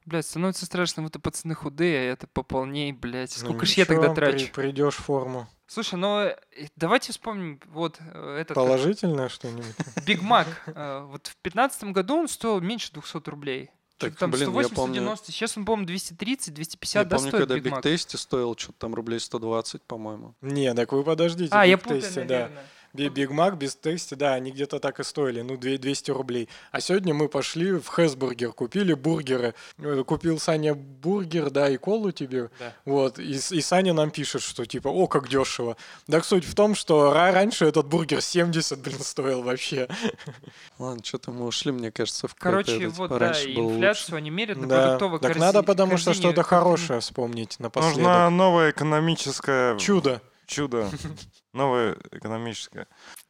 Блядь, 0.08 0.24
становится 0.26 0.64
страшно, 0.64 1.02
вот 1.02 1.20
пацаны 1.22 1.54
худые, 1.54 1.98
а 2.10 2.12
это 2.14 2.26
пополней, 2.26 2.92
блядь. 2.92 3.36
Ну, 3.42 3.48
Сколько 3.50 3.66
ж 3.66 3.72
я 3.72 3.84
тогда 3.84 4.04
ничего, 4.08 4.14
при- 4.14 4.24
трачу? 4.32 4.52
Придешь 4.54 4.94
в 4.94 5.04
форму. 5.04 5.46
Слушай, 5.66 5.96
ну 5.96 6.20
э, 6.20 6.34
давайте 6.76 7.12
вспомним 7.12 7.60
вот 7.66 7.96
э, 8.00 8.36
этот 8.40 8.54
как- 8.54 8.64
Положительное 8.64 9.28
что-нибудь? 9.28 9.74
Биг 10.06 10.22
Мак. 10.22 10.46
э, 10.66 11.00
Вот 11.10 11.26
в 11.26 11.36
2015 11.42 11.84
году 11.92 12.16
он 12.20 12.28
стоил 12.28 12.60
меньше 12.62 12.90
200 12.92 13.28
рублей. 13.28 13.70
Так, 13.98 14.12
Что-то 14.12 14.20
там 14.20 14.30
блин, 14.30 14.42
я 14.44 14.46
180, 14.48 14.76
помню- 14.76 14.94
90. 14.94 15.30
Сейчас 15.32 15.58
он, 15.58 15.64
по-моему, 15.66 15.86
230, 15.88 16.54
250, 16.54 17.04
я 17.04 17.04
да, 17.10 17.16
помню, 17.16 17.30
стоит 17.30 17.48
когда 17.48 17.70
Биг? 17.76 17.82
Тейсти 17.82 18.16
стоил 18.16 18.56
что-то 18.56 18.78
там 18.78 18.94
рублей 18.94 19.20
120, 19.20 19.82
по-моему. 19.82 20.34
Не, 20.40 20.72
так 20.72 20.90
вы 20.92 21.04
подождите. 21.04 21.50
А, 21.52 21.66
я 21.66 21.76
Тейсти, 21.76 22.14
да. 22.20 22.22
наверное. 22.22 22.64
Би- 22.94 23.08
Биг 23.08 23.30
Мак 23.30 23.58
без 23.58 23.76
тести, 23.76 24.14
да, 24.14 24.34
они 24.34 24.50
где-то 24.50 24.78
так 24.80 24.98
и 25.00 25.04
стоили, 25.04 25.42
ну, 25.42 25.56
две- 25.56 25.78
200 25.78 26.10
рублей. 26.10 26.48
А 26.72 26.80
сегодня 26.80 27.12
мы 27.14 27.28
пошли 27.28 27.72
в 27.72 27.86
Hesburger, 27.86 28.52
купили 28.52 28.94
бургеры. 28.94 29.54
Э, 29.78 30.02
Купил 30.06 30.38
Саня 30.40 30.74
бургер, 30.74 31.50
да, 31.50 31.68
и 31.68 31.76
колу 31.76 32.12
тебе. 32.12 32.50
Да. 32.58 32.72
Вот, 32.84 33.18
и, 33.18 33.32
и 33.32 33.60
Саня 33.60 33.92
нам 33.92 34.10
пишет, 34.10 34.42
что 34.42 34.64
типа, 34.64 34.88
о, 34.88 35.06
как 35.06 35.28
дешево. 35.28 35.76
Так 36.10 36.24
суть 36.24 36.44
в 36.44 36.54
том, 36.54 36.74
что 36.74 37.12
ра- 37.12 37.32
раньше 37.32 37.66
этот 37.66 37.86
бургер 37.86 38.22
70, 38.22 38.78
блин, 38.80 39.00
стоил 39.00 39.42
вообще. 39.42 39.88
Ладно, 40.78 41.02
что-то 41.04 41.30
мы 41.30 41.46
ушли, 41.46 41.72
мне 41.72 41.90
кажется, 41.92 42.26
в 42.28 42.34
Короче, 42.34 42.76
этот, 42.82 42.96
вот, 42.96 43.10
да, 43.10 43.18
раньше 43.18 43.50
и 43.50 43.54
было 43.56 43.64
лучше. 43.64 43.76
инфляцию 43.76 44.16
они 44.16 44.30
мерят 44.30 44.56
на 44.58 44.66
Да. 44.66 44.82
продуктовой 44.98 45.20
Так 45.20 45.36
корзи- 45.36 45.40
надо, 45.40 45.62
потому 45.62 45.96
что 45.98 46.06
корзине 46.10 46.22
что-то 46.22 46.42
как-то 46.42 46.54
не- 46.54 46.60
хорошее 46.60 47.00
вспомнить 47.00 47.60
напоследок. 47.60 47.96
Нужно 47.98 48.30
новое 48.30 48.70
экономическое... 48.70 49.76
Чудо. 49.78 50.20
Чудо. 50.46 50.88
Новое 51.58 51.96
экономическое. 52.12 52.86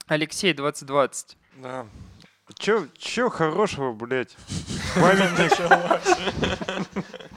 Алексей 0.06 0.52
2020. 0.52 1.38
Да. 1.62 1.86
Чё, 2.58 2.86
чё 2.98 3.30
хорошего, 3.30 3.92
блядь? 3.94 4.36
Памятник, 4.94 5.52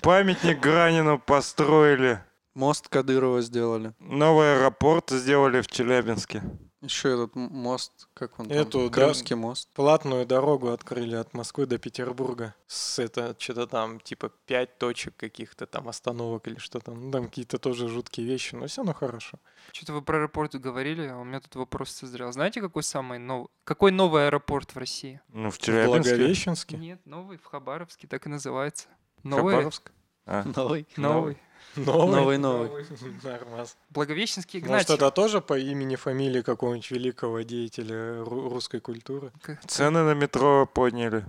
памятник 0.02 0.60
Гранину 0.60 1.18
построили. 1.18 2.22
Мост 2.56 2.90
Кадырова 2.90 3.42
сделали. 3.42 3.94
Новый 4.00 4.58
аэропорт 4.58 5.12
сделали 5.12 5.62
в 5.62 5.68
Челябинске. 5.68 6.44
Еще 6.82 7.14
этот 7.14 7.36
мост, 7.36 8.08
как 8.16 8.40
он 8.40 8.48
Эту, 8.50 8.72
там? 8.72 8.90
да. 8.90 8.94
Крымский 8.96 9.36
мост. 9.36 9.70
Платную 9.74 10.26
дорогу 10.26 10.70
открыли 10.70 11.16
от 11.16 11.34
Москвы 11.36 11.68
до 11.68 11.78
Петербурга. 11.78 12.56
С 12.66 12.98
это 12.98 13.36
что-то 13.38 13.68
там, 13.68 14.00
типа, 14.00 14.32
пять 14.48 14.80
точек 14.80 15.16
каких-то 15.16 15.68
там 15.68 15.88
остановок 15.88 16.48
или 16.48 16.58
что 16.58 16.80
там. 16.80 17.06
Ну, 17.06 17.12
там 17.12 17.26
какие-то 17.28 17.60
тоже 17.60 17.88
жуткие 17.88 18.26
вещи, 18.26 18.56
но 18.56 18.66
все 18.66 18.82
равно 18.82 18.94
хорошо. 18.96 19.38
Что-то 19.72 19.94
вы 19.94 20.02
про 20.02 20.18
аэропорт 20.18 20.56
говорили, 20.56 21.06
а 21.06 21.18
у 21.20 21.24
меня 21.24 21.40
тут 21.40 21.56
вопрос 21.56 21.92
созрел. 21.92 22.32
Знаете, 22.32 22.62
какой 22.62 22.82
самый 22.82 23.20
новый... 23.20 23.50
Какой 23.64 23.92
новый 23.92 24.26
аэропорт 24.26 24.74
в 24.74 24.78
России? 24.78 25.22
Ну, 25.28 25.52
в 25.52 25.56
В 25.56 25.60
Челябинске. 25.60 26.16
Благовещенске. 26.16 26.78
Нет, 26.78 27.06
новый 27.06 27.38
в 27.38 27.46
Хабаровске, 27.46 28.08
так 28.08 28.26
и 28.26 28.30
называется. 28.30 28.88
Новый. 29.22 29.54
Хабаровск? 29.54 29.92
А. 30.26 30.44
Новый. 30.56 30.88
Новый. 30.98 31.38
Новый. 31.76 32.16
Новый, 32.20 32.38
новый. 32.38 32.70
Нормас. 33.24 33.78
Благовещенский 33.90 34.60
Может, 34.60 34.70
Игнатьев. 34.72 34.96
это 34.96 35.12
тоже 35.12 35.42
по 35.42 35.58
имени, 35.58 35.96
фамилии 35.96 36.42
какого-нибудь 36.42 36.92
великого 36.92 37.42
деятеля 37.42 38.20
ру- 38.24 38.50
русской 38.50 38.80
культуры? 38.80 39.32
К- 39.42 39.60
Цены 39.68 40.04
на 40.04 40.14
метро 40.14 40.66
подняли. 40.66 41.24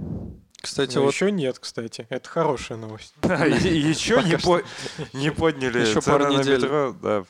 Кстати, 0.61 0.97
Но 0.97 1.03
вот 1.05 1.15
еще 1.15 1.33
нет, 1.33 1.59
кстати. 1.59 2.07
Это 2.09 2.29
хорошая 2.29 2.79
новость. 2.79 3.15
Да, 3.23 3.45
еще 3.47 4.23
не, 4.23 4.39
по- 4.39 4.63
не 5.13 5.31
подняли 5.33 5.81
Еще 5.81 6.01
цены 6.01 6.19
пару 6.19 6.33
на 6.33 6.39
недель. 6.39 6.63
метро. 6.63 6.95
Да. 7.03 7.25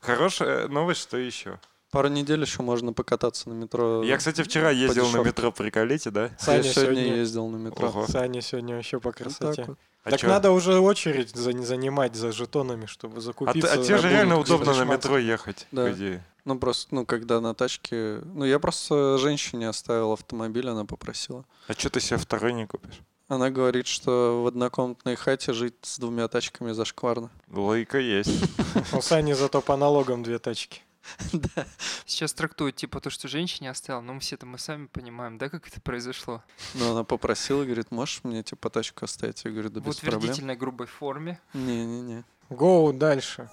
Хорошая 0.00 0.68
новость, 0.68 1.00
что 1.02 1.16
еще? 1.16 1.58
пару 1.90 2.08
недель 2.08 2.40
еще 2.42 2.60
можно 2.62 2.92
покататься 2.92 3.48
на 3.48 3.54
метро. 3.54 4.02
Я, 4.02 4.18
кстати, 4.18 4.42
вчера 4.42 4.70
ездил 4.70 5.08
на 5.10 5.22
метро, 5.22 5.50
приколите, 5.50 6.10
да? 6.10 6.24
Я 6.24 6.30
Саня 6.38 6.62
сегодня 6.62 6.94
сегодня- 7.00 7.16
ездил 7.16 7.48
на 7.48 7.56
метро. 7.56 7.88
Ого. 7.88 8.06
Саня 8.06 8.42
сегодня 8.42 8.76
вообще 8.76 9.00
по 9.00 9.10
красоте. 9.12 9.64
вот. 9.66 9.78
А 10.04 10.10
так 10.10 10.20
чё? 10.20 10.28
надо 10.28 10.50
уже 10.52 10.78
очередь 10.78 11.34
за- 11.34 11.52
занимать 11.62 12.14
за 12.14 12.32
жетонами, 12.32 12.86
чтобы 12.86 13.18
А, 13.18 13.20
закупиться. 13.20 13.72
а 13.72 13.76
тебе 13.76 13.98
же 13.98 14.08
реально 14.08 14.38
удобно 14.38 14.74
на 14.74 14.84
метро 14.84 15.18
ехать, 15.18 15.66
Да. 15.72 15.84
по 15.86 15.92
идее. 15.92 16.24
Ну, 16.44 16.58
просто, 16.58 16.94
ну, 16.94 17.04
когда 17.04 17.40
на 17.40 17.54
тачке... 17.54 18.20
Ну, 18.24 18.44
я 18.46 18.58
просто 18.58 19.18
женщине 19.18 19.68
оставил 19.68 20.12
автомобиль, 20.12 20.68
она 20.68 20.84
попросила. 20.86 21.44
А 21.66 21.74
что 21.74 21.90
ты 21.90 22.00
себе 22.00 22.16
второй 22.18 22.54
не 22.54 22.66
купишь? 22.66 23.00
Она 23.28 23.50
говорит, 23.50 23.86
что 23.86 24.42
в 24.42 24.46
однокомнатной 24.46 25.14
хате 25.16 25.52
жить 25.52 25.74
с 25.82 25.98
двумя 25.98 26.28
тачками 26.28 26.72
зашкварно. 26.72 27.28
Логика 27.52 27.98
есть. 27.98 28.30
У 28.94 29.02
Сани 29.02 29.34
зато 29.34 29.60
по 29.60 29.76
налогам 29.76 30.22
две 30.22 30.38
тачки. 30.38 30.80
Да. 31.32 31.66
Сейчас 32.06 32.32
трактуют, 32.32 32.76
типа, 32.76 33.00
то, 33.00 33.10
что 33.10 33.28
женщине 33.28 33.70
оставил, 33.70 34.02
но 34.02 34.14
мы 34.14 34.20
все-то 34.20 34.46
мы 34.46 34.58
сами 34.58 34.86
понимаем, 34.86 35.38
да, 35.38 35.48
как 35.48 35.66
это 35.68 35.80
произошло? 35.80 36.42
Но 36.74 36.92
она 36.92 37.04
попросила, 37.04 37.64
говорит, 37.64 37.90
можешь 37.90 38.20
мне 38.24 38.42
типа 38.42 38.70
тачку 38.70 39.04
оставить? 39.04 39.44
Я 39.44 39.50
говорю, 39.50 39.70
да 39.70 39.80
В 39.80 39.84
без 39.86 39.96
проблем. 39.96 40.18
утвердительной 40.18 40.56
грубой 40.56 40.86
форме. 40.86 41.40
Не-не-не. 41.54 42.24
Гоу 42.50 42.92
дальше. 42.92 43.48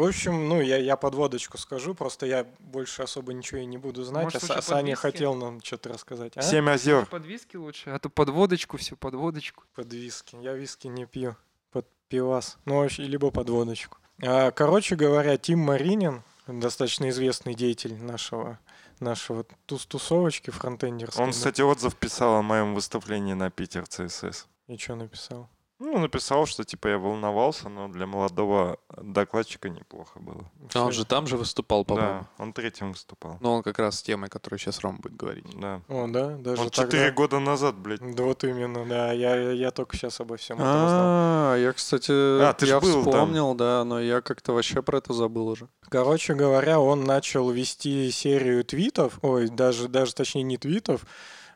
В 0.00 0.02
общем, 0.02 0.48
ну, 0.48 0.62
я, 0.62 0.78
я 0.78 0.96
подводочку 0.96 1.58
скажу, 1.58 1.94
просто 1.94 2.24
я 2.24 2.46
больше 2.58 3.02
особо 3.02 3.34
ничего 3.34 3.60
и 3.60 3.66
не 3.66 3.76
буду 3.76 4.02
знать. 4.02 4.24
Может, 4.24 4.44
а 4.44 4.62
Саня 4.62 4.96
подвески? 4.96 5.02
хотел 5.02 5.34
нам 5.34 5.62
что-то 5.62 5.90
рассказать. 5.90 6.32
А? 6.36 6.40
Семь 6.40 6.70
озер. 6.70 7.04
Под 7.04 7.26
виски 7.26 7.58
лучше, 7.58 7.90
а 7.90 7.98
то 7.98 8.08
под 8.08 8.30
водочку 8.30 8.78
все, 8.78 8.96
под 8.96 9.12
водочку. 9.12 9.64
Под 9.74 9.92
виски. 9.92 10.36
Я 10.36 10.54
виски 10.54 10.86
не 10.86 11.04
пью. 11.04 11.36
Под 11.70 11.86
пивас. 12.08 12.56
Ну, 12.64 12.78
вообще, 12.78 13.02
либо 13.02 13.30
под 13.30 13.50
водочку. 13.50 13.98
А, 14.22 14.52
короче 14.52 14.96
говоря, 14.96 15.36
Тим 15.36 15.58
Маринин, 15.58 16.22
достаточно 16.46 17.10
известный 17.10 17.54
деятель 17.54 17.94
нашего, 17.94 18.58
нашего 19.00 19.44
тус 19.66 19.84
тусовочки 19.84 20.48
фронтендерской. 20.48 21.22
Он, 21.22 21.32
кстати, 21.32 21.60
отзыв 21.60 21.94
писал 21.94 22.36
о 22.36 22.42
моем 22.42 22.74
выступлении 22.74 23.34
на 23.34 23.50
Питер 23.50 23.86
ЦСС. 23.86 24.46
И 24.66 24.78
что 24.78 24.94
написал? 24.94 25.50
Ну, 25.80 25.98
написал, 25.98 26.44
что 26.44 26.62
типа 26.62 26.88
я 26.88 26.98
волновался, 26.98 27.70
но 27.70 27.88
для 27.88 28.06
молодого 28.06 28.76
докладчика 29.00 29.70
неплохо 29.70 30.20
было. 30.20 30.44
А 30.74 30.84
он 30.84 30.92
же 30.92 31.06
там 31.06 31.26
же 31.26 31.38
выступал, 31.38 31.86
по-моему. 31.86 32.20
Да, 32.20 32.26
он 32.44 32.52
третьим 32.52 32.92
выступал. 32.92 33.38
Но 33.40 33.54
он 33.54 33.62
как 33.62 33.78
раз 33.78 33.98
с 33.98 34.02
темой, 34.02 34.28
которую 34.28 34.58
сейчас 34.58 34.80
Ром 34.80 34.98
будет 34.98 35.16
говорить. 35.16 35.46
Да. 35.58 35.80
О, 35.88 36.06
да, 36.06 36.36
даже 36.36 36.60
Он 36.62 36.68
тогда- 36.68 36.82
четыре 36.92 37.10
года 37.12 37.38
назад, 37.38 37.76
блядь. 37.78 38.00
Да 38.14 38.24
вот 38.24 38.44
именно, 38.44 38.84
да. 38.86 39.12
Я, 39.12 39.34
я, 39.36 39.50
я 39.52 39.70
только 39.70 39.96
сейчас 39.96 40.20
обо 40.20 40.36
всем 40.36 40.58
этом 40.58 40.68
узнал. 40.68 41.00
А, 41.02 41.56
я, 41.56 41.72
кстати, 41.72 42.12
А, 42.12 42.52
ты 42.52 42.66
я 42.66 42.78
был 42.78 43.02
там. 43.02 43.12
вспомнил, 43.12 43.54
да, 43.54 43.82
но 43.84 44.00
я 44.00 44.20
как-то 44.20 44.52
вообще 44.52 44.82
про 44.82 44.98
это 44.98 45.14
забыл 45.14 45.48
уже. 45.48 45.66
Короче 45.88 46.34
говоря, 46.34 46.78
он 46.78 47.04
начал 47.04 47.48
вести 47.50 48.10
серию 48.10 48.64
твитов, 48.64 49.18
ой, 49.22 49.48
даже, 49.48 49.88
даже 49.88 50.14
точнее 50.14 50.42
не 50.42 50.58
твитов, 50.58 51.06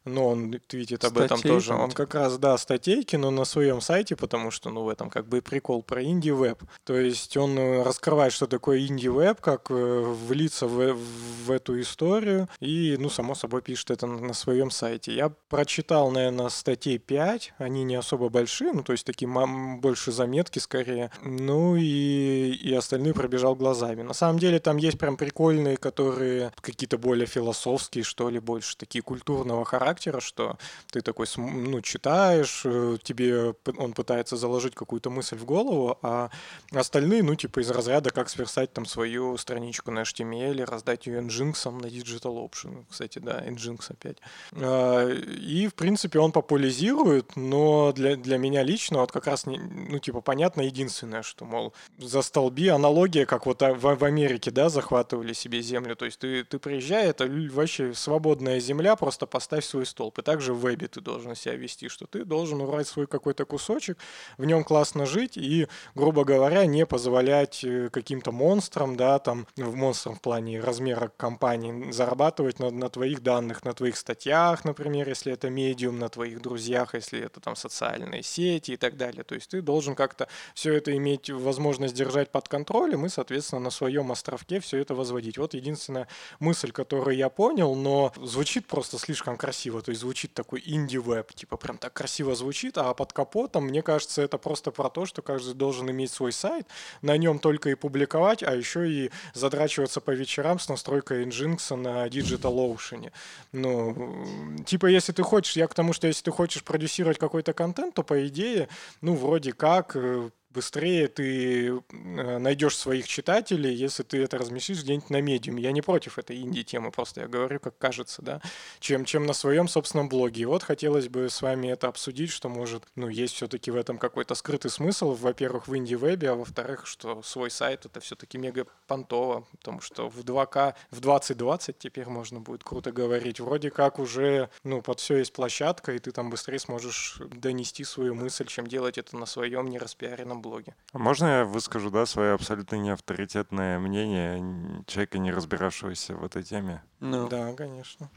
но 0.04 0.28
он 0.28 0.60
твитит 0.66 1.04
об 1.04 1.18
этом 1.18 1.40
тоже. 1.40 1.74
Он 1.74 1.90
как 1.90 2.14
раз, 2.14 2.38
да, 2.38 2.56
статейки, 2.58 3.16
но 3.16 3.30
на 3.30 3.44
своем 3.44 3.80
сайте, 3.80 4.16
потому 4.16 4.50
что, 4.50 4.70
ну, 4.70 4.82
в 4.84 4.88
этом 4.88 5.10
как 5.10 5.26
бы 5.26 5.40
прикол 5.40 5.82
про 5.82 6.02
инди-веб. 6.02 6.62
То 6.84 6.94
есть 6.94 7.36
он 7.36 7.58
э, 7.58 7.82
раскрывает, 7.82 8.32
что 8.32 8.46
такое 8.46 8.86
инди-веб, 8.86 9.40
как 9.40 9.70
э, 9.70 9.74
влиться 9.74 10.66
в, 10.66 10.94
в 10.94 11.50
эту 11.50 11.80
историю, 11.80 12.48
и, 12.60 12.96
ну, 12.98 13.08
само 13.08 13.34
собой, 13.34 13.62
пишет 13.62 13.90
это 13.90 14.06
на, 14.06 14.18
на 14.20 14.34
своем 14.34 14.70
сайте. 14.70 15.14
Я 15.14 15.30
прочитал, 15.48 16.10
наверное, 16.10 16.48
статей 16.48 16.98
5, 16.98 17.54
они 17.58 17.84
не 17.84 17.96
особо 17.96 18.28
большие, 18.28 18.72
ну, 18.72 18.82
то 18.82 18.92
есть 18.92 19.04
такие 19.04 19.28
мам- 19.28 19.80
больше 19.80 20.12
заметки 20.12 20.58
скорее. 20.58 21.10
Ну, 21.22 21.76
и, 21.76 22.52
и 22.52 22.74
остальные 22.74 23.14
пробежал 23.14 23.54
глазами. 23.54 24.02
На 24.02 24.14
самом 24.14 24.38
деле 24.38 24.58
там 24.58 24.76
есть 24.76 24.98
прям 24.98 25.16
прикольные, 25.16 25.76
которые 25.76 26.52
какие-то 26.60 26.98
более 26.98 27.26
философские, 27.26 28.04
что 28.04 28.28
ли, 28.28 28.38
больше 28.38 28.76
такие 28.76 29.02
культурного 29.02 29.64
характера, 29.64 29.93
что 30.20 30.58
ты 30.90 31.00
такой, 31.00 31.26
ну, 31.36 31.80
читаешь, 31.80 32.62
э, 32.64 32.98
тебе 33.02 33.54
он 33.78 33.92
пытается 33.92 34.36
заложить 34.36 34.74
какую-то 34.74 35.10
мысль 35.10 35.36
в 35.36 35.44
голову, 35.44 35.98
а 36.02 36.30
остальные, 36.72 37.22
ну, 37.22 37.34
типа 37.34 37.60
из 37.60 37.70
разряда, 37.70 38.10
как 38.10 38.28
сверстать 38.28 38.72
там 38.72 38.86
свою 38.86 39.36
страничку 39.36 39.90
на 39.90 40.00
HTML, 40.00 40.64
раздать 40.64 41.06
ее 41.06 41.20
Nginx 41.20 41.70
на 41.70 41.86
Digital 41.86 42.48
Option. 42.48 42.84
Кстати, 42.90 43.18
да, 43.18 43.40
Nginx 43.46 43.80
опять. 43.90 44.18
А, 44.52 45.08
И, 45.10 45.66
в 45.66 45.74
принципе, 45.74 46.18
он 46.18 46.32
популяризирует, 46.32 47.36
но 47.36 47.92
для, 47.92 48.16
для 48.16 48.38
меня 48.38 48.62
лично 48.62 48.98
вот 48.98 49.12
как 49.12 49.26
раз, 49.26 49.46
ну, 49.46 49.98
типа, 49.98 50.20
понятно 50.20 50.62
единственное, 50.62 51.22
что, 51.22 51.44
мол, 51.44 51.72
за 51.98 52.22
столби 52.22 52.68
аналогия, 52.68 53.26
как 53.26 53.46
вот 53.46 53.62
а, 53.62 53.74
в, 53.74 53.96
в 53.96 54.04
Америке, 54.04 54.50
да, 54.50 54.68
захватывали 54.68 55.32
себе 55.32 55.62
землю. 55.62 55.96
То 55.96 56.04
есть 56.04 56.18
ты, 56.18 56.44
ты 56.44 56.58
приезжай, 56.58 57.06
это 57.06 57.26
вообще 57.26 57.94
свободная 57.94 58.60
земля, 58.60 58.96
просто 58.96 59.26
поставь 59.26 59.64
свой 59.84 59.86
столб. 59.86 60.18
И 60.18 60.22
также 60.22 60.52
в 60.52 60.60
вебе 60.60 60.88
ты 60.88 61.00
должен 61.00 61.34
себя 61.34 61.54
вести, 61.56 61.88
что 61.88 62.06
ты 62.06 62.24
должен 62.24 62.60
урать 62.60 62.88
свой 62.88 63.06
какой-то 63.06 63.44
кусочек, 63.44 63.98
в 64.38 64.44
нем 64.44 64.64
классно 64.64 65.06
жить 65.06 65.36
и, 65.36 65.68
грубо 65.94 66.24
говоря, 66.24 66.66
не 66.66 66.86
позволять 66.86 67.64
э, 67.64 67.88
каким-то 67.90 68.32
монстрам, 68.32 68.96
да, 68.96 69.18
там, 69.18 69.46
монстрам 69.56 70.14
в 70.14 70.20
плане 70.20 70.60
размера 70.60 71.10
компании, 71.16 71.92
зарабатывать 71.92 72.58
на, 72.58 72.70
на 72.70 72.88
твоих 72.88 73.22
данных, 73.22 73.64
на 73.64 73.72
твоих 73.72 73.96
статьях, 73.96 74.64
например, 74.64 75.08
если 75.08 75.32
это 75.32 75.50
медиум, 75.50 75.98
на 75.98 76.08
твоих 76.08 76.40
друзьях, 76.40 76.94
если 76.94 77.20
это 77.20 77.40
там 77.40 77.56
социальные 77.56 78.22
сети 78.22 78.72
и 78.72 78.76
так 78.76 78.96
далее. 78.96 79.24
То 79.24 79.34
есть 79.34 79.50
ты 79.50 79.62
должен 79.62 79.94
как-то 79.94 80.28
все 80.54 80.74
это 80.74 80.96
иметь 80.96 81.30
возможность 81.30 81.94
держать 81.94 82.30
под 82.30 82.48
контролем 82.48 83.06
и, 83.06 83.08
соответственно, 83.08 83.60
на 83.60 83.70
своем 83.70 84.10
островке 84.10 84.60
все 84.60 84.78
это 84.78 84.94
возводить. 84.94 85.38
Вот 85.38 85.54
единственная 85.54 86.08
мысль, 86.40 86.72
которую 86.72 87.16
я 87.16 87.28
понял, 87.28 87.74
но 87.74 88.12
звучит 88.22 88.66
просто 88.66 88.98
слишком 88.98 89.36
красиво. 89.36 89.73
То 89.82 89.90
есть 89.90 90.00
звучит 90.00 90.34
такой 90.34 90.62
инди-веб, 90.64 91.32
типа 91.32 91.56
прям 91.56 91.78
так 91.78 91.92
красиво 91.92 92.34
звучит, 92.34 92.78
а 92.78 92.94
под 92.94 93.12
капотом, 93.12 93.64
мне 93.64 93.82
кажется, 93.82 94.22
это 94.22 94.38
просто 94.38 94.70
про 94.70 94.88
то, 94.88 95.06
что 95.06 95.22
каждый 95.22 95.54
должен 95.54 95.90
иметь 95.90 96.10
свой 96.10 96.32
сайт, 96.32 96.66
на 97.02 97.16
нем 97.16 97.38
только 97.38 97.70
и 97.70 97.74
публиковать, 97.74 98.42
а 98.42 98.54
еще 98.54 98.90
и 98.90 99.10
задрачиваться 99.34 100.00
по 100.00 100.10
вечерам 100.10 100.58
с 100.58 100.68
настройкой 100.68 101.24
Nginx 101.24 101.76
на 101.76 102.06
Digital 102.08 102.74
Ocean. 102.74 103.12
Ну, 103.52 104.56
типа, 104.64 104.86
если 104.86 105.12
ты 105.12 105.22
хочешь, 105.22 105.56
я 105.56 105.66
к 105.66 105.74
тому, 105.74 105.92
что 105.92 106.06
если 106.06 106.24
ты 106.24 106.30
хочешь 106.30 106.62
продюсировать 106.62 107.18
какой-то 107.18 107.52
контент, 107.52 107.94
то, 107.94 108.02
по 108.02 108.26
идее, 108.26 108.68
ну, 109.00 109.14
вроде 109.14 109.52
как, 109.52 109.96
э, 109.96 110.30
быстрее 110.54 111.08
ты 111.08 111.68
э, 111.68 112.38
найдешь 112.38 112.76
своих 112.76 113.08
читателей, 113.08 113.74
если 113.74 114.04
ты 114.04 114.22
это 114.22 114.38
разместишь 114.38 114.82
где-нибудь 114.82 115.10
на 115.10 115.20
медиуме. 115.20 115.62
Я 115.62 115.72
не 115.72 115.82
против 115.82 116.18
этой 116.18 116.40
инди-темы, 116.40 116.92
просто 116.92 117.22
я 117.22 117.28
говорю, 117.28 117.58
как 117.58 117.76
кажется, 117.76 118.22
да, 118.22 118.40
чем, 118.78 119.04
чем 119.04 119.26
на 119.26 119.32
своем 119.32 119.68
собственном 119.68 120.08
блоге. 120.08 120.42
И 120.42 120.44
вот 120.44 120.62
хотелось 120.62 121.08
бы 121.08 121.28
с 121.28 121.42
вами 121.42 121.68
это 121.68 121.88
обсудить, 121.88 122.30
что, 122.30 122.48
может, 122.48 122.84
ну, 122.94 123.08
есть 123.08 123.34
все-таки 123.34 123.70
в 123.70 123.76
этом 123.76 123.98
какой-то 123.98 124.34
скрытый 124.34 124.70
смысл, 124.70 125.12
во-первых, 125.14 125.66
в 125.66 125.76
инди-вебе, 125.76 126.30
а 126.30 126.34
во-вторых, 126.34 126.86
что 126.86 127.22
свой 127.22 127.50
сайт 127.50 127.84
это 127.84 128.00
все-таки 128.00 128.38
мега 128.38 128.66
понтово, 128.86 129.46
потому 129.50 129.80
что 129.80 130.08
в 130.08 130.20
2К, 130.20 130.74
в 130.90 131.00
2020 131.00 131.78
теперь 131.78 132.06
можно 132.06 132.40
будет 132.40 132.62
круто 132.62 132.92
говорить. 132.92 133.40
Вроде 133.40 133.70
как 133.70 133.98
уже, 133.98 134.48
ну, 134.62 134.82
под 134.82 135.00
все 135.00 135.16
есть 135.16 135.32
площадка, 135.32 135.92
и 135.92 135.98
ты 135.98 136.12
там 136.12 136.30
быстрее 136.30 136.60
сможешь 136.60 137.18
донести 137.18 137.82
свою 137.82 138.14
мысль, 138.14 138.46
чем 138.46 138.68
делать 138.68 138.98
это 138.98 139.16
на 139.16 139.26
своем 139.26 139.68
нераспиаренном 139.68 140.43
блоге. 140.44 140.74
А 140.92 140.98
можно 140.98 141.26
я 141.26 141.44
выскажу, 141.44 141.90
да, 141.90 142.06
свое 142.06 142.34
абсолютно 142.34 142.76
неавторитетное 142.76 143.78
мнение 143.78 144.84
человека, 144.86 145.18
не 145.18 145.32
разбиравшегося 145.32 146.14
в 146.14 146.24
этой 146.24 146.42
теме? 146.42 146.82
Ну, 147.00 147.28
Да, 147.28 147.52
конечно. 147.54 148.10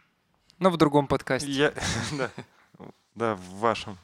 Но 0.59 0.69
в 0.69 0.77
другом 0.77 1.07
подкасте. 1.07 1.49
Я... 1.49 1.73
да. 2.17 2.29
да, 3.15 3.35
в 3.35 3.59
вашем. 3.59 3.97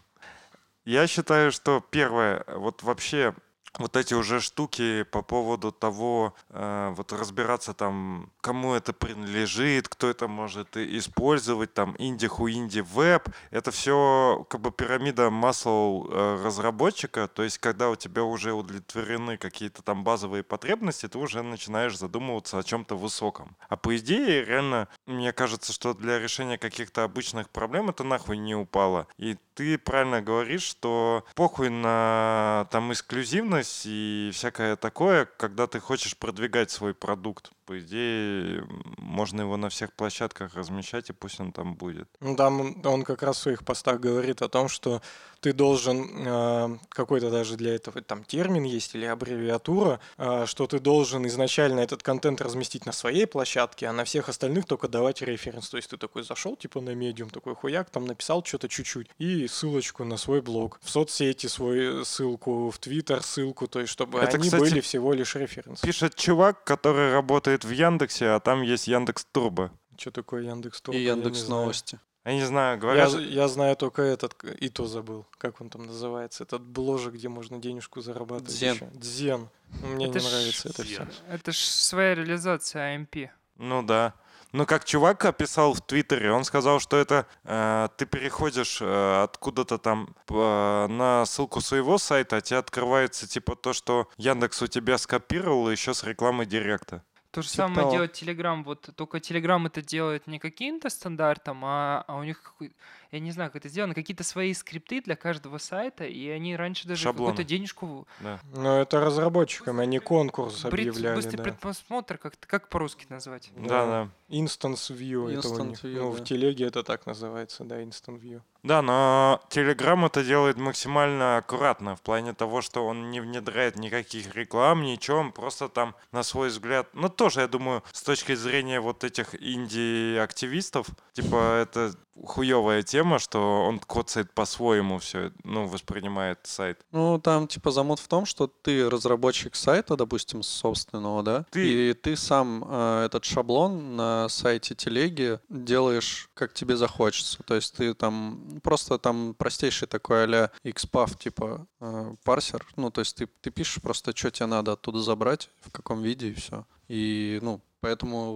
Я 0.86 1.08
считаю, 1.08 1.52
что 1.52 1.84
первое, 1.92 2.44
вот 2.48 2.84
вообще 2.84 3.34
вот 3.80 3.98
эти 3.98 4.14
уже 4.14 4.40
штуки 4.40 5.04
по 5.04 5.22
поводу 5.22 5.72
того, 5.72 6.34
э, 6.50 6.94
вот 6.96 7.12
разбираться 7.12 7.74
там, 7.74 8.32
кому 8.42 8.74
это 8.74 8.94
принадлежит, 8.94 9.88
кто 9.88 10.10
это 10.10 10.28
может 10.28 10.78
использовать, 10.78 11.74
там, 11.74 11.96
инди-ху, 11.98 12.50
инди-веб, 12.50 13.30
это 13.52 13.72
все 13.72 14.46
как 14.50 14.62
бы 14.62 14.72
пирамида 14.72 15.30
масл 15.30 16.08
э, 16.10 16.42
разработчика, 16.44 17.28
то 17.28 17.44
есть 17.44 17.58
когда 17.58 17.90
у 17.90 17.96
тебя 17.96 18.24
уже 18.24 18.54
удовлетворены 18.54 19.38
какие-то 19.38 19.82
там 19.82 20.04
базовые 20.04 20.44
потребности, 20.44 21.08
ты 21.08 21.18
уже 21.18 21.42
начинаешь 21.42 21.98
задумываться 21.98 22.60
о 22.60 22.64
чем-то 22.64 22.96
высоком. 22.96 23.56
А 23.70 23.78
по 23.78 23.96
идее, 23.98 24.46
реально, 24.46 24.88
мне 25.06 25.34
кажется, 25.34 25.74
что 25.74 25.94
для 25.94 26.20
решения 26.20 26.58
каких-то 26.58 27.04
обычных 27.04 27.50
проблем 27.50 27.90
это 27.90 28.04
нахуй 28.04 28.38
не 28.38 28.56
упало. 28.56 29.08
И 29.18 29.38
ты 29.56 29.78
правильно 29.78 30.22
говоришь, 30.22 30.64
что 30.64 31.26
похуй 31.36 31.70
на 31.70 32.68
там 32.72 32.92
эксклюзивность 32.92 33.63
и 33.86 34.32
всякое 34.34 34.76
такое, 34.76 35.26
когда 35.38 35.68
ты 35.68 35.80
хочешь 35.80 36.18
продвигать 36.18 36.72
свой 36.72 36.94
продукт. 36.94 37.52
По 37.74 37.80
идее, 37.80 38.64
можно 39.00 39.42
его 39.42 39.58
на 39.58 39.70
всех 39.70 39.94
площадках 39.94 40.54
размещать, 40.54 41.10
и 41.10 41.14
пусть 41.14 41.40
он 41.40 41.52
там 41.52 41.74
будет. 41.74 42.08
Ну, 42.20 42.36
там 42.36 42.86
он 42.86 43.02
как 43.02 43.24
раз 43.24 43.38
в 43.38 43.42
своих 43.42 43.66
постах 43.66 44.00
говорит 44.00 44.44
о 44.44 44.48
том, 44.48 44.70
что 44.70 45.02
ты 45.44 45.52
должен, 45.52 46.08
э, 46.26 46.78
какой-то 46.90 47.30
даже 47.30 47.58
для 47.58 47.76
этого 47.76 48.02
там 48.02 48.24
термин 48.24 48.64
есть 48.64 48.96
или 48.96 49.06
аббревиатура, 49.06 50.00
э, 50.18 50.46
что 50.46 50.68
ты 50.68 50.80
должен 50.80 51.28
изначально 51.28 51.82
этот 51.82 52.02
контент 52.02 52.40
разместить 52.42 52.86
на 52.86 52.94
своей 52.94 53.28
площадке, 53.28 53.88
а 53.88 53.94
на 53.94 54.06
всех 54.06 54.30
остальных 54.30 54.66
только 54.66 54.88
давать 54.88 55.22
референс. 55.22 55.68
То 55.70 55.78
есть 55.78 55.90
ты 55.90 55.98
такой 55.98 56.24
зашел, 56.24 56.56
типа 56.56 56.80
на 56.80 56.96
медиум, 56.96 57.30
такой 57.30 57.56
хуяк, 57.56 57.90
там 57.90 58.06
написал 58.06 58.42
что-то 58.46 58.70
чуть-чуть, 58.70 59.10
и 59.18 59.48
ссылочку 59.48 60.06
на 60.06 60.16
свой 60.16 60.42
блог. 60.42 60.80
В 60.82 60.90
соцсети 60.90 61.48
свою 61.48 62.06
ссылку, 62.06 62.70
в 62.70 62.78
Твиттер 62.78 63.22
ссылку, 63.22 63.68
то 63.68 63.82
есть 63.82 63.92
чтобы 63.92 64.20
Это, 64.20 64.38
они 64.38 64.46
кстати, 64.46 64.62
были 64.62 64.80
всего 64.80 65.12
лишь 65.12 65.36
референс. 65.36 65.82
Пишет 65.82 66.16
чувак, 66.16 66.64
который 66.64 67.12
работает 67.12 67.63
в 67.64 67.72
Яндексе, 67.72 68.28
а 68.30 68.40
там 68.40 68.62
есть 68.62 68.88
Яндекс 68.88 69.26
Турбо. 69.32 69.72
Что 69.98 70.12
такое 70.12 70.44
Яндекс 70.44 70.82
Турбо? 70.82 70.98
И 70.98 71.04
я 71.04 71.14
не 71.16 71.22
Яндекс 71.22 71.40
знаю. 71.40 71.62
Новости. 71.62 72.00
Я 72.26 72.34
не 72.36 72.46
знаю, 72.46 72.76
Я, 72.76 72.82
говорят... 72.82 73.12
з- 73.12 73.22
я 73.22 73.48
знаю 73.50 73.76
только 73.76 74.02
этот, 74.02 74.42
и 74.62 74.70
то 74.70 74.86
забыл, 74.86 75.26
как 75.38 75.60
он 75.60 75.70
там 75.70 75.86
называется, 75.86 76.44
этот 76.44 76.62
бложек, 76.62 77.14
где 77.16 77.28
можно 77.28 77.58
денежку 77.60 78.00
зарабатывать. 78.02 78.54
Дзен. 78.54 78.76
ещё. 78.76 78.88
Дзен. 78.94 79.50
Мне 79.84 80.06
Это 80.06 80.20
не 80.20 80.26
ж- 80.26 80.32
нравится 80.32 80.70
это 80.70 80.84
все. 80.84 81.08
Это 81.30 81.52
ж 81.52 81.58
своя 81.58 82.16
реализация 82.16 82.96
AMP. 82.98 83.30
Ну 83.58 83.84
да. 83.84 84.14
Ну, 84.54 84.66
как 84.68 84.86
чувак 84.86 85.26
описал 85.26 85.74
в 85.74 85.82
Твиттере, 85.82 86.32
он 86.32 86.44
сказал, 86.44 86.80
что 86.80 86.96
это 86.98 87.26
э, 87.44 87.88
ты 87.98 88.06
переходишь 88.06 88.78
э, 88.82 89.24
откуда-то 89.24 89.80
там 89.80 90.16
э, 90.30 90.88
на 90.88 91.26
ссылку 91.26 91.60
своего 91.60 91.98
сайта, 91.98 92.38
а 92.38 92.42
тебе 92.42 92.60
открывается 92.60 93.28
типа 93.28 93.56
то, 93.56 93.74
что 93.74 94.08
Яндекс 94.18 94.62
у 94.62 94.68
тебя 94.68 94.98
скопировал 95.00 95.70
еще 95.72 95.94
с 95.96 96.04
рекламы 96.04 96.46
Директа. 96.46 97.02
То 97.34 97.42
же 97.42 97.50
Типа 97.50 97.64
самое 97.64 97.80
того. 97.82 97.92
делает 97.94 98.14
Telegram. 98.14 98.64
Вот 98.64 98.90
только 98.96 99.18
Telegram 99.18 99.66
это 99.66 99.82
делает 99.82 100.28
не 100.28 100.38
каким-то 100.38 100.92
стандартом, 100.92 101.66
а, 101.66 102.06
а 102.08 102.18
у 102.18 102.24
них 102.24 102.44
какой- 102.44 102.72
я 103.12 103.20
не 103.20 103.32
знаю, 103.32 103.50
как 103.50 103.62
это 103.62 103.70
сделано, 103.70 103.96
какие-то 103.96 104.24
свои 104.24 104.54
скрипты 104.54 105.02
для 105.02 105.16
каждого 105.16 105.58
сайта, 105.58 106.06
и 106.06 106.28
они 106.30 106.56
раньше 106.56 106.88
даже 106.88 107.02
Шаблоны. 107.02 107.32
какую-то 107.32 107.50
денежку 107.50 108.08
Да. 108.20 108.40
Но 108.56 108.80
это 108.82 109.00
разработчикам, 109.00 109.80
они 109.80 109.98
конкурс 109.98 110.64
Брит- 110.66 110.90
объявляли, 110.90 111.16
быстрый 111.16 111.38
да. 111.38 111.44
предпосмотр, 111.44 112.20
как, 112.20 112.36
как 112.40 112.70
по-русски 112.70 113.08
назвать? 113.10 113.52
Да, 113.58 113.86
да. 113.88 114.10
Instance 114.34 114.92
View, 114.96 115.30
это 115.38 115.48
у 115.48 115.52
Instant 115.58 115.68
них. 115.70 115.84
View, 115.84 116.02
ну, 116.02 116.12
да. 116.12 116.18
в 116.18 116.24
телеге 116.26 116.66
это 116.66 116.84
так 116.84 117.06
называется, 117.06 117.64
да, 117.64 117.82
Instant 117.82 118.20
View. 118.20 118.42
Да, 118.64 118.82
но 118.82 119.42
Telegram 119.50 120.06
это 120.06 120.24
делает 120.24 120.58
максимально 120.58 121.38
аккуратно 121.38 121.96
в 121.96 122.02
плане 122.02 122.34
того, 122.34 122.62
что 122.62 122.86
он 122.88 123.12
не 123.12 123.20
внедряет 123.20 123.76
никаких 123.78 124.34
реклам, 124.36 124.84
ничего, 124.84 125.18
он 125.20 125.32
просто 125.32 125.68
там 125.70 125.96
на 126.12 126.24
свой 126.24 126.48
взгляд, 126.50 126.88
ну 126.94 127.10
тоже, 127.10 127.42
я 127.42 127.48
думаю, 127.48 127.84
с 127.92 128.02
точки 128.04 128.36
зрения 128.36 128.80
вот 128.80 129.04
этих 129.04 129.36
инди-активистов, 129.36 130.88
типа 131.14 131.62
это 131.62 131.94
хуевая 132.26 132.84
тема, 132.84 133.18
что 133.20 133.66
он 133.66 133.80
коцает 133.80 134.32
по-своему 134.34 135.00
все, 135.00 135.32
ну, 135.44 135.66
воспринимает 135.66 136.40
сайт. 136.44 136.80
Ну, 136.92 137.20
там, 137.20 137.48
типа, 137.48 137.72
замут 137.72 138.00
в 138.00 138.08
том, 138.08 138.26
что 138.28 138.46
ты 138.48 138.88
разработчик 138.88 139.56
сайта, 139.56 139.98
допустим, 139.98 140.44
собственного, 140.44 141.24
да, 141.24 141.46
Ты- 141.50 141.90
и 141.90 141.94
ты 141.94 142.16
сам 142.16 142.64
э, 142.70 143.06
этот 143.08 143.26
шаблон 143.26 143.96
на 143.96 144.23
сайте 144.30 144.76
телеги 144.76 145.40
делаешь, 145.50 146.30
как 146.34 146.54
тебе 146.54 146.76
захочется. 146.76 147.44
То 147.44 147.56
есть 147.56 147.76
ты 147.76 147.94
там 147.94 148.60
просто 148.64 148.98
там 148.98 149.34
простейший 149.36 149.88
такой 149.88 150.24
а-ля 150.24 150.52
XPath, 150.64 151.18
типа, 151.18 151.68
э, 151.80 152.16
парсер. 152.24 152.66
Ну, 152.76 152.92
то 152.92 153.02
есть 153.02 153.16
ты, 153.16 153.28
ты 153.42 153.52
пишешь 153.52 153.82
просто, 153.82 154.16
что 154.16 154.32
тебе 154.32 154.48
надо 154.48 154.74
оттуда 154.74 155.00
забрать, 155.00 155.50
в 155.62 155.72
каком 155.72 156.02
виде, 156.02 156.30
и 156.30 156.34
все. 156.34 156.66
И, 156.88 157.40
ну, 157.42 157.62
поэтому 157.82 158.34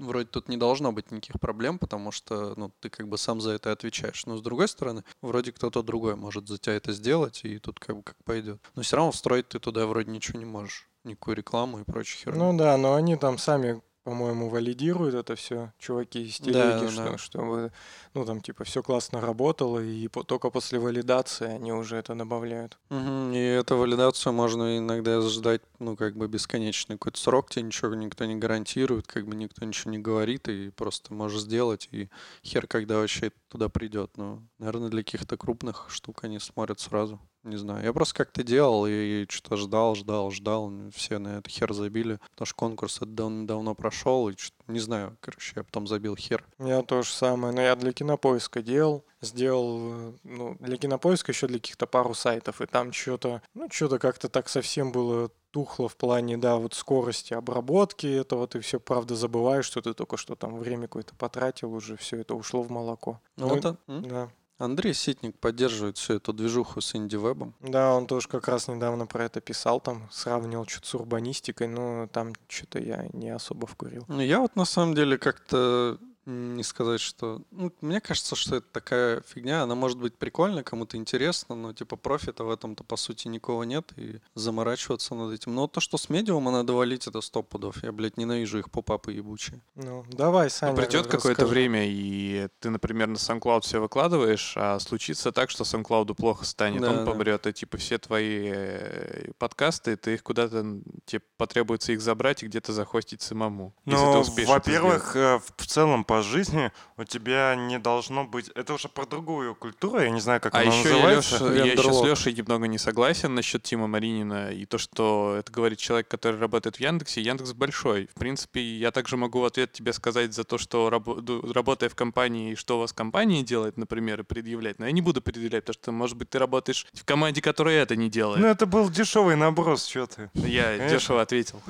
вроде 0.00 0.26
тут 0.26 0.48
не 0.48 0.56
должно 0.56 0.92
быть 0.92 1.10
никаких 1.10 1.40
проблем, 1.40 1.78
потому 1.78 2.10
что, 2.10 2.54
ну, 2.56 2.72
ты 2.80 2.88
как 2.88 3.08
бы 3.08 3.18
сам 3.18 3.40
за 3.40 3.52
это 3.52 3.72
отвечаешь. 3.72 4.26
Но 4.26 4.36
с 4.36 4.42
другой 4.42 4.68
стороны, 4.68 5.04
вроде 5.22 5.52
кто-то 5.52 5.82
другой 5.82 6.16
может 6.16 6.48
за 6.48 6.58
тебя 6.58 6.74
это 6.74 6.92
сделать, 6.92 7.40
и 7.44 7.58
тут 7.58 7.78
как 7.78 7.96
бы 7.96 8.02
как 8.02 8.16
пойдет. 8.24 8.60
Но 8.74 8.82
все 8.82 8.96
равно 8.96 9.12
встроить 9.12 9.48
ты 9.48 9.58
туда 9.58 9.86
вроде 9.86 10.10
ничего 10.10 10.38
не 10.38 10.44
можешь. 10.44 10.88
Никакую 11.04 11.36
рекламу 11.36 11.80
и 11.80 11.84
прочую 11.84 12.20
херню. 12.24 12.52
Ну 12.52 12.58
да, 12.58 12.76
но 12.76 12.94
они 12.94 13.16
там 13.16 13.38
сами, 13.38 13.80
по-моему, 14.04 14.48
валидируют 14.48 15.14
это 15.14 15.34
все, 15.36 15.72
чуваки 15.78 16.24
из 16.24 16.38
телеги, 16.38 16.86
да, 16.86 16.90
что, 16.90 17.04
да. 17.12 17.18
чтобы, 17.18 17.72
ну 18.14 18.24
там 18.24 18.40
типа 18.40 18.64
все 18.64 18.82
классно 18.82 19.20
работало, 19.20 19.78
и 19.78 20.08
по- 20.08 20.24
только 20.24 20.50
после 20.50 20.78
валидации 20.78 21.46
они 21.48 21.72
уже 21.72 21.96
это 21.96 22.14
добавляют. 22.14 22.78
Мгм, 22.88 23.32
И 23.32 23.38
эту 23.38 23.76
валидацию 23.76 24.32
можно 24.32 24.78
иногда 24.78 25.20
ждать, 25.20 25.62
ну, 25.78 25.96
как 25.96 26.16
бы 26.16 26.28
бесконечный 26.28 26.96
какой-то 26.96 27.20
срок, 27.20 27.50
тебе 27.50 27.64
ничего 27.64 27.94
никто 27.94 28.24
не 28.24 28.36
гарантирует, 28.36 29.06
как 29.06 29.26
бы 29.26 29.34
никто 29.36 29.64
ничего 29.64 29.90
не 29.90 29.98
говорит, 29.98 30.48
и 30.48 30.70
просто 30.70 31.12
можешь 31.14 31.42
сделать, 31.42 31.88
и 31.92 32.08
хер 32.44 32.66
когда 32.66 32.96
вообще 32.96 33.32
туда 33.48 33.68
придет. 33.68 34.16
Ну, 34.16 34.42
наверное, 34.58 34.88
для 34.88 35.02
каких-то 35.04 35.36
крупных 35.36 35.86
штук 35.90 36.24
они 36.24 36.38
смотрят 36.38 36.80
сразу. 36.80 37.20
Не 37.42 37.56
знаю. 37.56 37.82
Я 37.84 37.92
просто 37.92 38.14
как-то 38.16 38.42
делал 38.42 38.86
и 38.86 39.24
что-то 39.28 39.56
ждал, 39.56 39.94
ждал, 39.94 40.30
ждал. 40.30 40.70
Все 40.94 41.18
на 41.18 41.38
это 41.38 41.48
хер 41.48 41.72
забили. 41.72 42.18
Потому 42.32 42.46
что 42.46 42.54
конкурс 42.56 42.96
это 42.98 43.06
дав- 43.06 43.46
давно 43.46 43.74
прошел. 43.74 44.28
И 44.28 44.34
не 44.66 44.78
знаю, 44.78 45.16
короче, 45.20 45.52
я 45.56 45.64
потом 45.64 45.86
забил 45.86 46.16
хер. 46.16 46.44
Я 46.58 46.82
то 46.82 47.02
же 47.02 47.10
самое, 47.10 47.54
но 47.54 47.62
я 47.62 47.76
для 47.76 47.92
кинопоиска 47.92 48.60
делал, 48.62 49.04
сделал, 49.22 49.78
э, 49.92 50.12
ну, 50.24 50.56
для 50.60 50.76
кинопоиска 50.76 51.32
еще 51.32 51.46
для 51.46 51.58
каких-то 51.58 51.86
пару 51.86 52.12
сайтов, 52.14 52.60
и 52.60 52.66
там 52.66 52.92
что-то, 52.92 53.40
ну, 53.54 53.68
что-то 53.70 53.98
как-то 53.98 54.28
так 54.28 54.48
совсем 54.48 54.92
было 54.92 55.30
тухло 55.50 55.88
в 55.88 55.96
плане, 55.96 56.36
да, 56.36 56.56
вот 56.56 56.74
скорости 56.74 57.34
обработки 57.34 58.06
этого, 58.06 58.46
ты 58.46 58.60
все, 58.60 58.78
правда, 58.78 59.16
забываешь, 59.16 59.64
что 59.64 59.82
ты 59.82 59.94
только 59.94 60.16
что 60.16 60.36
там 60.36 60.56
время 60.58 60.82
какое-то 60.82 61.14
потратил, 61.16 61.72
уже 61.74 61.96
все 61.96 62.18
это 62.18 62.34
ушло 62.34 62.62
в 62.62 62.70
молоко. 62.70 63.20
Ну, 63.36 63.48
Ну, 63.48 63.54
вот, 63.54 63.64
а? 63.64 63.76
Да. 63.88 64.30
Андрей 64.60 64.92
Ситник 64.92 65.38
поддерживает 65.38 65.96
всю 65.96 66.14
эту 66.14 66.32
движуху 66.32 66.80
с 66.80 66.94
инди-вебом. 66.94 67.54
Да, 67.60 67.94
он 67.94 68.06
тоже 68.06 68.28
как 68.28 68.46
раз 68.46 68.68
недавно 68.68 69.06
про 69.06 69.24
это 69.24 69.40
писал, 69.40 69.80
там 69.80 70.06
сравнивал 70.10 70.66
что-то 70.66 70.86
с 70.86 70.94
урбанистикой, 70.94 71.66
но 71.66 72.08
там 72.12 72.34
что-то 72.46 72.78
я 72.78 73.08
не 73.14 73.30
особо 73.30 73.66
вкурил. 73.66 74.04
Ну, 74.08 74.20
я 74.20 74.38
вот 74.38 74.56
на 74.56 74.66
самом 74.66 74.94
деле 74.94 75.16
как-то 75.16 75.98
не 76.30 76.62
сказать, 76.64 77.00
что... 77.00 77.42
Ну, 77.52 77.72
мне 77.80 78.00
кажется, 78.00 78.34
что 78.34 78.56
это 78.56 78.66
такая 78.72 79.22
фигня. 79.22 79.62
Она 79.62 79.74
может 79.74 79.98
быть 79.98 80.16
прикольна, 80.16 80.62
кому-то 80.64 80.96
интересно, 80.96 81.54
но 81.54 81.72
типа 81.72 81.96
профита 81.96 82.44
в 82.44 82.50
этом-то 82.50 82.84
по 82.84 82.96
сути 82.96 83.28
никого 83.28 83.64
нет, 83.64 83.92
и 83.96 84.20
заморачиваться 84.34 85.14
над 85.14 85.32
этим. 85.32 85.54
Но 85.54 85.66
то, 85.68 85.80
что 85.80 85.96
с 85.96 86.08
медиума 86.08 86.50
надо 86.50 86.72
валить, 86.72 87.06
это 87.06 87.20
сто 87.20 87.42
пудов. 87.42 87.82
Я, 87.82 87.92
блядь, 87.92 88.16
ненавижу 88.16 88.58
их 88.58 88.70
попапы 88.70 89.12
ебучие. 89.12 89.60
Ну, 89.76 90.04
давай, 90.08 90.50
Саня, 90.50 90.74
придет 90.74 91.06
какое-то 91.06 91.46
время, 91.46 91.86
и 91.86 92.48
ты, 92.58 92.70
например, 92.70 93.08
на 93.08 93.16
SoundCloud 93.16 93.60
все 93.62 93.80
выкладываешь, 93.80 94.54
а 94.56 94.78
случится 94.80 95.32
так, 95.32 95.50
что 95.50 95.64
SoundCloud 95.64 96.14
плохо 96.14 96.44
станет, 96.44 96.80
Да, 96.80 96.90
он 96.90 96.96
да. 97.04 97.04
помрет, 97.04 97.46
и 97.46 97.52
типа 97.52 97.78
все 97.78 97.98
твои 97.98 98.50
э, 98.52 99.32
подкасты, 99.38 99.96
ты 99.96 100.14
их 100.14 100.22
куда-то, 100.22 100.80
тебе 101.04 101.22
потребуется 101.36 101.92
их 101.92 102.00
забрать 102.00 102.42
и 102.42 102.46
где-то 102.46 102.72
захостить 102.72 103.22
самому. 103.22 103.74
если 103.84 104.34
ты 104.34 104.42
Ну, 104.44 104.52
во-первых, 104.52 105.16
э, 105.16 105.38
в 105.38 105.60
в 105.60 105.66
целом 105.66 106.04
по 106.04 106.19
жизни 106.22 106.72
у 106.96 107.04
тебя 107.04 107.54
не 107.56 107.78
должно 107.78 108.24
быть... 108.24 108.48
Это 108.54 108.74
уже 108.74 108.88
про 108.88 109.06
другую 109.06 109.54
культуру, 109.54 110.00
я 110.00 110.10
не 110.10 110.20
знаю, 110.20 110.40
как 110.40 110.54
А 110.54 110.60
она 110.60 110.72
еще 110.72 110.88
я, 110.88 110.94
называется. 110.94 111.34
Лёша, 111.44 111.54
я 111.54 111.72
еще 111.72 111.92
с. 111.92 112.02
Лешей 112.04 112.32
немного 112.34 112.66
не 112.66 112.78
согласен 112.78 113.34
насчет 113.34 113.62
Тима 113.62 113.86
Маринина 113.86 114.50
и 114.52 114.64
то, 114.66 114.78
что 114.78 115.36
это 115.38 115.52
говорит 115.52 115.78
человек, 115.78 116.08
который 116.08 116.38
работает 116.40 116.76
в 116.76 116.80
Яндексе. 116.80 117.20
Яндекс 117.20 117.52
большой. 117.52 118.06
В 118.14 118.18
принципе, 118.18 118.60
я 118.60 118.90
также 118.90 119.16
могу 119.16 119.40
в 119.40 119.44
ответ 119.44 119.72
тебе 119.72 119.92
сказать 119.92 120.32
за 120.34 120.44
то, 120.44 120.58
что 120.58 120.90
ду- 120.90 121.52
работая 121.52 121.88
в 121.88 121.94
компании, 121.94 122.52
и 122.52 122.54
что 122.54 122.76
у 122.76 122.80
вас 122.80 122.92
компания 122.92 123.42
делает, 123.42 123.76
например, 123.76 124.20
и 124.20 124.22
предъявлять. 124.24 124.78
Но 124.78 124.86
я 124.86 124.92
не 124.92 125.02
буду 125.02 125.20
предъявлять, 125.22 125.64
потому 125.64 125.82
что, 125.82 125.92
может 125.92 126.16
быть, 126.16 126.30
ты 126.30 126.38
работаешь 126.38 126.86
в 126.92 127.04
команде, 127.04 127.40
которая 127.42 127.82
это 127.82 127.96
не 127.96 128.08
делает. 128.10 128.40
Ну, 128.40 128.46
это 128.46 128.66
был 128.66 128.90
дешевый 128.90 129.36
наброс, 129.36 129.86
что 129.86 130.06
ты. 130.06 130.30
я 130.34 130.76
конечно. 130.76 130.88
дешево 130.98 131.22
ответил. 131.22 131.60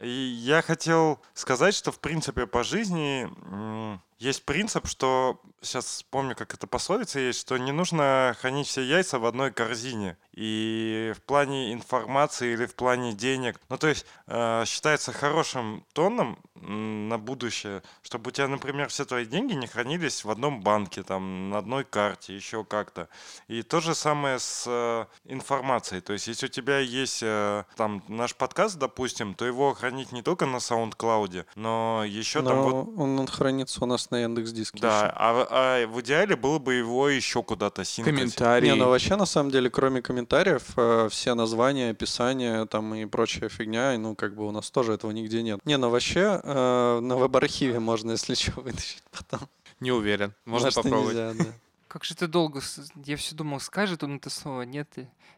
И 0.00 0.08
я 0.08 0.60
хотел 0.62 1.20
сказать, 1.32 1.74
что 1.74 1.90
в 1.90 2.00
принципе 2.00 2.46
по 2.46 2.62
жизни 2.62 3.28
есть 4.18 4.44
принцип, 4.44 4.86
что 4.86 5.40
сейчас 5.60 5.86
вспомню, 5.86 6.34
как 6.34 6.54
это 6.54 6.66
пословица 6.66 7.20
есть, 7.20 7.40
что 7.40 7.58
не 7.58 7.72
нужно 7.72 8.34
хранить 8.40 8.66
все 8.66 8.82
яйца 8.82 9.18
в 9.18 9.26
одной 9.26 9.52
корзине. 9.52 10.16
И 10.32 11.12
в 11.16 11.22
плане 11.22 11.72
информации 11.72 12.52
или 12.52 12.66
в 12.66 12.74
плане 12.74 13.12
денег. 13.12 13.60
Ну, 13.68 13.78
то 13.78 13.88
есть 13.88 14.06
э, 14.26 14.64
считается 14.66 15.12
хорошим 15.12 15.84
тоном 15.92 16.38
на 16.54 17.18
будущее, 17.18 17.82
чтобы 18.02 18.28
у 18.28 18.30
тебя, 18.30 18.48
например, 18.48 18.88
все 18.88 19.04
твои 19.04 19.26
деньги 19.26 19.52
не 19.52 19.66
хранились 19.66 20.24
в 20.24 20.30
одном 20.30 20.62
банке, 20.62 21.02
там, 21.02 21.50
на 21.50 21.58
одной 21.58 21.84
карте, 21.84 22.34
еще 22.34 22.64
как-то. 22.64 23.08
И 23.48 23.62
то 23.62 23.80
же 23.80 23.94
самое 23.94 24.38
с 24.38 24.64
э, 24.66 25.06
информацией. 25.24 26.00
То 26.00 26.12
есть, 26.12 26.26
если 26.26 26.46
у 26.46 26.48
тебя 26.48 26.78
есть 26.78 27.22
э, 27.22 27.64
там 27.76 28.02
наш 28.08 28.34
подкаст, 28.34 28.78
допустим, 28.78 29.34
то 29.34 29.44
его 29.44 29.74
хранить 29.74 30.12
не 30.12 30.22
только 30.22 30.46
на 30.46 30.56
SoundCloud, 30.56 31.46
но 31.54 32.04
еще 32.06 32.42
там 32.42 32.56
Но 32.56 32.62
вот. 32.62 32.98
он, 32.98 33.18
он 33.20 33.26
хранится 33.26 33.84
у 33.84 33.86
нас 33.86 34.05
на 34.10 34.22
Яндекс 34.22 34.52
Диске. 34.52 34.80
Да, 34.80 35.12
а, 35.14 35.46
а 35.50 35.86
в 35.86 36.00
идеале 36.00 36.36
было 36.36 36.58
бы 36.58 36.74
его 36.74 37.08
еще 37.08 37.42
куда-то 37.42 37.84
синкать. 37.84 38.14
Комментарии. 38.14 38.68
Не, 38.68 38.74
ну 38.74 38.88
вообще, 38.88 39.16
на 39.16 39.26
самом 39.26 39.50
деле, 39.50 39.70
кроме 39.70 40.02
комментариев, 40.02 40.64
э, 40.76 41.08
все 41.10 41.34
названия, 41.34 41.90
описания 41.90 42.66
там 42.66 42.94
и 42.94 43.04
прочая 43.06 43.48
фигня, 43.48 43.94
и, 43.94 43.98
ну, 43.98 44.14
как 44.14 44.34
бы 44.34 44.46
у 44.46 44.50
нас 44.50 44.70
тоже 44.70 44.94
этого 44.94 45.10
нигде 45.10 45.42
нет. 45.42 45.60
Не, 45.64 45.76
ну 45.76 45.90
вообще, 45.90 46.40
э, 46.42 47.00
на 47.00 47.16
веб-архиве 47.16 47.80
можно, 47.80 48.12
если 48.12 48.34
что, 48.34 48.60
вытащить 48.60 49.02
потом. 49.10 49.48
Не 49.80 49.92
уверен. 49.92 50.34
Можно 50.44 50.66
Может, 50.66 50.82
попробовать. 50.82 51.16
нельзя, 51.16 51.44
да. 51.44 51.50
Как 51.88 52.04
же 52.04 52.14
ты 52.14 52.26
долго... 52.26 52.60
Я 53.04 53.16
все 53.16 53.34
думал, 53.34 53.60
скажет 53.60 54.02
он 54.02 54.16
это 54.16 54.30
слово. 54.30 54.62
Нет. 54.62 54.88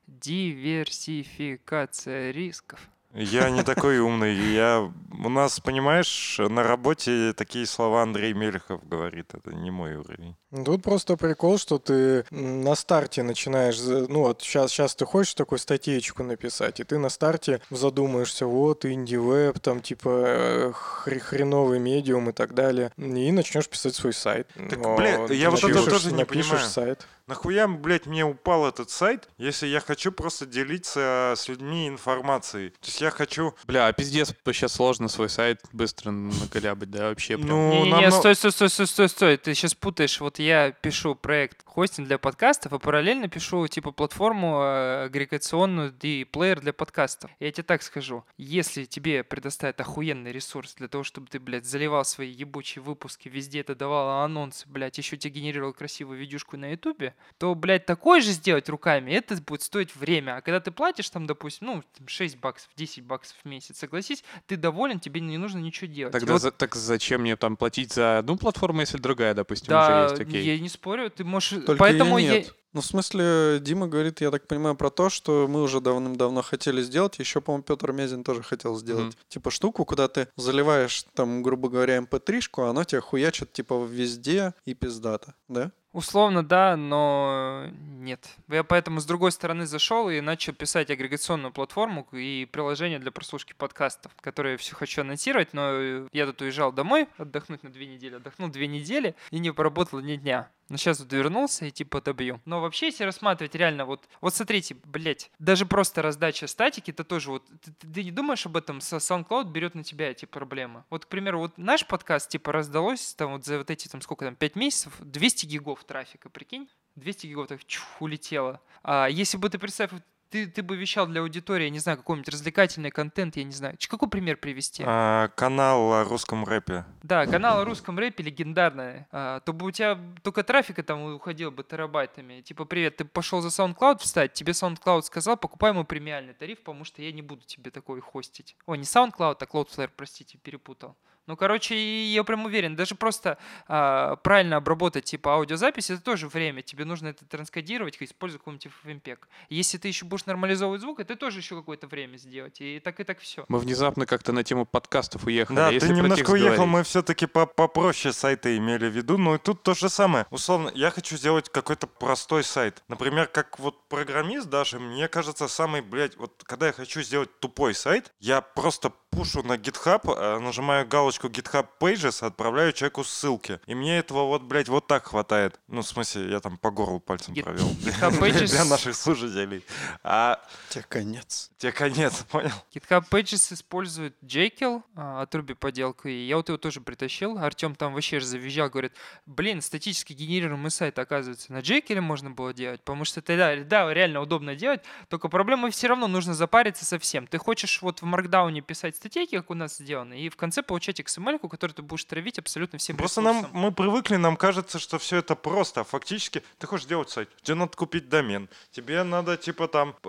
Диверсификация 0.06 2.30
рисков. 2.30 2.78
Я 3.18 3.50
не 3.50 3.62
такой 3.62 3.98
умный. 3.98 4.34
Я... 4.34 4.90
У 5.24 5.28
нас, 5.28 5.58
понимаешь, 5.58 6.36
на 6.38 6.62
работе 6.62 7.32
такие 7.36 7.66
слова 7.66 8.02
Андрей 8.02 8.32
Мелехов 8.34 8.86
говорит. 8.86 9.34
Это 9.34 9.52
не 9.54 9.70
мой 9.72 9.96
уровень. 9.96 10.36
Тут 10.64 10.82
просто 10.84 11.16
прикол, 11.16 11.58
что 11.58 11.78
ты 11.78 12.24
на 12.30 12.74
старте 12.76 13.22
начинаешь, 13.24 13.78
ну 14.08 14.20
вот 14.20 14.42
сейчас, 14.42 14.70
сейчас 14.70 14.94
ты 14.94 15.04
хочешь 15.04 15.34
такую 15.34 15.58
статейку 15.58 16.22
написать, 16.22 16.78
и 16.80 16.84
ты 16.84 16.98
на 16.98 17.08
старте 17.08 17.60
задумаешься, 17.70 18.46
вот 18.46 18.84
инди-веб, 18.84 19.58
там 19.58 19.80
типа 19.80 20.72
хр- 20.72 21.18
хреновый 21.18 21.80
медиум 21.80 22.30
и 22.30 22.32
так 22.32 22.54
далее, 22.54 22.92
и 22.96 23.32
начнешь 23.32 23.68
писать 23.68 23.94
свой 23.94 24.12
сайт. 24.12 24.48
Так, 24.54 24.78
бля, 24.96 25.26
ты 25.26 25.34
я 25.34 25.50
вот 25.50 25.58
это 25.58 25.68
напишешь- 25.68 25.90
тоже 25.92 26.12
не 26.12 26.18
напишешь 26.18 26.50
понимаю. 26.50 26.68
сайт. 26.70 27.06
Нахуя, 27.28 27.68
блядь, 27.68 28.06
мне 28.06 28.24
упал 28.24 28.66
этот 28.66 28.88
сайт, 28.88 29.28
если 29.36 29.66
я 29.66 29.80
хочу 29.80 30.12
просто 30.12 30.46
делиться 30.46 31.34
с 31.36 31.46
людьми 31.46 31.86
информацией? 31.86 32.70
То 32.70 32.86
есть 32.86 33.00
я 33.02 33.10
хочу... 33.10 33.54
Бля, 33.66 33.86
а 33.86 33.92
пиздец, 33.92 34.34
сейчас 34.46 34.72
сложно 34.72 35.08
свой 35.08 35.28
сайт 35.28 35.60
быстро 35.72 36.10
наголябать, 36.10 36.90
да, 36.90 37.10
вообще 37.10 37.36
прям. 37.36 37.48
Ну, 37.48 37.72
Не-не-не, 37.72 38.06
намно- 38.06 38.10
стой, 38.10 38.34
стой, 38.34 38.50
стой, 38.50 38.70
стой, 38.70 38.86
стой, 38.86 39.08
стой. 39.10 39.36
Ты 39.36 39.54
сейчас 39.54 39.74
путаешь. 39.74 40.20
Вот 40.20 40.38
я 40.38 40.72
пишу 40.72 41.14
проект 41.14 41.62
хостинг 41.66 42.08
для 42.08 42.16
подкастов, 42.16 42.72
а 42.72 42.78
параллельно 42.78 43.28
пишу 43.28 43.68
типа 43.68 43.92
платформу 43.92 44.62
э, 44.62 45.04
агрегационную 45.04 45.94
и 46.00 46.24
плеер 46.24 46.60
для 46.60 46.72
подкастов. 46.72 47.30
Я 47.40 47.52
тебе 47.52 47.64
так 47.64 47.82
скажу. 47.82 48.24
Если 48.38 48.86
тебе 48.86 49.22
предоставят 49.22 49.78
охуенный 49.80 50.32
ресурс 50.32 50.74
для 50.76 50.88
того, 50.88 51.04
чтобы 51.04 51.26
ты, 51.28 51.38
блядь, 51.38 51.66
заливал 51.66 52.06
свои 52.06 52.30
ебучие 52.30 52.82
выпуски, 52.82 53.28
везде 53.28 53.60
это 53.60 53.74
давал 53.74 54.24
анонсы, 54.24 54.66
блядь, 54.66 54.96
еще 54.96 55.18
тебе 55.18 55.34
генерировал 55.34 55.74
красивую 55.74 56.18
видюшку 56.18 56.56
на 56.56 56.70
ютубе, 56.72 57.14
то, 57.38 57.54
блядь, 57.54 57.86
такое 57.86 58.20
же 58.20 58.32
сделать 58.32 58.68
руками, 58.68 59.12
это 59.12 59.36
будет 59.42 59.62
стоить 59.62 59.94
время. 59.94 60.36
А 60.36 60.40
когда 60.40 60.60
ты 60.60 60.70
платишь 60.70 61.08
там, 61.10 61.26
допустим, 61.26 61.66
ну, 61.66 61.82
там, 61.96 62.08
6 62.08 62.38
баксов, 62.38 62.70
10 62.76 63.04
баксов 63.04 63.36
в 63.42 63.48
месяц, 63.48 63.78
согласись, 63.78 64.24
ты 64.46 64.56
доволен, 64.56 65.00
тебе 65.00 65.20
не 65.20 65.38
нужно 65.38 65.58
ничего 65.58 65.90
делать. 65.90 66.12
Тогда 66.12 66.34
вот 66.34 66.42
за- 66.42 66.50
так 66.50 66.74
зачем 66.74 67.22
мне 67.22 67.36
там 67.36 67.56
платить 67.56 67.92
за 67.92 68.18
одну 68.18 68.36
платформу, 68.36 68.80
если 68.80 68.98
другая, 68.98 69.34
допустим, 69.34 69.68
да, 69.68 70.06
уже 70.06 70.12
есть, 70.12 70.28
окей? 70.28 70.44
я 70.44 70.58
не 70.58 70.68
спорю, 70.68 71.10
ты 71.10 71.24
можешь... 71.24 71.50
Только 71.64 71.76
Поэтому 71.76 72.18
я 72.18 72.26
я... 72.26 72.38
нет. 72.40 72.54
Ну, 72.74 72.82
в 72.82 72.86
смысле, 72.86 73.58
Дима 73.60 73.88
говорит, 73.88 74.20
я 74.20 74.30
так 74.30 74.46
понимаю, 74.46 74.76
про 74.76 74.90
то, 74.90 75.08
что 75.08 75.48
мы 75.48 75.62
уже 75.62 75.80
давным-давно 75.80 76.42
хотели 76.42 76.82
сделать. 76.82 77.18
Еще, 77.18 77.40
по-моему, 77.40 77.62
Петр 77.64 77.92
Мезин 77.92 78.22
тоже 78.24 78.42
хотел 78.42 78.76
сделать. 78.76 79.16
Типа 79.28 79.50
штуку, 79.50 79.84
куда 79.86 80.06
ты 80.06 80.28
заливаешь, 80.36 81.04
там, 81.14 81.42
грубо 81.42 81.70
говоря, 81.70 81.98
mp3-шку, 81.98 82.64
а 82.64 82.70
оно 82.70 82.84
тебе 82.84 83.00
хуячит, 83.00 83.52
типа, 83.52 83.86
везде 83.86 84.52
и 84.66 84.74
пиздато, 84.74 85.34
да? 85.48 85.72
Условно, 85.92 86.42
да, 86.46 86.76
но 86.76 87.64
нет. 87.72 88.28
Я 88.48 88.62
поэтому 88.62 89.00
с 89.00 89.06
другой 89.06 89.32
стороны 89.32 89.66
зашел 89.66 90.10
и 90.10 90.20
начал 90.20 90.52
писать 90.52 90.90
агрегационную 90.90 91.50
платформу 91.52 92.06
и 92.12 92.46
приложение 92.50 92.98
для 92.98 93.10
прослушки 93.10 93.54
подкастов, 93.56 94.12
которые 94.20 94.52
я 94.52 94.58
все 94.58 94.74
хочу 94.76 95.00
анонсировать, 95.00 95.54
но 95.54 95.70
э, 95.72 96.08
я 96.12 96.26
тут 96.26 96.42
уезжал 96.42 96.72
домой 96.72 97.08
отдохнуть 97.16 97.62
на 97.62 97.70
две 97.70 97.86
недели, 97.86 98.16
отдохнул 98.16 98.48
две 98.48 98.66
недели 98.66 99.14
и 99.30 99.38
не 99.38 99.50
поработал 99.50 100.00
ни 100.00 100.16
дня. 100.16 100.50
Но 100.68 100.76
сейчас 100.76 101.00
вот 101.00 101.10
вернулся 101.12 101.64
и 101.64 101.70
типа 101.70 102.02
добью. 102.02 102.40
Но 102.44 102.60
вообще, 102.60 102.86
если 102.86 103.04
рассматривать 103.04 103.54
реально, 103.54 103.86
вот, 103.86 104.06
вот 104.20 104.34
смотрите, 104.34 104.76
блять, 104.84 105.30
даже 105.38 105.64
просто 105.64 106.02
раздача 106.02 106.46
статики, 106.46 106.90
это 106.90 107.04
тоже 107.04 107.30
вот, 107.30 107.46
ты, 107.62 107.72
ты- 107.72 108.04
не 108.04 108.10
думаешь 108.10 108.44
об 108.44 108.54
этом, 108.56 108.78
SoundCloud 108.78 109.50
берет 109.50 109.74
на 109.74 109.82
тебя 109.82 110.10
эти 110.10 110.26
проблемы. 110.26 110.84
Вот, 110.90 111.06
к 111.06 111.08
примеру, 111.08 111.38
вот 111.38 111.56
наш 111.56 111.86
подкаст, 111.86 112.28
типа, 112.28 112.52
раздалось 112.52 113.14
там 113.14 113.32
вот 113.32 113.46
за 113.46 113.56
вот 113.56 113.70
эти, 113.70 113.88
там, 113.88 114.02
сколько 114.02 114.26
там, 114.26 114.36
5 114.36 114.56
месяцев, 114.56 114.92
200 115.00 115.46
гигов 115.46 115.77
трафика, 115.84 116.28
прикинь? 116.30 116.68
200 116.96 117.26
гигов 117.26 117.46
так 117.48 117.64
чух, 117.64 117.84
улетело. 118.00 118.60
А 118.82 119.06
если 119.06 119.36
бы 119.36 119.48
ты 119.50 119.58
представь, 119.58 119.90
ты, 120.30 120.46
ты 120.46 120.62
бы 120.62 120.76
вещал 120.76 121.06
для 121.06 121.20
аудитории, 121.22 121.64
я 121.64 121.70
не 121.70 121.78
знаю, 121.78 121.96
какой-нибудь 121.96 122.28
развлекательный 122.28 122.90
контент, 122.90 123.36
я 123.36 123.44
не 123.44 123.52
знаю. 123.52 123.76
Ч- 123.78 123.88
Какой 123.88 124.10
пример 124.10 124.36
привести? 124.36 124.82
а, 124.86 125.28
канал 125.28 125.90
о 125.94 126.04
русском 126.04 126.44
рэпе. 126.44 126.84
Да, 127.02 127.24
канал 127.26 127.60
о 127.60 127.64
русском 127.64 127.98
рэпе 127.98 128.24
легендарный. 128.24 129.06
А, 129.10 129.40
то 129.40 129.52
бы 129.54 129.66
у 129.66 129.70
тебя 129.70 129.98
только 130.22 130.42
трафика 130.42 130.82
там 130.82 131.14
уходил 131.14 131.50
бы 131.50 131.62
терабайтами. 131.64 132.42
Типа, 132.42 132.64
привет, 132.66 132.96
ты 132.98 133.04
пошел 133.06 133.40
за 133.40 133.48
SoundCloud 133.48 134.00
встать, 134.00 134.34
тебе 134.34 134.52
SoundCloud 134.52 135.02
сказал, 135.02 135.36
покупай 135.38 135.72
мой 135.72 135.84
премиальный 135.84 136.34
тариф, 136.34 136.58
потому 136.58 136.84
что 136.84 137.00
я 137.00 137.10
не 137.12 137.22
буду 137.22 137.44
тебе 137.46 137.70
такой 137.70 138.00
хостить. 138.00 138.54
Ой, 138.66 138.76
не 138.76 138.84
SoundCloud, 138.84 139.36
а 139.40 139.44
Cloudflare, 139.44 139.90
простите, 139.96 140.36
перепутал. 140.36 140.96
Ну, 141.28 141.36
короче, 141.36 142.06
я 142.06 142.24
прям 142.24 142.46
уверен, 142.46 142.74
даже 142.74 142.94
просто 142.94 143.36
а, 143.66 144.16
правильно 144.16 144.56
обработать 144.56 145.04
типа 145.04 145.34
аудиозапись, 145.34 145.90
это 145.90 146.00
тоже 146.00 146.26
время. 146.26 146.62
Тебе 146.62 146.86
нужно 146.86 147.08
это 147.08 147.26
транскодировать, 147.26 147.98
используя 148.00 148.38
какой-нибудь 148.38 148.68
FFmpeg. 148.82 149.18
Если 149.50 149.76
ты 149.76 149.88
еще 149.88 150.06
будешь 150.06 150.24
нормализовывать 150.24 150.80
звук, 150.80 151.00
это 151.00 151.16
тоже 151.16 151.40
еще 151.40 151.54
какое-то 151.54 151.86
время 151.86 152.16
сделать. 152.16 152.62
И 152.62 152.80
так 152.80 152.98
и 153.00 153.04
так 153.04 153.18
все. 153.18 153.44
Мы 153.48 153.58
внезапно 153.58 154.06
как-то 154.06 154.32
на 154.32 154.42
тему 154.42 154.64
подкастов 154.64 155.26
уехали. 155.26 155.56
Да, 155.56 155.68
а 155.68 155.78
ты 155.78 155.88
немножко 155.90 156.30
уехал, 156.30 156.54
говорить? 156.54 156.72
мы 156.72 156.82
все-таки 156.84 157.26
попроще 157.26 158.14
сайты 158.14 158.56
имели 158.56 158.88
в 158.88 158.96
виду, 158.96 159.18
но 159.18 159.34
и 159.34 159.38
тут 159.38 159.62
то 159.62 159.74
же 159.74 159.90
самое. 159.90 160.26
Условно, 160.30 160.72
я 160.74 160.90
хочу 160.90 161.18
сделать 161.18 161.50
какой-то 161.50 161.86
простой 161.86 162.42
сайт. 162.42 162.82
Например, 162.88 163.26
как 163.26 163.58
вот 163.58 163.86
программист 163.88 164.48
даже, 164.48 164.80
мне 164.80 165.08
кажется, 165.08 165.46
самый, 165.46 165.82
блядь, 165.82 166.16
вот 166.16 166.42
когда 166.46 166.68
я 166.68 166.72
хочу 166.72 167.02
сделать 167.02 167.38
тупой 167.38 167.74
сайт, 167.74 168.14
я 168.18 168.40
просто 168.40 168.94
пушу 169.10 169.42
на 169.42 169.54
GitHub, 169.56 170.00
э, 170.14 170.38
нажимаю 170.38 170.86
галочку 170.86 171.28
GitHub 171.28 171.66
Pages, 171.80 172.24
отправляю 172.26 172.72
человеку 172.72 173.04
ссылки. 173.04 173.60
И 173.66 173.74
мне 173.74 173.98
этого 173.98 174.24
вот, 174.26 174.42
блядь, 174.42 174.68
вот 174.68 174.86
так 174.86 175.06
хватает. 175.06 175.58
Ну, 175.68 175.82
в 175.82 175.86
смысле, 175.86 176.30
я 176.30 176.40
там 176.40 176.56
по 176.58 176.70
горлу 176.70 177.00
пальцем 177.00 177.34
Git- 177.34 177.42
провел. 177.42 177.66
GitHub 177.80 178.18
Pages- 178.18 178.46
Для 178.48 178.64
наших 178.64 178.94
слушателей. 178.94 179.64
А 180.02 180.40
Тебе 180.68 180.84
конец. 180.88 181.50
тебе 181.58 181.72
конец, 181.72 182.22
понял? 182.30 182.52
GitHub 182.74 183.04
Pages 183.10 183.54
использует 183.54 184.14
Jekyll 184.22 184.82
а, 184.94 185.22
от 185.22 185.34
Ruby 185.34 185.54
поделку, 185.54 186.08
и 186.08 186.26
я 186.26 186.36
вот 186.36 186.48
его 186.48 186.58
тоже 186.58 186.80
притащил. 186.80 187.38
Артем 187.38 187.74
там 187.74 187.94
вообще 187.94 188.20
же 188.20 188.26
завизжал, 188.26 188.68
говорит, 188.68 188.92
блин, 189.26 189.62
статически 189.62 190.12
генерируемый 190.12 190.70
сайт, 190.70 190.98
оказывается, 190.98 191.52
на 191.52 191.58
Jekyll 191.58 192.00
можно 192.00 192.30
было 192.30 192.52
делать, 192.52 192.80
потому 192.82 193.04
что 193.04 193.22
тогда, 193.22 193.56
да, 193.64 193.92
реально 193.92 194.20
удобно 194.20 194.54
делать, 194.54 194.82
только 195.08 195.28
проблема 195.28 195.70
все 195.70 195.88
равно 195.88 196.06
нужно 196.08 196.34
запариться 196.34 196.84
совсем. 196.84 197.26
Ты 197.26 197.38
хочешь 197.38 197.80
вот 197.82 198.00
в 198.02 198.04
Markdown 198.04 198.60
писать 198.60 198.97
статейки, 198.98 199.36
как 199.36 199.50
у 199.50 199.54
нас 199.54 199.78
сделано, 199.78 200.14
и 200.14 200.28
в 200.28 200.36
конце 200.36 200.62
получать 200.62 201.00
XML, 201.00 201.38
которую 201.48 201.74
ты 201.74 201.82
будешь 201.82 202.04
травить 202.04 202.38
абсолютно 202.38 202.78
всем 202.78 202.96
Просто 202.96 203.20
нам, 203.20 203.38
ресурсом. 203.38 203.60
мы 203.60 203.72
привыкли, 203.72 204.16
нам 204.16 204.36
кажется, 204.36 204.78
что 204.78 204.98
все 204.98 205.16
это 205.18 205.34
просто. 205.34 205.84
Фактически 205.84 206.42
ты 206.58 206.66
хочешь 206.66 206.84
сделать 206.84 207.10
сайт, 207.10 207.30
тебе 207.42 207.54
надо 207.54 207.76
купить 207.76 208.08
домен, 208.08 208.48
тебе 208.70 209.02
надо 209.02 209.36
типа 209.36 209.68
там, 209.68 209.94
э, 210.04 210.08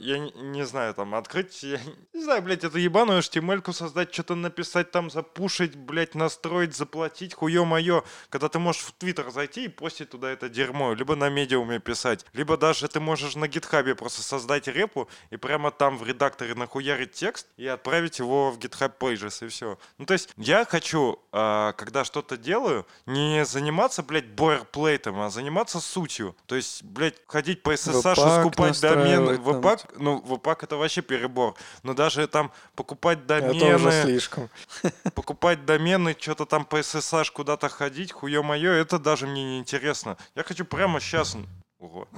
я 0.00 0.18
не, 0.18 0.30
не 0.32 0.66
знаю, 0.66 0.94
там 0.94 1.14
открыть, 1.14 1.62
я 1.62 1.80
не 2.12 2.22
знаю, 2.22 2.42
блядь, 2.42 2.64
эту 2.64 2.78
ебаную 2.78 3.20
HTML-ку 3.20 3.72
создать, 3.72 4.12
что-то 4.12 4.34
написать 4.34 4.90
там, 4.90 5.10
запушить, 5.10 5.76
блядь, 5.76 6.14
настроить, 6.14 6.74
заплатить, 6.76 7.34
хуё 7.34 7.64
моё. 7.64 8.04
Когда 8.28 8.48
ты 8.48 8.58
можешь 8.58 8.82
в 8.82 8.92
Твиттер 8.92 9.30
зайти 9.30 9.64
и 9.64 9.68
постить 9.68 10.10
туда 10.10 10.30
это 10.30 10.48
дерьмо, 10.48 10.92
либо 10.92 11.14
на 11.14 11.28
медиуме 11.28 11.78
писать, 11.78 12.26
либо 12.32 12.56
даже 12.56 12.88
ты 12.88 13.00
можешь 13.00 13.36
на 13.36 13.48
гитхабе 13.48 13.94
просто 13.94 14.22
создать 14.22 14.68
репу 14.68 15.08
и 15.30 15.36
прямо 15.36 15.70
там 15.70 15.96
в 15.98 16.06
редакторе 16.06 16.54
нахуярить 16.54 17.12
текст 17.12 17.46
и 17.56 17.66
отправить 17.76 18.18
его 18.18 18.50
в 18.50 18.58
GitHub 18.58 18.92
Pages 18.98 19.46
и 19.46 19.48
все. 19.48 19.78
Ну, 19.98 20.06
то 20.06 20.12
есть 20.12 20.30
я 20.36 20.64
хочу, 20.64 21.18
а, 21.32 21.72
когда 21.72 22.04
что-то 22.04 22.36
делаю, 22.36 22.86
не 23.06 23.44
заниматься, 23.44 24.02
блядь, 24.02 24.26
бойлерплейтом, 24.26 25.20
а 25.20 25.30
заниматься 25.30 25.80
сутью. 25.80 26.36
То 26.46 26.56
есть, 26.56 26.82
блядь, 26.82 27.16
ходить 27.26 27.62
по 27.62 27.72
SSH, 27.72 28.40
скупать 28.40 28.80
домен. 28.80 29.26
там, 29.26 29.36
Webpack, 29.36 29.94
ну, 29.98 30.20
Webpack 30.26 30.58
это 30.62 30.76
вообще 30.76 31.02
перебор. 31.02 31.54
Но 31.82 31.94
даже 31.94 32.26
там 32.26 32.50
покупать 32.74 33.18
Это 33.28 33.44
уже 33.44 33.58
домены, 33.58 34.02
слишком. 34.02 34.50
покупать 35.14 35.64
домены, 35.64 36.16
что-то 36.18 36.46
там 36.46 36.64
по 36.64 36.76
SSH 36.80 37.32
куда-то 37.32 37.68
ходить, 37.68 38.12
хуё 38.12 38.42
моё, 38.42 38.72
это 38.72 38.98
даже 38.98 39.26
мне 39.26 39.44
не 39.44 39.58
интересно. 39.58 40.16
Я 40.34 40.42
хочу 40.42 40.64
прямо 40.64 41.00
сейчас... 41.00 41.36
Ого. 41.78 42.08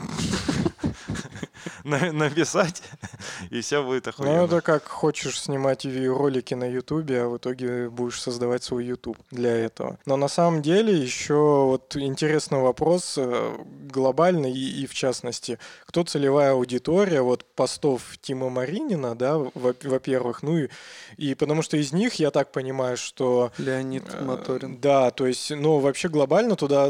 На- 1.89 2.12
Написать, 2.12 2.82
и 3.51 3.61
все 3.61 3.82
будет 3.82 4.05
Ну, 4.07 4.11
охуенно. 4.11 4.45
это 4.45 4.61
как 4.61 4.86
хочешь 4.89 5.41
снимать 5.41 5.84
ролики 5.86 6.55
на 6.55 6.64
Ютубе, 6.64 7.22
а 7.22 7.28
в 7.28 7.36
итоге 7.39 7.89
будешь 7.89 8.20
создавать 8.20 8.62
свой 8.62 8.84
Ютуб 8.84 9.16
для 9.30 9.57
этого. 9.57 9.99
Но 10.07 10.16
на 10.16 10.28
самом 10.28 10.62
деле 10.62 10.93
еще 10.95 11.34
вот 11.34 11.97
интересный 11.97 12.61
вопрос 12.61 13.14
э, 13.16 13.57
глобальный 13.91 14.53
и, 14.53 14.82
и 14.82 14.86
в 14.86 14.95
частности, 14.95 15.59
кто 15.86 16.03
целевая 16.05 16.53
аудитория 16.53 17.22
вот 17.22 17.45
постов 17.55 18.03
Тима 18.20 18.51
Маринина, 18.51 19.14
да, 19.14 19.39
во- 19.39 19.74
во-первых, 19.82 20.43
ну 20.43 20.59
и, 20.59 20.68
и 21.16 21.34
потому 21.34 21.62
что 21.62 21.76
из 21.76 21.93
них, 21.93 22.14
я 22.14 22.30
так 22.30 22.53
понимаю, 22.53 22.97
что 22.97 23.51
Леонид 23.59 24.05
Э, 24.12 24.22
Моторин. 24.24 24.78
Да, 24.80 25.11
то 25.11 25.26
есть, 25.26 25.51
ну, 25.51 25.78
вообще 25.78 26.09
глобально 26.09 26.57
туда 26.57 26.89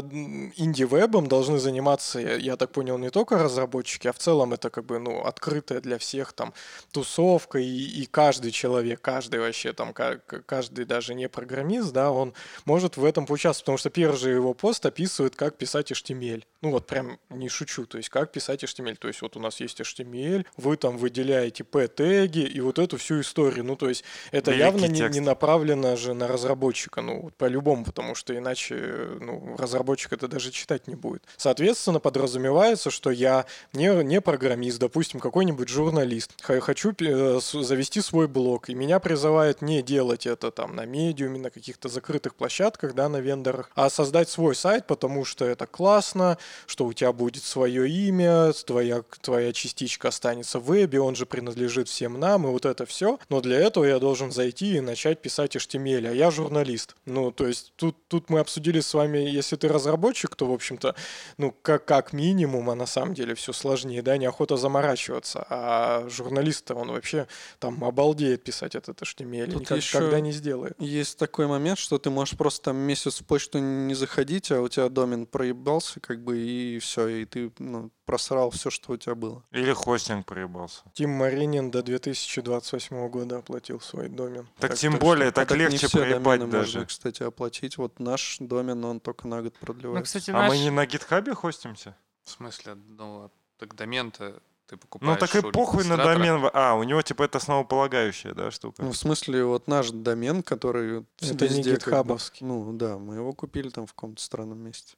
инди-вебом 0.55 1.27
должны 1.27 1.59
заниматься, 1.59 2.19
я, 2.19 2.35
я 2.35 2.55
так 2.57 2.71
понял, 2.71 2.97
не 2.97 3.09
только 3.09 3.37
разработчики, 3.37 4.07
а 4.07 4.13
в 4.13 4.17
целом 4.17 4.53
это 4.53 4.69
как 4.69 4.85
бы, 4.89 4.99
ну, 4.99 5.21
открытая 5.21 5.79
для 5.79 5.97
всех 5.97 6.33
там 6.33 6.53
тусовка, 6.91 7.59
и, 7.59 7.65
и 7.65 8.05
каждый 8.05 8.51
человек, 8.51 9.01
каждый 9.01 9.39
вообще 9.39 9.71
там, 9.73 9.93
каждый 9.93 10.85
даже 10.85 11.13
не 11.13 11.29
программист, 11.29 11.93
да, 11.93 12.11
он 12.11 12.33
может 12.65 12.97
в 12.97 13.05
этом 13.05 13.25
поучаствовать, 13.25 13.65
потому 13.65 13.77
что 13.77 13.89
первый 13.89 14.17
же 14.17 14.29
его 14.31 14.53
пост 14.53 14.85
описывает, 14.85 15.35
как 15.35 15.57
писать 15.57 15.91
HTML. 15.91 16.43
Ну, 16.61 16.71
вот 16.71 16.87
прям 16.87 17.19
не 17.29 17.47
шучу, 17.47 17.85
то 17.85 17.97
есть 17.97 18.09
как 18.09 18.31
писать 18.31 18.63
HTML. 18.63 18.95
То 18.95 19.07
есть 19.07 19.21
вот 19.21 19.37
у 19.37 19.39
нас 19.39 19.61
есть 19.61 19.79
HTML, 19.79 20.45
вы 20.57 20.75
там 20.75 20.97
выделяете 20.97 21.63
P-теги 21.63 22.39
и 22.39 22.59
вот 22.59 22.79
эту 22.79 22.97
всю 22.97 23.21
историю. 23.21 23.63
Ну, 23.63 23.75
то 23.75 23.87
есть 23.87 24.03
это 24.31 24.51
Великий 24.51 24.65
явно 24.65 24.85
не, 24.85 25.01
не 25.13 25.19
направлено 25.21 25.95
же 25.95 26.13
на 26.13 26.27
разработчика, 26.27 27.01
ну, 27.01 27.31
по-любому, 27.37 27.85
потому 27.85 28.15
что 28.15 28.37
иначе, 28.37 29.17
ну, 29.21 29.55
разработчик 29.57 30.13
это 30.13 30.27
даже 30.27 30.51
читать 30.51 30.87
не 30.87 30.95
будет. 30.95 31.23
Соответственно, 31.37 31.99
подразумевается, 31.99 32.91
что 32.91 33.09
я 33.09 33.45
не, 33.73 34.03
не 34.03 34.19
программист, 34.21 34.68
допустим, 34.77 35.19
какой-нибудь 35.19 35.69
журналист, 35.69 36.31
хочу 36.41 36.93
э, 36.99 37.39
завести 37.41 38.01
свой 38.01 38.27
блог, 38.27 38.69
и 38.69 38.73
меня 38.73 38.99
призывают 38.99 39.61
не 39.61 39.81
делать 39.81 40.25
это 40.25 40.51
там 40.51 40.75
на 40.75 40.85
медиуме, 40.85 41.39
на 41.39 41.49
каких-то 41.49 41.89
закрытых 41.89 42.35
площадках, 42.35 42.93
да, 42.93 43.09
на 43.09 43.17
вендорах, 43.17 43.71
а 43.75 43.89
создать 43.89 44.29
свой 44.29 44.55
сайт, 44.55 44.87
потому 44.87 45.25
что 45.25 45.45
это 45.45 45.65
классно, 45.65 46.37
что 46.67 46.85
у 46.85 46.93
тебя 46.93 47.11
будет 47.13 47.43
свое 47.43 47.89
имя, 47.89 48.53
твоя, 48.65 49.03
твоя 49.21 49.53
частичка 49.53 50.09
останется 50.09 50.59
в 50.59 50.69
вебе, 50.69 51.01
он 51.01 51.15
же 51.15 51.25
принадлежит 51.25 51.87
всем 51.87 52.19
нам, 52.19 52.47
и 52.47 52.51
вот 52.51 52.65
это 52.65 52.85
все. 52.85 53.19
Но 53.29 53.41
для 53.41 53.59
этого 53.59 53.85
я 53.85 53.99
должен 53.99 54.31
зайти 54.31 54.77
и 54.77 54.81
начать 54.81 55.21
писать 55.21 55.55
HTML, 55.55 56.09
а 56.09 56.13
я 56.13 56.31
журналист. 56.31 56.95
Ну, 57.05 57.31
то 57.31 57.47
есть 57.47 57.73
тут, 57.75 57.95
тут 58.07 58.29
мы 58.29 58.39
обсудили 58.39 58.79
с 58.79 58.93
вами, 58.93 59.17
если 59.17 59.55
ты 59.55 59.67
разработчик, 59.67 60.35
то, 60.35 60.45
в 60.45 60.53
общем-то, 60.53 60.95
ну, 61.37 61.53
как, 61.61 61.85
как 61.85 62.13
минимум, 62.13 62.69
а 62.69 62.75
на 62.75 62.85
самом 62.85 63.13
деле 63.13 63.35
все 63.35 63.53
сложнее, 63.53 64.01
да, 64.01 64.17
неохота 64.17 64.57
заморачиваться. 64.59 65.45
А 65.49 66.07
журналист 66.09 66.69
он 66.71 66.91
вообще 66.91 67.27
там 67.59 67.83
обалдеет 67.83 68.43
писать 68.43 68.75
этот 68.75 69.01
HTML, 69.01 69.51
Тут 69.51 69.69
никогда 69.71 70.19
не 70.19 70.31
сделает. 70.31 70.75
Есть 70.79 71.17
такой 71.17 71.47
момент, 71.47 71.79
что 71.79 71.97
ты 71.97 72.09
можешь 72.09 72.37
просто 72.37 72.65
там 72.65 72.77
месяц 72.77 73.21
в 73.21 73.25
почту 73.25 73.59
не 73.59 73.95
заходить, 73.95 74.51
а 74.51 74.61
у 74.61 74.67
тебя 74.67 74.89
домен 74.89 75.25
проебался, 75.25 75.99
как 75.99 76.23
бы, 76.23 76.37
и 76.37 76.79
все, 76.79 77.07
и 77.07 77.25
ты 77.25 77.51
ну, 77.59 77.91
просрал 78.09 78.49
все, 78.49 78.69
что 78.69 78.93
у 78.93 78.97
тебя 78.97 79.13
было. 79.13 79.43
Или 79.51 79.71
хостинг 79.71 80.25
проебался. 80.25 80.81
Тим 80.93 81.11
Маринин 81.11 81.69
до 81.69 81.83
2028 81.83 83.07
года 83.09 83.37
оплатил 83.37 83.79
свой 83.79 84.09
домен. 84.09 84.47
Так, 84.59 84.71
так 84.71 84.79
тем 84.79 84.93
так 84.93 85.01
более, 85.01 85.31
так, 85.31 85.45
а 85.45 85.49
так 85.49 85.57
легче 85.59 85.85
не 85.85 85.89
проебать 85.91 86.49
даже. 86.49 86.79
Можно, 86.79 86.85
кстати, 86.85 87.21
оплатить. 87.21 87.77
Вот 87.77 87.99
наш 87.99 88.37
домен, 88.39 88.83
он 88.83 88.99
только 88.99 89.27
на 89.27 89.43
год 89.43 89.53
продлевается. 89.59 89.99
Ну, 89.99 90.03
кстати, 90.03 90.31
наш... 90.31 90.45
А 90.45 90.49
мы 90.49 90.57
не 90.57 90.71
на 90.71 90.87
гитхабе 90.87 91.35
хостимся? 91.35 91.95
В 92.23 92.31
смысле? 92.31 92.75
Ну, 92.87 93.31
так 93.59 93.75
домен-то 93.75 94.41
ты 94.69 94.77
покупаешь. 94.77 95.19
Ну 95.19 95.27
так 95.27 95.35
и 95.35 95.51
похуй 95.51 95.83
на 95.85 95.97
домен. 95.97 96.49
А, 96.53 96.75
у 96.75 96.83
него 96.83 97.01
типа 97.01 97.23
это 97.23 97.39
основополагающая, 97.39 98.33
да, 98.33 98.51
штука. 98.51 98.83
Ну, 98.83 98.91
в 98.91 98.97
смысле, 98.97 99.43
вот 99.43 99.67
наш 99.67 99.89
домен, 99.89 100.43
который 100.43 101.05
это 101.21 101.49
не 101.49 101.63
гитхабовский. 101.63 102.45
Ну 102.45 102.71
да, 102.73 102.97
мы 102.97 103.15
его 103.15 103.33
купили 103.33 103.69
там 103.69 103.87
в 103.87 103.93
каком-то 103.93 104.21
странном 104.21 104.59
месте. 104.59 104.95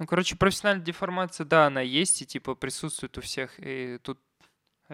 Ну, 0.00 0.06
короче, 0.08 0.34
профессиональная 0.34 0.84
деформация, 0.84 1.44
да, 1.44 1.66
она 1.66 1.80
есть 1.80 2.20
и 2.20 2.26
типа 2.26 2.56
присутствует 2.56 3.16
у 3.16 3.20
всех. 3.20 3.52
И 3.58 3.98
тут 4.02 4.18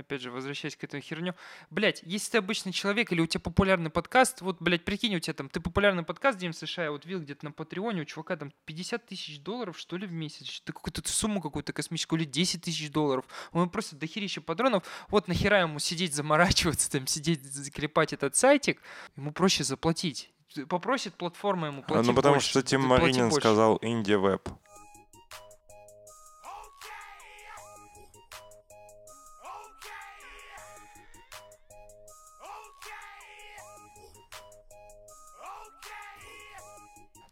Опять 0.01 0.23
же, 0.23 0.31
возвращаясь 0.31 0.77
к 0.77 0.85
этой 0.85 1.01
херню. 1.01 1.35
Блять, 1.71 2.03
если 2.05 2.33
ты 2.33 2.39
обычный 2.39 2.73
человек 2.73 3.13
или 3.13 3.21
у 3.21 3.27
тебя 3.27 3.41
популярный 3.41 3.91
подкаст, 3.91 4.41
вот, 4.41 4.57
блядь, 4.61 4.85
прикинь, 4.85 5.15
у 5.17 5.21
тебя 5.21 5.35
там, 5.35 5.49
ты 5.49 5.61
популярный 5.61 6.03
подкаст 6.03 6.41
в 6.41 6.53
США, 6.53 6.85
я 6.85 6.91
вот 6.91 7.05
видел 7.05 7.21
где-то 7.21 7.45
на 7.45 7.53
Патреоне, 7.53 8.03
у 8.03 8.05
чувака 8.05 8.37
там 8.37 8.53
50 8.65 9.07
тысяч 9.07 9.41
долларов, 9.41 9.79
что 9.79 9.97
ли, 9.97 10.07
в 10.07 10.13
месяц. 10.13 10.63
Ты 10.65 10.73
какую-то 10.73 11.03
сумму 11.07 11.41
какую-то 11.41 11.73
космическую, 11.73 12.21
или 12.21 12.27
10 12.27 12.63
тысяч 12.63 12.91
долларов. 12.91 13.25
Он 13.53 13.69
просто 13.69 13.97
дохерища 13.97 14.41
патронов. 14.41 14.85
Вот 15.09 15.29
нахера 15.29 15.61
ему 15.61 15.79
сидеть, 15.79 16.15
заморачиваться, 16.15 16.91
там, 16.91 17.07
сидеть, 17.07 17.43
заклепать 17.43 18.13
этот 18.13 18.37
сайтик. 18.37 18.81
Ему 19.17 19.33
проще 19.33 19.65
заплатить. 19.65 20.31
Попросит 20.69 21.15
платформа 21.15 21.69
ему 21.69 21.83
платить 21.83 22.09
Ну, 22.09 22.15
потому 22.15 22.35
больше, 22.37 22.51
что 22.51 22.63
Тим 22.63 22.83
Маринин 22.83 23.31
сказал 23.31 23.79
Инди 23.83 24.15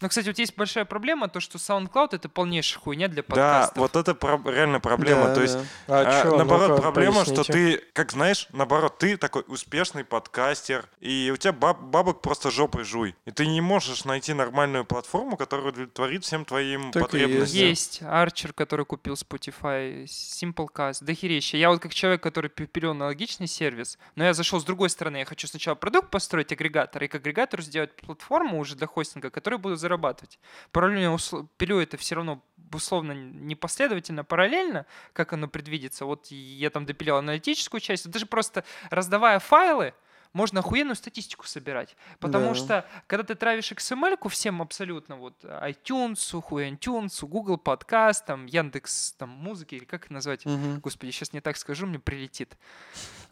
Но, 0.01 0.09
кстати, 0.09 0.29
вот 0.29 0.39
есть 0.39 0.57
большая 0.57 0.85
проблема, 0.85 1.29
то, 1.29 1.41
что 1.41 1.59
SoundCloud 1.59 2.11
это 2.13 2.29
полнейшая 2.29 2.81
хуйня 2.81 3.09
для 3.09 3.23
подкастов. 3.25 3.75
Да, 3.75 3.81
вот 3.81 3.97
это 3.97 4.15
про- 4.15 4.41
реально 4.51 4.79
проблема. 4.79 5.29
Да, 5.29 5.35
то 5.35 5.43
есть, 5.43 5.59
да. 5.87 6.01
а, 6.01 6.21
а, 6.21 6.23
чё, 6.23 6.37
наоборот, 6.37 6.69
ну 6.71 6.79
проблема, 6.79 7.17
поясните. 7.25 7.43
что 7.43 7.53
ты, 7.53 7.79
как 7.93 8.13
знаешь, 8.13 8.47
наоборот, 8.53 8.99
ты 8.99 9.17
такой 9.17 9.45
успешный 9.49 10.05
подкастер, 10.05 10.89
и 11.01 11.31
у 11.35 11.37
тебя 11.37 11.53
баб- 11.53 11.81
бабок 11.81 12.23
просто 12.23 12.51
жопой 12.51 12.85
жуй. 12.85 13.17
И 13.25 13.33
ты 13.33 13.47
не 13.47 13.61
можешь 13.61 14.05
найти 14.05 14.35
нормальную 14.35 14.85
платформу, 14.85 15.37
которая 15.37 15.69
удовлетворит 15.69 16.25
всем 16.25 16.45
твоим 16.45 16.93
так 16.93 17.05
потребностям. 17.05 17.59
Есть 17.59 18.01
Арчер, 18.03 18.53
который 18.53 18.85
купил 18.87 19.15
Spotify, 19.15 20.05
Simplecast, 20.05 21.03
дохерища. 21.05 21.57
Я 21.57 21.71
вот 21.71 21.81
как 21.81 21.93
человек, 21.93 22.23
который 22.23 22.51
пилил 22.51 22.93
аналогичный 22.93 23.47
сервис, 23.49 23.99
но 24.15 24.25
я 24.25 24.33
зашел 24.33 24.61
с 24.61 24.65
другой 24.65 24.91
стороны. 24.91 25.17
Я 25.19 25.25
хочу 25.25 25.49
сначала 25.49 25.75
продукт 25.75 26.11
построить, 26.11 26.53
агрегатор, 26.53 27.03
и 27.03 27.09
к 27.09 27.15
агрегатору 27.17 27.63
сделать 27.63 27.95
платформу 27.97 28.59
уже 28.59 28.77
для 28.77 28.87
хостинга, 28.87 29.31
которая 29.31 29.59
будет 29.59 29.79
зарабатывать. 29.89 30.39
Параллельно 30.71 31.17
пилю 31.57 31.79
это 31.79 31.97
все 31.97 32.15
равно 32.15 32.43
условно 32.73 33.13
непоследовательно, 33.13 34.25
параллельно, 34.25 34.85
как 35.15 35.33
оно 35.33 35.49
предвидится. 35.49 36.05
Вот 36.05 36.27
я 36.27 36.71
там 36.71 36.85
допилил 36.85 37.17
аналитическую 37.17 37.81
часть, 37.81 38.11
даже 38.11 38.27
просто 38.27 38.65
раздавая 38.91 39.39
файлы, 39.39 39.95
можно 40.35 40.61
охуенную 40.61 40.95
статистику 40.95 41.47
собирать. 41.47 41.97
Потому 42.21 42.49
да. 42.49 42.55
что, 42.55 42.87
когда 43.07 43.25
ты 43.25 43.35
травишь 43.35 43.73
XML 43.73 44.29
всем 44.29 44.61
абсолютно, 44.61 45.17
вот 45.17 45.43
iTunes, 45.43 46.39
Хуянтюнс, 46.41 47.23
Google 47.23 47.57
подкаст, 47.57 48.27
там, 48.27 48.45
Яндекс, 48.45 49.13
там, 49.13 49.31
музыки, 49.31 49.77
или 49.77 49.85
как 49.85 50.05
это 50.05 50.13
назвать? 50.13 50.45
Угу. 50.45 50.81
Господи, 50.83 51.13
сейчас 51.13 51.33
не 51.33 51.41
так 51.41 51.57
скажу, 51.57 51.87
мне 51.87 51.99
прилетит. 51.99 52.59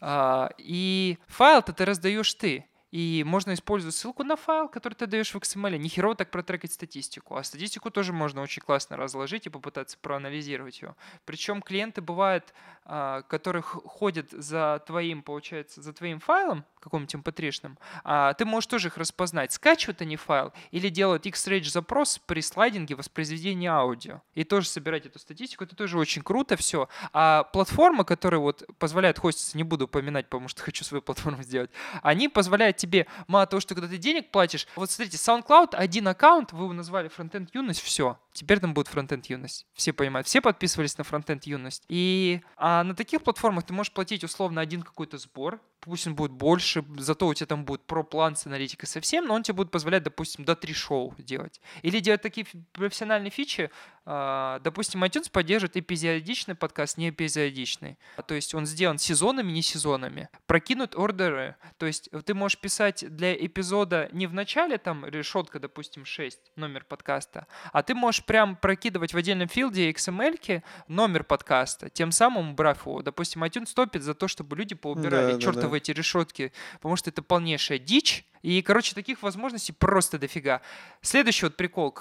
А, 0.01 0.49
и 0.57 1.19
файл-то 1.27 1.71
ты 1.71 1.85
раздаешь 1.85 2.33
ты. 2.33 2.65
И 2.97 3.23
можно 3.23 3.53
использовать 3.53 3.93
ссылку 3.93 4.23
на 4.23 4.35
файл, 4.35 4.67
который 4.67 4.95
ты 4.95 5.05
даешь 5.05 5.31
в 5.31 5.37
XML. 5.37 5.77
Не 5.77 5.87
херово 5.87 6.15
так 6.15 6.31
протрекать 6.31 6.71
статистику. 6.71 7.35
А 7.35 7.43
статистику 7.43 7.91
тоже 7.91 8.11
можно 8.11 8.41
очень 8.41 8.63
классно 8.63 8.97
разложить 8.97 9.45
и 9.45 9.51
попытаться 9.51 9.99
проанализировать 10.01 10.81
ее. 10.81 10.95
Причем 11.23 11.61
клиенты 11.61 12.01
бывают, 12.01 12.55
а, 12.85 13.21
которые 13.21 13.61
ходят 13.61 14.31
за 14.31 14.81
твоим, 14.87 15.21
получается, 15.21 15.83
за 15.83 15.93
твоим 15.93 16.19
файлом, 16.19 16.65
каком-нибудь 16.87 17.15
mp3, 17.15 17.77
а 18.03 18.33
ты 18.33 18.45
можешь 18.45 18.67
тоже 18.67 18.87
их 18.87 18.97
распознать, 18.97 19.51
скачивают 19.51 20.01
они 20.01 20.15
файл 20.15 20.53
или 20.71 20.89
делают 20.89 21.25
X-Range 21.25 21.69
запрос 21.69 22.19
при 22.25 22.41
слайдинге 22.41 22.95
воспроизведения 22.95 23.71
аудио. 23.71 24.21
И 24.33 24.43
тоже 24.43 24.67
собирать 24.67 25.05
эту 25.05 25.19
статистику, 25.19 25.65
это 25.65 25.75
тоже 25.75 25.99
очень 25.99 26.21
круто 26.21 26.55
все. 26.55 26.87
А 27.13 27.43
платформа, 27.43 28.03
которая 28.03 28.39
вот 28.39 28.63
позволяет 28.79 29.19
хоститься, 29.19 29.57
не 29.57 29.63
буду 29.63 29.85
упоминать, 29.85 30.27
потому 30.27 30.47
что 30.47 30.63
хочу 30.67 30.83
свою 30.83 31.01
платформу 31.01 31.43
сделать, 31.43 31.69
они 32.01 32.29
позволяют 32.29 32.77
тебе, 32.77 32.86
мало 33.27 33.45
того, 33.45 33.59
что 33.59 33.75
когда 33.75 33.87
ты 33.87 33.97
денег 33.97 34.31
платишь, 34.31 34.67
вот 34.75 34.91
смотрите, 34.91 35.17
SoundCloud, 35.17 35.75
один 35.75 36.07
аккаунт, 36.07 36.51
вы 36.53 36.65
его 36.65 36.73
назвали 36.73 37.07
фронтенд 37.07 37.53
юность, 37.53 37.81
все, 37.81 38.19
теперь 38.33 38.59
там 38.59 38.73
будет 38.73 38.87
фронтенд 38.87 39.25
юность. 39.27 39.65
Все 39.73 39.93
понимают, 39.93 40.27
все 40.27 40.41
подписывались 40.41 40.97
на 40.97 41.03
фронтенд 41.03 41.45
юность. 41.45 41.83
И 41.89 42.41
а 42.55 42.83
на 42.83 42.95
таких 42.95 43.23
платформах 43.23 43.65
ты 43.65 43.73
можешь 43.73 43.93
платить 43.93 44.23
условно 44.23 44.61
один 44.61 44.81
какой-то 44.83 45.17
сбор, 45.17 45.61
он 45.87 46.15
будет 46.15 46.31
больше, 46.31 46.83
зато 46.97 47.27
у 47.27 47.33
тебя 47.33 47.47
там 47.47 47.65
будет 47.65 47.81
про-план 47.85 48.35
с 48.35 48.45
аналитикой 48.45 48.87
совсем, 48.87 49.25
но 49.25 49.33
он 49.33 49.43
тебе 49.43 49.55
будет 49.55 49.71
позволять, 49.71 50.03
допустим, 50.03 50.45
до 50.45 50.55
три 50.55 50.73
шоу 50.73 51.15
делать. 51.17 51.61
Или 51.81 51.99
делать 51.99 52.21
такие 52.21 52.45
профессиональные 52.73 53.31
фичи, 53.31 53.71
а, 54.09 54.59
допустим, 54.59 55.03
iTunes 55.03 55.29
поддерживает 55.29 55.75
эпизодичный 55.75 56.55
подкаст, 56.55 56.97
не 56.97 57.09
эпизодичный. 57.09 57.97
То 58.25 58.35
есть 58.35 58.55
он 58.55 58.65
сделан 58.65 58.97
сезонами, 58.97 59.51
не 59.51 59.61
сезонами. 59.61 60.29
Прокинут 60.45 60.95
ордеры, 60.95 61.55
то 61.77 61.85
есть 61.85 62.09
ты 62.25 62.33
можешь 62.33 62.57
писать 62.57 63.03
для 63.15 63.33
эпизода 63.35 64.07
не 64.13 64.27
в 64.27 64.33
начале, 64.33 64.77
там, 64.77 65.05
решетка, 65.05 65.59
допустим, 65.59 66.05
6, 66.05 66.39
номер 66.55 66.85
подкаста, 66.85 67.47
а 67.73 67.83
ты 67.83 67.95
можешь 67.95 68.23
прям 68.23 68.55
прокидывать 68.55 69.13
в 69.13 69.17
отдельном 69.17 69.49
филде 69.49 69.91
XML 69.91 70.63
номер 70.87 71.23
подкаста, 71.23 71.89
тем 71.89 72.11
самым 72.11 72.51
убрав 72.51 72.85
его. 72.85 73.01
Допустим, 73.01 73.43
iTunes 73.43 73.73
топит 73.73 74.03
за 74.03 74.13
то, 74.13 74.27
чтобы 74.27 74.55
люди 74.55 74.75
поубирали 74.75 75.33
да, 75.33 75.39
чертовы 75.39 75.76
да, 75.76 75.76
да. 75.76 75.76
Эти 75.77 75.91
решетки, 75.91 76.51
потому 76.75 76.95
что 76.95 77.09
это 77.09 77.21
полнейшая 77.21 77.79
дичь. 77.79 78.25
И, 78.41 78.61
короче, 78.61 78.93
таких 78.93 79.23
возможностей 79.23 79.73
просто 79.73 80.17
дофига. 80.17 80.61
Следующий 81.01 81.45
вот 81.45 81.57
прикол. 81.57 81.95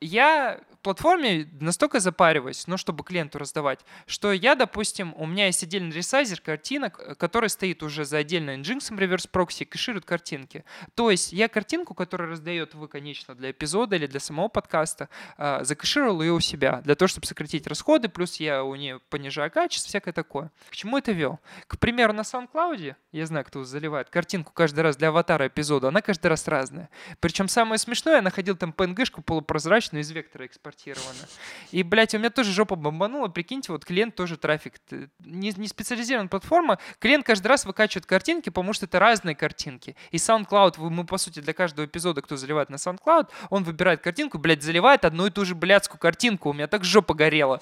Я 0.00 0.60
платформе 0.84 1.48
настолько 1.60 1.98
запариваюсь, 1.98 2.66
ну, 2.68 2.76
чтобы 2.76 3.02
клиенту 3.02 3.38
раздавать, 3.38 3.80
что 4.06 4.32
я, 4.32 4.54
допустим, 4.54 5.14
у 5.16 5.26
меня 5.26 5.46
есть 5.46 5.62
отдельный 5.62 5.90
ресайзер 5.90 6.40
картинок, 6.40 7.00
э, 7.00 7.14
который 7.16 7.48
стоит 7.48 7.82
уже 7.82 8.04
за 8.04 8.18
отдельно 8.18 8.56
Nginx 8.56 8.96
реверс 8.96 9.26
прокси, 9.26 9.64
кэширует 9.64 10.04
картинки. 10.04 10.64
То 10.94 11.10
есть 11.10 11.32
я 11.32 11.48
картинку, 11.48 11.94
которую 11.94 12.30
раздает 12.30 12.74
вы, 12.74 12.86
конечно, 12.86 13.34
для 13.34 13.50
эпизода 13.50 13.96
или 13.96 14.06
для 14.06 14.20
самого 14.20 14.48
подкаста, 14.48 15.08
э, 15.38 15.64
закэшировал 15.64 16.22
ее 16.22 16.32
у 16.32 16.40
себя, 16.40 16.82
для 16.82 16.94
того, 16.94 17.08
чтобы 17.08 17.26
сократить 17.26 17.66
расходы, 17.66 18.08
плюс 18.08 18.36
я 18.36 18.62
у 18.62 18.74
нее 18.74 19.00
понижаю 19.08 19.50
качество, 19.50 19.88
всякое 19.88 20.12
такое. 20.12 20.52
К 20.70 20.76
чему 20.76 20.98
это 20.98 21.12
вел? 21.12 21.40
К 21.66 21.78
примеру, 21.78 22.12
на 22.12 22.20
SoundCloud, 22.20 22.94
я 23.12 23.26
знаю, 23.26 23.44
кто 23.46 23.64
заливает 23.64 24.10
картинку 24.10 24.52
каждый 24.52 24.80
раз 24.80 24.96
для 24.96 25.08
аватара 25.08 25.46
эпизода, 25.48 25.88
она 25.88 26.02
каждый 26.02 26.26
раз 26.26 26.46
разная. 26.46 26.90
Причем 27.20 27.48
самое 27.48 27.78
смешное, 27.78 28.16
я 28.16 28.22
находил 28.22 28.56
там 28.56 28.74
PNG-шку 28.76 29.22
полупрозрачную 29.22 30.02
из 30.02 30.10
вектора 30.10 30.46
экспортировано. 30.74 31.28
И, 31.70 31.82
блядь, 31.82 32.14
у 32.14 32.18
меня 32.18 32.30
тоже 32.30 32.52
жопа 32.52 32.76
бомбанула. 32.76 33.28
Прикиньте, 33.28 33.72
вот 33.72 33.84
клиент 33.84 34.14
тоже 34.14 34.36
трафик. 34.36 34.74
Не, 35.20 35.52
не 35.56 35.68
специализированная 35.68 36.28
платформа. 36.28 36.78
Клиент 36.98 37.24
каждый 37.24 37.46
раз 37.48 37.64
выкачивает 37.64 38.06
картинки, 38.06 38.50
потому 38.50 38.72
что 38.72 38.86
это 38.86 38.98
разные 38.98 39.34
картинки. 39.34 39.96
И 40.10 40.16
SoundCloud, 40.16 40.78
мы, 40.90 41.04
по 41.04 41.18
сути, 41.18 41.40
для 41.40 41.52
каждого 41.52 41.86
эпизода, 41.86 42.22
кто 42.22 42.36
заливает 42.36 42.70
на 42.70 42.76
SoundCloud, 42.76 43.28
он 43.50 43.64
выбирает 43.64 44.00
картинку, 44.02 44.38
блядь, 44.38 44.62
заливает 44.62 45.04
одну 45.04 45.26
и 45.26 45.30
ту 45.30 45.44
же 45.44 45.54
блядскую 45.54 45.98
картинку. 45.98 46.50
У 46.50 46.52
меня 46.52 46.66
так 46.66 46.84
жопа 46.84 47.14
горела. 47.14 47.60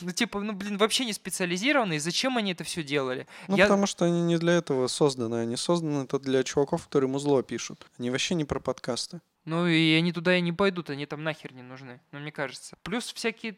Ну, 0.00 0.10
типа, 0.10 0.40
ну, 0.40 0.52
блин, 0.52 0.76
вообще 0.76 1.04
не 1.04 1.12
специализированные. 1.12 2.00
Зачем 2.00 2.36
они 2.36 2.50
это 2.52 2.64
все 2.64 2.82
делали? 2.82 3.28
Ну, 3.46 3.56
Я- 3.56 3.64
потому 3.66 3.86
что 3.86 4.04
они 4.06 4.22
не 4.22 4.38
для 4.38 4.54
этого 4.54 4.88
созданы. 4.88 5.36
Они 5.36 5.56
созданы 5.56 6.02
это 6.02 6.18
для 6.18 6.42
чуваков, 6.42 6.84
которые 6.86 7.08
музло 7.08 7.42
пишут. 7.44 7.86
Они 7.98 8.10
вообще 8.10 8.34
не 8.34 8.44
про 8.44 8.58
подкасты. 8.58 9.20
Ну 9.44 9.66
и 9.66 9.92
они 9.94 10.12
туда 10.12 10.36
и 10.36 10.40
не 10.40 10.52
пойдут, 10.52 10.90
они 10.90 11.04
там 11.06 11.22
нахер 11.22 11.52
не 11.52 11.62
нужны, 11.62 12.00
ну 12.12 12.18
мне 12.18 12.32
кажется. 12.32 12.76
Плюс 12.82 13.12
всякие, 13.12 13.56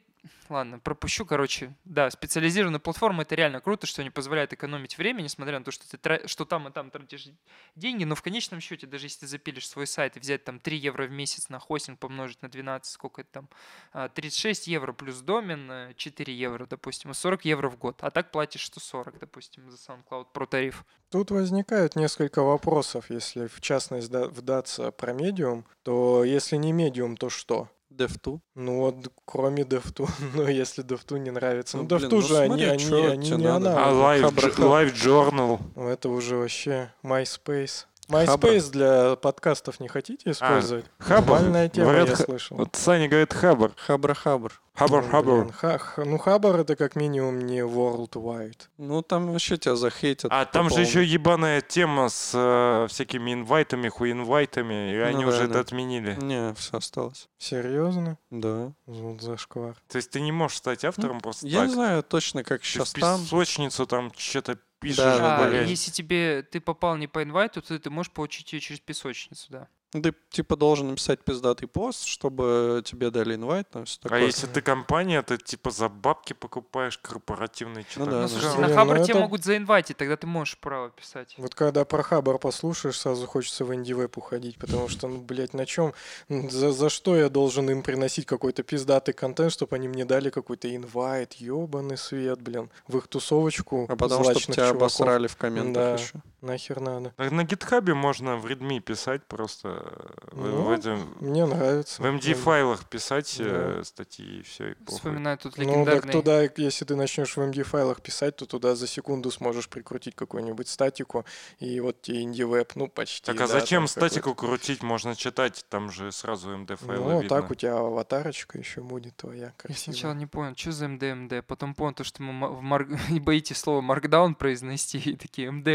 ладно, 0.48 0.78
пропущу, 0.78 1.24
короче. 1.26 1.74
Да, 1.84 2.10
специализированные 2.10 2.80
платформы 2.80 3.22
это 3.22 3.34
реально 3.34 3.60
круто, 3.60 3.86
что 3.86 4.02
они 4.02 4.10
позволяют 4.10 4.52
экономить 4.52 4.98
время, 4.98 5.22
несмотря 5.22 5.58
на 5.58 5.64
то, 5.64 5.70
что 5.70 5.88
ты 5.88 5.96
тра- 5.96 6.26
что 6.26 6.44
там 6.44 6.68
и 6.68 6.72
там 6.72 6.90
тратишь 6.90 7.28
деньги, 7.74 8.04
но 8.04 8.14
в 8.14 8.22
конечном 8.22 8.60
счете, 8.60 8.86
даже 8.86 9.06
если 9.06 9.20
ты 9.20 9.26
запилишь 9.26 9.68
свой 9.68 9.86
сайт 9.86 10.16
и 10.16 10.20
взять 10.20 10.44
там 10.44 10.58
3 10.60 10.76
евро 10.76 11.06
в 11.06 11.10
месяц 11.10 11.48
на 11.48 11.58
хостинг, 11.58 11.98
помножить 11.98 12.42
на 12.42 12.48
12, 12.48 12.92
сколько 12.92 13.22
это 13.22 13.30
там, 13.32 13.48
а, 13.92 14.08
36 14.08 14.66
евро 14.66 14.92
плюс 14.92 15.20
домен, 15.20 15.70
э, 15.70 15.94
4 15.96 16.34
евро, 16.34 16.66
допустим, 16.66 17.10
и 17.10 17.14
40 17.14 17.44
евро 17.44 17.68
в 17.68 17.76
год. 17.78 17.98
А 18.02 18.10
так 18.10 18.30
платишь 18.30 18.66
140, 18.66 19.18
допустим, 19.18 19.70
за 19.70 19.76
SoundCloud 19.76 20.26
про 20.32 20.46
тариф. 20.46 20.84
Тут 21.10 21.30
возникают 21.30 21.96
несколько 21.96 22.42
вопросов, 22.42 23.10
если 23.10 23.46
в 23.46 23.60
частность 23.60 24.10
да- 24.10 24.28
вдаться 24.28 24.90
про 24.90 25.12
медиум, 25.12 25.64
то 25.82 26.24
если 26.24 26.56
не 26.56 26.72
медиум, 26.72 27.16
то 27.16 27.30
что? 27.30 27.68
Dev2. 27.92 28.40
Ну 28.54 28.76
вот, 28.80 29.12
кроме 29.24 29.62
DevTool, 29.62 30.08
ну 30.34 30.46
если 30.46 30.84
DevTool 30.84 31.18
не 31.18 31.30
нравится. 31.30 31.76
Ну, 31.76 31.82
Ну, 31.84 31.88
DevTool 31.88 32.08
ну 32.10 32.20
же, 32.22 32.38
они, 32.38 32.46
смотри, 32.48 32.66
они, 32.66 32.84
чё 32.84 33.10
они 33.12 33.26
тебе 33.26 33.36
не 33.36 33.44
надо? 33.44 33.72
она. 33.72 33.86
А. 33.88 34.18
Live. 34.18 34.56
Live 34.56 34.94
Journal. 34.94 35.60
Ну, 35.74 35.88
Это 35.88 36.08
уже 36.08 36.36
вообще 36.36 36.92
MySpace. 37.02 37.86
MySpace 38.08 38.70
для 38.70 39.16
подкастов 39.16 39.80
не 39.80 39.88
хотите 39.88 40.30
использовать? 40.30 40.84
Хабр. 40.98 41.32
Нормальная 41.32 41.68
тема, 41.68 41.86
Говорят, 41.86 42.08
я 42.10 42.16
слышал. 42.16 42.56
Вот 42.56 42.76
Саня 42.76 43.08
говорит 43.08 43.32
Хабр. 43.32 43.72
Хабра-хабр. 43.86 44.52
Хабр, 44.74 45.02
Ну, 45.02 45.10
Хабр. 45.10 45.52
ха- 45.52 46.04
ну, 46.04 46.18
Хабар 46.18 46.60
это 46.60 46.76
как 46.76 46.96
минимум 46.96 47.40
не 47.46 47.60
worldwide. 47.60 48.60
Ну, 48.78 49.00
там 49.02 49.32
вообще 49.32 49.56
тебя 49.56 49.74
захейтят. 49.74 50.30
А 50.30 50.44
там 50.44 50.68
же 50.70 50.80
еще 50.82 51.02
ебаная 51.02 51.62
тема 51.62 52.08
с 52.10 52.32
э, 52.34 52.86
всякими 52.90 53.32
инвайтами, 53.32 53.88
хуинвайтами, 53.88 54.92
и 54.92 54.96
они 54.98 55.24
Ну 55.24 55.30
да, 55.30 55.36
уже 55.36 55.46
да. 55.46 55.50
это 55.52 55.60
отменили. 55.60 56.16
Не, 56.20 56.52
все 56.54 56.76
осталось. 56.76 57.28
Серьезно? 57.38 58.18
Да. 58.30 58.72
Вот 58.86 59.22
зашквар. 59.22 59.76
То 59.88 59.96
есть 59.96 60.10
ты 60.10 60.20
не 60.20 60.30
можешь 60.32 60.58
стать 60.58 60.84
автором 60.84 61.20
просто 61.20 61.46
Ну, 61.46 61.52
Я 61.52 61.60
так. 61.60 61.68
не 61.68 61.74
знаю 61.74 62.02
точно, 62.02 62.44
как 62.44 62.60
Ты 62.60 62.66
сейчас 62.66 62.90
в 62.92 63.00
там. 63.00 63.20
песочницу 63.22 63.86
там 63.86 64.12
что-то 64.16 64.58
пишешь, 64.88 64.98
Да, 64.98 65.18
да, 65.18 65.46
А, 65.46 65.50
да. 65.50 65.62
если 65.62 65.90
тебе 65.90 66.42
ты 66.42 66.60
попал 66.60 66.96
не 66.96 67.06
по 67.06 67.22
инвайту, 67.22 67.62
то 67.62 67.78
ты 67.78 67.90
можешь 67.90 68.12
получить 68.12 68.52
ее 68.52 68.60
через 68.60 68.80
песочницу, 68.80 69.46
да. 69.50 69.68
Ты 69.92 70.12
типа 70.30 70.56
должен 70.56 70.88
написать 70.88 71.20
пиздатый 71.24 71.68
пост, 71.68 72.04
чтобы 72.06 72.82
тебе 72.84 73.10
дали 73.10 73.36
инвайт, 73.36 73.70
там 73.70 73.84
все 73.84 73.98
А 74.00 74.08
такое. 74.08 74.26
если 74.26 74.46
ты 74.48 74.60
компания, 74.60 75.22
то 75.22 75.38
типа 75.38 75.70
за 75.70 75.88
бабки 75.88 76.32
покупаешь 76.32 76.98
корпоративные 76.98 77.86
что-то. 77.88 78.10
да, 78.10 78.16
Ну, 78.16 78.22
да. 78.22 78.28
слушай, 78.28 78.50
Блин, 78.50 78.60
на 78.62 78.68
ну 78.68 78.74
Хабр 78.74 78.94
тебе 78.96 79.12
это- 79.12 79.20
могут 79.20 79.44
заинвайтить, 79.44 79.96
тогда 79.96 80.16
ты 80.16 80.26
можешь 80.26 80.58
право 80.58 80.90
писать. 80.90 81.34
Вот 81.38 81.54
когда 81.54 81.84
про 81.84 82.02
Хабар 82.02 82.38
послушаешь, 82.38 82.98
сразу 82.98 83.26
хочется 83.26 83.64
в 83.64 83.72
инди-веб 83.74 84.18
уходить, 84.18 84.58
потому 84.58 84.88
что, 84.88 85.06
ну, 85.08 85.18
блядь, 85.20 85.54
на 85.54 85.64
чем, 85.64 85.94
за, 86.28 86.72
за 86.72 86.90
что 86.90 87.16
я 87.16 87.28
должен 87.30 87.70
им 87.70 87.82
приносить 87.82 88.26
какой-то 88.26 88.64
пиздатый 88.64 89.14
контент, 89.14 89.52
чтобы 89.52 89.76
они 89.76 89.88
мне 89.88 90.04
дали 90.04 90.30
какой-то 90.30 90.74
инвайт, 90.74 91.34
ебаный 91.34 91.96
свет, 91.96 92.42
блин, 92.42 92.70
в 92.88 92.98
их 92.98 93.06
тусовочку 93.08 93.86
А 93.88 93.96
потому 93.96 94.24
что 94.24 94.34
тебя 94.34 94.54
чуваков. 94.54 94.76
обосрали 94.76 95.26
в 95.28 95.36
комментах 95.36 95.72
Да. 95.74 95.92
еще. 95.94 96.12
Нахер 96.42 96.80
надо. 96.80 97.12
На, 97.16 97.30
на 97.30 97.44
гитхабе 97.44 97.94
можно 97.94 98.36
в 98.36 98.46
Redmi 98.46 98.78
писать 98.80 99.24
просто 99.26 99.75
э, 99.76 100.08
в, 100.32 100.46
Ну, 100.46 100.62
в 100.62 100.70
этом- 100.70 101.14
Мне 101.20 101.44
нравится. 101.46 102.02
в 102.02 102.04
MD-файлах 102.06 102.84
писать 102.88 103.36
э, 103.38 103.76
Да. 103.78 103.84
статьи 103.84 104.40
и 104.40 104.42
все, 104.42 104.70
и 104.72 104.74
похуй. 104.74 104.98
Вспоминаю 104.98 105.38
тут 105.38 105.56
Ну, 105.56 105.64
так 105.64 105.72
легендарный... 105.72 106.12
туда, 106.12 106.42
если 106.56 106.84
ты 106.84 106.96
начнешь 106.96 107.36
в 107.36 107.40
MD-файлах 107.40 108.00
писать, 108.02 108.36
то 108.36 108.46
туда 108.46 108.74
за 108.74 108.86
секунду 108.86 109.30
сможешь 109.30 109.68
прикрутить 109.68 110.14
какую-нибудь 110.14 110.68
статику, 110.68 111.24
и 111.58 111.80
вот 111.80 112.02
тебе 112.02 112.22
инди-веб, 112.22 112.72
ну, 112.74 112.88
почти. 112.88 113.24
Так 113.26 113.36
а 113.36 113.46
да, 113.46 113.46
зачем 113.46 113.86
статику 113.88 114.34
крутить? 114.34 114.82
Можно 114.82 115.14
читать, 115.14 115.64
там 115.68 115.90
же 115.90 116.12
сразу 116.12 116.50
MD-файлы 116.50 117.04
Ну, 117.04 117.20
видно. 117.22 117.28
так 117.40 117.50
у 117.50 117.54
тебя 117.54 117.76
аватарочка 117.76 118.58
еще 118.58 118.80
будет 118.80 119.16
твоя 119.16 119.46
Я 119.46 119.52
красивая. 119.56 119.94
сначала 119.94 120.14
не 120.14 120.26
понял, 120.26 120.54
что 120.56 120.72
за 120.72 120.88
МД. 120.88 121.44
Потом 121.46 121.74
понял, 121.74 121.94
то, 121.94 122.04
что 122.04 122.22
мы 122.22 122.48
в 122.48 122.60
марк... 122.62 122.88
не 123.10 123.20
боитесь 123.20 123.58
слово 123.58 123.80
маркдаун 123.80 124.34
произнести. 124.34 124.98
И 124.98 125.16
такие 125.16 125.50
МД. 125.50 125.66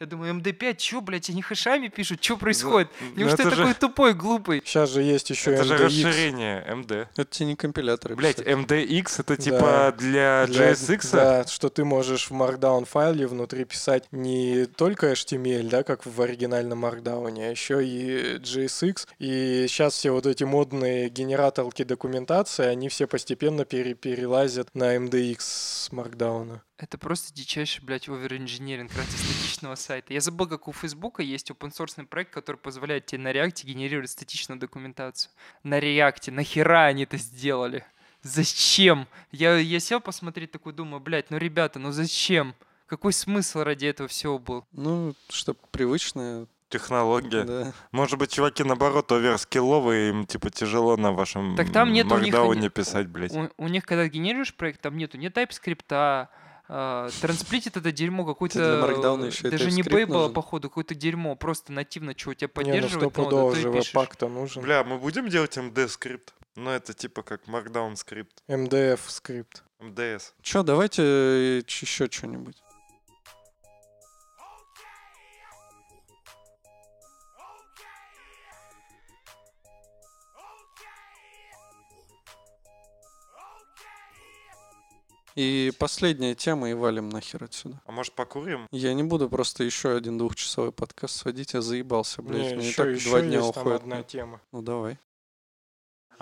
Я 0.00 0.06
думаю, 0.06 0.34
МД5, 0.34 0.76
чё, 0.76 1.00
блядь, 1.00 1.30
они 1.30 1.42
хэшами 1.42 1.88
пишут? 1.88 2.22
Что 2.22 2.36
происходит? 2.36 2.90
Неужели 3.16 3.34
это 3.34 3.42
ты 3.44 3.50
же- 3.50 3.56
такой 3.56 3.74
тупой, 3.74 4.14
глупый? 4.14 4.62
Сейчас 4.64 4.90
же 4.90 5.02
есть 5.02 5.30
еще 5.30 5.52
Это 5.52 5.64
же 5.64 5.76
расширение 5.76 6.64
MD. 6.68 7.08
Это 7.16 7.24
тебе 7.30 7.46
не 7.46 7.56
компиляторы. 7.56 8.14
Блять. 8.16 8.38
MDX 8.38 9.20
это 9.20 9.36
типа 9.36 9.94
для 9.98 10.44
JSX? 10.44 11.08
Да, 11.12 11.46
что 11.46 11.68
ты 11.68 11.84
можешь 11.84 12.30
в 12.30 12.32
Markdown 12.32 12.84
файле 12.84 13.26
внутри 13.26 13.64
писать 13.64 14.04
не 14.12 14.66
только 14.66 15.12
HTML, 15.12 15.68
да, 15.68 15.82
как 15.82 16.06
в 16.06 16.20
оригинальном 16.22 16.84
Markdown, 16.84 17.38
а 17.40 17.50
еще 17.50 17.84
и 17.84 18.36
JSX. 18.38 19.06
И 19.18 19.66
сейчас 19.68 19.94
все 19.94 20.10
вот 20.10 20.26
эти 20.26 20.44
модные 20.44 21.08
генераторки 21.08 21.84
документации, 21.84 22.66
они 22.66 22.88
все 22.88 23.06
постепенно 23.06 23.64
пере- 23.64 23.94
перелазят 23.94 24.68
на 24.74 24.96
MDX 24.96 25.36
с 25.40 25.88
Markdown. 25.92 26.60
Это 26.82 26.98
просто 26.98 27.32
дичайший, 27.32 27.84
блядь, 27.84 28.08
оверинжиниринг 28.08 28.90
ради 28.96 29.10
статичного 29.10 29.76
сайта. 29.76 30.12
Я 30.12 30.20
забыл, 30.20 30.48
как 30.48 30.66
у 30.66 30.72
Фейсбука 30.72 31.22
есть 31.22 31.48
open 31.52 31.70
source 31.70 32.04
проект, 32.06 32.32
который 32.32 32.56
позволяет 32.56 33.06
тебе 33.06 33.20
на 33.20 33.30
React 33.30 33.64
генерировать 33.66 34.10
статичную 34.10 34.58
документацию. 34.58 35.30
На 35.62 35.78
React. 35.78 36.32
Нахера 36.32 36.86
они 36.86 37.04
это 37.04 37.18
сделали? 37.18 37.84
Зачем? 38.22 39.06
Я, 39.30 39.58
я 39.58 39.78
сел 39.78 40.00
посмотреть, 40.00 40.50
такой 40.50 40.72
думаю, 40.72 40.98
блядь, 40.98 41.30
ну 41.30 41.36
ребята, 41.36 41.78
ну 41.78 41.92
зачем? 41.92 42.52
Какой 42.86 43.12
смысл 43.12 43.60
ради 43.60 43.86
этого 43.86 44.08
всего 44.08 44.40
был? 44.40 44.66
Ну, 44.72 45.14
что 45.28 45.54
привычное. 45.54 46.48
Технология. 46.68 47.44
Да. 47.44 47.72
Может 47.92 48.18
быть, 48.18 48.32
чуваки, 48.32 48.64
наоборот, 48.64 49.12
оверскилловые, 49.12 50.08
им, 50.08 50.26
типа, 50.26 50.50
тяжело 50.50 50.96
на 50.96 51.12
вашем 51.12 51.54
Так 51.54 51.70
там 51.70 51.92
нет 51.92 52.10
у 52.10 52.18
них 52.18 52.34
они- 52.34 52.70
писать, 52.70 53.06
блядь. 53.08 53.30
У, 53.32 53.50
у 53.56 53.68
них, 53.68 53.84
когда 53.84 54.08
генерируешь 54.08 54.54
проект, 54.54 54.80
там 54.80 54.96
нету 54.96 55.18
ни 55.18 55.28
TypeScript, 55.28 55.84
а, 55.90 56.30
трансплитит 57.20 57.76
это 57.76 57.92
дерьмо 57.92 58.24
какой-то... 58.24 58.58
Даже 59.42 59.70
не 59.70 59.82
Babel, 59.82 60.26
а 60.26 60.28
походу, 60.30 60.68
какое-то 60.68 60.94
дерьмо. 60.94 61.36
Просто 61.36 61.72
нативно, 61.72 62.14
что 62.16 62.30
у 62.30 62.34
тебя 62.34 62.48
Не, 62.48 62.52
ну 62.54 62.54
поддерживает 62.54 63.02
нода, 63.02 63.14
стопудово 63.14 63.52
то 63.52 63.58
и 63.58 63.62
же 63.62 63.72
пишешь. 63.72 63.94
веб-пак-то 63.94 64.28
нужен. 64.28 64.62
Бля, 64.62 64.82
мы 64.84 64.98
будем 64.98 65.28
делать 65.28 65.56
MD-скрипт? 65.56 66.32
Ну, 66.56 66.70
это 66.70 66.92
типа 66.94 67.22
как 67.22 67.46
Markdown 67.46 67.96
скрипт. 67.96 68.42
MDF 68.48 69.00
скрипт. 69.08 69.64
MDS. 69.80 70.32
Че, 70.42 70.62
давайте 70.62 71.58
еще 71.58 72.08
что-нибудь. 72.10 72.62
И 85.34 85.72
последняя 85.78 86.34
тема, 86.34 86.70
и 86.70 86.74
валим 86.74 87.08
нахер 87.08 87.44
отсюда. 87.44 87.80
А 87.86 87.92
может, 87.92 88.12
покурим? 88.14 88.66
Я 88.70 88.92
не 88.94 89.02
буду 89.02 89.28
просто 89.30 89.64
еще 89.64 89.96
один 89.96 90.18
двухчасовой 90.18 90.72
подкаст 90.72 91.16
сводить, 91.16 91.54
я 91.54 91.62
заебался, 91.62 92.22
блядь. 92.22 92.50
Не, 92.50 92.54
Мне 92.56 92.68
еще, 92.68 92.84
так 92.84 92.94
еще 92.94 93.08
два 93.08 93.20
дня 93.22 93.38
есть 93.38 93.54
там 93.54 93.62
уходит. 93.62 93.80
одна 93.82 94.02
тема. 94.02 94.40
Ну 94.52 94.62
давай. 94.62 94.98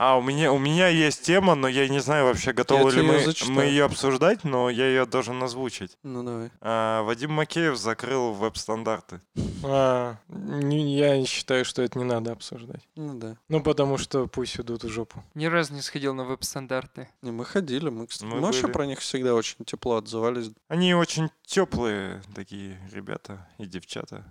А, 0.02 0.16
у 0.16 0.22
меня, 0.22 0.50
у 0.50 0.58
меня 0.58 0.88
есть 0.88 1.20
тема, 1.24 1.54
но 1.54 1.68
я 1.68 1.86
не 1.86 1.98
знаю 1.98 2.24
вообще, 2.24 2.54
готовы 2.54 2.90
тебе 2.90 3.02
ли 3.02 3.08
мы, 3.08 3.22
зачитаю. 3.22 3.52
мы 3.52 3.64
ее 3.64 3.84
обсуждать, 3.84 4.44
но 4.44 4.70
я 4.70 4.86
ее 4.86 5.04
должен 5.04 5.42
озвучить. 5.42 5.98
Ну 6.02 6.22
давай. 6.22 6.50
А, 6.62 7.02
Вадим 7.02 7.32
Макеев 7.32 7.76
закрыл 7.76 8.32
веб-стандарты. 8.32 9.20
А, 9.62 10.16
не- 10.28 10.96
я 10.96 11.22
считаю, 11.26 11.66
что 11.66 11.82
это 11.82 11.98
не 11.98 12.06
надо 12.06 12.32
обсуждать. 12.32 12.80
Ну 12.96 13.12
да. 13.18 13.36
Ну, 13.50 13.62
потому 13.62 13.98
что 13.98 14.26
пусть 14.26 14.58
идут 14.58 14.84
в 14.84 14.88
жопу. 14.88 15.22
Ни 15.34 15.44
разу 15.44 15.74
не 15.74 15.82
сходил 15.82 16.14
на 16.14 16.24
веб-стандарты. 16.24 17.06
Не, 17.20 17.30
мы 17.30 17.44
ходили, 17.44 17.90
мы, 17.90 18.06
кстати, 18.06 18.26
Мы 18.26 18.36
мы 18.36 18.46
вообще 18.46 18.68
про 18.68 18.86
них 18.86 19.00
всегда 19.00 19.34
очень 19.34 19.62
тепло 19.66 19.96
отзывались. 19.96 20.50
Они 20.68 20.94
очень 20.94 21.28
теплые 21.44 22.22
такие 22.34 22.78
ребята 22.90 23.46
и 23.58 23.66
девчата. 23.66 24.24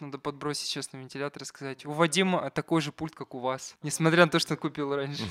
Тут 0.00 0.06
надо 0.06 0.18
подбросить 0.18 0.66
сейчас 0.68 0.92
на 0.94 0.96
вентилятор 0.98 1.42
и 1.42 1.44
сказать, 1.44 1.84
у 1.84 1.90
Вадима 1.92 2.48
такой 2.50 2.80
же 2.80 2.90
пульт, 2.90 3.14
как 3.14 3.34
у 3.34 3.38
вас. 3.38 3.76
Несмотря 3.82 4.24
на 4.24 4.30
то, 4.30 4.38
что 4.38 4.54
он 4.54 4.58
купил 4.58 4.94
раньше. 4.96 5.22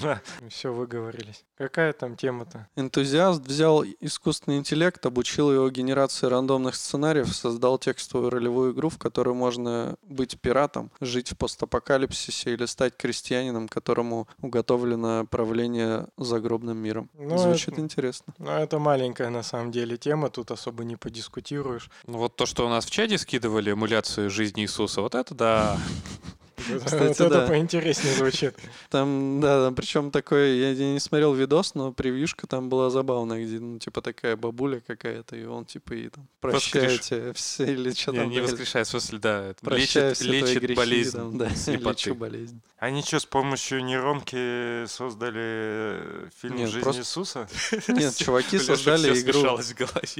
Все, 0.48 0.72
выговорились. 0.72 1.44
Какая 1.58 1.92
там 1.92 2.16
тема-то? 2.16 2.68
Энтузиаст 2.76 3.42
взял 3.42 3.84
искусственный 4.00 4.58
интеллект, 4.60 5.04
обучил 5.04 5.52
его 5.52 5.68
генерации 5.72 6.28
рандомных 6.28 6.76
сценариев, 6.76 7.34
создал 7.36 7.80
текстовую 7.80 8.30
ролевую 8.30 8.74
игру, 8.74 8.90
в 8.90 9.00
которой 9.00 9.34
можно 9.34 9.96
быть 10.04 10.40
пиратом, 10.40 10.92
жить 11.02 11.32
в 11.32 11.38
постапокалипсисе 11.38 12.54
или 12.54 12.66
стать 12.68 12.96
крестьянином, 12.96 13.68
которому 13.68 14.28
уготовлено 14.40 15.26
правление 15.26 16.08
загробным 16.18 16.78
миром. 16.78 17.10
Ну, 17.16 17.38
Звучит 17.40 17.70
это- 17.70 17.82
интересно. 17.82 18.36
Ну, 18.38 18.52
это 18.52 18.78
маленькая 18.78 19.30
на 19.32 19.42
самом 19.42 19.72
деле 19.72 19.98
тема, 19.98 20.30
тут 20.30 20.52
особо 20.52 20.84
не 20.84 20.96
подискутируешь. 20.96 21.90
Ну 22.06 22.20
вот 22.20 22.36
то, 22.36 22.46
что 22.46 22.68
у 22.68 22.70
нас 22.70 22.86
в 22.86 22.92
чате 22.92 23.18
скидывали 23.18 23.72
эмуляцию 23.72 24.30
жизни 24.30 24.59
Иисуса, 24.62 25.02
вот 25.02 25.16
это 25.16 25.34
да. 25.36 25.78
Кстати, 26.78 27.04
вот 27.04 27.22
это 27.22 27.30
да. 27.30 27.48
поинтереснее 27.48 28.14
звучит. 28.16 28.56
Там, 28.90 29.40
да, 29.42 29.72
причем 29.72 30.12
такой, 30.12 30.58
я, 30.58 30.76
не 30.76 31.00
смотрел 31.00 31.34
видос, 31.34 31.76
но 31.76 31.92
превьюшка 31.92 32.48
там 32.48 32.70
была 32.70 32.90
забавная, 32.90 33.44
где, 33.46 33.60
ну, 33.60 33.80
типа, 33.80 34.02
такая 34.02 34.36
бабуля 34.36 34.82
какая-то, 34.86 35.36
и 35.36 35.46
он, 35.46 35.66
типа, 35.66 35.94
и 35.94 36.10
там, 36.10 36.28
прощайте 36.42 37.34
все, 37.36 37.66
или 37.72 37.92
что 37.92 38.12
Не, 38.12 38.20
там. 38.20 38.30
не 38.30 38.36
или 38.38 38.42
воскрешает, 38.42 38.88
в 38.88 38.92
смысле, 38.92 39.20
да. 39.20 39.54
Лечит, 39.62 40.22
лечит 40.22 40.62
грехи, 40.62 40.76
болезнь 40.76 41.18
там, 41.18 41.38
да, 41.38 41.50
лечу 41.68 42.16
болезнь. 42.16 42.62
Они 42.78 43.02
что, 43.02 43.20
с 43.20 43.26
помощью 43.26 43.84
нейронки 43.84 44.86
создали 44.86 46.30
фильм 46.42 46.56
Нет, 46.56 46.70
«Жизнь 46.70 46.84
просто- 46.84 47.02
Иисуса»? 47.02 47.50
Нет, 47.90 48.16
чуваки 48.16 48.58
создали 48.58 49.20
игру. 49.20 49.60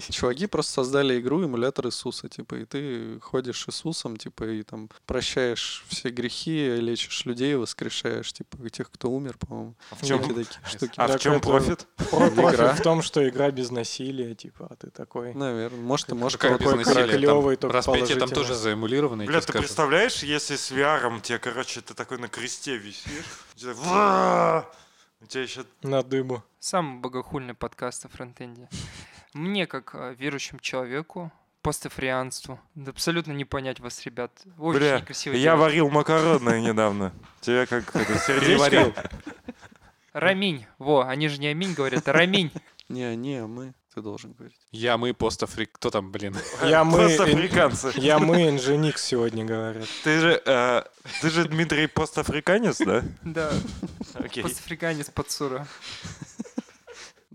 Чуваки 0.10 0.46
просто 0.48 0.74
создали 0.74 1.20
игру 1.20 1.42
эмулятор 1.44 1.88
Иисуса, 1.88 2.28
типа, 2.28 2.56
и 2.56 2.66
ты 2.66 3.20
ходишь 3.22 3.66
Иисусом, 3.68 4.18
типа, 4.18 4.44
и 4.44 4.64
там 4.64 4.90
прощаешь 5.06 5.86
все 5.88 6.10
грехи, 6.10 6.30
лечишь 6.48 7.26
людей, 7.26 7.56
воскрешаешь, 7.56 8.32
типа, 8.34 8.70
тех, 8.70 8.90
кто 8.92 9.10
умер, 9.10 9.38
по-моему. 9.38 9.76
А 9.92 9.96
в 9.96 10.06
чем, 10.06 10.20
такие 10.20 10.46
штуки. 10.66 10.94
а 10.98 11.08
в 11.08 11.20
чем 11.20 11.42
профит? 11.42 11.88
Про- 12.10 12.30
профит 12.30 12.80
в 12.80 12.82
том, 12.82 13.02
что 13.02 13.28
игра 13.28 13.52
без 13.52 13.72
насилия, 13.72 14.36
типа, 14.36 14.68
а 14.70 14.76
ты 14.76 14.90
такой. 14.90 15.34
Наверное. 15.34 15.80
Может, 15.80 16.08
ты 16.08 16.16
можешь 16.16 16.38
Как 16.38 16.60
без 16.60 16.72
насилия? 16.74 17.28
Там 17.28 17.58
только 17.58 17.76
Распятие 17.76 18.18
там 18.18 18.30
тоже 18.30 18.56
заэмулировано, 18.56 19.24
я 19.24 19.28
Бля, 19.28 19.42
ты 19.42 19.54
представляешь, 19.54 20.24
если 20.24 20.56
с 20.56 20.72
VR 20.72 21.22
тебе, 21.22 21.40
короче, 21.40 21.82
ты 21.82 21.94
такой 21.94 22.18
на 22.18 22.28
кресте 22.28 22.78
висишь, 22.78 23.26
у 25.22 25.26
тебя 25.26 25.42
еще 25.44 25.66
На 25.82 26.02
дыбу. 26.02 26.44
Самый 26.60 27.00
богохульный 27.02 27.54
подкаст 27.54 28.06
о 28.06 28.08
фронтенде. 28.08 28.70
Мне, 29.34 29.68
как 29.68 29.94
верующему 30.18 30.60
человеку, 30.60 31.32
постафрианству, 31.62 32.60
да 32.76 32.92
абсолютно 32.92 33.32
не 33.34 33.46
понять 33.46 33.80
вас, 33.80 34.04
ребят. 34.06 34.32
Очень 34.58 34.80
Бля, 34.80 35.00
некрасиво. 35.00 35.34
я 35.34 35.40
делаете. 35.42 35.62
варил 35.62 35.90
макароны 35.90 36.62
недавно. 36.68 37.14
Тебе 37.42 37.66
как 37.66 37.96
это, 37.96 38.18
сердечко? 38.20 38.94
Раминь. 40.14 40.66
Во, 40.80 41.02
они 41.08 41.28
же 41.28 41.40
не 41.40 41.48
аминь 41.48 41.74
говорят, 41.74 42.08
а 42.08 42.14
раминь. 42.14 42.52
Не, 42.90 43.16
не, 43.16 43.46
мы. 43.46 43.74
Ты 43.94 44.02
должен 44.02 44.34
говорить. 44.34 44.58
Я, 44.72 44.98
мы, 44.98 45.14
постафрик. 45.14 45.72
Кто 45.74 45.90
там, 45.90 46.12
блин? 46.12 46.36
Я 46.64 46.84
мы, 46.86 46.98
Просто 47.00 47.24
ин- 47.30 47.38
африканцы. 47.38 47.92
я 47.96 48.20
мы, 48.20 48.50
Nginx 48.50 48.98
сегодня 48.98 49.46
говорят. 49.46 49.88
Ты 50.04 50.20
же, 50.20 50.42
э, 50.46 50.84
ты 51.22 51.30
же 51.30 51.46
Дмитрий 51.46 51.88
постафриканец, 51.88 52.78
да? 52.80 53.04
Да, 53.24 53.52
Окей. 54.16 54.44
постафриканец 54.44 55.10
подсура. 55.10 55.68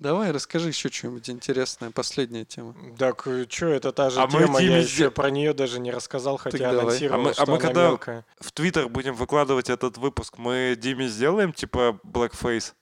Давай, 0.04 0.32
расскажи 0.32 0.68
еще 0.68 0.90
что-нибудь 0.90 1.30
интересное. 1.30 1.90
Последняя 1.90 2.44
тема. 2.44 2.74
Так, 2.98 3.26
что, 3.48 3.66
это 3.68 3.90
та 3.90 4.10
же 4.10 4.20
А 4.20 4.26
мы 4.26 4.40
тема, 4.40 4.60
я 4.60 4.68
Диме 4.68 4.80
еще 4.82 5.10
про 5.10 5.30
нее 5.30 5.54
даже 5.54 5.80
не 5.80 5.90
рассказал, 5.90 6.36
хотя 6.36 6.58
давай. 6.58 6.78
анонсировал, 6.84 7.20
А 7.20 7.24
мы- 7.24 7.30
а 7.30 7.32
что 7.32 7.46
мы 7.46 7.52
она 7.52 7.58
когда- 7.58 7.88
мелкая. 7.88 8.26
В 8.38 8.52
Твиттер 8.52 8.90
будем 8.90 9.14
выкладывать 9.14 9.70
этот 9.70 9.96
выпуск. 9.96 10.34
Мы 10.36 10.76
Диме 10.78 11.08
сделаем, 11.08 11.54
типа, 11.54 11.98
blackface. 12.04 12.74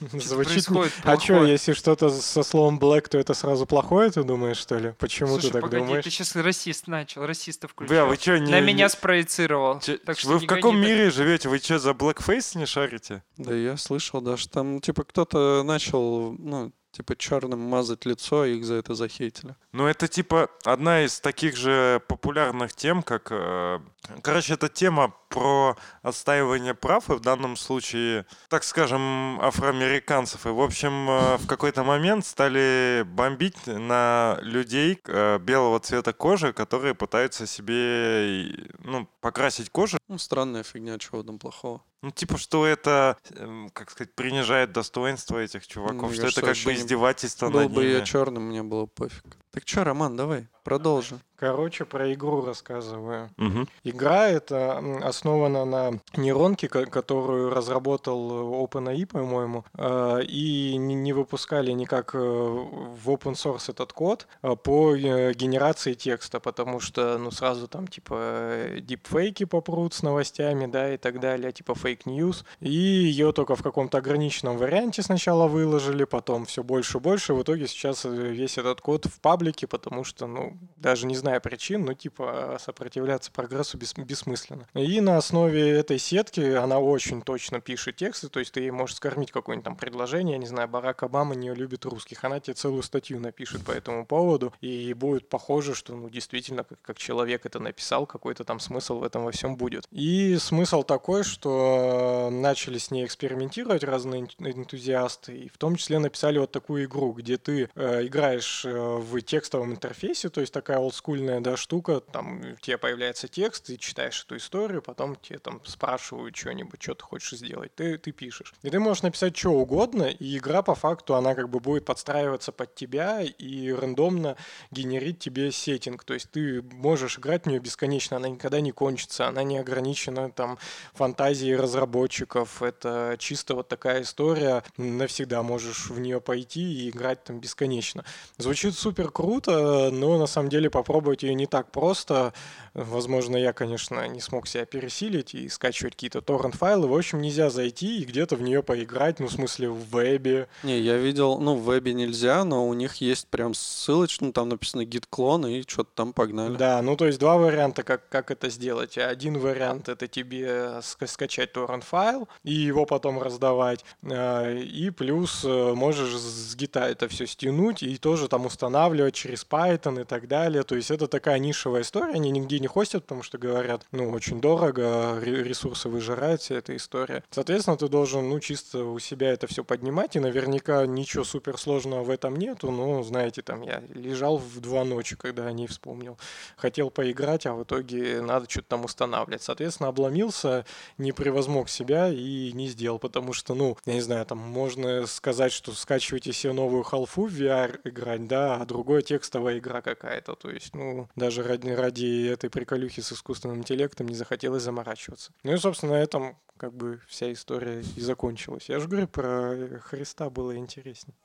Звучит... 0.00 0.66
происходит 0.66 0.92
А 1.04 1.18
что, 1.18 1.44
если 1.44 1.72
что-то 1.72 2.10
со 2.10 2.42
словом 2.42 2.78
black, 2.78 3.08
то 3.08 3.16
это 3.18 3.32
сразу 3.32 3.64
плохое, 3.66 4.10
ты 4.10 4.22
думаешь, 4.24 4.58
что 4.58 4.76
ли? 4.78 4.92
Почему 4.98 5.30
Слушай, 5.30 5.46
ты 5.46 5.52
так 5.52 5.62
погоди, 5.62 5.84
думаешь? 5.86 6.04
ты 6.04 6.10
сейчас 6.10 6.36
расист 6.36 6.86
начал, 6.86 7.24
расистов 7.24 7.70
включил. 7.70 7.94
Бля, 7.94 8.04
вы 8.04 8.16
что, 8.16 8.38
не... 8.38 8.50
На 8.50 8.60
меня 8.60 8.84
не- 8.84 8.90
спроецировал. 8.90 9.80
Че- 9.80 9.98
Так 9.98 10.18
что 10.18 10.30
вы 10.30 10.38
в 10.40 10.46
каком 10.46 10.74
гони 10.76 10.86
так. 10.86 10.90
мире 10.90 11.10
живете? 11.10 11.48
Вы 11.48 11.58
что, 11.58 11.78
за 11.78 11.90
blackface 11.92 12.58
не 12.58 12.66
шарите? 12.66 13.22
Да 13.38 13.54
я 13.54 13.76
слышал 13.78 14.20
даже, 14.20 14.48
там, 14.48 14.80
типа, 14.80 15.04
кто-то 15.04 15.62
начал, 15.62 16.32
ну, 16.32 16.72
типа, 16.92 17.16
черным 17.16 17.60
мазать 17.60 18.04
лицо, 18.04 18.44
и 18.44 18.56
их 18.58 18.64
за 18.66 18.74
это 18.74 18.94
захейтили. 18.94 19.54
Ну, 19.72 19.86
это 19.86 20.08
типа 20.08 20.48
одна 20.64 21.04
из 21.04 21.20
таких 21.20 21.56
же 21.56 22.02
популярных 22.08 22.74
тем, 22.74 23.02
как... 23.02 23.28
э, 23.30 23.80
Короче, 24.22 24.54
это 24.54 24.68
тема 24.68 25.14
про 25.28 25.76
отстаивание 26.02 26.74
прав, 26.74 27.10
и 27.10 27.14
в 27.14 27.20
данном 27.20 27.56
случае, 27.56 28.26
так 28.48 28.64
скажем, 28.64 29.40
афроамериканцев. 29.40 30.46
И, 30.46 30.48
в 30.50 30.60
общем, 30.60 31.08
э, 31.10 31.36
в 31.36 31.46
какой-то 31.46 31.84
момент 31.84 32.24
стали 32.26 33.04
бомбить 33.06 33.66
на 33.66 34.38
людей 34.42 34.98
э, 35.06 35.38
белого 35.38 35.80
цвета 35.80 36.12
кожи, 36.12 36.52
которые 36.52 36.94
пытаются 36.94 37.46
себе, 37.46 38.68
ну, 38.78 39.08
покрасить 39.20 39.70
кожу. 39.70 39.98
Ну, 40.08 40.18
странная 40.18 40.62
фигня, 40.62 40.98
чего 40.98 41.22
там 41.22 41.38
плохого. 41.38 41.82
Ну, 42.02 42.10
типа, 42.10 42.38
что 42.38 42.66
это, 42.66 43.16
эм, 43.36 43.70
как 43.72 43.90
сказать, 43.90 44.14
принижает 44.14 44.70
достоинство 44.72 45.38
этих 45.38 45.66
чуваков, 45.66 46.10
Мне 46.10 46.14
что 46.14 46.26
это 46.28 46.40
как 46.42 46.56
бы 46.64 46.74
издевательство 46.74 47.48
Был 47.48 47.62
над 47.62 47.72
бы 47.72 47.84
я 47.84 47.94
ними. 47.96 48.04
черным, 48.04 48.44
мне 48.44 48.62
было 48.62 48.86
пофиг. 48.86 49.24
Так 49.50 49.66
что, 49.66 49.82
Роман, 49.84 50.16
давай, 50.16 50.46
продолжи. 50.66 51.14
Короче, 51.38 51.84
про 51.84 52.12
игру 52.14 52.44
рассказываю. 52.44 53.28
Мгм. 53.36 53.68
Игра 53.84 54.28
это 54.28 54.82
основана 55.02 55.64
на 55.64 56.00
нейронке, 56.16 56.66
ко- 56.68 56.86
которую 56.86 57.50
разработал 57.50 58.64
OpenAI, 58.64 59.06
по-моему, 59.06 59.64
э, 59.78 60.22
и 60.24 60.76
не 60.78 61.12
выпускали 61.12 61.72
никак 61.72 62.14
э, 62.14 62.18
в 62.18 63.08
open 63.10 63.34
source 63.34 63.70
этот 63.70 63.92
код 63.92 64.26
по 64.64 64.96
э, 64.96 65.34
генерации 65.34 65.94
текста, 65.94 66.40
потому 66.40 66.80
что, 66.80 67.18
ну, 67.18 67.30
сразу 67.30 67.68
там, 67.68 67.86
типа, 67.86 68.14
э, 68.18 68.80
дипфейки 68.80 69.44
попрут 69.44 69.92
с 69.94 70.02
новостями, 70.02 70.66
да, 70.66 70.94
и 70.94 70.96
так 70.96 71.20
далее, 71.20 71.52
типа 71.52 71.74
fake 71.74 72.05
news, 72.05 72.44
и 72.60 72.70
ее 72.70 73.32
только 73.32 73.54
в 73.56 73.62
каком-то 73.62 73.98
ограниченном 73.98 74.56
варианте 74.56 75.02
сначала 75.02 75.46
выложили, 75.48 76.04
потом 76.04 76.44
все 76.46 76.62
больше 76.62 76.98
и 76.98 77.00
больше, 77.00 77.34
в 77.34 77.42
итоге 77.42 77.66
сейчас 77.68 78.06
э, 78.06 78.08
весь 78.08 78.58
этот 78.58 78.80
код 78.80 79.04
в 79.04 79.20
паблике, 79.20 79.66
потому 79.66 80.02
что, 80.02 80.26
ну, 80.26 80.55
даже 80.76 81.06
не 81.06 81.16
зная 81.16 81.40
причин, 81.40 81.84
ну, 81.84 81.94
типа, 81.94 82.58
сопротивляться 82.60 83.30
прогрессу 83.32 83.78
бес- 83.78 83.94
бессмысленно. 83.96 84.66
И 84.74 85.00
на 85.00 85.16
основе 85.16 85.70
этой 85.70 85.98
сетки 85.98 86.40
она 86.40 86.78
очень 86.78 87.22
точно 87.22 87.60
пишет 87.60 87.96
тексты, 87.96 88.28
то 88.28 88.40
есть 88.40 88.52
ты 88.52 88.60
ей 88.60 88.70
можешь 88.70 88.96
скормить 88.96 89.32
какое-нибудь 89.32 89.64
там 89.64 89.76
предложение, 89.76 90.34
я 90.34 90.38
не 90.38 90.46
знаю, 90.46 90.68
Барак 90.68 91.02
Обама 91.02 91.34
не 91.34 91.52
любит 91.54 91.84
русских, 91.84 92.24
она 92.24 92.40
тебе 92.40 92.54
целую 92.54 92.82
статью 92.82 93.20
напишет 93.20 93.64
по 93.64 93.72
этому 93.72 94.06
поводу, 94.06 94.52
и 94.60 94.92
будет 94.94 95.28
похоже, 95.28 95.74
что, 95.74 95.94
ну, 95.94 96.08
действительно, 96.08 96.64
как, 96.64 96.80
как 96.82 96.98
человек 96.98 97.46
это 97.46 97.58
написал, 97.58 98.06
какой-то 98.06 98.44
там 98.44 98.60
смысл 98.60 98.98
в 98.98 99.04
этом 99.04 99.24
во 99.24 99.32
всем 99.32 99.56
будет. 99.56 99.86
И 99.90 100.36
смысл 100.38 100.82
такой, 100.82 101.24
что 101.24 102.28
э, 102.28 102.30
начали 102.30 102.78
с 102.78 102.90
ней 102.90 103.04
экспериментировать 103.04 103.82
разные 103.82 104.22
эн- 104.22 104.52
энтузиасты, 104.52 105.36
и 105.36 105.48
в 105.48 105.58
том 105.58 105.76
числе 105.76 105.98
написали 105.98 106.38
вот 106.38 106.52
такую 106.52 106.84
игру, 106.84 107.12
где 107.12 107.36
ты 107.38 107.68
э, 107.74 108.06
играешь 108.06 108.64
э, 108.64 108.70
в 108.70 109.20
текстовом 109.22 109.72
интерфейсе, 109.72 110.28
то 110.28 110.40
есть 110.40 110.45
такая 110.50 110.78
олдскульная 110.78 111.40
да, 111.40 111.56
штука, 111.56 112.00
там 112.00 112.40
у 112.40 112.56
тебя 112.56 112.78
появляется 112.78 113.28
текст, 113.28 113.66
ты 113.66 113.76
читаешь 113.76 114.24
эту 114.24 114.36
историю, 114.36 114.82
потом 114.82 115.16
тебе 115.16 115.38
там 115.38 115.60
спрашивают 115.64 116.36
что-нибудь, 116.36 116.82
что 116.82 116.94
ты 116.94 117.04
хочешь 117.04 117.38
сделать, 117.38 117.74
ты, 117.74 117.98
ты 117.98 118.12
пишешь. 118.12 118.54
И 118.62 118.70
ты 118.70 118.78
можешь 118.78 119.02
написать 119.02 119.36
что 119.36 119.50
угодно, 119.50 120.04
и 120.04 120.38
игра 120.38 120.62
по 120.62 120.74
факту, 120.74 121.14
она 121.14 121.34
как 121.34 121.48
бы 121.48 121.60
будет 121.60 121.84
подстраиваться 121.84 122.52
под 122.52 122.74
тебя 122.74 123.22
и 123.22 123.72
рандомно 123.72 124.36
генерить 124.70 125.18
тебе 125.18 125.50
сеттинг, 125.52 126.04
то 126.04 126.14
есть 126.14 126.30
ты 126.30 126.62
можешь 126.62 127.18
играть 127.18 127.44
в 127.44 127.48
нее 127.48 127.60
бесконечно, 127.60 128.16
она 128.16 128.28
никогда 128.28 128.60
не 128.60 128.72
кончится, 128.72 129.26
она 129.26 129.42
не 129.42 129.58
ограничена 129.58 130.30
там 130.30 130.58
фантазией 130.92 131.56
разработчиков, 131.56 132.62
это 132.62 133.16
чисто 133.18 133.54
вот 133.54 133.68
такая 133.68 134.02
история, 134.02 134.62
навсегда 134.76 135.42
можешь 135.42 135.88
в 135.88 135.98
нее 135.98 136.20
пойти 136.20 136.60
и 136.60 136.90
играть 136.90 137.24
там 137.24 137.40
бесконечно. 137.40 138.04
Звучит 138.38 138.74
супер 138.74 139.10
круто, 139.10 139.90
но 139.92 140.18
на 140.18 140.26
самом 140.26 140.35
самом 140.36 140.48
деле 140.48 140.70
попробовать 140.70 141.22
ее 141.22 141.34
не 141.34 141.46
так 141.46 141.70
просто. 141.70 142.32
Возможно, 142.74 143.36
я, 143.36 143.52
конечно, 143.52 144.06
не 144.06 144.20
смог 144.20 144.46
себя 144.46 144.66
пересилить 144.66 145.34
и 145.34 145.48
скачивать 145.48 145.94
какие-то 145.94 146.20
торрент-файлы. 146.20 146.86
В 146.88 146.94
общем, 146.94 147.20
нельзя 147.22 147.48
зайти 147.50 148.00
и 148.00 148.04
где-то 148.04 148.36
в 148.36 148.42
нее 148.42 148.62
поиграть, 148.62 149.18
ну, 149.18 149.28
в 149.28 149.32
смысле, 149.32 149.70
в 149.70 149.78
вебе. 149.90 150.48
Не, 150.62 150.78
я 150.78 150.96
видел, 150.98 151.38
ну, 151.38 151.54
в 151.54 151.64
вебе 151.64 151.94
нельзя, 151.94 152.44
но 152.44 152.68
у 152.68 152.74
них 152.74 152.96
есть 152.96 153.28
прям 153.28 153.54
ссылочка, 153.54 154.24
ну, 154.24 154.32
там 154.32 154.48
написано 154.50 154.82
git 154.82 155.04
клон 155.08 155.46
и 155.46 155.62
что-то 155.66 155.90
там 155.94 156.12
погнали. 156.12 156.56
Да, 156.56 156.82
ну, 156.82 156.96
то 156.96 157.06
есть 157.06 157.18
два 157.18 157.36
варианта, 157.38 157.82
как, 157.82 158.08
как 158.08 158.30
это 158.30 158.50
сделать. 158.50 158.98
Один 158.98 159.38
вариант— 159.38 159.88
это 159.90 160.06
тебе 160.06 160.46
ска- 160.80 161.06
скачать 161.06 161.52
торрент-файл 161.52 162.28
и 162.44 162.52
его 162.52 162.84
потом 162.84 163.22
раздавать. 163.22 163.84
А, 164.04 164.52
И 164.54 164.90
плюс 164.90 165.44
э, 165.44 165.72
можешь 165.74 166.14
с 166.14 166.54
гита 166.56 166.80
это 166.88 167.08
все 167.08 167.26
стянуть 167.26 167.82
и 167.82 167.96
тоже 167.96 168.28
там 168.28 168.46
устанавливать 168.46 169.14
через 169.14 169.46
Python 169.48 170.02
и 170.02 170.04
так 170.04 170.15
далее. 170.28 170.62
То 170.62 170.74
есть 170.76 170.90
это 170.90 171.06
такая 171.08 171.38
нишевая 171.38 171.82
история, 171.82 172.14
они 172.14 172.30
нигде 172.30 172.58
не 172.58 172.66
хостят, 172.66 173.02
потому 173.02 173.22
что 173.22 173.38
говорят, 173.38 173.86
ну, 173.92 174.10
очень 174.10 174.40
дорого, 174.40 175.20
ре- 175.20 175.42
ресурсы 175.42 175.88
выжирает 175.88 176.40
вся 176.40 176.56
эта 176.56 176.74
история. 176.76 177.22
Соответственно, 177.30 177.76
ты 177.76 177.88
должен, 177.88 178.28
ну, 178.28 178.40
чисто 178.40 178.84
у 178.84 178.98
себя 178.98 179.32
это 179.32 179.46
все 179.46 179.64
поднимать, 179.64 180.16
и 180.16 180.20
наверняка 180.20 180.86
ничего 180.86 181.24
суперсложного 181.24 182.02
в 182.02 182.10
этом 182.10 182.36
нету, 182.36 182.70
но, 182.70 183.02
знаете, 183.02 183.42
там 183.42 183.62
я 183.62 183.82
лежал 183.94 184.38
в 184.38 184.60
два 184.60 184.84
ночи, 184.84 185.16
когда 185.16 185.46
о 185.46 185.52
ней 185.52 185.66
вспомнил. 185.66 186.18
Хотел 186.56 186.90
поиграть, 186.90 187.46
а 187.46 187.54
в 187.54 187.64
итоге 187.64 188.20
надо 188.20 188.48
что-то 188.48 188.68
там 188.68 188.84
устанавливать. 188.84 189.42
Соответственно, 189.42 189.88
обломился, 189.88 190.64
не 190.98 191.12
превозмог 191.12 191.68
себя 191.68 192.08
и 192.08 192.52
не 192.52 192.68
сделал, 192.68 192.98
потому 192.98 193.32
что, 193.32 193.54
ну, 193.54 193.76
я 193.84 193.94
не 193.94 194.00
знаю, 194.00 194.24
там 194.26 194.38
можно 194.38 195.06
сказать, 195.06 195.52
что 195.52 195.72
скачивайте 195.72 196.32
себе 196.32 196.52
новую 196.52 196.82
халфу 196.82 197.26
в 197.26 197.40
VR 197.40 197.80
играть, 197.84 198.26
да, 198.26 198.56
а 198.56 198.66
другое 198.66 199.02
текстовая 199.02 199.58
игра 199.58 199.82
какая-то. 200.06 200.36
То 200.36 200.50
есть, 200.50 200.74
ну, 200.74 201.08
даже 201.16 201.42
ради, 201.42 201.70
ради 201.70 202.28
этой 202.28 202.48
приколюхи 202.48 203.00
с 203.00 203.12
искусственным 203.12 203.58
интеллектом 203.58 204.06
не 204.06 204.14
захотелось 204.14 204.62
заморачиваться. 204.62 205.32
Ну 205.42 205.52
и, 205.52 205.56
собственно, 205.56 205.92
на 205.92 205.96
этом 205.96 206.36
как 206.56 206.72
бы 206.72 207.00
вся 207.08 207.32
история 207.32 207.80
и 207.80 208.00
закончилась. 208.00 208.68
Я 208.68 208.78
же 208.78 208.88
говорю, 208.88 209.08
про 209.08 209.80
Христа 209.80 210.30
было 210.30 210.56
интереснее. 210.56 211.16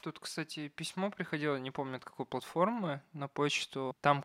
Тут, 0.00 0.18
кстати, 0.18 0.68
письмо 0.68 1.10
приходило, 1.10 1.56
не 1.56 1.70
помню 1.70 1.96
от 1.96 2.04
какой 2.04 2.26
платформы, 2.26 3.00
на 3.14 3.26
почту. 3.26 3.96
Там 4.02 4.22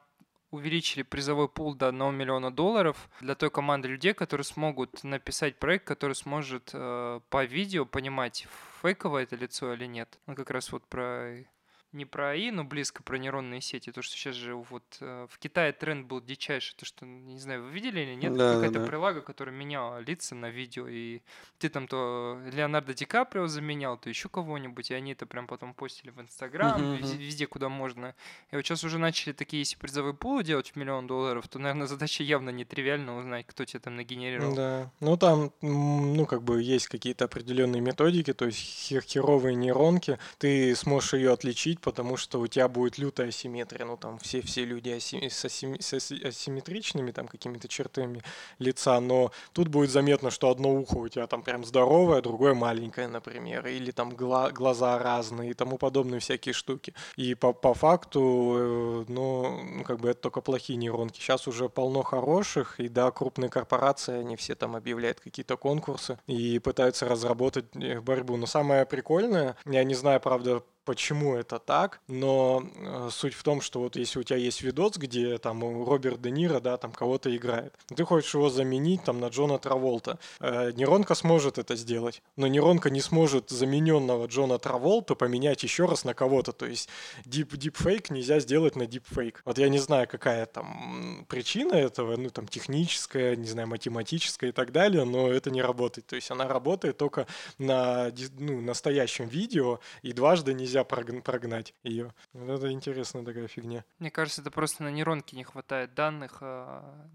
увеличили 0.51 1.03
призовой 1.03 1.47
пул 1.47 1.75
до 1.75 1.89
1 1.89 2.15
миллиона 2.15 2.51
долларов 2.51 3.09
для 3.21 3.35
той 3.35 3.49
команды 3.49 3.87
людей, 3.87 4.13
которые 4.13 4.45
смогут 4.45 5.03
написать 5.03 5.57
проект, 5.57 5.85
который 5.85 6.15
сможет 6.15 6.71
э, 6.73 7.19
по 7.29 7.43
видео 7.45 7.85
понимать, 7.85 8.47
фейковое 8.81 9.23
это 9.23 9.35
лицо 9.35 9.73
или 9.73 9.85
нет. 9.85 10.19
Ну, 10.25 10.35
как 10.35 10.49
раз 10.49 10.71
вот 10.71 10.85
про 10.87 11.45
не 11.91 12.05
про 12.05 12.29
АИ, 12.31 12.51
но 12.51 12.63
близко 12.63 13.01
про 13.03 13.17
нейронные 13.17 13.61
сети. 13.61 13.91
То, 13.91 14.01
что 14.01 14.15
сейчас 14.15 14.35
же 14.35 14.55
вот 14.55 14.83
э, 15.01 15.27
в 15.29 15.39
Китае 15.39 15.73
тренд 15.73 16.05
был 16.07 16.21
дичайший, 16.21 16.75
то, 16.77 16.85
что, 16.85 17.05
не 17.05 17.39
знаю, 17.39 17.63
вы 17.63 17.71
видели 17.71 18.01
или 18.01 18.13
нет, 18.15 18.35
Да, 18.37 18.55
какая-то 18.55 18.79
да. 18.79 18.85
прилага, 18.85 19.21
которая 19.21 19.55
меняла 19.55 19.99
лица 19.99 20.35
на 20.35 20.49
видео, 20.49 20.87
и 20.87 21.21
ты 21.57 21.69
там 21.69 21.87
то 21.87 22.39
Леонардо 22.51 22.93
Ди 22.93 23.05
Каприо 23.05 23.47
заменял, 23.47 23.97
то 23.97 24.09
еще 24.09 24.29
кого-нибудь, 24.29 24.91
и 24.91 24.93
они 24.93 25.13
это 25.13 25.25
прям 25.25 25.47
потом 25.47 25.73
постили 25.73 26.11
в 26.11 26.21
Инстаграм, 26.21 26.79
везде, 26.97 27.15
мгм. 27.15 27.23
везде, 27.23 27.47
куда 27.47 27.69
можно. 27.69 28.15
И 28.51 28.55
вот 28.55 28.65
сейчас 28.65 28.83
уже 28.83 28.97
начали 28.99 29.33
такие, 29.33 29.61
если 29.61 29.75
призовые 29.77 30.13
пулы 30.13 30.43
делать 30.43 30.71
в 30.71 30.75
миллион 30.75 31.07
долларов, 31.07 31.47
то, 31.47 31.59
наверное, 31.59 31.87
задача 31.87 32.23
явно 32.23 32.49
нетривиальна 32.51 33.17
узнать, 33.17 33.45
кто 33.47 33.65
тебе 33.65 33.79
там 33.79 33.95
нагенерировал. 33.95 34.55
Да, 34.55 34.91
ну 34.99 35.17
там, 35.17 35.51
ну 35.61 36.25
как 36.25 36.43
бы 36.43 36.61
есть 36.61 36.87
какие-то 36.87 37.25
определенные 37.25 37.81
методики, 37.81 38.33
то 38.33 38.45
есть 38.45 38.59
хер- 38.59 39.01
херовые 39.01 39.55
нейронки, 39.55 40.17
ты 40.37 40.75
сможешь 40.75 41.13
ее 41.13 41.33
отличить, 41.33 41.78
потому 41.81 42.17
что 42.17 42.39
у 42.39 42.47
тебя 42.47 42.67
будет 42.67 42.97
лютая 42.97 43.29
асимметрия, 43.29 43.85
ну 43.85 43.97
там 43.97 44.17
все, 44.19 44.41
все 44.41 44.65
люди 44.65 44.89
аси- 44.89 45.29
с, 45.29 45.45
асими- 45.45 45.81
с 45.81 45.93
аси- 45.93 46.23
асимметричными 46.27 47.11
там 47.11 47.27
какими-то 47.27 47.67
чертами 47.67 48.21
лица, 48.59 48.99
но 48.99 49.31
тут 49.53 49.67
будет 49.67 49.89
заметно, 49.89 50.31
что 50.31 50.49
одно 50.49 50.73
ухо 50.73 50.97
у 50.97 51.07
тебя 51.07 51.27
там 51.27 51.43
прям 51.43 51.63
здоровое, 51.65 52.21
другое 52.21 52.53
маленькое, 52.53 53.07
например, 53.07 53.67
или 53.67 53.91
там 53.91 54.11
гла- 54.11 54.51
глаза 54.51 54.97
разные 54.99 55.51
и 55.51 55.53
тому 55.53 55.77
подобные 55.77 56.19
всякие 56.19 56.53
штуки. 56.53 56.93
И 57.15 57.35
по, 57.35 57.53
по 57.53 57.73
факту, 57.73 58.19
э, 58.57 59.05
ну, 59.07 59.59
ну, 59.63 59.83
как 59.83 59.99
бы 59.99 60.09
это 60.09 60.21
только 60.21 60.41
плохие 60.41 60.77
нейронки. 60.77 61.19
Сейчас 61.19 61.47
уже 61.47 61.69
полно 61.69 62.03
хороших, 62.03 62.79
и 62.79 62.89
да, 62.89 63.11
крупные 63.11 63.49
корпорации, 63.49 64.19
они 64.19 64.35
все 64.35 64.55
там 64.55 64.75
объявляют 64.75 65.19
какие-то 65.19 65.57
конкурсы 65.57 66.19
и 66.27 66.59
пытаются 66.59 67.07
разработать 67.07 67.65
э, 67.75 67.99
борьбу. 68.01 68.37
Но 68.37 68.45
самое 68.45 68.85
прикольное, 68.85 69.55
я 69.65 69.83
не 69.83 69.95
знаю, 69.95 70.19
правда, 70.19 70.63
почему 70.89 71.35
это 71.35 71.59
так, 71.59 72.01
но 72.07 72.63
э, 72.75 73.09
суть 73.11 73.35
в 73.35 73.43
том, 73.43 73.61
что 73.61 73.79
вот 73.79 73.95
если 73.95 74.17
у 74.17 74.23
тебя 74.23 74.39
есть 74.39 74.63
видос, 74.63 74.97
где 74.97 75.37
там 75.37 75.63
у 75.63 75.85
Роберт 75.85 76.19
Де 76.19 76.31
Ниро, 76.31 76.59
да, 76.59 76.77
там 76.77 76.91
кого-то 76.93 77.29
играет, 77.37 77.75
ты 77.95 78.03
хочешь 78.03 78.33
его 78.33 78.49
заменить 78.49 79.03
там 79.03 79.19
на 79.19 79.27
Джона 79.27 79.59
Траволта, 79.59 80.17
э, 80.39 80.71
нейронка 80.71 81.13
сможет 81.13 81.59
это 81.59 81.75
сделать, 81.75 82.23
но 82.37 82.47
нейронка 82.47 82.89
не 82.89 83.01
сможет 83.01 83.51
замененного 83.51 84.25
Джона 84.25 84.57
Траволта 84.57 85.13
поменять 85.13 85.61
еще 85.61 85.85
раз 85.85 86.05
на 86.05 86.15
кого-то, 86.15 86.53
то 86.53 86.65
есть 86.65 86.89
deep, 87.23 87.49
deepfake 87.51 88.11
нельзя 88.11 88.39
сделать 88.39 88.75
на 88.75 88.83
deepfake. 88.83 89.35
Вот 89.45 89.59
я 89.59 89.69
не 89.69 89.77
знаю, 89.77 90.07
какая 90.07 90.47
там 90.47 91.23
причина 91.29 91.75
этого, 91.75 92.17
ну 92.17 92.31
там 92.31 92.47
техническая, 92.47 93.35
не 93.35 93.47
знаю, 93.47 93.67
математическая 93.67 94.49
и 94.49 94.53
так 94.53 94.71
далее, 94.71 95.05
но 95.05 95.27
это 95.27 95.51
не 95.51 95.61
работает. 95.61 96.07
То 96.07 96.15
есть 96.15 96.31
она 96.31 96.47
работает 96.47 96.97
только 96.97 97.27
на 97.59 98.11
ну, 98.39 98.61
настоящем 98.61 99.27
видео, 99.27 99.79
и 100.01 100.13
дважды 100.13 100.55
нельзя 100.55 100.78
прогн- 100.81 101.21
прогнать 101.21 101.73
ее. 101.83 102.13
Вот 102.33 102.49
это 102.49 102.71
интересная 102.71 103.23
такая 103.23 103.47
фигня. 103.47 103.83
Мне 103.99 104.11
кажется, 104.11 104.41
это 104.41 104.51
просто 104.51 104.83
на 104.83 104.89
нейронке 104.89 105.35
не 105.35 105.43
хватает 105.43 105.93
данных, 105.93 106.37
а, 106.41 107.09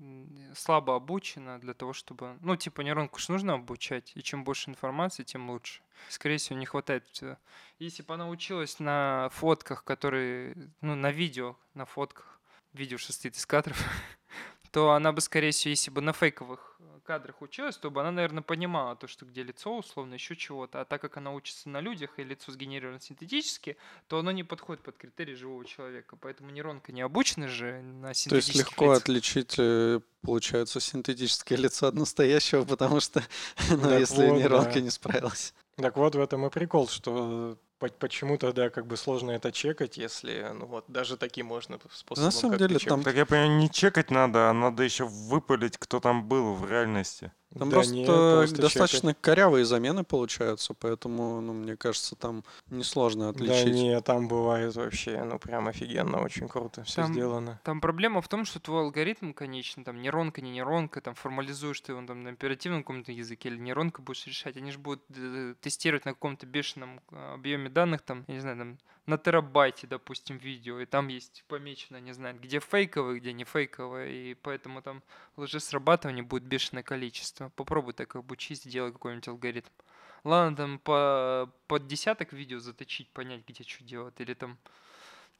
слабо 0.54 0.96
обучена 0.96 1.58
для 1.60 1.74
того, 1.74 1.92
чтобы... 1.92 2.36
Ну, 2.40 2.56
типа, 2.56 2.82
нейронку 2.82 3.18
же 3.18 3.32
нужно 3.32 3.54
обучать, 3.54 4.12
и 4.14 4.22
чем 4.22 4.44
больше 4.44 4.70
информации, 4.70 5.22
тем 5.22 5.50
лучше. 5.50 5.82
Скорее 6.08 6.38
всего, 6.38 6.58
не 6.58 6.66
хватает. 6.66 7.04
э, 7.22 7.36
Если 7.78 8.02
бы 8.02 8.14
она 8.14 8.28
училась 8.28 8.78
на 8.78 9.28
фотках, 9.32 9.84
которые... 9.84 10.54
Ну, 10.80 10.94
на 10.94 11.10
видео, 11.10 11.56
на 11.74 11.84
фотках, 11.86 12.40
видео 12.72 12.98
что 12.98 13.12
состоит 13.12 13.36
из 13.36 13.46
кадров, 13.46 13.76
то 14.72 14.90
она 14.92 15.12
бы, 15.12 15.20
скорее 15.20 15.52
всего, 15.52 15.70
если 15.70 15.90
бы 15.90 16.00
на 16.00 16.12
фейковых 16.12 16.76
э, 16.80 16.93
кадрах 17.04 17.42
училась, 17.42 17.76
то 17.76 17.90
бы 17.90 18.00
она, 18.00 18.10
наверное, 18.10 18.42
понимала 18.42 18.96
то, 18.96 19.06
что 19.06 19.24
где 19.26 19.42
лицо, 19.42 19.76
условно, 19.76 20.14
еще 20.14 20.34
чего-то. 20.34 20.80
А 20.80 20.84
так 20.84 21.00
как 21.00 21.16
она 21.16 21.32
учится 21.32 21.68
на 21.68 21.80
людях, 21.80 22.18
и 22.18 22.24
лицо 22.24 22.50
сгенерировано 22.50 23.00
синтетически, 23.00 23.76
то 24.08 24.18
оно 24.18 24.32
не 24.32 24.42
подходит 24.42 24.82
под 24.82 24.96
критерии 24.96 25.34
живого 25.34 25.64
человека. 25.64 26.16
Поэтому 26.16 26.50
нейронка 26.50 26.92
не 26.92 27.02
обучена 27.02 27.48
же 27.48 27.82
на 27.82 28.02
То 28.02 28.08
есть 28.08 28.20
синтетических 28.22 28.70
легко 28.70 28.84
лицах. 28.86 29.02
отличить, 29.02 29.54
э, 29.58 30.00
получается, 30.22 30.80
синтетическое 30.80 31.58
лицо 31.58 31.86
от 31.86 31.94
настоящего, 31.94 32.64
потому 32.66 33.00
что, 33.00 33.22
ну, 33.70 33.98
если 33.98 34.26
вот, 34.26 34.38
нейронка 34.38 34.74
да. 34.74 34.80
не 34.80 34.90
справилась. 34.90 35.54
Так 35.76 35.96
вот 35.96 36.14
в 36.14 36.20
этом 36.20 36.46
и 36.46 36.50
прикол, 36.50 36.88
что 36.88 37.58
почему 37.78 38.38
тогда 38.38 38.70
как 38.70 38.86
бы 38.86 38.96
сложно 38.96 39.32
это 39.32 39.52
чекать, 39.52 39.96
если 39.96 40.50
ну 40.54 40.66
вот 40.66 40.84
даже 40.88 41.16
таким 41.16 41.46
можно 41.46 41.78
способом 41.92 42.26
На 42.26 42.30
самом 42.30 42.52
как-то 42.52 42.68
деле 42.68 42.80
чекать. 42.80 42.94
там 42.94 43.02
Так 43.02 43.16
я 43.16 43.26
понимаю, 43.26 43.56
не 43.58 43.70
чекать 43.70 44.10
надо, 44.10 44.50
а 44.50 44.52
надо 44.52 44.82
еще 44.82 45.04
выпалить, 45.04 45.76
кто 45.78 46.00
там 46.00 46.26
был 46.28 46.54
в 46.54 46.70
реальности. 46.70 47.32
Там 47.58 47.70
Да 47.70 47.76
просто, 47.76 47.94
нет, 47.94 48.06
просто 48.06 48.62
достаточно 48.62 49.10
чекать. 49.12 49.22
корявые 49.22 49.64
замены 49.64 50.02
получаются, 50.02 50.74
поэтому, 50.74 51.40
ну, 51.40 51.52
мне 51.52 51.76
кажется, 51.76 52.16
там 52.16 52.42
несложно 52.68 53.24
Да 53.24 53.30
отличить. 53.30 53.74
не, 53.74 54.00
там 54.00 54.26
бывает 54.26 54.74
вообще, 54.74 55.22
ну 55.22 55.38
прям 55.38 55.68
офигенно, 55.68 56.20
очень 56.20 56.48
круто 56.48 56.82
все 56.84 57.02
Там- 57.02 57.12
сделано. 57.12 57.60
Там 57.62 57.80
проблема 57.80 58.20
в 58.20 58.28
том, 58.28 58.44
что 58.44 58.58
твой 58.58 58.80
алгоритм, 58.82 59.32
конечно, 59.32 59.84
там 59.84 60.02
нейронка, 60.02 60.40
не 60.40 60.50
нейронка, 60.50 61.00
там 61.00 61.14
формализуешь 61.14 61.80
ты 61.80 61.92
его 61.92 62.04
там 62.06 62.22
на 62.24 62.30
оперативном 62.30 62.82
каком-то 62.82 63.12
языке 63.12 63.48
или 63.50 63.58
нейронка 63.58 64.02
будешь 64.02 64.26
решать, 64.26 64.56
они 64.56 64.72
же 64.72 64.78
будут 64.78 65.02
э, 65.16 65.54
тестировать 65.60 66.04
на 66.04 66.12
каком-то 66.14 66.46
бешеном 66.46 67.00
э, 67.12 67.34
объеме 67.34 67.68
данных, 67.70 68.02
там, 68.02 68.24
я 68.26 68.34
не 68.34 68.40
знаю, 68.40 68.56
там, 68.58 68.78
на 69.06 69.18
терабайте, 69.18 69.86
допустим, 69.86 70.38
видео, 70.38 70.80
и 70.80 70.86
там 70.86 71.08
есть 71.08 71.44
помечено, 71.48 71.98
не 71.98 72.12
знаю, 72.12 72.38
где 72.40 72.60
фейковое, 72.60 73.18
где 73.18 73.32
не 73.32 73.44
фейковое, 73.44 74.08
и 74.08 74.34
поэтому 74.34 74.82
там 74.82 75.02
лжесрабатывания 75.36 76.22
будет 76.22 76.44
бешеное 76.44 76.82
количество. 76.82 77.50
Попробуй 77.50 77.92
так 77.92 78.16
обучись, 78.16 78.62
сделай 78.62 78.92
какой-нибудь 78.92 79.28
алгоритм. 79.28 79.70
Ладно, 80.24 80.56
там 80.56 80.78
по, 80.78 81.50
под 81.66 81.86
десяток 81.86 82.32
видео 82.32 82.58
заточить, 82.58 83.10
понять, 83.10 83.42
где 83.46 83.62
что 83.62 83.84
делать, 83.84 84.14
или 84.18 84.32
там, 84.32 84.58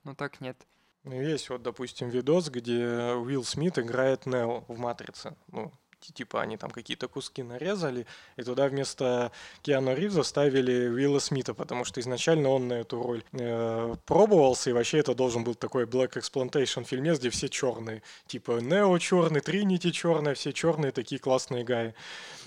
ну 0.05 0.15
так 0.15 0.41
нет. 0.41 0.59
Ну, 1.05 1.21
есть 1.21 1.51
вот, 1.51 1.63
допустим, 1.63 2.09
видос, 2.09 2.49
где 2.49 2.87
Уилл 3.15 3.45
Смит 3.45 3.79
играет 3.79 4.25
Нео 4.25 4.65
в 4.69 4.79
«Матрице». 4.79 5.37
Ну, 5.49 5.71
типа 6.13 6.43
они 6.43 6.57
там 6.57 6.71
какие-то 6.71 7.09
куски 7.09 7.43
нарезали, 7.43 8.07
и 8.37 8.43
туда 8.43 8.69
вместо 8.69 9.33
Киану 9.63 9.95
Ривза 9.95 10.23
ставили 10.23 10.89
Уилла 10.89 11.19
Смита, 11.19 11.55
потому 11.55 11.85
что 11.85 12.01
изначально 12.01 12.49
он 12.49 12.69
на 12.69 12.75
эту 12.75 13.03
роль 13.03 13.23
э, 13.33 13.95
пробовался, 14.07 14.71
и 14.71 14.73
вообще 14.73 14.99
это 14.99 15.15
должен 15.15 15.45
был 15.45 15.55
такой 15.55 15.85
Black 15.85 16.13
Exploitation 16.15 16.85
фильмец, 16.85 17.19
где 17.19 17.31
все 17.31 17.49
черные. 17.49 18.03
Типа 18.27 18.61
Нео 18.61 18.99
черный, 18.99 19.41
Тринити 19.41 19.93
черная, 19.93 20.35
все 20.35 20.53
черные, 20.53 20.93
такие 20.93 21.19
классные 21.19 21.65
гаи. 21.65 21.95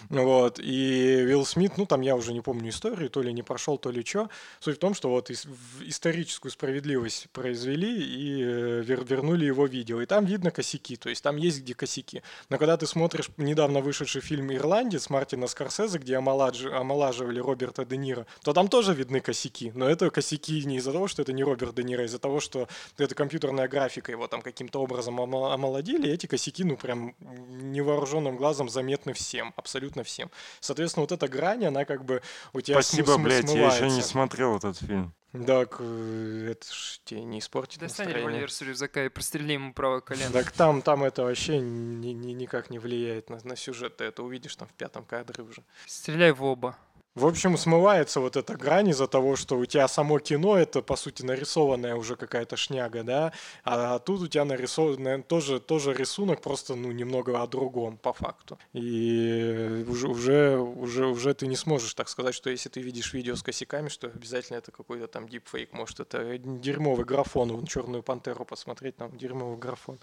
Вот. 0.10 0.60
И 0.60 1.24
Уилл 1.26 1.46
Смит, 1.46 1.78
ну 1.78 1.86
там 1.86 2.02
я 2.02 2.16
уже 2.16 2.34
не 2.34 2.42
помню 2.42 2.70
историю, 2.70 3.10
то 3.10 3.22
ли 3.22 3.34
не 3.34 3.44
прошел, 3.44 3.78
то 3.78 3.90
ли 3.90 4.04
что. 4.06 4.30
Суть 4.60 4.78
в 4.78 4.80
том, 4.80 4.94
что 4.94 5.10
вот 5.10 5.30
историческую 5.30 6.52
справедливость 6.52 7.30
произвели 7.32 8.04
и 8.04 8.44
э, 8.44 8.82
вер 8.84 9.04
вернули 9.04 9.46
его 9.46 9.66
видео. 9.66 10.02
И 10.02 10.06
там 10.06 10.26
видно 10.26 10.52
косяки, 10.52 10.96
то 10.96 11.10
есть 11.10 11.24
там 11.24 11.38
есть 11.38 11.62
где 11.62 11.74
косяки. 11.74 12.22
Но 12.50 12.58
когда 12.58 12.78
ты 12.78 12.88
смотришь 12.88 13.30
недавно 13.48 13.80
вышедший 13.82 14.22
фильм 14.22 14.54
«Ирландец» 14.54 15.10
Мартина 15.10 15.48
Скорсезе, 15.48 15.98
где 15.98 16.18
омолаж... 16.18 16.66
омолаживали 16.66 17.40
Роберта 17.40 17.86
Де 17.86 17.98
Ниро, 17.98 18.26
то 18.44 18.54
там 18.54 18.68
тоже 18.68 18.94
видны 18.94 19.20
косяки. 19.20 19.72
Но 19.74 19.90
это 19.90 20.10
косяки 20.10 20.64
не 20.66 20.78
из-за 20.78 20.92
того, 20.92 21.08
что 21.08 21.22
это 21.22 21.34
не 21.34 21.44
Роберт 21.44 21.74
Де 21.76 21.84
Ниро, 21.84 22.02
а 22.02 22.06
из-за 22.06 22.20
того, 22.20 22.40
что 22.40 22.68
это 22.98 23.16
компьютерная 23.16 23.68
графика, 23.68 24.12
его 24.12 24.28
там 24.28 24.42
каким-то 24.42 24.82
образом 24.82 25.20
омолодили, 25.20 26.08
и 26.08 26.12
эти 26.12 26.28
косяки, 26.28 26.64
ну 26.64 26.78
прям 26.78 27.16
невооруженным 27.20 28.38
глазом 28.38 28.70
заметны 28.70 29.14
всем, 29.14 29.54
абсолютно 29.56 30.04
всем. 30.04 30.30
Соответственно, 30.60 31.02
вот 31.04 31.12
эта 31.12 31.28
грань, 31.28 31.66
она 31.66 31.86
как 31.86 32.06
бы 32.06 32.22
у 32.54 32.62
тебя 32.62 32.82
Спасибо, 32.82 33.08
см- 33.08 33.24
блядь, 33.24 33.54
я 33.54 33.68
еще 33.68 33.86
не 33.86 33.90
смывается. 33.90 34.10
смотрел 34.10 34.58
этот 34.58 34.78
фильм. 34.78 35.14
Так, 35.46 35.78
э, 35.80 36.48
это 36.52 36.66
ж 36.74 37.00
тебе 37.06 37.24
не 37.24 37.40
испортит 37.40 37.80
Достань 37.80 38.06
настроение. 38.08 38.30
револьвер 38.32 38.52
с 38.52 38.62
рюкзака 38.62 39.06
и 39.06 39.10
прострели 39.10 39.54
ему 39.54 39.74
правое 39.74 40.02
колено. 40.02 40.32
Так 40.32 40.52
там, 40.52 40.82
там 40.82 41.04
это 41.04 41.24
вообще 41.24 41.60
ни- 41.60 42.14
ни- 42.14 42.32
никак 42.34 42.70
не 42.70 42.80
влияет 42.80 43.30
на, 43.30 43.40
на 43.44 43.56
сюжет. 43.56 43.98
Ты 43.98 44.06
это 44.06 44.24
увидишь 44.24 44.56
там 44.56 44.68
в 44.68 44.74
пятом 44.74 45.06
кадре 45.06 45.44
уже. 45.44 45.64
Стреляй 45.86 46.32
в 46.32 46.44
оба. 46.44 46.78
В 47.18 47.26
общем, 47.26 47.58
смывается 47.58 48.20
вот 48.20 48.38
эта 48.38 48.56
грань 48.56 48.90
из-за 48.90 49.08
того, 49.08 49.36
что 49.36 49.58
у 49.58 49.66
тебя 49.66 49.88
само 49.88 50.20
кино 50.20 50.56
это, 50.56 50.84
по 50.84 50.96
сути, 50.96 51.24
нарисованная 51.24 51.96
уже 51.96 52.16
какая-то 52.16 52.58
шняга, 52.58 53.02
да, 53.02 53.34
а 53.64 53.98
тут 53.98 54.22
у 54.22 54.28
тебя 54.28 54.46
нарисован 54.46 55.24
тоже, 55.24 55.60
тоже 55.60 55.96
рисунок, 55.96 56.44
просто, 56.44 56.76
ну, 56.76 56.92
немного 56.92 57.42
о 57.42 57.48
другом, 57.48 57.98
по 57.98 58.14
факту. 58.14 58.60
И 58.74 59.84
уже, 59.90 60.10
уже, 60.10 60.60
уже, 60.60 61.08
уже 61.08 61.34
ты 61.34 61.48
не 61.48 61.56
сможешь 61.56 61.96
так 61.96 62.08
сказать, 62.08 62.36
что 62.36 62.52
если 62.52 62.70
ты 62.70 62.82
видишь 62.82 63.12
видео 63.14 63.36
с 63.36 63.42
косяками, 63.42 63.90
что 63.90 64.06
обязательно 64.10 64.58
это 64.58 64.72
какой-то 64.72 65.08
там 65.08 65.28
дипфейк, 65.28 65.74
может, 65.74 66.00
это 66.00 66.38
дерьмовый 66.38 67.06
графон, 67.06 67.52
вон 67.52 67.66
«Черную 67.66 68.04
пантеру» 68.04 68.46
посмотреть, 68.46 68.96
там 68.96 69.18
дерьмовый 69.18 69.58
графон, 69.58 69.98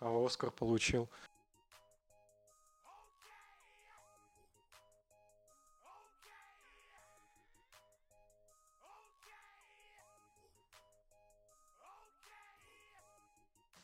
а 0.00 0.26
Оскар 0.26 0.50
получил. 0.50 1.08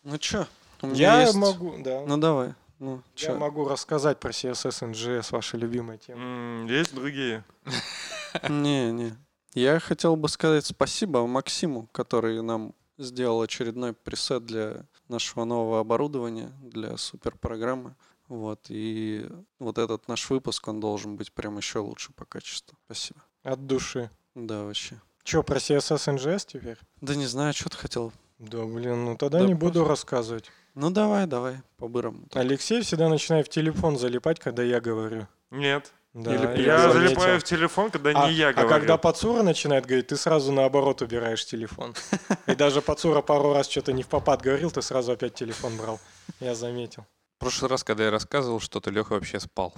Ну 0.04 0.18
чё? 0.18 0.46
У 0.82 0.86
меня 0.88 0.98
Я 1.16 1.20
есть- 1.22 1.34
могу, 1.34 1.76
да. 1.78 2.04
Ну 2.06 2.16
давай. 2.18 2.54
Ну, 2.78 2.96
Я 2.96 3.02
чё? 3.14 3.36
могу 3.38 3.66
рассказать 3.68 4.20
про 4.20 4.30
CSS 4.30 4.82
NGS, 4.90 5.28
ваша 5.32 5.56
любимая 5.56 5.96
тема. 5.98 6.68
Есть 6.70 6.94
другие. 6.94 7.44
Не, 8.48 8.92
не. 8.92 9.14
Я 9.54 9.78
хотел 9.78 10.16
бы 10.16 10.28
сказать 10.28 10.66
спасибо 10.66 11.24
Максиму, 11.26 11.88
который 11.92 12.42
нам 12.42 12.74
сделал 12.98 13.40
очередной 13.42 13.92
пресет 13.92 14.44
для 14.44 14.84
нашего 15.08 15.44
нового 15.44 15.78
оборудования, 15.80 16.50
для 16.62 16.96
суперпрограммы. 16.96 17.94
Вот, 18.28 18.66
и 18.68 19.28
вот 19.60 19.78
этот 19.78 20.08
наш 20.08 20.28
выпуск, 20.30 20.66
он 20.66 20.80
должен 20.80 21.16
быть 21.16 21.32
прям 21.32 21.56
еще 21.58 21.78
лучше 21.78 22.12
по 22.12 22.24
качеству. 22.24 22.76
Спасибо. 22.86 23.20
От 23.44 23.66
души. 23.66 24.10
Да, 24.34 24.64
вообще. 24.64 25.00
Че, 25.22 25.42
про 25.44 25.58
CSS 25.58 26.16
NGS 26.16 26.46
теперь? 26.46 26.78
Да 27.00 27.14
не 27.14 27.26
знаю, 27.26 27.52
что 27.54 27.68
ты 27.70 27.76
хотел. 27.76 28.12
Да, 28.50 28.64
блин, 28.64 29.04
ну 29.04 29.16
тогда 29.16 29.38
Да 29.40 29.46
не 29.46 29.54
буду 29.54 29.84
просто- 29.84 29.88
рассказывать. 29.90 30.50
Ну 30.74 30.90
давай, 30.90 31.26
давай, 31.26 31.56
по-бырому. 31.76 32.26
Алексей 32.34 32.82
всегда 32.82 33.08
начинает 33.08 33.46
в 33.46 33.48
телефон 33.50 33.96
залипать, 33.98 34.40
когда 34.40 34.62
я 34.62 34.80
говорю. 34.80 35.26
Нет. 35.50 35.92
Да, 36.14 36.32
Или 36.34 36.62
я 36.62 36.74
Я 36.74 36.78
заметил. 36.92 37.00
залипаю 37.20 37.40
в 37.40 37.44
телефон, 37.44 37.90
когда 37.90 38.10
А, 38.10 38.28
не 38.28 38.34
я 38.34 38.48
а 38.48 38.52
говорю. 38.52 38.68
когда 38.68 38.96
Пацура 38.98 39.42
начинает 39.42 39.84
говорить, 39.86 40.08
ты 40.08 40.16
сразу 40.16 40.52
наоборот 40.52 41.02
убираешь 41.02 41.44
телефон. 41.44 41.94
И 42.46 42.54
даже 42.54 42.82
Пацура 42.82 43.20
пару 43.20 43.52
раз 43.52 43.68
что-то 43.68 43.92
не 43.92 44.02
в 44.04 44.08
попад 44.08 44.40
говорил, 44.42 44.70
ты 44.70 44.80
сразу 44.82 45.12
опять 45.12 45.34
телефон 45.34 45.76
брал. 45.76 45.98
Я 46.40 46.54
заметил. 46.54 47.04
В 47.36 47.40
прошлый 47.40 47.68
раз, 47.68 47.82
когда 47.82 48.04
я 48.04 48.10
рассказывал 48.12 48.60
что-то, 48.60 48.90
Леха 48.90 49.14
вообще 49.14 49.40
спал. 49.40 49.74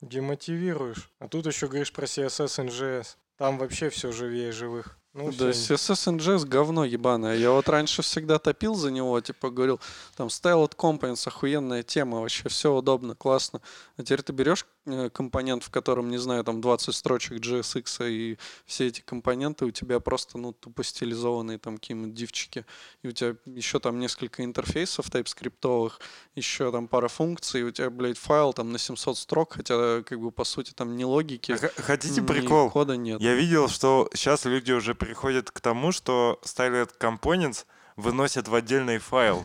Демотивируешь. 0.00 1.10
А 1.18 1.28
тут 1.28 1.46
еще 1.46 1.66
говоришь 1.68 1.92
про 1.92 2.06
CSS 2.06 2.58
NGS. 2.66 3.16
Там 3.36 3.58
вообще 3.58 3.90
все 3.90 4.12
живее 4.12 4.52
живых. 4.52 4.98
Ну, 5.12 5.32
да, 5.32 5.50
всё. 5.50 5.74
CSS 5.74 6.16
NGS 6.16 6.46
говно 6.46 6.84
ебаное. 6.84 7.36
Я 7.36 7.50
вот 7.50 7.68
раньше 7.68 8.02
всегда 8.02 8.38
топил 8.38 8.76
за 8.76 8.92
него, 8.92 9.20
типа 9.20 9.50
говорил, 9.50 9.80
там 10.16 10.28
Styled 10.28 10.76
Components, 10.76 11.26
охуенная 11.26 11.82
тема, 11.82 12.20
вообще 12.20 12.48
все 12.48 12.72
удобно, 12.72 13.16
классно. 13.16 13.60
А 13.96 14.02
теперь 14.02 14.22
ты 14.22 14.32
берешь 14.32 14.66
компонент, 15.12 15.62
в 15.64 15.70
котором, 15.70 16.08
не 16.10 16.18
знаю, 16.18 16.44
там 16.44 16.60
20 16.60 16.94
строчек 16.94 17.38
JSX, 17.38 18.10
и 18.10 18.38
все 18.66 18.86
эти 18.86 19.00
компоненты 19.00 19.64
у 19.66 19.70
тебя 19.70 20.00
просто, 20.00 20.38
ну, 20.38 20.52
тупо 20.52 20.82
стилизованные 20.82 21.58
там 21.58 21.76
какие-нибудь 21.76 22.14
дивчики, 22.14 22.64
и 23.02 23.08
у 23.08 23.12
тебя 23.12 23.36
еще 23.46 23.78
там 23.78 23.98
несколько 23.98 24.44
интерфейсов 24.44 25.10
тайпскриптовых, 25.10 26.00
еще 26.34 26.72
там 26.72 26.88
пара 26.88 27.08
функций, 27.08 27.60
и 27.60 27.64
у 27.64 27.70
тебя, 27.70 27.90
блядь, 27.90 28.18
файл 28.18 28.52
там 28.52 28.72
на 28.72 28.78
700 28.78 29.18
строк, 29.18 29.54
хотя, 29.54 30.02
как 30.02 30.20
бы, 30.20 30.30
по 30.32 30.44
сути, 30.44 30.72
там 30.72 30.96
ни 30.96 31.04
логики, 31.04 31.56
Хотите 31.76 32.20
ни 32.20 32.26
прикол? 32.26 32.70
кода 32.70 32.96
нет. 32.96 33.20
Я 33.20 33.34
видел, 33.34 33.68
что 33.68 34.08
сейчас 34.14 34.44
люди 34.44 34.72
уже 34.72 34.94
приходят 34.94 35.50
к 35.50 35.60
тому, 35.60 35.92
что 35.92 36.40
Styled 36.42 36.90
Components 36.98 37.66
выносят 37.96 38.48
в 38.48 38.54
отдельный 38.54 38.98
файл. 38.98 39.44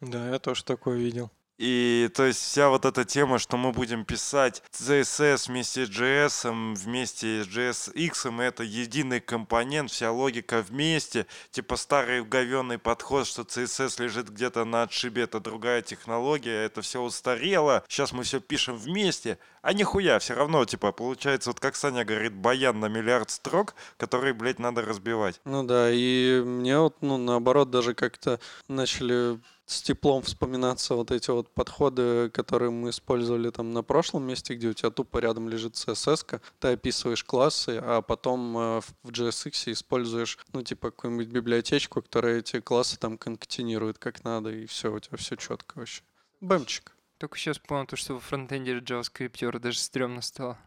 Да, 0.00 0.28
я 0.30 0.38
тоже 0.38 0.64
такое 0.64 0.98
видел. 0.98 1.30
И 1.56 2.10
то 2.14 2.24
есть 2.24 2.40
вся 2.40 2.68
вот 2.68 2.84
эта 2.84 3.04
тема, 3.04 3.38
что 3.38 3.56
мы 3.56 3.70
будем 3.70 4.04
писать 4.04 4.62
CSS 4.72 5.48
вместе 5.48 5.86
с 5.86 5.88
JS, 5.88 6.74
вместе 6.74 7.44
с 7.44 7.46
JSX, 7.46 8.42
это 8.42 8.64
единый 8.64 9.20
компонент, 9.20 9.90
вся 9.90 10.10
логика 10.10 10.62
вместе. 10.62 11.26
Типа 11.52 11.76
старый 11.76 12.24
говенный 12.24 12.78
подход, 12.78 13.26
что 13.26 13.42
CSS 13.42 14.02
лежит 14.02 14.30
где-то 14.30 14.64
на 14.64 14.82
отшибе, 14.82 15.22
это 15.22 15.38
другая 15.38 15.82
технология, 15.82 16.64
это 16.64 16.82
все 16.82 17.00
устарело. 17.00 17.84
Сейчас 17.88 18.12
мы 18.12 18.24
все 18.24 18.40
пишем 18.40 18.76
вместе. 18.76 19.38
А 19.64 19.72
нихуя, 19.72 20.18
все 20.18 20.34
равно, 20.34 20.62
типа, 20.66 20.92
получается, 20.92 21.48
вот 21.48 21.58
как 21.58 21.74
Саня 21.74 22.04
говорит, 22.04 22.34
баян 22.34 22.78
на 22.80 22.88
миллиард 22.88 23.30
строк, 23.30 23.74
которые, 23.96 24.34
блядь, 24.34 24.58
надо 24.58 24.82
разбивать. 24.82 25.40
Ну 25.46 25.62
да, 25.62 25.90
и 25.90 26.42
мне 26.44 26.78
вот, 26.78 26.96
ну, 27.00 27.16
наоборот, 27.16 27.70
даже 27.70 27.94
как-то 27.94 28.40
начали 28.68 29.40
с 29.64 29.80
теплом 29.80 30.20
вспоминаться 30.20 30.94
вот 30.94 31.10
эти 31.10 31.30
вот 31.30 31.48
подходы, 31.48 32.28
которые 32.28 32.72
мы 32.72 32.90
использовали 32.90 33.48
там 33.48 33.72
на 33.72 33.82
прошлом 33.82 34.24
месте, 34.24 34.54
где 34.54 34.68
у 34.68 34.74
тебя 34.74 34.90
тупо 34.90 35.16
рядом 35.16 35.48
лежит 35.48 35.76
CSS, 35.76 36.42
ты 36.58 36.68
описываешь 36.68 37.24
классы, 37.24 37.80
а 37.82 38.02
потом 38.02 38.58
э, 38.58 38.80
в 39.02 39.08
JSX 39.08 39.72
используешь, 39.72 40.38
ну, 40.52 40.62
типа, 40.62 40.90
какую-нибудь 40.90 41.28
библиотечку, 41.28 42.02
которая 42.02 42.40
эти 42.40 42.60
классы 42.60 42.98
там 42.98 43.16
конкатинирует 43.16 43.96
как 43.96 44.24
надо, 44.24 44.50
и 44.50 44.66
все, 44.66 44.92
у 44.92 45.00
тебя 45.00 45.16
все 45.16 45.36
четко 45.36 45.78
вообще. 45.78 46.02
Бэмчик. 46.42 46.93
Только 47.18 47.38
сейчас 47.38 47.58
понял, 47.58 47.86
то, 47.86 47.96
что 47.96 48.14
во 48.14 48.20
фронтенде 48.20 48.78
JavaScript 48.78 49.58
даже 49.58 49.78
стрёмно 49.78 50.20
стало. 50.20 50.58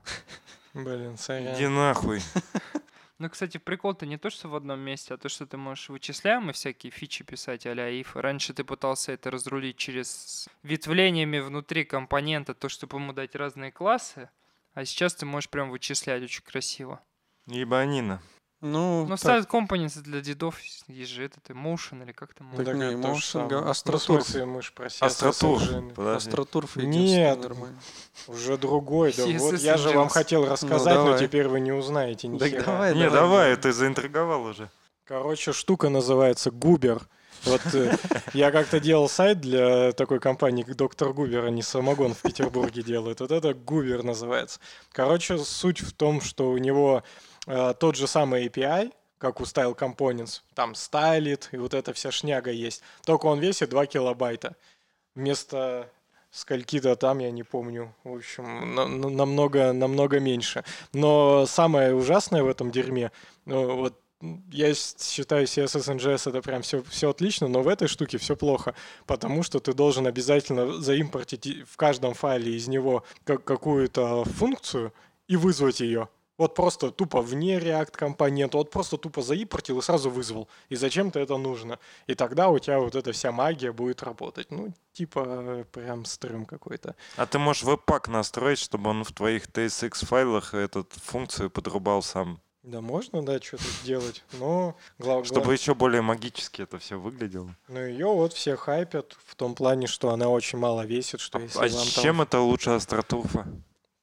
Блин, 0.74 1.18
сорян. 1.18 1.56
Иди 1.56 1.68
нахуй. 1.68 2.22
Ну, 3.20 3.32
кстати, 3.32 3.58
прикол-то 3.58 4.06
не 4.06 4.18
то, 4.18 4.30
что 4.30 4.48
в 4.48 4.56
одном 4.56 4.80
месте, 4.80 5.16
а 5.16 5.18
то, 5.18 5.28
что 5.28 5.48
ты 5.48 5.58
можешь 5.58 5.90
вычисляемые 5.90 6.54
всякие 6.54 6.92
фичи 6.92 7.24
писать 7.24 7.66
а-ля 7.66 7.90
if. 7.90 8.10
Раньше 8.14 8.54
ты 8.54 8.64
пытался 8.64 9.12
это 9.12 9.32
разрулить 9.32 9.78
через 9.78 10.48
ветвлениями 10.62 11.40
внутри 11.40 11.84
компонента, 11.84 12.54
то, 12.54 12.70
чтобы 12.70 13.00
ему 13.00 13.14
дать 13.14 13.36
разные 13.36 13.72
классы, 13.72 14.30
а 14.76 14.86
сейчас 14.86 15.16
ты 15.16 15.26
можешь 15.26 15.50
прям 15.50 15.72
вычислять 15.72 16.22
очень 16.22 16.44
красиво. 16.44 17.02
Ебанина. 17.48 18.22
Ну, 18.60 19.04
Но 19.04 19.10
так, 19.10 19.20
ставят 19.20 19.46
компоненты 19.46 20.00
для 20.00 20.20
дедов, 20.20 20.60
есть 20.88 21.12
же 21.12 21.24
этот 21.24 21.48
emotion 21.52 22.02
или 22.04 22.12
как 22.12 22.34
там. 22.34 22.52
Так 22.56 22.66
Да, 22.66 22.74
не, 22.74 22.94
как 22.94 23.02
то 23.04 23.08
же 23.14 23.20
Motion 23.20 23.22
самое. 23.22 23.50
га- 23.50 23.62
Ну, 23.62 23.70
Астротурф. 23.70 24.24
смысле, 24.24 24.46
мы 24.46 24.62
про. 24.74 26.16
Астротурф 26.16 26.76
Нет. 26.78 27.40
нормально. 27.42 27.80
Уже 28.28 28.58
другой, 28.58 29.14
да. 29.16 29.26
Вот 29.38 29.60
я 29.60 29.78
же 29.78 29.90
вам 29.92 30.10
хотел 30.10 30.48
рассказать, 30.48 30.96
но 30.96 31.06
давай. 31.06 31.20
теперь 31.20 31.48
вы 31.48 31.60
не 31.60 31.72
узнаете 31.72 32.28
ни 32.28 32.40
Так 32.40 32.50
хера. 32.50 32.64
давай, 32.64 32.96
Не, 32.96 33.10
давай, 33.12 33.56
ты 33.58 33.72
заинтриговал 33.72 34.44
уже. 34.46 34.70
Короче, 35.06 35.54
штука 35.54 35.90
называется 35.90 36.50
Губер. 36.50 37.08
Вот 37.44 37.62
э, 37.76 37.96
я 38.34 38.50
как-то 38.52 38.80
делал 38.80 39.08
сайт 39.08 39.40
для 39.40 39.92
такой 39.92 40.20
компании, 40.20 40.64
как 40.64 40.76
Доктор 40.76 41.14
Губер, 41.14 41.46
они 41.46 41.62
самогон 41.62 42.16
в 42.16 42.22
Петербурге 42.24 42.82
делают. 42.82 43.20
Вот 43.20 43.32
это 43.32 43.54
Губер 43.54 44.04
называется. 44.04 44.60
Короче, 44.92 45.38
суть 45.38 45.80
в 45.82 45.94
том, 45.94 46.20
что 46.22 46.50
у 46.50 46.58
него 46.58 47.04
э, 47.48 47.74
тот 47.80 47.96
же 47.96 48.06
самый 48.08 48.46
API, 48.48 48.94
как 49.18 49.42
у 49.42 49.44
Style 49.46 49.76
Components, 49.76 50.42
там 50.54 50.76
стайлит 50.76 51.50
и 51.52 51.58
вот 51.58 51.74
эта 51.74 51.92
вся 51.94 52.12
шняга 52.12 52.52
есть. 52.52 52.84
Только 53.04 53.26
он 53.26 53.40
весит 53.40 53.70
2 53.70 53.88
килобайта. 53.88 54.56
Вместо 55.16 55.90
скольки-то 56.30 56.96
там, 56.96 57.20
я 57.20 57.32
не 57.32 57.44
помню. 57.44 57.96
В 58.04 58.16
общем, 58.18 58.76
на- 58.76 58.88
на- 58.88 59.10
намного, 59.10 59.74
намного 59.74 60.20
меньше. 60.20 60.64
Но 60.94 61.46
самое 61.48 61.96
ужасное 61.96 62.44
в 62.44 62.48
этом 62.48 62.70
дерьме, 62.72 63.12
ну, 63.46 63.76
вот 63.78 64.00
я 64.52 64.74
считаю 64.74 65.46
CSS 65.46 65.96
NGS 65.96 66.30
это 66.30 66.42
прям 66.42 66.62
все, 66.62 66.84
все 66.84 67.10
отлично, 67.10 67.48
но 67.48 67.62
в 67.62 67.68
этой 67.68 67.88
штуке 67.88 68.18
все 68.18 68.36
плохо, 68.36 68.74
потому 69.06 69.44
что 69.44 69.60
ты 69.60 69.74
должен 69.74 70.08
обязательно 70.08 70.74
заимпортить 70.82 71.48
в 71.68 71.78
каждом 71.78 72.14
файле 72.14 72.56
из 72.56 72.68
него 72.68 73.04
как- 73.24 73.44
какую-то 73.44 74.24
функцию 74.26 74.92
и 75.28 75.36
вызвать 75.38 75.80
ее. 75.82 76.10
Вот 76.38 76.54
просто 76.54 76.92
тупо 76.92 77.22
вне 77.22 77.58
React 77.58 77.92
компонента, 77.92 78.58
вот 78.58 78.70
просто 78.70 78.98
тупо 78.98 79.22
заимпортил 79.24 79.80
и 79.80 79.82
сразу 79.82 80.10
вызвал. 80.12 80.48
И 80.70 80.76
зачем-то 80.76 81.20
это 81.20 81.38
нужно. 81.38 81.80
И 82.06 82.14
тогда 82.14 82.50
у 82.50 82.60
тебя 82.60 82.80
вот 82.80 82.96
эта 82.96 83.12
вся 83.12 83.32
магия 83.32 83.72
будет 83.72 84.04
работать. 84.04 84.52
Ну, 84.52 84.72
типа, 84.94 85.66
прям 85.72 86.06
стрём 86.06 86.46
какой-то. 86.46 86.96
А 87.16 87.26
ты 87.26 87.40
можешь 87.40 87.64
веб-пак 87.64 88.08
настроить, 88.08 88.60
чтобы 88.60 88.92
он 88.92 89.04
в 89.04 89.12
твоих 89.14 89.48
TSX 89.48 90.06
файлах 90.06 90.54
этот 90.54 90.94
функцию 90.94 91.50
подрубал 91.50 92.04
сам. 92.04 92.40
Да, 92.62 92.82
можно, 92.82 93.26
да, 93.26 93.40
что-то 93.42 93.64
сделать. 93.82 94.24
Но 94.34 94.76
гла- 95.00 95.16
гла- 95.22 95.24
Чтобы 95.26 95.54
еще 95.54 95.74
более 95.74 96.02
магически 96.02 96.62
это 96.64 96.78
все 96.78 97.00
выглядело. 97.00 97.56
Ну, 97.70 97.80
ее 97.80 98.08
вот 98.08 98.34
все 98.34 98.58
хайпят 98.58 99.18
в 99.26 99.36
том 99.36 99.56
плане, 99.56 99.88
что 99.88 100.10
она 100.10 100.28
очень 100.30 100.60
мало 100.60 100.86
весит, 100.86 101.20
что 101.22 101.40
если 101.40 101.58
А 101.58 101.62
вам 101.62 101.70
с 101.72 101.94
там- 101.94 102.04
чем 102.04 102.22
это 102.22 102.40
лучше 102.42 102.72
астротурфа? 102.72 103.48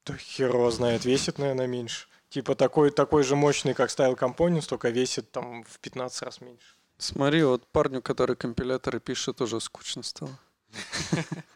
Да 0.07 0.17
хер 0.17 0.51
его 0.55 0.71
знает, 0.71 1.05
весит, 1.05 1.39
наверное, 1.39 1.67
меньше. 1.67 2.09
Типа 2.35 2.57
такой, 2.57 2.91
такой 2.91 3.23
же 3.23 3.37
мощный, 3.37 3.75
как 3.75 3.91
Style 3.91 4.19
Components, 4.19 4.69
только 4.69 4.89
весит 4.89 5.31
там 5.31 5.63
в 5.63 5.79
15 5.79 6.23
раз 6.23 6.41
меньше. 6.41 6.67
Смотри, 6.99 7.45
вот 7.45 7.65
парню, 7.69 8.03
который 8.03 8.35
компиляторы 8.35 8.99
пишет, 8.99 9.41
уже 9.41 9.61
скучно 9.61 10.03
стало. 10.03 10.37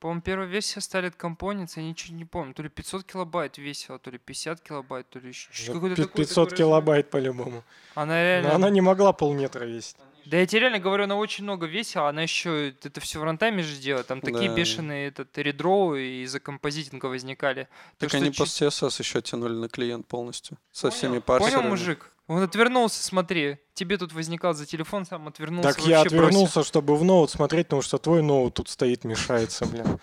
По-моему, 0.00 0.22
первая 0.22 0.48
версия 0.48 0.80
Starlet 0.80 1.14
Components, 1.16 1.72
я 1.76 1.82
ничего 1.82 2.16
не 2.16 2.24
помню. 2.24 2.54
То 2.54 2.62
ли 2.62 2.68
500 2.70 3.04
килобайт 3.04 3.58
весила, 3.58 3.98
то 3.98 4.10
ли 4.10 4.18
50 4.18 4.60
килобайт, 4.62 5.08
то 5.10 5.18
ли 5.18 5.28
еще 5.28 5.48
какой-то 5.72 5.94
пи- 5.96 6.02
такой- 6.02 6.24
500 6.24 6.48
такой 6.48 6.58
килобайт 6.58 7.10
по-любому. 7.10 7.62
Она 7.94 8.14
Но 8.14 8.20
реально... 8.22 8.54
она 8.54 8.70
не 8.70 8.80
могла 8.80 9.12
полметра 9.12 9.64
весить. 9.66 9.96
Да 10.26 10.36
я 10.38 10.46
тебе 10.46 10.60
реально 10.60 10.78
говорю, 10.78 11.04
она 11.04 11.16
очень 11.16 11.44
много 11.44 11.66
весила, 11.66 12.08
она 12.08 12.22
еще 12.22 12.70
это 12.70 13.00
все 13.00 13.18
в 13.20 13.24
рантайме 13.24 13.62
же 13.62 13.76
делает. 13.78 14.06
Там 14.06 14.20
такие 14.20 14.48
Да. 14.48 14.54
бешеные 14.54 15.08
этот 15.08 15.36
редроу 15.38 15.94
из-за 15.96 16.40
композитинга 16.40 17.06
возникали. 17.06 17.68
Так 17.98 18.08
что 18.10 18.18
они 18.18 18.28
чуть- 18.32 18.38
по 18.38 18.42
CSS 18.44 18.98
еще 19.00 19.20
тянули 19.22 19.54
на 19.54 19.68
клиент 19.68 20.06
полностью. 20.06 20.56
Со 20.72 20.82
Понял? 20.88 20.94
всеми 20.96 21.18
парсерами. 21.18 21.56
Понял, 21.56 21.70
мужик? 21.70 22.10
Он 22.30 22.44
отвернулся, 22.44 23.02
смотри. 23.02 23.58
Тебе 23.74 23.96
тут 23.96 24.12
возникал 24.12 24.54
за 24.54 24.64
телефон, 24.64 25.04
сам 25.04 25.26
отвернулся. 25.26 25.68
Так 25.68 25.84
я 25.84 25.98
вообще 25.98 26.16
бросил. 26.16 26.26
отвернулся, 26.26 26.62
чтобы 26.62 26.96
в 26.96 27.02
ноут 27.02 27.30
смотреть, 27.32 27.66
потому 27.66 27.82
что 27.82 27.98
твой 27.98 28.22
ноут 28.22 28.54
тут 28.54 28.68
стоит, 28.68 29.02
мешается, 29.02 29.66
блин. 29.66 29.98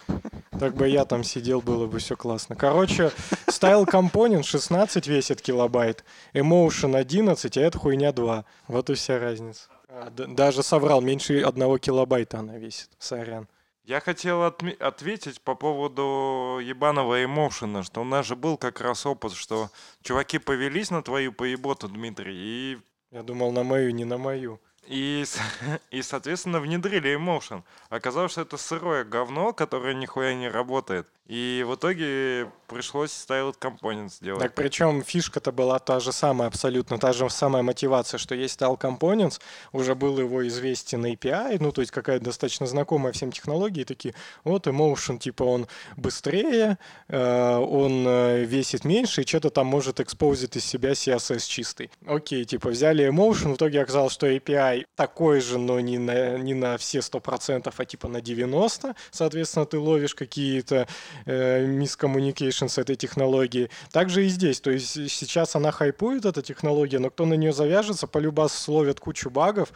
Так 0.59 0.75
бы 0.75 0.89
я 0.89 1.05
там 1.05 1.23
сидел, 1.23 1.61
было 1.61 1.87
бы 1.87 1.99
все 1.99 2.17
классно. 2.17 2.57
Короче, 2.57 3.13
Style 3.47 3.85
Component 3.85 4.43
16 4.43 5.07
весит 5.07 5.41
килобайт, 5.41 6.03
Emotion 6.33 6.97
11, 6.97 7.55
а 7.55 7.61
это 7.61 7.77
хуйня 7.77 8.11
2. 8.11 8.43
Вот 8.67 8.89
и 8.89 8.95
вся 8.95 9.19
разница. 9.19 9.69
А, 9.87 10.09
даже 10.09 10.63
соврал, 10.63 10.99
меньше 10.99 11.39
одного 11.39 11.77
килобайта 11.77 12.39
она 12.39 12.57
весит. 12.57 12.89
Сорян. 12.99 13.47
Я 13.87 14.01
хотел 14.01 14.43
отме- 14.43 14.75
ответить 14.79 15.39
по 15.39 15.55
поводу 15.55 16.59
ебаного 16.61 17.23
эмоушена, 17.23 17.83
что 17.83 18.01
у 18.01 18.03
нас 18.03 18.25
же 18.25 18.35
был 18.35 18.57
как 18.57 18.81
раз 18.81 19.05
опыт, 19.05 19.31
что 19.31 19.69
чуваки 20.01 20.39
повелись 20.39 20.91
на 20.91 21.01
твою 21.01 21.31
поеботу, 21.31 21.87
Дмитрий, 21.87 22.35
и, 22.35 22.77
Я 23.11 23.23
думал 23.23 23.53
на 23.53 23.63
мою, 23.63 23.91
не 23.91 24.03
на 24.03 24.17
мою. 24.17 24.59
и, 24.85 25.23
и 25.91 26.01
соответственно, 26.01 26.59
внедрили 26.59 27.15
эмоушен. 27.15 27.63
Оказалось, 27.89 28.33
что 28.33 28.41
это 28.41 28.57
сырое 28.57 29.05
говно, 29.05 29.53
которое 29.53 29.93
нихуя 29.93 30.33
не 30.35 30.49
работает. 30.49 31.07
И 31.27 31.65
в 31.67 31.75
итоге 31.75 32.49
пришлось 32.67 33.11
Styled 33.11 33.55
Components 33.59 34.15
сделать. 34.17 34.41
Так 34.41 34.53
причем 34.53 35.03
фишка-то 35.03 35.51
была 35.51 35.79
та 35.79 35.99
же 35.99 36.11
самая, 36.11 36.47
абсолютно 36.47 36.97
та 36.97 37.11
же 37.11 37.29
самая 37.29 37.63
мотивация, 37.63 38.17
что 38.17 38.33
есть 38.35 38.59
Style 38.59 38.79
Components, 38.79 39.39
уже 39.73 39.93
был 39.95 40.19
его 40.19 40.47
известен 40.47 41.05
API, 41.05 41.57
ну 41.59 41.71
то 41.71 41.81
есть 41.81 41.91
какая-то 41.91 42.25
достаточно 42.25 42.65
знакомая 42.65 43.11
всем 43.11 43.31
технологии, 43.31 43.83
такие, 43.83 44.13
вот 44.43 44.67
Emotion, 44.67 45.17
типа 45.17 45.43
он 45.43 45.67
быстрее, 45.97 46.77
э, 47.07 47.57
он 47.57 48.05
э, 48.07 48.43
весит 48.45 48.85
меньше 48.85 49.21
и 49.21 49.27
что-то 49.27 49.49
там 49.49 49.67
может 49.67 49.99
экспозить 49.99 50.55
из 50.55 50.65
себя 50.65 50.91
CSS 50.91 51.47
чистый. 51.47 51.89
Окей, 52.05 52.45
типа 52.45 52.69
взяли 52.69 53.07
Emotion, 53.07 53.53
в 53.53 53.55
итоге 53.55 53.81
оказалось, 53.81 54.13
что 54.13 54.27
API 54.27 54.85
такой 54.95 55.41
же, 55.41 55.57
но 55.57 55.79
не 55.79 55.97
на, 55.97 56.37
не 56.37 56.53
на 56.53 56.77
все 56.77 56.99
100%, 56.99 57.73
а 57.75 57.85
типа 57.85 58.07
на 58.07 58.17
90%, 58.17 58.95
соответственно, 59.11 59.65
ты 59.65 59.77
ловишь 59.77 60.15
какие-то 60.15 60.87
э, 61.25 61.65
miscommunication 61.65 62.67
с 62.67 62.77
этой 62.77 62.95
технологией. 62.95 63.69
Также 63.91 64.25
и 64.25 64.29
здесь. 64.29 64.61
То 64.61 64.71
есть 64.71 65.11
сейчас 65.11 65.55
она 65.55 65.71
хайпует, 65.71 66.25
эта 66.25 66.41
технология, 66.41 66.99
но 66.99 67.09
кто 67.09 67.25
на 67.25 67.35
нее 67.35 67.53
завяжется, 67.53 68.07
полюбас 68.07 68.53
словят 68.53 68.99
кучу 68.99 69.29
багов, 69.29 69.71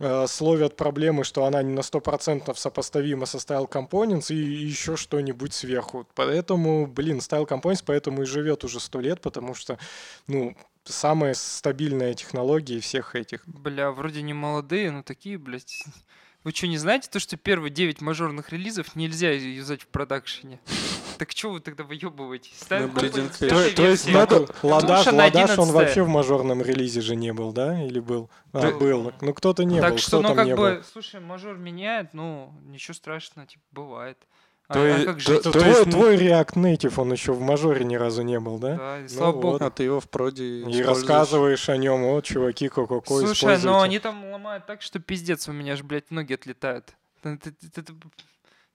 э, 0.00 0.26
словят 0.28 0.76
проблемы, 0.76 1.24
что 1.24 1.44
она 1.44 1.62
не 1.62 1.72
на 1.72 1.80
100% 1.80 2.54
сопоставима 2.56 3.26
со 3.26 3.38
Style 3.38 3.68
Components 3.68 4.34
и 4.34 4.36
еще 4.36 4.96
что-нибудь 4.96 5.52
сверху. 5.52 6.06
Поэтому, 6.14 6.86
блин, 6.86 7.18
Style 7.18 7.46
Components 7.46 7.82
поэтому 7.84 8.22
и 8.22 8.26
живет 8.26 8.64
уже 8.64 8.80
сто 8.80 9.00
лет, 9.00 9.20
потому 9.20 9.54
что, 9.54 9.78
ну, 10.26 10.56
самая 10.84 11.34
стабильная 11.34 12.14
технология 12.14 12.80
всех 12.80 13.14
этих. 13.14 13.46
Бля, 13.46 13.90
вроде 13.90 14.22
не 14.22 14.34
молодые, 14.34 14.90
но 14.90 15.02
такие, 15.02 15.38
блядь. 15.38 15.84
Вы 16.46 16.52
что, 16.52 16.68
не 16.68 16.78
знаете 16.78 17.08
то, 17.10 17.18
что 17.18 17.36
первые 17.36 17.72
9 17.72 18.00
мажорных 18.00 18.50
релизов 18.50 18.94
нельзя 18.94 19.32
юзать 19.32 19.82
в 19.82 19.88
продакшене? 19.88 20.60
Так 21.18 21.32
что 21.32 21.50
вы 21.50 21.58
тогда 21.58 21.82
выебываете? 21.82 22.50
Ставим 22.54 22.92
Ну, 22.94 23.00
пятой 23.00 23.28
То, 23.30 23.74
то 23.74 23.84
есть 23.84 24.08
надо, 24.08 24.46
Ладаш, 24.62 25.06
Ладаш, 25.06 25.58
он 25.58 25.70
11-е. 25.70 25.72
вообще 25.72 26.02
в 26.04 26.08
мажорном 26.08 26.62
релизе 26.62 27.00
же 27.00 27.16
не 27.16 27.32
был, 27.32 27.52
да? 27.52 27.82
Или 27.82 27.98
был? 27.98 28.30
А, 28.52 28.60
Да. 28.60 28.70
был. 28.70 29.12
Ну 29.22 29.34
кто-то 29.34 29.64
не 29.64 29.80
так 29.80 29.94
был, 29.94 29.98
что, 29.98 30.08
кто 30.08 30.20
ну 30.20 30.28
там 30.28 30.36
как 30.36 30.46
не 30.46 30.54
бы, 30.54 30.74
был? 30.76 30.84
слушай, 30.84 31.20
мажор 31.20 31.58
меняет, 31.58 32.14
ну, 32.14 32.54
ничего 32.66 32.94
страшного, 32.94 33.48
типа, 33.48 33.64
бывает. 33.72 34.18
А, 34.68 34.74
То 34.74 34.80
а 34.80 34.86
есть- 34.88 35.04
как 35.04 35.14
то- 35.16 35.20
жить? 35.20 35.42
То 35.44 35.52
то 35.52 35.58
твой, 35.60 35.70
есть, 35.70 35.86
ну- 35.86 35.92
твой 35.92 36.16
React 36.16 36.54
Native, 36.54 37.00
он 37.00 37.12
еще 37.12 37.32
в 37.32 37.40
мажоре 37.40 37.84
ни 37.84 37.94
разу 37.94 38.22
не 38.22 38.40
был, 38.40 38.58
да? 38.58 38.76
Да, 38.76 38.98
и 38.98 39.02
Ну 39.02 39.08
слава 39.08 39.32
богу. 39.32 39.48
вот. 39.50 39.62
А 39.62 39.70
ты 39.70 39.84
его 39.84 40.00
в 40.00 40.08
проде 40.10 40.44
И 40.62 40.82
рассказываешь 40.82 41.68
о 41.68 41.76
нем, 41.76 42.02
вот, 42.02 42.24
чуваки, 42.24 42.68
ко-ко-ко, 42.68 43.06
Слушай, 43.06 43.32
используйте. 43.34 43.66
но 43.66 43.80
они 43.82 43.98
там 44.00 44.24
ломают 44.32 44.66
так, 44.66 44.82
что 44.82 44.98
пиздец, 44.98 45.48
у 45.48 45.52
меня 45.52 45.76
же, 45.76 45.84
блядь, 45.84 46.10
ноги 46.10 46.32
отлетают. 46.34 46.94
Ты, 47.22 47.36
ты- 47.38 47.52
ты- 47.52 47.70
ты- 47.82 47.94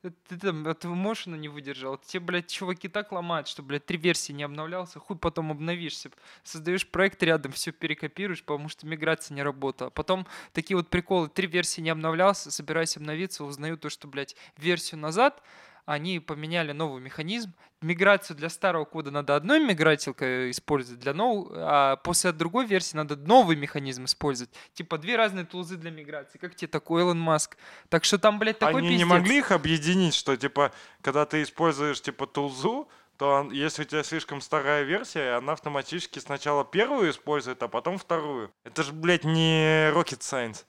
ты- 0.02 0.14
ты 0.30 0.38
там 0.40 0.66
от 0.68 0.84
эмошена 0.86 1.36
не 1.36 1.48
выдержал. 1.50 1.98
Те, 1.98 2.20
блядь, 2.20 2.48
чуваки 2.48 2.88
так 2.88 3.12
ломают, 3.12 3.48
что, 3.48 3.62
блядь, 3.62 3.86
три 3.86 3.98
версии 3.98 4.32
не 4.32 4.44
обновлялся, 4.44 4.98
хуй 5.00 5.16
потом 5.18 5.52
обновишься. 5.52 6.10
Создаешь 6.44 6.88
проект 6.88 7.22
рядом, 7.22 7.52
все 7.52 7.72
перекопируешь, 7.72 8.44
потому 8.44 8.68
что 8.70 8.88
миграция 8.88 9.36
не 9.36 9.44
работала. 9.44 9.90
Потом 9.92 10.26
такие 10.54 10.76
вот 10.78 10.88
приколы, 10.90 11.28
три 11.30 11.48
версии 11.48 11.82
не 11.82 11.90
обновлялся, 11.92 12.50
собираюсь 12.50 12.96
обновиться, 12.98 13.44
узнаю 13.44 13.78
то, 13.78 13.90
что, 13.90 14.08
блядь, 14.08 14.36
версию 14.58 15.02
назад 15.02 15.42
они 15.86 16.20
поменяли 16.20 16.72
новый 16.72 17.02
механизм. 17.02 17.54
Миграцию 17.82 18.38
для 18.38 18.50
старого 18.50 18.86
кода 18.86 19.10
надо 19.10 19.36
одной 19.36 19.60
мигрателькой 19.60 20.52
использовать, 20.52 21.00
для 21.02 21.14
нового, 21.16 21.52
а 21.58 21.96
после 21.96 22.32
другой 22.32 22.68
версии 22.68 22.96
надо 22.96 23.16
новый 23.16 23.56
механизм 23.56 24.06
использовать. 24.06 24.54
Типа 24.74 25.00
две 25.00 25.16
разные 25.16 25.46
тулзы 25.46 25.78
для 25.78 25.90
миграции. 25.90 26.38
Как 26.38 26.54
тебе 26.56 26.68
такой 26.68 27.02
Илон 27.02 27.20
Маск? 27.20 27.58
Так 27.90 28.04
что 28.04 28.20
там, 28.20 28.38
блядь, 28.38 28.60
такой 28.60 28.78
Они 28.82 28.90
не 28.90 28.94
пиздец. 28.98 29.08
могли 29.10 29.38
их 29.40 29.52
объединить, 29.52 30.14
что, 30.14 30.38
типа, 30.38 30.72
когда 31.02 31.26
ты 31.26 31.42
используешь, 31.42 32.00
типа, 32.02 32.28
тулзу, 32.28 32.88
то 33.18 33.30
он- 33.42 33.52
если 33.52 33.82
у 33.82 33.86
тебя 33.86 34.04
слишком 34.04 34.42
старая 34.42 34.84
версия, 34.84 35.38
она 35.38 35.54
автоматически 35.54 36.20
сначала 36.20 36.64
первую 36.66 37.10
использует, 37.10 37.62
а 37.64 37.68
потом 37.68 37.98
вторую. 37.98 38.52
Это 38.64 38.84
же, 38.84 38.94
блядь, 38.94 39.24
не 39.24 39.90
rocket 39.92 40.20
science. 40.20 40.66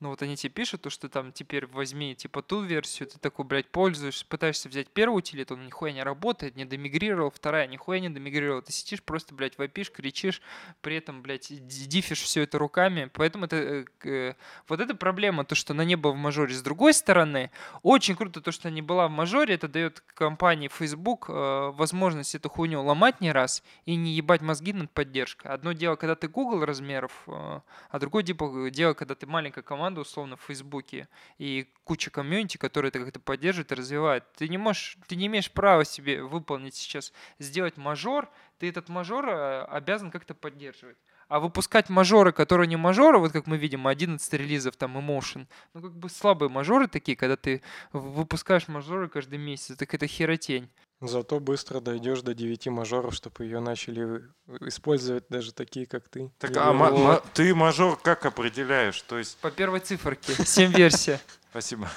Ну 0.00 0.10
вот 0.10 0.22
они 0.22 0.36
тебе 0.36 0.50
пишут, 0.50 0.82
то, 0.82 0.90
что 0.90 1.08
там 1.08 1.32
теперь 1.32 1.66
возьми 1.66 2.14
типа 2.14 2.40
ту 2.42 2.62
версию, 2.62 3.08
ты 3.08 3.18
такой, 3.18 3.44
блядь, 3.44 3.68
пользуешься, 3.68 4.24
пытаешься 4.26 4.68
взять 4.68 4.88
первую 4.88 5.18
утилиту, 5.18 5.54
он 5.54 5.66
нихуя 5.66 5.92
не 5.92 6.02
работает, 6.02 6.54
не 6.54 6.64
домигрировал, 6.64 7.30
вторая 7.30 7.66
нихуя 7.66 7.98
не 7.98 8.08
домигрировала. 8.08 8.62
Ты 8.62 8.72
сидишь 8.72 9.02
просто, 9.02 9.34
блядь, 9.34 9.58
вопишь, 9.58 9.90
кричишь, 9.90 10.40
при 10.82 10.96
этом, 10.96 11.22
блядь, 11.22 11.48
ди- 11.48 11.86
дифишь 11.86 12.22
все 12.22 12.42
это 12.42 12.58
руками. 12.58 13.10
Поэтому 13.12 13.46
это, 13.46 13.56
э, 13.56 13.84
э, 14.04 14.34
вот 14.68 14.80
эта 14.80 14.94
проблема, 14.94 15.44
то, 15.44 15.54
что 15.54 15.72
она 15.72 15.84
не 15.84 15.96
была 15.96 16.12
в 16.12 16.16
мажоре. 16.16 16.54
С 16.54 16.62
другой 16.62 16.94
стороны, 16.94 17.50
очень 17.82 18.14
круто 18.14 18.40
то, 18.40 18.52
что 18.52 18.68
она 18.68 18.74
не 18.76 18.82
была 18.82 19.08
в 19.08 19.10
мажоре, 19.10 19.54
это 19.54 19.66
дает 19.66 20.00
компании 20.14 20.68
Facebook 20.68 21.26
э, 21.28 21.72
возможность 21.74 22.34
эту 22.34 22.48
хуйню 22.48 22.82
ломать 22.82 23.20
не 23.20 23.32
раз 23.32 23.64
и 23.84 23.96
не 23.96 24.12
ебать 24.12 24.42
мозги 24.42 24.72
над 24.72 24.90
поддержкой. 24.90 25.50
Одно 25.50 25.72
дело, 25.72 25.96
когда 25.96 26.14
ты 26.14 26.28
Google 26.28 26.64
размеров, 26.64 27.12
э, 27.26 27.60
а 27.90 27.98
другое 27.98 28.22
типа 28.22 28.70
дело, 28.70 28.94
когда 28.94 29.14
ты 29.14 29.26
маленькая 29.26 29.62
команда, 29.62 29.87
условно, 29.96 30.36
в 30.36 30.42
Фейсбуке, 30.42 31.08
и 31.38 31.72
куча 31.84 32.10
комьюнити, 32.10 32.56
которые 32.56 32.90
это 32.90 32.98
как-то 32.98 33.20
поддерживает 33.20 33.72
и 33.72 33.74
развивает. 33.74 34.24
Ты 34.34 34.48
не 34.48 34.58
можешь, 34.58 34.98
ты 35.06 35.16
не 35.16 35.26
имеешь 35.26 35.50
права 35.50 35.84
себе 35.84 36.22
выполнить 36.22 36.74
сейчас, 36.74 37.12
сделать 37.38 37.76
мажор, 37.76 38.28
ты 38.58 38.68
этот 38.68 38.88
мажор 38.88 39.28
э, 39.28 39.62
обязан 39.64 40.10
как-то 40.10 40.34
поддерживать. 40.34 40.98
А 41.28 41.40
выпускать 41.40 41.90
мажоры, 41.90 42.32
которые 42.32 42.66
не 42.66 42.76
мажоры, 42.76 43.18
вот 43.18 43.32
как 43.32 43.46
мы 43.46 43.58
видим, 43.58 43.86
11 43.86 44.32
релизов, 44.32 44.76
там, 44.76 44.96
Emotion, 44.96 45.46
ну, 45.74 45.82
как 45.82 45.92
бы 45.94 46.08
слабые 46.08 46.48
мажоры 46.48 46.88
такие, 46.88 47.16
когда 47.16 47.36
ты 47.36 47.60
выпускаешь 47.92 48.66
мажоры 48.66 49.08
каждый 49.10 49.38
месяц, 49.38 49.76
так 49.76 49.92
это 49.92 50.06
херотень. 50.06 50.70
Зато 51.02 51.38
быстро 51.38 51.80
дойдешь 51.80 52.22
до 52.22 52.34
9 52.34 52.68
мажоров, 52.68 53.14
чтобы 53.14 53.44
ее 53.44 53.60
начали 53.60 54.22
использовать 54.62 55.24
даже 55.28 55.52
такие, 55.52 55.84
как 55.86 56.08
ты. 56.08 56.32
Так, 56.38 56.50
Или 56.50 56.58
а 56.58 56.72
вот. 56.72 56.92
ма- 56.98 57.22
ты 57.34 57.54
мажор 57.54 57.96
как 58.02 58.24
определяешь? 58.24 59.00
То 59.02 59.18
есть, 59.18 59.36
По 59.38 59.50
первой 59.50 59.80
циферке, 59.80 60.32
7 60.44 60.72
версия. 60.72 61.20
спасибо. 61.50 61.88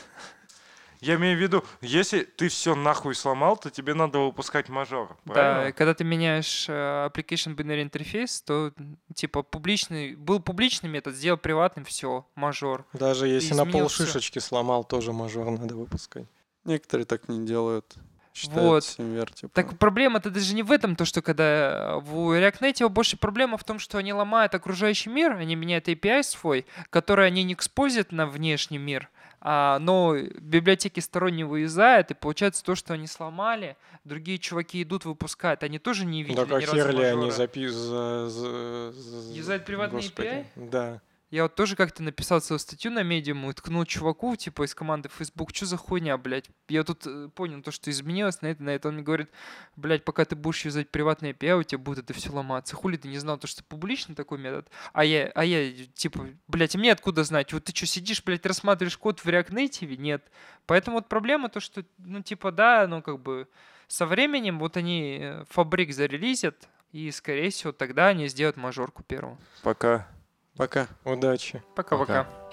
Я 1.02 1.15
имею 1.15 1.36
в 1.36 1.41
виду, 1.41 1.65
если 1.82 2.22
ты 2.23 2.48
все 2.48 2.76
нахуй 2.76 3.15
сломал, 3.15 3.57
то 3.57 3.72
тебе 3.72 3.95
надо 3.95 4.19
выпускать 4.19 4.69
мажор. 4.69 5.18
Да, 5.26 5.34
правильно? 5.34 5.69
и 5.69 5.72
когда 5.72 5.95
ты 5.95 6.03
меняешь 6.03 6.68
э, 6.69 6.72
application 6.72 7.56
binary 7.56 7.82
интерфейс, 7.82 8.41
то 8.44 8.72
типа 9.15 9.41
публичный, 9.41 10.15
был 10.15 10.40
публичный 10.40 10.90
метод, 10.90 11.15
сделал 11.15 11.40
приватным, 11.40 11.86
все, 11.86 12.28
мажор. 12.36 12.86
Даже 12.94 13.28
если 13.28 13.56
на 13.56 13.65
пол 13.65 13.90
шишечки 13.90 14.38
сломал, 14.38 14.84
тоже 14.84 15.11
мажор 15.11 15.49
надо 15.49 15.76
выпускать. 15.76 16.28
Некоторые 16.65 17.06
так 17.06 17.28
не 17.28 17.48
делают. 17.48 17.98
Вот. 18.45 18.84
семвер, 18.86 19.32
типа. 19.32 19.52
Так 19.53 19.78
проблема-то 19.78 20.30
даже 20.30 20.53
не 20.53 20.64
в 20.64 20.72
этом, 20.72 20.95
то, 20.95 21.06
что 21.06 21.22
когда 21.22 21.98
в 21.98 22.14
React 22.32 22.60
Native 22.61 22.90
больше 22.90 23.18
проблема 23.18 23.57
в 23.57 23.64
том, 23.64 23.80
что 23.80 23.98
они 23.98 24.14
ломают 24.14 24.56
окружающий 24.56 25.10
мир, 25.10 25.34
они 25.34 25.56
меняют 25.56 25.88
API 25.88 26.23
свой, 26.23 26.65
который 26.90 27.28
они 27.28 27.44
не 27.44 27.53
экспозят 27.53 28.11
на 28.11 28.28
внешний 28.28 28.78
мир, 28.78 29.10
а, 29.41 29.80
но 29.80 30.15
библиотеки 30.39 30.99
сторонние 30.99 31.45
выезжают, 31.45 32.11
и 32.11 32.13
получается 32.13 32.63
то, 32.63 32.76
что 32.76 32.93
они 32.93 33.07
сломали, 33.07 33.76
другие 34.03 34.38
чуваки 34.38 34.84
идут, 34.84 35.05
выпускают, 35.05 35.63
они 35.63 35.80
тоже 35.80 36.05
не 36.05 36.23
видели 36.23 36.45
Да 36.45 36.59
как 36.59 36.69
херли 36.69 37.03
они 37.03 37.15
мажора. 37.18 37.31
запи... 37.31 37.68
за- 37.68 38.30
за- 38.30 38.91
за- 38.91 39.34
Юзают 39.34 39.65
приватные 39.65 40.01
Господи. 40.03 40.27
API? 40.27 40.45
Да. 40.69 41.01
Я 41.31 41.43
вот 41.43 41.55
тоже 41.55 41.77
как-то 41.77 42.03
написал 42.03 42.41
свою 42.41 42.59
статью 42.59 42.91
на 42.91 43.03
медиум 43.03 43.49
и 43.49 43.53
ткнул 43.53 43.85
чуваку, 43.85 44.35
типа, 44.35 44.63
из 44.63 44.75
команды 44.75 45.07
Facebook, 45.07 45.55
что 45.55 45.65
за 45.65 45.77
хуйня, 45.77 46.17
блядь. 46.17 46.49
Я 46.67 46.83
тут 46.83 47.07
э, 47.07 47.29
понял 47.33 47.61
то, 47.61 47.71
что 47.71 47.89
изменилось 47.89 48.41
на 48.41 48.47
это, 48.47 48.61
на 48.61 48.71
это. 48.71 48.89
Он 48.89 48.95
мне 48.95 49.03
говорит, 49.03 49.29
блядь, 49.77 50.03
пока 50.03 50.25
ты 50.25 50.35
будешь 50.35 50.65
юзать 50.65 50.89
приватные 50.89 51.31
API, 51.31 51.57
у 51.57 51.63
тебя 51.63 51.79
будет 51.79 51.99
это 51.99 52.13
все 52.13 52.33
ломаться. 52.33 52.75
Хули 52.75 52.97
ты 52.97 53.07
не 53.07 53.17
знал 53.17 53.37
то, 53.37 53.47
что 53.47 53.63
публичный 53.63 54.13
такой 54.13 54.39
метод? 54.39 54.69
А 54.91 55.05
я, 55.05 55.31
а 55.33 55.45
я, 55.45 55.71
типа, 55.93 56.27
блядь, 56.49 56.75
а 56.75 56.77
мне 56.77 56.91
откуда 56.91 57.23
знать? 57.23 57.53
Вот 57.53 57.63
ты 57.63 57.73
что, 57.73 57.85
сидишь, 57.85 58.21
блядь, 58.25 58.45
рассматриваешь 58.45 58.97
код 58.97 59.21
в 59.21 59.25
React 59.25 59.51
Native? 59.51 59.95
Нет. 59.95 60.29
Поэтому 60.65 60.97
вот 60.97 61.07
проблема 61.07 61.47
то, 61.47 61.61
что, 61.61 61.85
ну, 61.99 62.21
типа, 62.21 62.51
да, 62.51 62.87
ну, 62.89 63.01
как 63.01 63.19
бы, 63.19 63.47
со 63.87 64.05
временем 64.05 64.59
вот 64.59 64.75
они 64.75 65.19
э, 65.21 65.45
фабрик 65.49 65.93
зарелизят, 65.93 66.67
и, 66.91 67.09
скорее 67.11 67.51
всего, 67.51 67.71
тогда 67.71 68.07
они 68.07 68.27
сделают 68.27 68.57
мажорку 68.57 69.01
первую. 69.03 69.37
Пока. 69.63 70.09
Пока. 70.57 70.88
Удачи. 71.06 71.61
Пока-пока. 71.76 72.23
Пока. 72.23 72.52